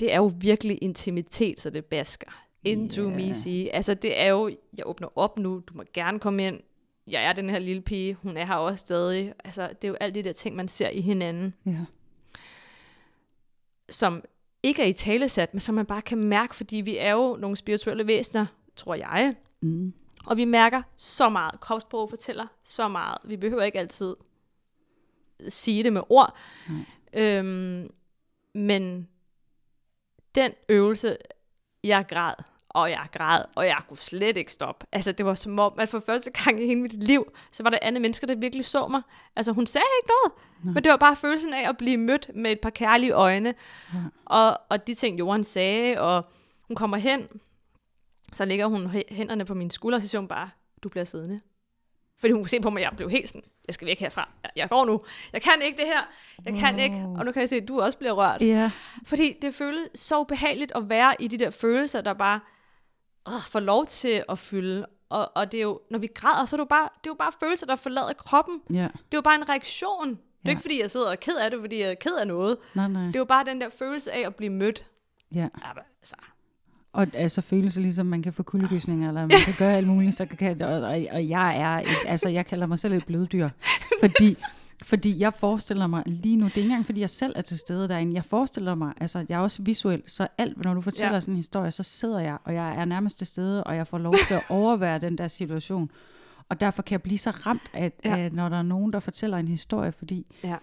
det 0.00 0.12
er 0.12 0.16
jo 0.16 0.30
virkelig 0.36 0.78
intimitet, 0.82 1.60
så 1.60 1.70
det 1.70 1.84
basker. 1.84 2.42
into 2.64 3.02
Ja. 3.02 3.16
me 3.16 3.34
sige. 3.34 3.74
Altså 3.74 3.94
det 3.94 4.20
er 4.20 4.28
jo, 4.28 4.48
jeg 4.76 4.86
åbner 4.86 5.18
op 5.18 5.38
nu, 5.38 5.62
du 5.68 5.74
må 5.74 5.84
gerne 5.94 6.20
komme 6.20 6.46
ind. 6.46 6.60
Jeg 7.06 7.24
er 7.24 7.32
den 7.32 7.50
her 7.50 7.58
lille 7.58 7.82
pige, 7.82 8.14
hun 8.14 8.36
er 8.36 8.44
her 8.44 8.54
også 8.54 8.80
stadig. 8.80 9.34
Altså 9.44 9.68
det 9.68 9.84
er 9.84 9.88
jo 9.88 9.94
alle 10.00 10.14
de 10.14 10.22
der 10.22 10.32
ting, 10.32 10.56
man 10.56 10.68
ser 10.68 10.88
i 10.88 11.00
hinanden, 11.00 11.54
Ja. 11.66 11.84
som 13.90 14.24
ikke 14.66 14.82
er 14.82 14.86
i 14.86 14.92
talesat, 14.92 15.54
men 15.54 15.60
som 15.60 15.74
man 15.74 15.86
bare 15.86 16.02
kan 16.02 16.24
mærke, 16.24 16.56
fordi 16.56 16.76
vi 16.76 16.96
er 16.96 17.12
jo 17.12 17.36
nogle 17.36 17.56
spirituelle 17.56 18.06
væsener, 18.06 18.46
tror 18.76 18.94
jeg. 18.94 19.34
Mm. 19.60 19.92
Og 20.26 20.36
vi 20.36 20.44
mærker 20.44 20.82
så 20.96 21.28
meget. 21.28 21.60
Kropsprog 21.60 22.10
fortæller 22.10 22.46
så 22.64 22.88
meget. 22.88 23.18
Vi 23.24 23.36
behøver 23.36 23.62
ikke 23.62 23.78
altid 23.78 24.16
sige 25.48 25.82
det 25.82 25.92
med 25.92 26.02
ord. 26.08 26.36
Nej. 26.68 26.84
Øhm, 27.12 27.90
men 28.54 29.08
den 30.34 30.52
øvelse, 30.68 31.16
jeg 31.84 32.04
græd, 32.08 32.34
og 32.76 32.90
jeg 32.90 33.06
græd, 33.12 33.42
og 33.54 33.66
jeg 33.66 33.78
kunne 33.88 33.96
slet 33.98 34.36
ikke 34.36 34.52
stoppe. 34.52 34.86
Altså, 34.92 35.12
det 35.12 35.26
var 35.26 35.34
som 35.34 35.58
om, 35.58 35.74
at 35.78 35.88
for 35.88 36.00
første 36.06 36.30
gang 36.30 36.62
i 36.62 36.66
hele 36.66 36.80
mit 36.80 37.04
liv, 37.04 37.32
så 37.52 37.62
var 37.62 37.70
der 37.70 37.78
andre 37.82 38.00
mennesker, 38.00 38.26
der 38.26 38.34
virkelig 38.34 38.64
så 38.64 38.88
mig. 38.88 39.02
Altså, 39.36 39.52
hun 39.52 39.66
sagde 39.66 39.84
ikke 40.02 40.08
noget, 40.08 40.42
Nej. 40.64 40.74
men 40.74 40.84
det 40.84 40.90
var 40.90 40.96
bare 40.96 41.16
følelsen 41.16 41.54
af 41.54 41.68
at 41.68 41.76
blive 41.76 41.96
mødt 41.96 42.30
med 42.34 42.52
et 42.52 42.60
par 42.60 42.70
kærlige 42.70 43.12
øjne. 43.12 43.54
Ja. 43.94 43.98
Og, 44.24 44.58
og 44.70 44.86
de 44.86 44.94
ting, 44.94 45.18
Johan 45.18 45.44
sagde, 45.44 46.00
og 46.00 46.24
hun 46.68 46.76
kommer 46.76 46.96
hen, 46.96 47.28
så 48.32 48.44
lægger 48.44 48.66
hun 48.66 48.86
hæ- 48.86 49.14
hænderne 49.14 49.44
på 49.44 49.54
min 49.54 49.70
skulder, 49.70 49.98
og 49.98 50.02
så 50.02 50.08
siger 50.08 50.20
hun 50.20 50.28
bare, 50.28 50.50
du 50.82 50.88
bliver 50.88 51.04
siddende. 51.04 51.40
Fordi 52.18 52.32
hun 52.32 52.42
kunne 52.42 52.48
se 52.48 52.60
på 52.60 52.70
mig, 52.70 52.80
at 52.80 52.90
jeg 52.90 52.96
blev 52.96 53.10
helt 53.10 53.28
sådan, 53.28 53.42
jeg 53.66 53.74
skal 53.74 53.86
væk 53.88 53.98
herfra. 53.98 54.28
Jeg, 54.56 54.68
går 54.68 54.84
nu. 54.84 55.00
Jeg 55.32 55.42
kan 55.42 55.52
ikke 55.64 55.76
det 55.78 55.86
her. 55.86 56.00
Jeg 56.44 56.54
kan 56.54 56.74
Wow. 56.74 56.82
ikke. 56.84 56.96
Og 57.18 57.24
nu 57.24 57.32
kan 57.32 57.40
jeg 57.40 57.48
se, 57.48 57.56
at 57.56 57.68
du 57.68 57.80
også 57.80 57.98
bliver 57.98 58.12
rørt. 58.12 58.42
Ja. 58.42 58.70
Fordi 59.06 59.36
det 59.42 59.54
føles 59.54 59.88
så 59.94 60.20
ubehageligt 60.20 60.72
at 60.74 60.88
være 60.88 61.14
i 61.18 61.28
de 61.28 61.38
der 61.38 61.50
følelser, 61.50 62.00
der 62.00 62.12
bare 62.12 62.40
øh, 63.28 63.32
får 63.48 63.60
lov 63.60 63.86
til 63.86 64.24
at 64.28 64.38
fylde. 64.38 64.86
Og, 65.08 65.30
og 65.36 65.52
det 65.52 65.58
er 65.58 65.62
jo, 65.62 65.80
når 65.90 65.98
vi 65.98 66.08
græder, 66.14 66.44
så 66.46 66.56
er 66.56 66.58
det 66.58 66.62
jo 66.64 66.68
bare, 66.68 66.88
det 66.94 67.06
er 67.06 67.10
jo 67.10 67.14
bare 67.14 67.32
følelser, 67.40 67.66
der 67.66 67.76
forlader 67.76 68.12
kroppen. 68.12 68.60
Ja. 68.74 68.82
Det 68.82 68.84
er 69.12 69.16
jo 69.16 69.20
bare 69.20 69.34
en 69.34 69.48
reaktion. 69.48 70.08
Det 70.08 70.14
er 70.14 70.18
Ja. 70.44 70.50
ikke, 70.50 70.62
fordi 70.62 70.80
jeg 70.82 70.90
sidder 70.90 71.06
og 71.06 71.12
er 71.12 71.16
ked 71.16 71.36
af 71.36 71.50
det, 71.50 71.60
fordi 71.60 71.80
jeg 71.80 71.90
er 71.90 71.94
ked 71.94 72.16
af 72.20 72.26
noget. 72.26 72.56
Nej, 72.74 72.88
nej. 72.88 73.02
Det 73.06 73.16
er 73.16 73.20
jo 73.20 73.24
bare 73.24 73.44
den 73.44 73.60
der 73.60 73.68
følelse 73.68 74.12
af 74.12 74.26
at 74.26 74.34
blive 74.34 74.52
mødt. 74.52 74.86
Ja. 75.34 75.48
Altså, 76.00 76.14
Og 76.92 77.06
altså 77.14 77.40
følelser 77.40 77.80
ligesom, 77.80 78.06
man 78.06 78.22
kan 78.22 78.32
få 78.32 78.42
kuldegysninger, 78.42 79.08
eller 79.08 79.20
man 79.20 79.30
kan 79.30 79.54
gøre 79.58 79.72
alt 79.76 79.86
muligt, 79.86 80.14
så 80.16 80.26
kan, 80.26 80.62
og, 80.62 80.72
og, 80.74 81.06
og 81.10 81.28
jeg 81.28 81.56
er, 81.58 81.70
et, 81.80 81.88
altså 82.06 82.28
jeg 82.28 82.46
kalder 82.46 82.66
mig 82.66 82.78
selv 82.78 82.92
et 82.94 83.06
bløddyr, 83.06 83.48
fordi, 84.00 84.36
fordi 84.82 85.18
jeg 85.20 85.34
forestiller 85.34 85.86
mig 85.86 86.02
lige 86.06 86.36
nu, 86.36 86.44
det 86.44 86.52
er 86.52 86.56
ikke 86.58 86.66
engang 86.68 86.86
fordi 86.86 87.00
jeg 87.00 87.10
selv 87.10 87.32
er 87.36 87.40
til 87.42 87.58
stede 87.58 87.88
derinde, 87.88 88.14
jeg 88.14 88.24
forestiller 88.24 88.74
mig, 88.74 88.92
altså 89.00 89.24
jeg 89.28 89.36
er 89.36 89.40
også 89.40 89.62
visuel, 89.62 90.02
så 90.06 90.28
alt, 90.38 90.64
når 90.64 90.74
du 90.74 90.80
fortæller 90.80 91.14
Ja. 91.14 91.20
sådan 91.20 91.32
en 91.34 91.36
historie, 91.36 91.70
så 91.70 91.82
sidder 91.82 92.18
jeg, 92.20 92.38
og 92.44 92.54
jeg 92.54 92.76
er 92.76 92.84
nærmest 92.84 93.18
til 93.18 93.26
stede, 93.26 93.64
og 93.64 93.76
jeg 93.76 93.86
får 93.86 93.98
lov 93.98 94.14
til 94.28 94.34
at 94.34 94.42
overvære 94.60 94.98
den 94.98 95.18
der 95.18 95.28
situation. 95.28 95.90
Og 96.48 96.60
derfor 96.60 96.82
kan 96.82 96.92
jeg 96.92 97.02
blive 97.02 97.18
så 97.18 97.30
ramt, 97.30 97.62
at, 97.72 97.92
Ja. 98.04 98.18
at 98.18 98.32
når 98.32 98.48
der 98.48 98.56
er 98.56 98.62
nogen, 98.62 98.92
der 98.92 99.00
fortæller 99.00 99.36
en 99.38 99.48
historie, 99.48 99.92
fordi 99.92 100.26
Ja. 100.44 100.56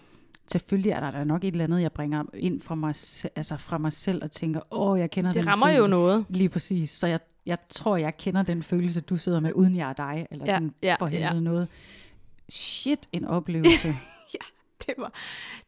selvfølgelig 0.51 0.91
er 0.91 0.99
der 0.99 1.11
da 1.11 1.23
nok 1.23 1.43
et 1.43 1.51
eller 1.51 1.63
andet, 1.63 1.81
jeg 1.81 1.91
bringer 1.91 2.23
ind 2.33 2.61
fra 2.61 2.75
mig, 2.75 2.89
altså 3.35 3.57
fra 3.57 3.77
mig 3.77 3.93
selv 3.93 4.23
og 4.23 4.31
tænker, 4.31 4.59
åh, 4.71 4.99
jeg 4.99 5.11
kender 5.11 5.31
det 5.31 5.39
den 5.41 5.47
rammer 5.47 5.67
jo 5.69 5.73
følelse. 5.75 5.89
noget. 5.89 6.25
Lige 6.29 6.49
præcis. 6.49 6.89
Så 6.89 7.07
jeg, 7.07 7.19
jeg 7.45 7.57
tror, 7.69 7.97
jeg 7.97 8.17
kender 8.17 8.43
den 8.43 8.63
følelse, 8.63 9.01
du 9.01 9.17
sidder 9.17 9.39
med, 9.39 9.51
uden 9.55 9.75
jeg 9.75 9.89
er 9.89 9.93
dig. 9.93 10.27
Eller 10.31 10.45
Ja, 10.45 10.51
sådan 10.53 10.73
ja, 10.83 10.95
for 10.99 11.07
ja. 11.07 11.39
noget. 11.39 11.67
Shit, 12.49 12.99
en 13.11 13.25
oplevelse. 13.25 13.87
Det 14.87 14.93
var, 14.97 15.13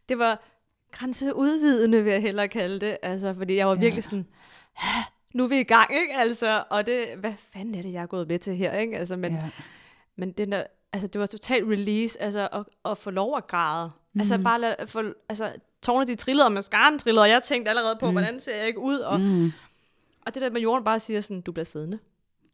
det 0.09 0.17
var 0.17 0.43
grænseudvidende, 0.91 2.03
vil 2.03 2.11
jeg 2.11 2.21
hellere 2.21 2.47
kalde 2.47 2.79
det. 2.85 2.97
Altså, 3.01 3.33
fordi 3.33 3.55
jeg 3.55 3.67
var 3.67 3.75
virkelig 3.75 4.01
Ja. 4.03 4.09
sådan, 4.09 4.25
"Hæ, 4.73 5.01
nu 5.33 5.43
er 5.43 5.47
vi 5.47 5.59
i 5.59 5.63
gang, 5.63 5.93
ikke? 6.01 6.13
Altså, 6.13 6.63
og 6.69 6.87
det, 6.87 7.07
hvad 7.17 7.33
fanden 7.53 7.75
er 7.75 7.81
det, 7.81 7.93
jeg 7.93 8.01
er 8.01 8.05
gået 8.05 8.27
med 8.27 8.39
til 8.39 8.55
her, 8.55 8.73
ikke? 8.79 8.97
Altså, 8.97 9.15
men, 9.17 9.33
ja. 9.33 9.49
men 10.15 10.31
den 10.31 10.51
der, 10.51 10.63
altså, 10.93 11.07
det 11.07 11.21
var 11.21 11.25
totalt 11.27 11.65
release, 11.69 12.21
altså, 12.21 12.47
at, 12.53 12.63
at 12.91 12.97
få 12.97 13.09
lov 13.11 13.37
at 13.37 13.47
græde. 13.47 13.91
Mm. 14.13 14.19
Altså, 14.19 14.37
bare 14.37 14.61
lad, 14.61 14.87
få, 14.87 15.03
altså, 15.29 15.51
tårne 15.81 16.07
de 16.07 16.15
trillede, 16.15 16.45
og 16.45 16.51
mascaren 16.51 16.99
trillede, 16.99 17.21
og 17.23 17.29
jeg 17.29 17.43
tænkte 17.43 17.69
allerede 17.69 17.97
på, 17.99 18.05
mm. 18.05 18.11
Hvordan 18.11 18.39
ser 18.39 18.55
jeg 18.57 18.67
ikke 18.67 18.79
ud? 18.79 18.97
Og, 18.99 19.19
mm. 19.19 19.51
Og 20.25 20.33
det 20.33 20.41
der 20.41 20.49
med 20.49 20.61
jorden 20.61 20.83
bare 20.83 20.99
siger 20.99 21.21
sådan, 21.21 21.41
du 21.41 21.51
bliver 21.51 21.65
siddende. 21.65 21.99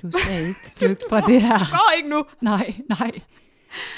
du 0.02 0.12
skal 0.12 0.40
ikke 0.42 0.60
flygte 0.78 1.06
fra 1.10 1.22
det 1.22 1.42
her. 1.42 1.58
Gå 1.78 1.98
ikke 1.98 2.10
nu! 2.10 2.26
Nej, 2.42 2.76
nej. 2.90 3.12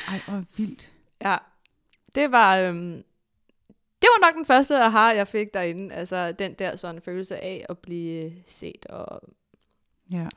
Ej, 0.08 0.20
hvor 0.28 0.44
vildt. 0.58 0.92
Ja, 1.22 1.38
det 2.16 2.32
var, 2.32 2.58
øhm, 2.58 3.04
det 4.02 4.08
var 4.10 4.28
nok 4.28 4.36
den 4.36 4.46
første 4.46 4.84
aha, 4.84 5.00
jeg 5.00 5.28
fik 5.28 5.54
derinde. 5.54 5.96
Altså 5.96 6.32
den 6.32 6.54
der 6.54 6.76
sådan 6.76 7.02
følelse 7.02 7.38
af 7.38 7.66
at 7.70 7.78
blive 7.78 8.34
set. 8.48 8.86
Og, 8.86 9.22
Ja. 10.12 10.28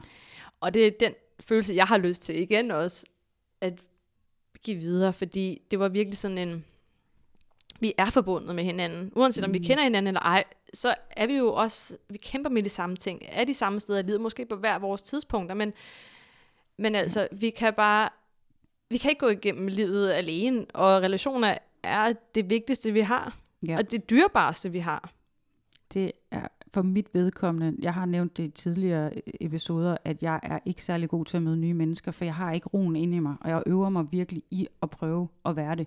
og 0.61 0.75
det 0.75 0.87
er 0.87 0.91
den 1.01 1.15
følelse, 1.41 1.75
jeg 1.75 1.87
har 1.87 1.99
lyst 1.99 2.23
til 2.23 2.41
igen 2.43 2.71
også, 2.71 3.07
at 3.61 3.73
give 4.63 4.77
videre. 4.77 5.13
Fordi 5.13 5.63
det 5.71 5.79
var 5.79 5.89
virkelig 5.89 6.19
sådan 6.19 6.39
en, 6.39 6.65
vi 7.81 7.93
er 7.99 8.11
forbundet 8.11 8.55
med 8.55 8.65
hinanden. 8.65 9.13
Uanset 9.17 9.45
om 9.45 9.55
vi 9.55 9.59
Mm. 9.59 9.65
kender 9.65 9.83
hinanden 9.83 10.07
eller 10.07 10.21
ej, 10.21 10.45
så 10.75 10.95
er 11.11 11.27
vi 11.27 11.37
jo 11.37 11.55
også, 11.55 11.97
vi 12.09 12.19
kæmper 12.19 12.51
med 12.51 12.63
de 12.63 12.69
samme 12.69 12.97
ting. 12.97 13.23
Er 13.29 13.45
de 13.45 13.55
samme 13.55 13.81
steder 13.81 13.99
i 13.99 14.03
livet, 14.03 14.21
måske 14.21 14.47
på 14.47 14.57
hver 14.57 14.79
vores 14.79 15.03
tidspunkter, 15.03 15.55
men, 15.55 15.73
men 16.77 16.95
altså, 16.95 17.29
vi 17.33 17.51
kan 17.51 17.75
bare, 17.75 18.09
vi 18.91 18.99
kan 18.99 19.11
ikke 19.11 19.21
gå 19.21 19.29
igennem 19.29 19.67
livet 19.67 20.13
alene, 20.13 20.67
og 20.75 21.03
relationer 21.03 21.59
er 21.83 22.13
det 22.35 22.51
vigtigste, 22.51 22.93
vi 22.93 23.01
har. 23.01 23.39
ja. 23.67 23.79
Og 23.79 23.91
det 23.91 24.11
dyrebareste, 24.11 24.73
vi 24.73 24.79
har. 24.79 25.13
Det 25.95 26.13
er 26.31 26.49
for 26.77 26.83
mit 26.83 27.07
vedkommende, 27.13 27.77
jeg 27.83 27.95
har 27.95 28.07
nævnt 28.07 28.37
det 28.37 28.45
i 28.45 28.49
tidligere 28.49 29.13
episoder, 29.41 29.97
at 30.05 30.23
jeg 30.23 30.41
er 30.43 30.59
ikke 30.65 30.85
særlig 30.85 31.09
god 31.09 31.25
til 31.25 31.37
at 31.37 31.43
møde 31.43 31.57
nye 31.57 31.75
mennesker, 31.75 32.13
for 32.13 32.25
jeg 32.25 32.35
har 32.35 32.53
ikke 32.53 32.69
roen 32.69 32.97
inde 32.97 33.17
i 33.17 33.21
mig, 33.21 33.37
og 33.41 33.51
jeg 33.51 33.63
øver 33.67 33.89
mig 33.89 34.13
virkelig 34.13 34.43
i 34.51 34.69
at 34.83 34.91
prøve 34.91 35.29
at 35.45 35.57
være 35.57 35.77
det. 35.77 35.87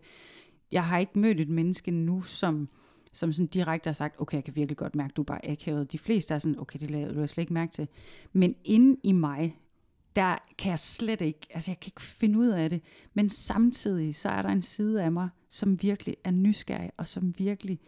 Jeg 0.72 0.86
har 0.86 0.98
ikke 0.98 1.20
mødt 1.20 1.40
et 1.40 1.50
menneske 1.50 1.92
nu, 1.92 2.22
som, 2.22 2.70
som 3.12 3.34
sådan 3.34 3.48
direkte 3.48 3.88
har 3.88 3.94
sagt, 3.94 4.16
okay, 4.22 4.36
jeg 4.36 4.44
kan 4.44 4.56
virkelig 4.56 4.78
godt 4.78 4.96
mærke, 4.96 5.14
du 5.14 5.22
er 5.22 5.26
bare 5.26 5.50
akavet. 5.50 5.92
De 5.92 5.98
fleste 5.98 6.34
er 6.34 6.40
sådan, 6.40 6.60
okay, 6.60 6.80
det 6.80 6.92
lader 6.92 7.14
du 7.14 7.28
slet 7.28 7.42
ikke 7.42 7.54
mærke 7.54 7.72
til. 7.72 7.88
Men 8.34 8.56
inde 8.66 9.00
i 9.04 9.12
mig, 9.12 9.58
der 10.16 10.38
kan 10.58 10.70
jeg 10.70 10.80
slet 10.80 11.22
ikke, 11.22 11.40
altså 11.50 11.72
jeg 11.72 11.80
kan 11.80 11.88
ikke 11.90 12.02
finde 12.02 12.40
ud 12.40 12.48
af 12.48 12.70
det. 12.70 12.82
Men 13.14 13.30
samtidig, 13.30 14.16
så 14.16 14.30
er 14.30 14.42
der 14.42 14.50
en 14.50 14.62
side 14.62 15.04
af 15.04 15.12
mig, 15.12 15.30
som 15.50 15.82
virkelig 15.82 16.16
er 16.24 16.32
nysgerrig, 16.32 16.92
og 16.98 17.08
som 17.08 17.34
virkelig 17.38 17.80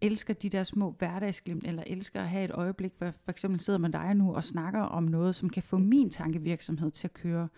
elsker 0.00 0.34
de 0.34 0.48
der 0.48 0.64
små 0.64 0.94
hverdagsglimt, 0.98 1.66
eller 1.66 1.82
elsker 1.86 2.20
at 2.22 2.28
have 2.28 2.44
et 2.44 2.50
øjeblik, 2.50 2.92
hvor 2.98 3.06
jeg 3.06 3.14
for 3.24 3.30
eksempel 3.30 3.60
sidder 3.60 3.78
med 3.78 3.90
dig 3.90 4.14
nu 4.14 4.34
og 4.34 4.44
snakker 4.44 4.80
om 4.80 5.02
noget, 5.02 5.34
som 5.34 5.50
kan 5.50 5.62
få 5.62 5.78
min 5.78 6.10
tankevirksomhed 6.10 6.90
til 6.90 7.06
at 7.06 7.14
køre. 7.14 7.48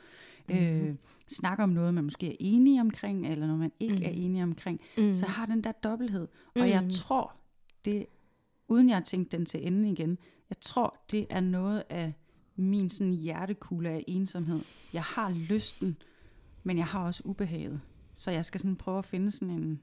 Mm-hmm. 0.49 0.65
Øh, 0.67 0.95
snakker 1.29 1.65
om 1.65 1.71
noget, 1.71 1.95
man 1.95 2.05
måske 2.05 2.29
er 2.33 2.37
enige 2.41 2.81
omkring, 2.81 3.27
eller 3.27 3.47
noget, 3.47 3.61
man 3.61 3.73
ikke 3.81 3.97
mm. 3.97 4.03
er 4.03 4.09
enige 4.09 4.43
omkring. 4.43 4.81
Mm. 4.99 5.15
Så 5.15 5.27
har 5.27 5.47
den 5.47 5.65
der 5.65 5.73
dobbelthed. 5.73 6.29
Og 6.55 6.69
jeg 6.69 6.83
Mm. 6.83 6.91
tror, 6.91 7.37
det, 7.85 8.07
uden 8.69 8.89
jeg 8.89 8.97
har 8.97 9.03
tænkt 9.03 9.33
den 9.33 9.47
til 9.47 9.67
ende 9.67 9.91
igen, 9.91 10.19
jeg 10.51 10.57
tror, 10.61 10.97
det 11.11 11.27
er 11.31 11.41
noget 11.41 11.83
af 11.91 12.13
min 12.63 12.91
sådan 12.91 13.13
hjertekugle 13.13 13.89
af 13.89 14.05
ensomhed. 14.09 14.61
Jeg 14.93 15.03
har 15.03 15.31
lysten, 15.31 15.97
men 16.63 16.79
jeg 16.79 16.87
har 16.87 17.05
også 17.07 17.23
ubehaget. 17.27 17.81
Så 18.15 18.31
jeg 18.31 18.45
skal 18.45 18.61
sådan 18.61 18.77
prøve 18.77 18.99
at 18.99 19.05
finde 19.05 19.31
sådan 19.31 19.51
en... 19.51 19.81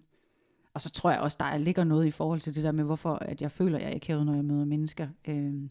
Og 0.74 0.82
så 0.82 0.90
tror 0.90 1.12
jeg 1.12 1.20
også, 1.20 1.38
der 1.40 1.58
ligger 1.58 1.84
noget 1.84 2.06
i 2.06 2.12
forhold 2.12 2.40
til 2.40 2.56
det 2.56 2.64
der 2.64 2.72
med, 2.72 2.84
hvorfor 2.84 3.16
at 3.16 3.42
jeg 3.42 3.52
føler, 3.52 3.78
at 3.78 3.84
jeg 3.84 3.94
ikke 3.94 4.14
har 4.14 4.24
når 4.24 4.34
jeg 4.36 4.46
møder 4.46 4.66
mennesker. 4.66 5.08
Øhm, 5.28 5.70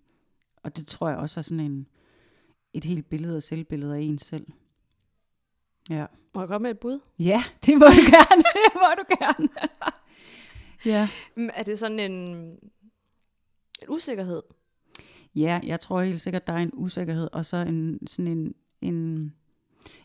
og 0.62 0.76
det 0.76 0.86
tror 0.86 1.09
jeg 1.09 1.18
også 1.18 1.40
er 1.40 1.43
sådan 1.43 1.60
en, 1.64 1.86
et 2.72 2.85
helt 2.85 3.09
billede 3.09 3.36
og 3.36 3.43
selvbillede 3.43 3.97
af 3.97 4.01
en 4.01 4.18
selv. 4.18 4.47
Ja. 5.90 6.06
Må 6.35 6.40
jeg 6.40 6.48
komme 6.48 6.62
med 6.62 6.70
et 6.70 6.78
bud? 6.78 7.01
Ja, 7.18 7.43
det 7.66 7.78
må 7.78 7.85
du 7.85 8.10
gerne. 8.10 8.43
det 8.64 8.74
må 8.74 8.89
du 8.98 9.24
gerne. 9.24 9.48
ja. 10.94 11.09
Mm, 11.36 11.48
Er 11.55 11.62
det 11.62 11.78
sådan 11.78 11.98
en, 11.98 12.12
en 12.12 12.59
usikkerhed? 13.89 14.43
Ja, 15.35 15.61
jeg 15.65 15.81
tror 15.81 16.03
helt 16.03 16.21
sikkert, 16.21 16.47
der 16.47 16.53
er 16.53 16.57
en 16.57 16.71
usikkerhed, 16.75 17.29
og 17.33 17.47
så 17.47 17.57
en, 17.57 18.07
sådan 18.07 18.33
en, 18.33 18.55
en, 18.81 18.97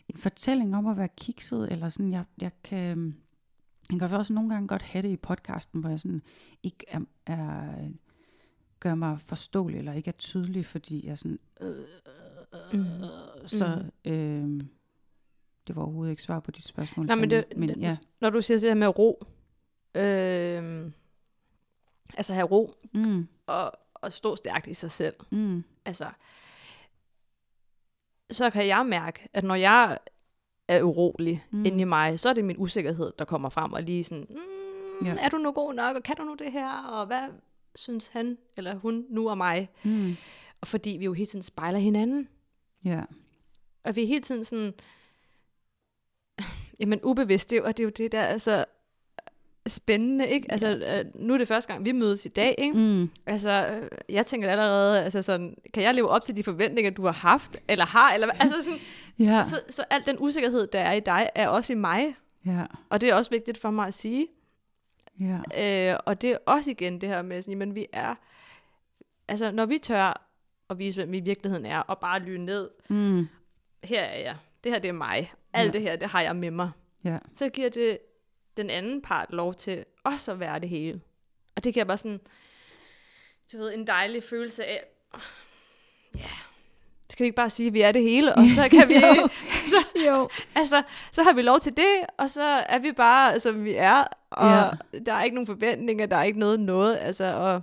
en 0.08 0.16
fortælling 0.18 0.76
om 0.76 0.86
at 0.86 0.96
være 0.96 1.08
kikset, 1.16 1.72
eller 1.72 1.88
sådan, 1.88 2.12
jeg, 2.12 2.24
jeg 2.40 2.50
kan, 2.64 3.16
jeg 3.92 4.08
kan 4.08 4.12
også 4.18 4.32
nogle 4.32 4.50
gange 4.50 4.68
godt 4.68 4.82
have 4.82 5.02
det 5.02 5.08
i 5.08 5.16
podcasten, 5.16 5.80
hvor 5.80 5.90
jeg 5.90 6.00
sådan 6.00 6.22
ikke 6.62 6.84
er, 6.88 7.00
er 7.26 7.74
gør 8.80 8.94
mig 8.94 9.20
forståelig, 9.20 9.78
eller 9.78 9.92
ikke 9.92 10.08
er 10.08 10.12
tydelig, 10.18 10.66
fordi 10.66 11.06
jeg 11.06 11.18
sådan, 11.18 11.38
øh, 11.60 11.68
øh, 11.70 12.80
Mm. 12.80 12.84
så 13.46 13.82
øh, 14.04 14.60
det 15.66 15.76
var 15.76 15.82
overhovedet 15.82 16.10
ikke 16.10 16.22
svar 16.22 16.40
på 16.40 16.50
dit 16.50 16.66
spørgsmål. 16.68 17.06
Nej, 17.06 17.16
men 17.16 17.30
det- 17.30 17.44
men 17.56 17.68
det- 17.68 17.76
ja. 17.80 17.96
Når 18.20 18.30
du 18.30 18.42
siger 18.42 18.58
det 18.58 18.62
der 18.68 18.74
med 18.74 18.98
ro, 18.98 19.22
øh, 19.94 20.90
altså 22.16 22.34
have 22.34 22.46
ro 22.46 22.74
Mm, 22.92 23.28
og, 23.46 23.72
og 24.04 24.12
stå 24.12 24.36
stærkt 24.36 24.66
i 24.66 24.74
sig 24.74 24.90
selv, 24.90 25.14
mm, 25.30 25.64
altså, 25.84 26.10
så 28.30 28.50
kan 28.50 28.66
jeg 28.66 28.86
mærke, 28.86 29.28
at 29.32 29.44
når 29.44 29.54
jeg 29.54 29.98
er 30.68 30.82
urolig 30.82 31.44
Mm. 31.50 31.64
inde 31.64 31.80
i 31.80 31.84
mig, 31.84 32.20
så 32.20 32.28
er 32.28 32.32
det 32.32 32.44
min 32.44 32.56
usikkerhed, 32.58 33.12
der 33.18 33.24
kommer 33.24 33.48
frem, 33.48 33.72
og 33.72 33.82
lige 33.82 34.04
sådan, 34.04 34.26
mm, 34.30 35.06
Ja. 35.06 35.16
er 35.20 35.28
du 35.28 35.36
nu 35.36 35.52
god 35.52 35.74
nok, 35.74 35.96
og 35.96 36.02
kan 36.02 36.16
du 36.16 36.22
nu 36.24 36.34
det 36.34 36.52
her, 36.52 36.82
og 36.82 37.06
hvad 37.06 37.28
synes 37.74 38.08
han 38.08 38.38
eller 38.56 38.74
hun 38.74 39.06
nu 39.08 39.28
om 39.28 39.36
mig? 39.38 39.68
mm, 39.84 40.16
Og 40.60 40.66
fordi 40.68 40.90
vi 40.90 41.04
jo 41.04 41.12
hele 41.12 41.26
tiden 41.26 41.42
spejler 41.42 41.78
hinanden. 41.78 42.28
Ja. 42.84 43.02
Og 43.84 43.96
vi 43.96 44.02
er 44.02 44.06
hele 44.06 44.22
tiden 44.22 44.44
sådan, 44.44 44.74
jamen 46.80 47.00
ubevidst, 47.02 47.50
det 47.50 47.56
er 47.56 47.60
jo, 47.60 47.66
og 47.66 47.76
det 47.76 47.82
er 47.82 47.84
jo 47.84 47.90
det 47.96 48.12
der, 48.12 48.22
altså, 48.22 48.64
spændende, 49.66 50.28
ikke? 50.28 50.52
Altså, 50.52 50.66
øh, 50.76 51.04
nu 51.14 51.34
er 51.34 51.38
det 51.38 51.48
første 51.48 51.72
gang, 51.72 51.84
vi 51.84 51.92
mødes 51.92 52.26
i 52.26 52.28
dag, 52.28 52.54
ikke? 52.58 52.78
Mm. 52.78 53.10
Altså, 53.26 53.50
øh, 53.82 54.14
jeg 54.14 54.26
tænker 54.26 54.50
allerede, 54.50 55.04
altså 55.04 55.22
sådan, 55.22 55.56
kan 55.74 55.82
jeg 55.82 55.94
leve 55.94 56.08
op 56.08 56.22
til 56.22 56.36
de 56.36 56.44
forventninger, 56.44 56.90
du 56.90 57.04
har 57.04 57.12
haft, 57.12 57.56
eller 57.68 57.84
har, 57.86 58.12
eller? 58.14 58.30
Altså 58.32 58.62
sådan, 58.62 58.78
Ja. 59.28 59.42
så, 59.42 59.60
så 59.68 59.84
al 59.90 60.06
den 60.06 60.16
usikkerhed, 60.20 60.66
der 60.66 60.80
er 60.80 60.92
i 60.92 61.00
dig, 61.00 61.30
er 61.34 61.48
også 61.48 61.72
i 61.72 61.76
mig, 61.76 62.16
Ja. 62.46 62.64
og 62.90 63.00
det 63.00 63.08
er 63.08 63.14
også 63.14 63.30
vigtigt 63.30 63.58
for 63.58 63.70
mig 63.70 63.86
at 63.86 63.94
sige. 63.94 64.26
Ja. 65.20 65.92
Øh, 65.92 65.98
og 66.06 66.22
det 66.22 66.30
er 66.30 66.38
også 66.46 66.70
igen 66.70 67.00
det 67.00 67.08
her 67.08 67.22
med, 67.22 67.42
sådan, 67.42 67.52
jamen 67.52 67.74
vi 67.74 67.86
er, 67.92 68.14
altså 69.28 69.50
når 69.50 69.66
vi 69.66 69.78
tør 69.78 70.26
at 70.70 70.78
vise, 70.78 70.98
hvem 71.00 71.12
vi 71.12 71.16
i 71.16 71.20
virkeligheden 71.20 71.66
er, 71.66 71.78
og 71.78 71.98
bare 71.98 72.18
lyne 72.20 72.44
ned, 72.44 72.70
Mm. 72.90 73.26
her 73.84 74.02
er 74.02 74.18
jeg, 74.18 74.36
det 74.64 74.72
her 74.72 74.78
det 74.78 74.88
er 74.88 74.92
mig, 74.92 75.32
alt 75.52 75.66
Ja. 75.66 75.72
det 75.78 75.80
her, 75.82 75.96
det 75.96 76.08
har 76.08 76.20
jeg 76.20 76.36
med 76.36 76.50
mig, 76.50 76.70
Ja. 77.04 77.18
så 77.34 77.48
giver 77.48 77.68
det 77.68 77.98
den 78.56 78.70
anden 78.70 79.02
part 79.02 79.26
lov 79.30 79.54
til 79.54 79.84
også 80.04 80.32
at 80.32 80.40
være 80.40 80.58
det 80.58 80.68
hele. 80.68 81.00
Og 81.56 81.64
det 81.64 81.74
giver 81.74 81.84
bare 81.84 81.98
sådan, 81.98 82.20
du 83.52 83.58
ved, 83.58 83.74
en 83.74 83.86
dejlig 83.86 84.22
følelse 84.22 84.64
af, 84.64 84.82
ja, 86.16 86.20
skal 87.10 87.24
vi 87.24 87.26
ikke 87.26 87.36
bare 87.36 87.50
sige, 87.50 87.66
at 87.66 87.72
vi 87.72 87.80
er 87.80 87.92
det 87.92 88.02
hele, 88.02 88.34
og 88.34 88.42
så 88.54 88.68
kan 88.70 88.88
vi, 88.88 88.94
Jo. 89.18 89.28
så, 89.72 89.76
Jo. 90.06 90.28
altså, 90.54 90.82
så 91.12 91.22
har 91.22 91.32
vi 91.32 91.42
lov 91.42 91.58
til 91.58 91.76
det, 91.76 91.96
og 92.18 92.30
så 92.30 92.42
er 92.42 92.78
vi 92.78 92.92
bare, 92.92 93.40
som 93.40 93.64
vi 93.64 93.74
er, 93.74 94.04
og 94.30 94.48
Ja. 94.50 94.98
der 95.06 95.12
er 95.12 95.22
ikke 95.24 95.34
nogen 95.34 95.46
forventninger, 95.46 96.06
der 96.06 96.16
er 96.16 96.22
ikke 96.22 96.38
noget 96.38 96.60
noget, 96.60 96.96
altså, 97.00 97.24
og 97.24 97.62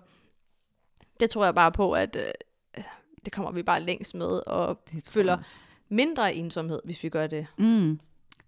det 1.19 1.29
tror 1.29 1.43
jeg 1.45 1.55
bare 1.55 1.71
på, 1.71 1.93
at 1.93 2.15
øh, 2.15 2.83
det 3.25 3.33
kommer 3.33 3.51
vi 3.51 3.63
bare 3.63 3.79
længst 3.81 4.15
med, 4.15 4.47
og 4.47 4.81
Det 4.91 5.09
føler 5.09 5.31
jeg 5.31 5.39
også. 5.39 5.55
mindre 5.89 6.33
ensomhed, 6.35 6.79
hvis 6.85 7.03
vi 7.03 7.09
gør 7.09 7.27
det. 7.27 7.47
Mm. 7.57 7.99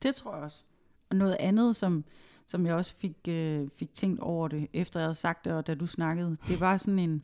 Det 0.04 0.16
tror 0.16 0.36
jeg 0.36 0.44
også. 0.44 0.58
Og 1.10 1.16
noget 1.16 1.38
andet, 1.40 1.76
som, 1.76 2.04
som 2.46 2.66
jeg 2.66 2.76
også 2.76 2.96
fik, 2.96 3.18
øh, 3.28 3.70
fik 3.76 3.94
tænkt 3.94 4.20
over 4.20 4.48
det, 4.48 4.68
efter 4.74 5.00
jeg 5.00 5.08
havde 5.08 5.16
sagt 5.16 5.46
det, 5.46 5.54
og 5.54 5.68
da 5.68 5.76
du 5.76 5.88
snakkede, 5.88 6.38
det 6.48 6.60
var 6.60 6.78
sådan 6.78 7.00
en... 7.00 7.24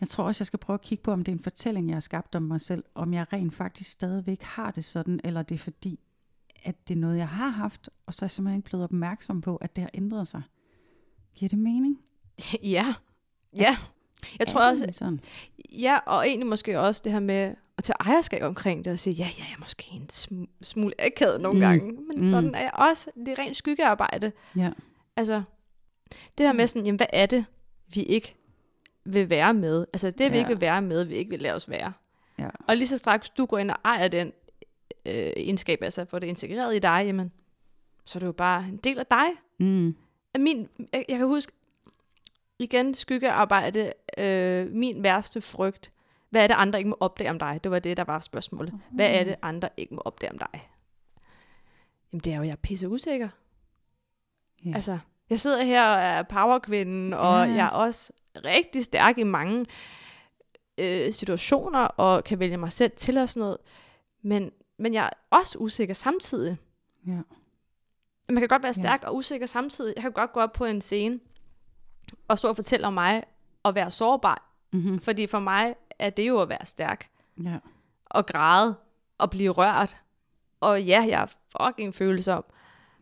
Jeg 0.00 0.08
tror 0.08 0.24
også, 0.24 0.40
jeg 0.40 0.46
skal 0.46 0.58
prøve 0.58 0.74
at 0.74 0.80
kigge 0.80 1.02
på, 1.02 1.12
om 1.12 1.24
det 1.24 1.32
er 1.32 1.36
en 1.36 1.42
fortælling, 1.42 1.88
jeg 1.88 1.94
har 1.94 2.00
skabt 2.00 2.34
om 2.34 2.42
mig 2.42 2.60
selv, 2.60 2.84
om 2.94 3.14
jeg 3.14 3.32
rent 3.32 3.54
faktisk 3.54 3.90
stadigvæk 3.90 4.42
har 4.42 4.70
det 4.70 4.84
sådan, 4.84 5.20
eller 5.24 5.42
det 5.42 5.54
er 5.54 5.58
fordi, 5.58 6.00
at 6.64 6.88
det 6.88 6.94
er 6.94 6.98
noget, 6.98 7.18
jeg 7.18 7.28
har 7.28 7.48
haft, 7.48 7.90
og 8.06 8.14
så 8.14 8.24
er 8.24 8.26
jeg 8.26 8.30
simpelthen 8.30 8.58
ikke 8.58 8.68
blevet 8.68 8.84
opmærksom 8.84 9.40
på, 9.40 9.56
at 9.56 9.76
det 9.76 9.82
har 9.82 9.90
ændret 9.94 10.28
sig. 10.28 10.42
Giver 11.34 11.48
det 11.48 11.58
mening? 11.58 12.00
ja, 12.62 12.94
ja. 13.56 13.76
Jeg 14.38 14.46
tror 14.46 14.60
også, 14.60 14.86
sådan? 14.92 15.20
Ja, 15.72 15.98
og 16.06 16.28
egentlig 16.28 16.46
måske 16.46 16.80
også 16.80 17.00
det 17.04 17.12
her 17.12 17.20
med 17.20 17.54
at 17.78 17.84
tage 17.84 17.96
ejerskab 18.00 18.42
omkring 18.42 18.84
det 18.84 18.92
og 18.92 18.98
sige, 18.98 19.14
ja, 19.14 19.24
ja, 19.24 19.30
jeg 19.38 19.54
er 19.56 19.60
måske 19.60 19.84
en 19.92 20.08
sm- 20.12 20.54
smule 20.62 20.94
akavet 20.98 21.40
nogle 21.40 21.56
Mm. 21.56 21.60
gange, 21.60 21.92
men 21.92 22.16
Mm. 22.20 22.28
sådan 22.28 22.54
er 22.54 22.60
jeg 22.60 22.70
også. 22.74 23.10
Det 23.16 23.28
er 23.28 23.38
rent 23.38 23.56
skyggearbejde. 23.56 24.32
Ja. 24.56 24.70
Altså, 25.16 25.42
det 26.10 26.38
der 26.38 26.52
med 26.52 26.66
sådan, 26.66 26.86
jamen, 26.86 26.96
hvad 26.96 27.06
er 27.12 27.26
det, 27.26 27.44
vi 27.94 28.02
ikke 28.02 28.34
vil 29.04 29.30
være 29.30 29.54
med? 29.54 29.86
Altså, 29.92 30.10
det 30.10 30.30
vi 30.32 30.36
Ja. 30.36 30.38
ikke 30.42 30.48
vil 30.48 30.60
være 30.60 30.82
med, 30.82 31.04
vi 31.04 31.14
ikke 31.14 31.30
vil 31.30 31.40
lade 31.40 31.54
os 31.54 31.70
være. 31.70 31.92
Ja. 32.38 32.48
Og 32.68 32.76
lige 32.76 32.88
så 32.88 32.98
straks 32.98 33.28
du 33.30 33.46
går 33.46 33.58
ind 33.58 33.70
og 33.70 33.76
ejer 33.84 34.08
den 34.08 34.32
øh, 35.06 35.32
egenskab, 35.36 35.82
altså 35.82 36.04
får 36.04 36.18
det 36.18 36.26
integreret 36.26 36.76
i 36.76 36.78
dig, 36.78 37.02
jamen, 37.06 37.32
så 38.04 38.18
er 38.18 38.20
det 38.20 38.26
jo 38.26 38.32
bare 38.32 38.64
en 38.68 38.76
del 38.76 38.98
af 38.98 39.06
dig. 39.06 39.26
Mm. 39.58 39.96
Min, 40.38 40.68
jeg, 40.92 41.04
jeg 41.08 41.18
kan 41.18 41.26
huske, 41.26 41.52
igen, 42.58 42.94
skyggearbejde, 42.94 43.92
øh, 44.18 44.70
min 44.70 45.02
værste 45.02 45.40
frygt, 45.40 45.92
hvad 46.30 46.42
er 46.42 46.46
det, 46.46 46.54
andre 46.54 46.78
ikke 46.78 46.90
må 46.90 46.96
opdage 47.00 47.30
om 47.30 47.38
dig? 47.38 47.60
Det 47.64 47.70
var 47.70 47.78
det, 47.78 47.96
der 47.96 48.04
var 48.04 48.20
spørgsmålet. 48.20 48.74
Hvad 48.90 49.10
er 49.10 49.24
det, 49.24 49.36
andre 49.42 49.68
ikke 49.76 49.94
må 49.94 50.00
opdage 50.04 50.32
om 50.32 50.38
dig? 50.38 50.70
Jamen, 52.12 52.20
det 52.20 52.32
er 52.32 52.36
jo, 52.36 52.42
jeg 52.42 52.52
er 52.52 52.56
pisse 52.56 52.88
usikker. 52.88 53.28
Ja. 54.64 54.72
Altså, 54.74 54.98
jeg 55.30 55.40
sidder 55.40 55.62
her 55.62 55.84
og 55.84 56.00
er 56.00 56.22
powerkvinden, 56.22 57.12
og 57.12 57.48
ja. 57.48 57.54
jeg 57.54 57.66
er 57.66 57.70
også 57.70 58.12
rigtig 58.44 58.84
stærk 58.84 59.18
i 59.18 59.22
mange 59.22 59.66
øh, 60.78 61.12
situationer, 61.12 61.78
og 61.78 62.24
kan 62.24 62.38
vælge 62.38 62.56
mig 62.56 62.72
selv 62.72 62.92
til 62.96 63.18
og 63.18 63.28
sådan 63.28 63.40
noget. 63.40 63.58
Men, 64.22 64.52
men 64.78 64.94
jeg 64.94 65.04
er 65.04 65.36
også 65.36 65.58
usikker 65.58 65.94
samtidig. 65.94 66.56
ja. 67.06 67.20
Man 68.30 68.38
kan 68.38 68.48
godt 68.48 68.62
være 68.62 68.74
stærk 68.74 69.02
og 69.02 69.16
usikker 69.16 69.46
samtidig. 69.46 69.92
Jeg 69.96 70.02
kan 70.02 70.12
godt 70.12 70.32
gå 70.32 70.40
op 70.40 70.52
på 70.52 70.64
en 70.64 70.80
scene 70.80 71.20
og 72.28 72.38
stå 72.38 72.48
og 72.48 72.56
fortælle 72.56 72.86
om 72.86 72.92
mig 72.92 73.22
at 73.64 73.74
være 73.74 73.90
sårbar. 73.90 74.50
Mm-hmm. 74.72 74.98
Fordi 74.98 75.26
for 75.26 75.38
mig 75.38 75.74
er 75.98 76.10
det 76.10 76.28
jo 76.28 76.40
at 76.40 76.48
være 76.48 76.64
stærk. 76.64 77.08
Ja. 77.44 77.56
Og 78.06 78.26
græde 78.26 78.74
og 79.18 79.30
blive 79.30 79.50
rørt. 79.50 79.96
Og 80.60 80.82
ja, 80.82 81.04
jeg 81.08 81.22
er 81.22 81.26
fucking 81.62 81.94
følsom. 81.94 82.44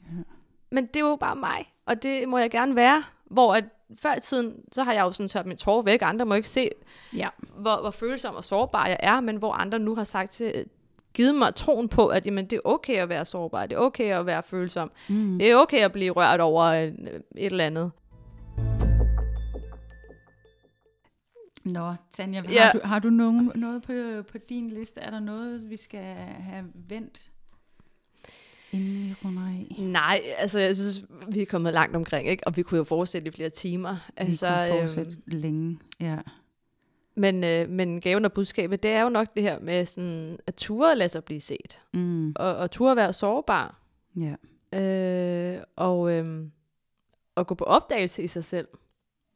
Ja. 0.02 0.22
Men 0.70 0.86
det 0.86 0.96
er 0.96 1.00
jo 1.06 1.16
bare 1.16 1.36
mig. 1.36 1.72
Og 1.86 2.02
det 2.02 2.28
må 2.28 2.38
jeg 2.38 2.50
gerne 2.50 2.76
være. 2.76 3.04
Hvor 3.24 3.54
at 3.54 3.64
før 3.98 4.14
i 4.14 4.20
tiden, 4.20 4.54
så 4.72 4.82
har 4.82 4.92
jeg 4.92 5.02
jo 5.02 5.12
sådan 5.12 5.28
tørt 5.28 5.46
min 5.46 5.56
tårer 5.56 5.82
væk. 5.82 6.02
Andre 6.02 6.24
må 6.24 6.34
ikke 6.34 6.48
se, 6.48 6.70
Ja. 7.12 7.28
hvor, 7.56 7.80
hvor 7.80 7.90
følsom 7.90 8.34
og 8.34 8.44
sårbar 8.44 8.86
jeg 8.86 8.96
er. 9.00 9.20
Men 9.20 9.36
hvor 9.36 9.52
andre 9.52 9.78
nu 9.78 9.94
har 9.94 10.04
sagt 10.04 10.30
til, 10.30 10.64
givet 11.14 11.34
mig 11.34 11.54
troen 11.54 11.88
på, 11.88 12.06
at 12.06 12.26
jamen, 12.26 12.46
det 12.46 12.56
er 12.56 12.60
okay 12.64 12.96
at 12.96 13.08
være 13.08 13.24
sårbar. 13.24 13.66
Det 13.66 13.76
er 13.76 13.80
okay 13.80 14.12
at 14.12 14.26
være 14.26 14.42
følsom. 14.42 14.90
Mm. 15.08 15.38
Det 15.38 15.50
er 15.50 15.56
okay 15.56 15.78
at 15.84 15.92
blive 15.92 16.12
rørt 16.12 16.40
over 16.40 16.64
en, 16.70 17.08
et 17.36 17.46
eller 17.46 17.64
andet. 17.66 17.90
Nå, 21.66 21.94
Tanja, 22.10 22.40
har, 22.42 22.52
Ja. 22.52 22.70
du, 22.74 22.80
har 22.84 22.98
du 22.98 23.10
nogen, 23.10 23.52
noget 23.54 23.82
på, 23.82 24.22
på 24.32 24.38
din 24.38 24.70
liste? 24.70 25.00
Er 25.00 25.10
der 25.10 25.20
noget, 25.20 25.70
vi 25.70 25.76
skal 25.76 26.14
have 26.38 26.64
vendt, 26.74 27.30
inden 28.72 29.04
vi 29.08 29.14
runder 29.24 29.42
af? 29.42 29.76
Nej, 29.78 30.20
altså 30.38 30.58
jeg 30.60 30.76
synes, 30.76 31.04
vi 31.28 31.42
er 31.42 31.46
kommet 31.46 31.72
langt 31.72 31.96
omkring, 31.96 32.28
ikke? 32.28 32.46
Og 32.46 32.56
vi 32.56 32.62
kunne 32.62 32.78
jo 32.78 32.84
fortsætte 32.84 33.28
i 33.28 33.30
flere 33.30 33.48
timer. 33.50 33.96
Altså, 34.16 34.48
vi 34.48 34.70
kunne 34.70 34.80
fortsætte 34.80 35.12
øhm, 35.12 35.22
længe. 35.40 35.78
Ja. 36.00 36.18
men, 37.14 37.44
øh, 37.44 37.68
men 37.68 38.00
gaven 38.00 38.24
og 38.24 38.32
budskabet, 38.32 38.82
det 38.82 38.90
er 38.90 39.02
jo 39.02 39.08
nok 39.08 39.34
det 39.34 39.42
her 39.42 39.60
med 39.60 39.86
sådan, 39.86 40.38
at 40.46 40.54
ture 40.56 40.96
lade 40.96 41.08
sig 41.08 41.24
blive 41.24 41.40
set. 41.40 41.78
Mm. 41.94 42.32
Og, 42.36 42.56
og 42.56 42.70
ture 42.70 42.96
være 42.96 43.12
sårbar. 43.12 43.80
ja. 44.16 44.34
Øh, 44.72 45.62
og, 45.76 46.12
øh, 46.12 46.44
og 47.34 47.46
gå 47.46 47.54
på 47.54 47.64
opdagelse 47.64 48.22
i 48.22 48.26
sig 48.26 48.44
selv, 48.44 48.68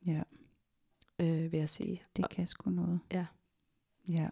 Ja, 0.07 0.21
øh, 1.21 1.53
vil 1.53 1.59
jeg 1.59 1.69
sige. 1.69 2.03
det 2.17 2.29
kan 2.31 2.47
sgu 2.47 2.71
noget. 2.71 3.01
Ja. 3.13 3.25
Ja. 4.09 4.29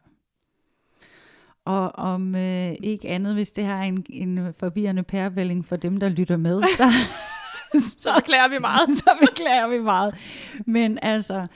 Og 1.64 1.92
om 1.92 2.34
øh, 2.34 2.74
ikke 2.82 3.08
andet, 3.08 3.34
hvis 3.34 3.52
det 3.52 3.64
her 3.64 3.74
er 3.74 3.82
en, 3.82 4.06
en 4.10 4.54
forvirrende 4.54 5.02
pærevælling 5.02 5.64
for 5.66 5.76
dem, 5.76 5.96
der 5.96 6.08
lytter 6.08 6.36
med, 6.36 6.62
så, 6.62 6.84
Så 7.78 8.14
beklager 8.16 8.48
vi 8.48 8.58
meget. 8.58 8.96
så 9.04 9.10
beklager 9.20 9.68
vi 9.68 9.78
meget. 9.78 10.14
Men 10.66 10.98
altså, 11.02 11.46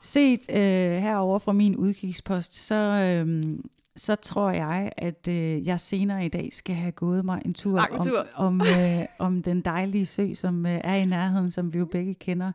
set 0.00 0.40
øh, 0.50 0.96
herover 0.96 1.38
fra 1.38 1.52
min 1.52 1.76
udkigspost, 1.76 2.54
så, 2.54 2.74
øh, 2.74 3.58
så 3.96 4.14
tror 4.14 4.50
jeg, 4.50 4.92
at 4.96 5.28
øh, 5.28 5.66
jeg 5.66 5.80
senere 5.80 6.24
i 6.24 6.28
dag 6.28 6.48
skal 6.52 6.74
have 6.74 6.92
gået 6.92 7.24
mig 7.24 7.42
en 7.44 7.54
tur, 7.54 7.80
om, 7.80 8.06
tur. 8.06 8.26
om, 8.34 8.60
øh, 8.60 9.04
om 9.18 9.42
den 9.42 9.60
dejlige 9.60 10.06
sø, 10.06 10.34
som 10.34 10.66
øh, 10.66 10.80
er 10.84 10.94
i 10.94 11.04
nærheden, 11.04 11.50
som 11.50 11.72
vi 11.72 11.78
jo 11.78 11.84
begge 11.84 12.14
kender. 12.14 12.52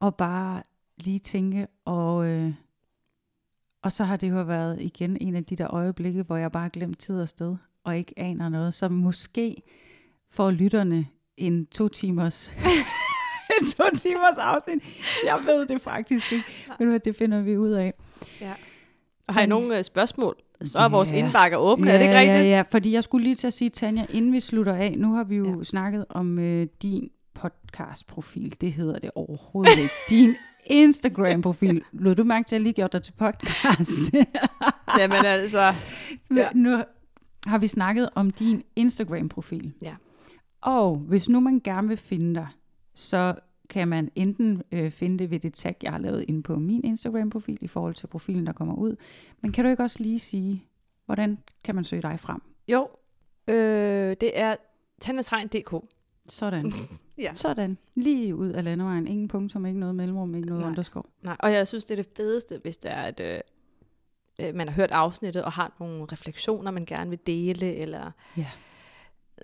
Og 0.00 0.14
bare 0.14 0.62
lige 0.98 1.18
tænke, 1.18 1.66
og, 1.84 2.26
øh, 2.26 2.52
og 3.82 3.92
så 3.92 4.04
har 4.04 4.16
det 4.16 4.30
jo 4.30 4.42
været 4.42 4.80
igen 4.82 5.16
en 5.20 5.36
af 5.36 5.44
de 5.44 5.56
der 5.56 5.74
øjeblikke, 5.74 6.22
hvor 6.22 6.36
jeg 6.36 6.52
bare 6.52 6.70
glemt 6.70 6.98
tid 6.98 7.20
og 7.20 7.28
sted, 7.28 7.56
og 7.84 7.98
ikke 7.98 8.14
aner 8.16 8.48
noget, 8.48 8.74
så 8.74 8.88
måske 8.88 9.62
får 10.30 10.50
lytterne 10.50 11.06
en 11.36 11.66
to 11.66 11.88
timers 11.88 12.52
en 13.60 13.66
to 13.76 13.84
timers 13.94 14.38
afsnit. 14.38 14.82
Jeg 15.26 15.38
ved 15.46 15.66
det 15.66 15.80
faktisk 15.80 16.32
ikke. 16.32 16.44
Hvad, 16.78 17.00
det 17.00 17.16
finder 17.16 17.42
vi 17.42 17.56
ud 17.56 17.70
af. 17.70 17.94
Ja. 18.40 18.52
Og 19.28 19.34
har 19.34 19.42
I 19.42 19.46
nogle 19.46 19.78
øh, 19.78 19.84
spørgsmål, 19.84 20.36
så 20.64 20.78
er 20.78 20.88
vores 20.88 21.12
Ja. 21.12 21.16
indbakke 21.16 21.58
åbne, 21.58 21.90
er 21.90 21.98
det 21.98 22.04
ikke 22.04 22.18
rigtigt? 22.18 22.36
Ja, 22.36 22.42
ja, 22.42 22.62
fordi 22.70 22.92
jeg 22.92 23.04
skulle 23.04 23.24
lige 23.24 23.34
til 23.34 23.46
at 23.46 23.52
sige, 23.52 23.68
Tanja, 23.68 24.06
inden 24.10 24.32
vi 24.32 24.40
slutter 24.40 24.74
af, 24.74 24.94
nu 24.98 25.12
har 25.14 25.24
vi 25.24 25.36
jo 25.36 25.44
ja. 25.50 25.56
Ja. 25.56 25.62
snakket 25.64 26.04
om 26.08 26.38
øh, 26.38 26.66
din 26.82 27.10
podcast-profil. 27.34 28.56
Det 28.60 28.72
hedder 28.72 28.98
det 28.98 29.10
overhovedet 29.14 29.78
ikke. 29.78 29.94
Din 30.08 30.34
Instagram-profil. 30.66 31.84
Lod 31.92 32.14
du 32.14 32.24
mærke 32.24 32.46
til, 32.46 32.56
at 32.56 32.58
jeg 32.58 32.62
lige 32.64 32.72
gjorde 32.72 32.92
dig 32.92 33.02
til 33.02 33.12
podcast? 33.12 34.14
Jamen 35.00 35.24
altså, 35.24 35.72
ja. 36.36 36.48
Nu 36.54 36.82
har 37.46 37.58
vi 37.58 37.66
snakket 37.66 38.10
om 38.14 38.30
din 38.30 38.62
Instagram-profil. 38.76 39.72
Ja. 39.82 39.94
Og 40.60 40.96
hvis 40.96 41.28
nu 41.28 41.40
man 41.40 41.60
gerne 41.64 41.88
vil 41.88 41.96
finde 41.96 42.34
dig, 42.34 42.48
så 42.94 43.34
kan 43.68 43.88
man 43.88 44.10
enten 44.14 44.62
øh, 44.72 44.90
finde 44.90 45.18
det 45.18 45.30
ved 45.30 45.40
det 45.40 45.54
tag, 45.54 45.76
jeg 45.82 45.92
har 45.92 45.98
lavet 45.98 46.24
inde 46.28 46.42
på 46.42 46.56
min 46.56 46.84
Instagram-profil 46.84 47.58
i 47.60 47.66
forhold 47.66 47.94
til 47.94 48.06
profilen, 48.06 48.46
der 48.46 48.52
kommer 48.52 48.74
ud. 48.74 48.96
Men 49.40 49.52
kan 49.52 49.64
du 49.64 49.70
ikke 49.70 49.82
også 49.82 50.02
lige 50.02 50.18
sige, 50.18 50.64
hvordan 51.06 51.38
kan 51.64 51.74
man 51.74 51.84
søge 51.84 52.02
dig 52.02 52.20
frem? 52.20 52.42
jo, 52.68 52.88
øh, 53.48 54.16
det 54.20 54.30
er 54.34 54.56
tandatregn.dk. 55.00 55.74
Sådan. 56.28 56.72
Ja. 57.18 57.34
Sådan. 57.34 57.78
Lige 57.94 58.36
ud 58.36 58.48
af 58.48 58.64
landevejen. 58.64 59.06
Ingen 59.06 59.28
punktum, 59.28 59.66
ikke 59.66 59.78
noget 59.80 59.94
mellemrum, 59.94 60.34
ikke 60.34 60.46
noget 60.48 60.60
Nej. 60.60 60.68
underskov. 60.70 61.06
Nej, 61.22 61.36
og 61.40 61.52
jeg 61.52 61.68
synes, 61.68 61.84
det 61.84 61.98
er 61.98 62.02
det 62.02 62.12
fedeste, 62.16 62.58
hvis 62.62 62.76
det 62.76 62.90
er, 62.90 63.02
at 63.02 63.20
øh, 63.20 63.40
øh, 64.40 64.54
man 64.54 64.68
har 64.68 64.74
hørt 64.74 64.90
afsnittet 64.90 65.44
og 65.44 65.52
har 65.52 65.72
nogle 65.80 66.04
refleksioner, 66.04 66.70
man 66.70 66.84
gerne 66.84 67.10
vil 67.10 67.18
dele, 67.26 67.74
eller 67.74 68.10
Ja. 68.36 68.46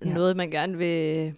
Ja. 0.05 0.15
noget, 0.15 0.37
man 0.37 0.51
gerne 0.51 0.79
vil... 0.79 1.35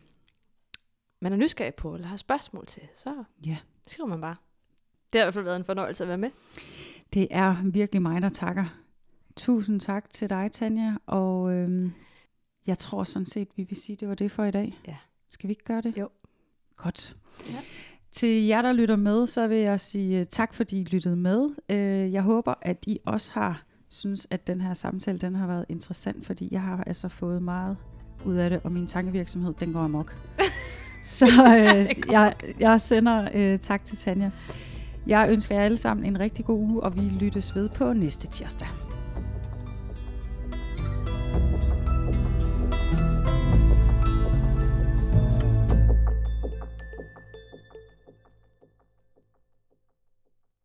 Man 1.20 1.32
er 1.32 1.36
nysgerrig 1.36 1.74
på, 1.74 1.94
eller 1.94 2.06
har 2.08 2.16
spørgsmål 2.16 2.66
til, 2.66 2.82
så 2.96 3.24
Ja. 3.46 3.56
skriver 3.86 4.08
man 4.08 4.20
bare. 4.20 4.36
Det 5.12 5.18
har 5.20 5.24
i 5.24 5.26
hvert 5.26 5.34
fald 5.34 5.44
været 5.44 5.56
en 5.56 5.64
fornøjelse 5.64 6.04
at 6.04 6.08
være 6.08 6.18
med. 6.18 6.30
Det 7.12 7.28
er 7.30 7.56
virkelig 7.64 8.02
mig, 8.02 8.22
der 8.22 8.28
takker. 8.28 8.64
Tusind 9.36 9.80
tak 9.80 10.10
til 10.10 10.30
dig, 10.30 10.52
Tanja. 10.52 10.94
Og 11.06 11.52
øhm, 11.52 11.92
jeg 12.66 12.78
tror 12.78 13.04
sådan 13.04 13.26
set, 13.26 13.48
vi 13.56 13.62
vil 13.62 13.76
sige, 13.76 13.96
det 13.96 14.08
var 14.08 14.14
det 14.14 14.30
for 14.30 14.44
i 14.44 14.50
dag. 14.50 14.78
Ja. 14.86 14.96
Skal 15.34 15.48
vi 15.48 15.52
ikke 15.52 15.64
gøre 15.64 15.80
det? 15.80 15.98
Jo. 15.98 16.08
Godt. 16.76 17.16
Ja. 17.50 17.58
Til 18.12 18.42
jer, 18.42 18.62
der 18.62 18.72
lytter 18.72 18.96
med, 18.96 19.26
så 19.26 19.46
vil 19.46 19.58
jeg 19.58 19.80
sige 19.80 20.18
øh, 20.18 20.26
tak, 20.26 20.54
fordi 20.54 20.80
I 20.80 20.84
lyttede 20.84 21.16
med. 21.16 21.48
Øh, 21.68 22.12
jeg 22.12 22.22
håber, 22.22 22.54
at 22.62 22.84
I 22.86 22.98
også 23.06 23.32
har 23.32 23.62
synes, 23.88 24.26
at 24.30 24.46
den 24.46 24.60
her 24.60 24.74
samtale 24.74 25.18
den 25.18 25.34
har 25.34 25.46
været 25.46 25.66
interessant, 25.68 26.26
fordi 26.26 26.48
jeg 26.50 26.60
har 26.60 26.84
altså 26.86 27.08
fået 27.08 27.42
meget 27.42 27.76
ud 28.24 28.34
af 28.34 28.50
det, 28.50 28.60
og 28.64 28.72
min 28.72 28.86
tankevirksomhed, 28.86 29.54
den 29.60 29.72
går 29.72 29.80
amok. 29.80 30.16
så 31.18 31.26
øh, 31.26 32.12
jeg, 32.12 32.34
jeg 32.60 32.80
sender 32.80 33.28
øh, 33.34 33.58
tak 33.58 33.84
til 33.84 33.96
Tanja. 33.96 34.30
Jeg 35.06 35.28
ønsker 35.30 35.54
jer 35.54 35.64
alle 35.64 35.76
sammen 35.76 36.06
en 36.06 36.20
rigtig 36.20 36.44
god 36.44 36.58
uge, 36.58 36.82
og 36.82 36.96
vi 36.96 37.00
lyttes 37.00 37.56
ved 37.56 37.68
på 37.68 37.92
næste 37.92 38.26
tirsdag. 38.26 38.68
thank 41.34 41.62
you 41.62 41.73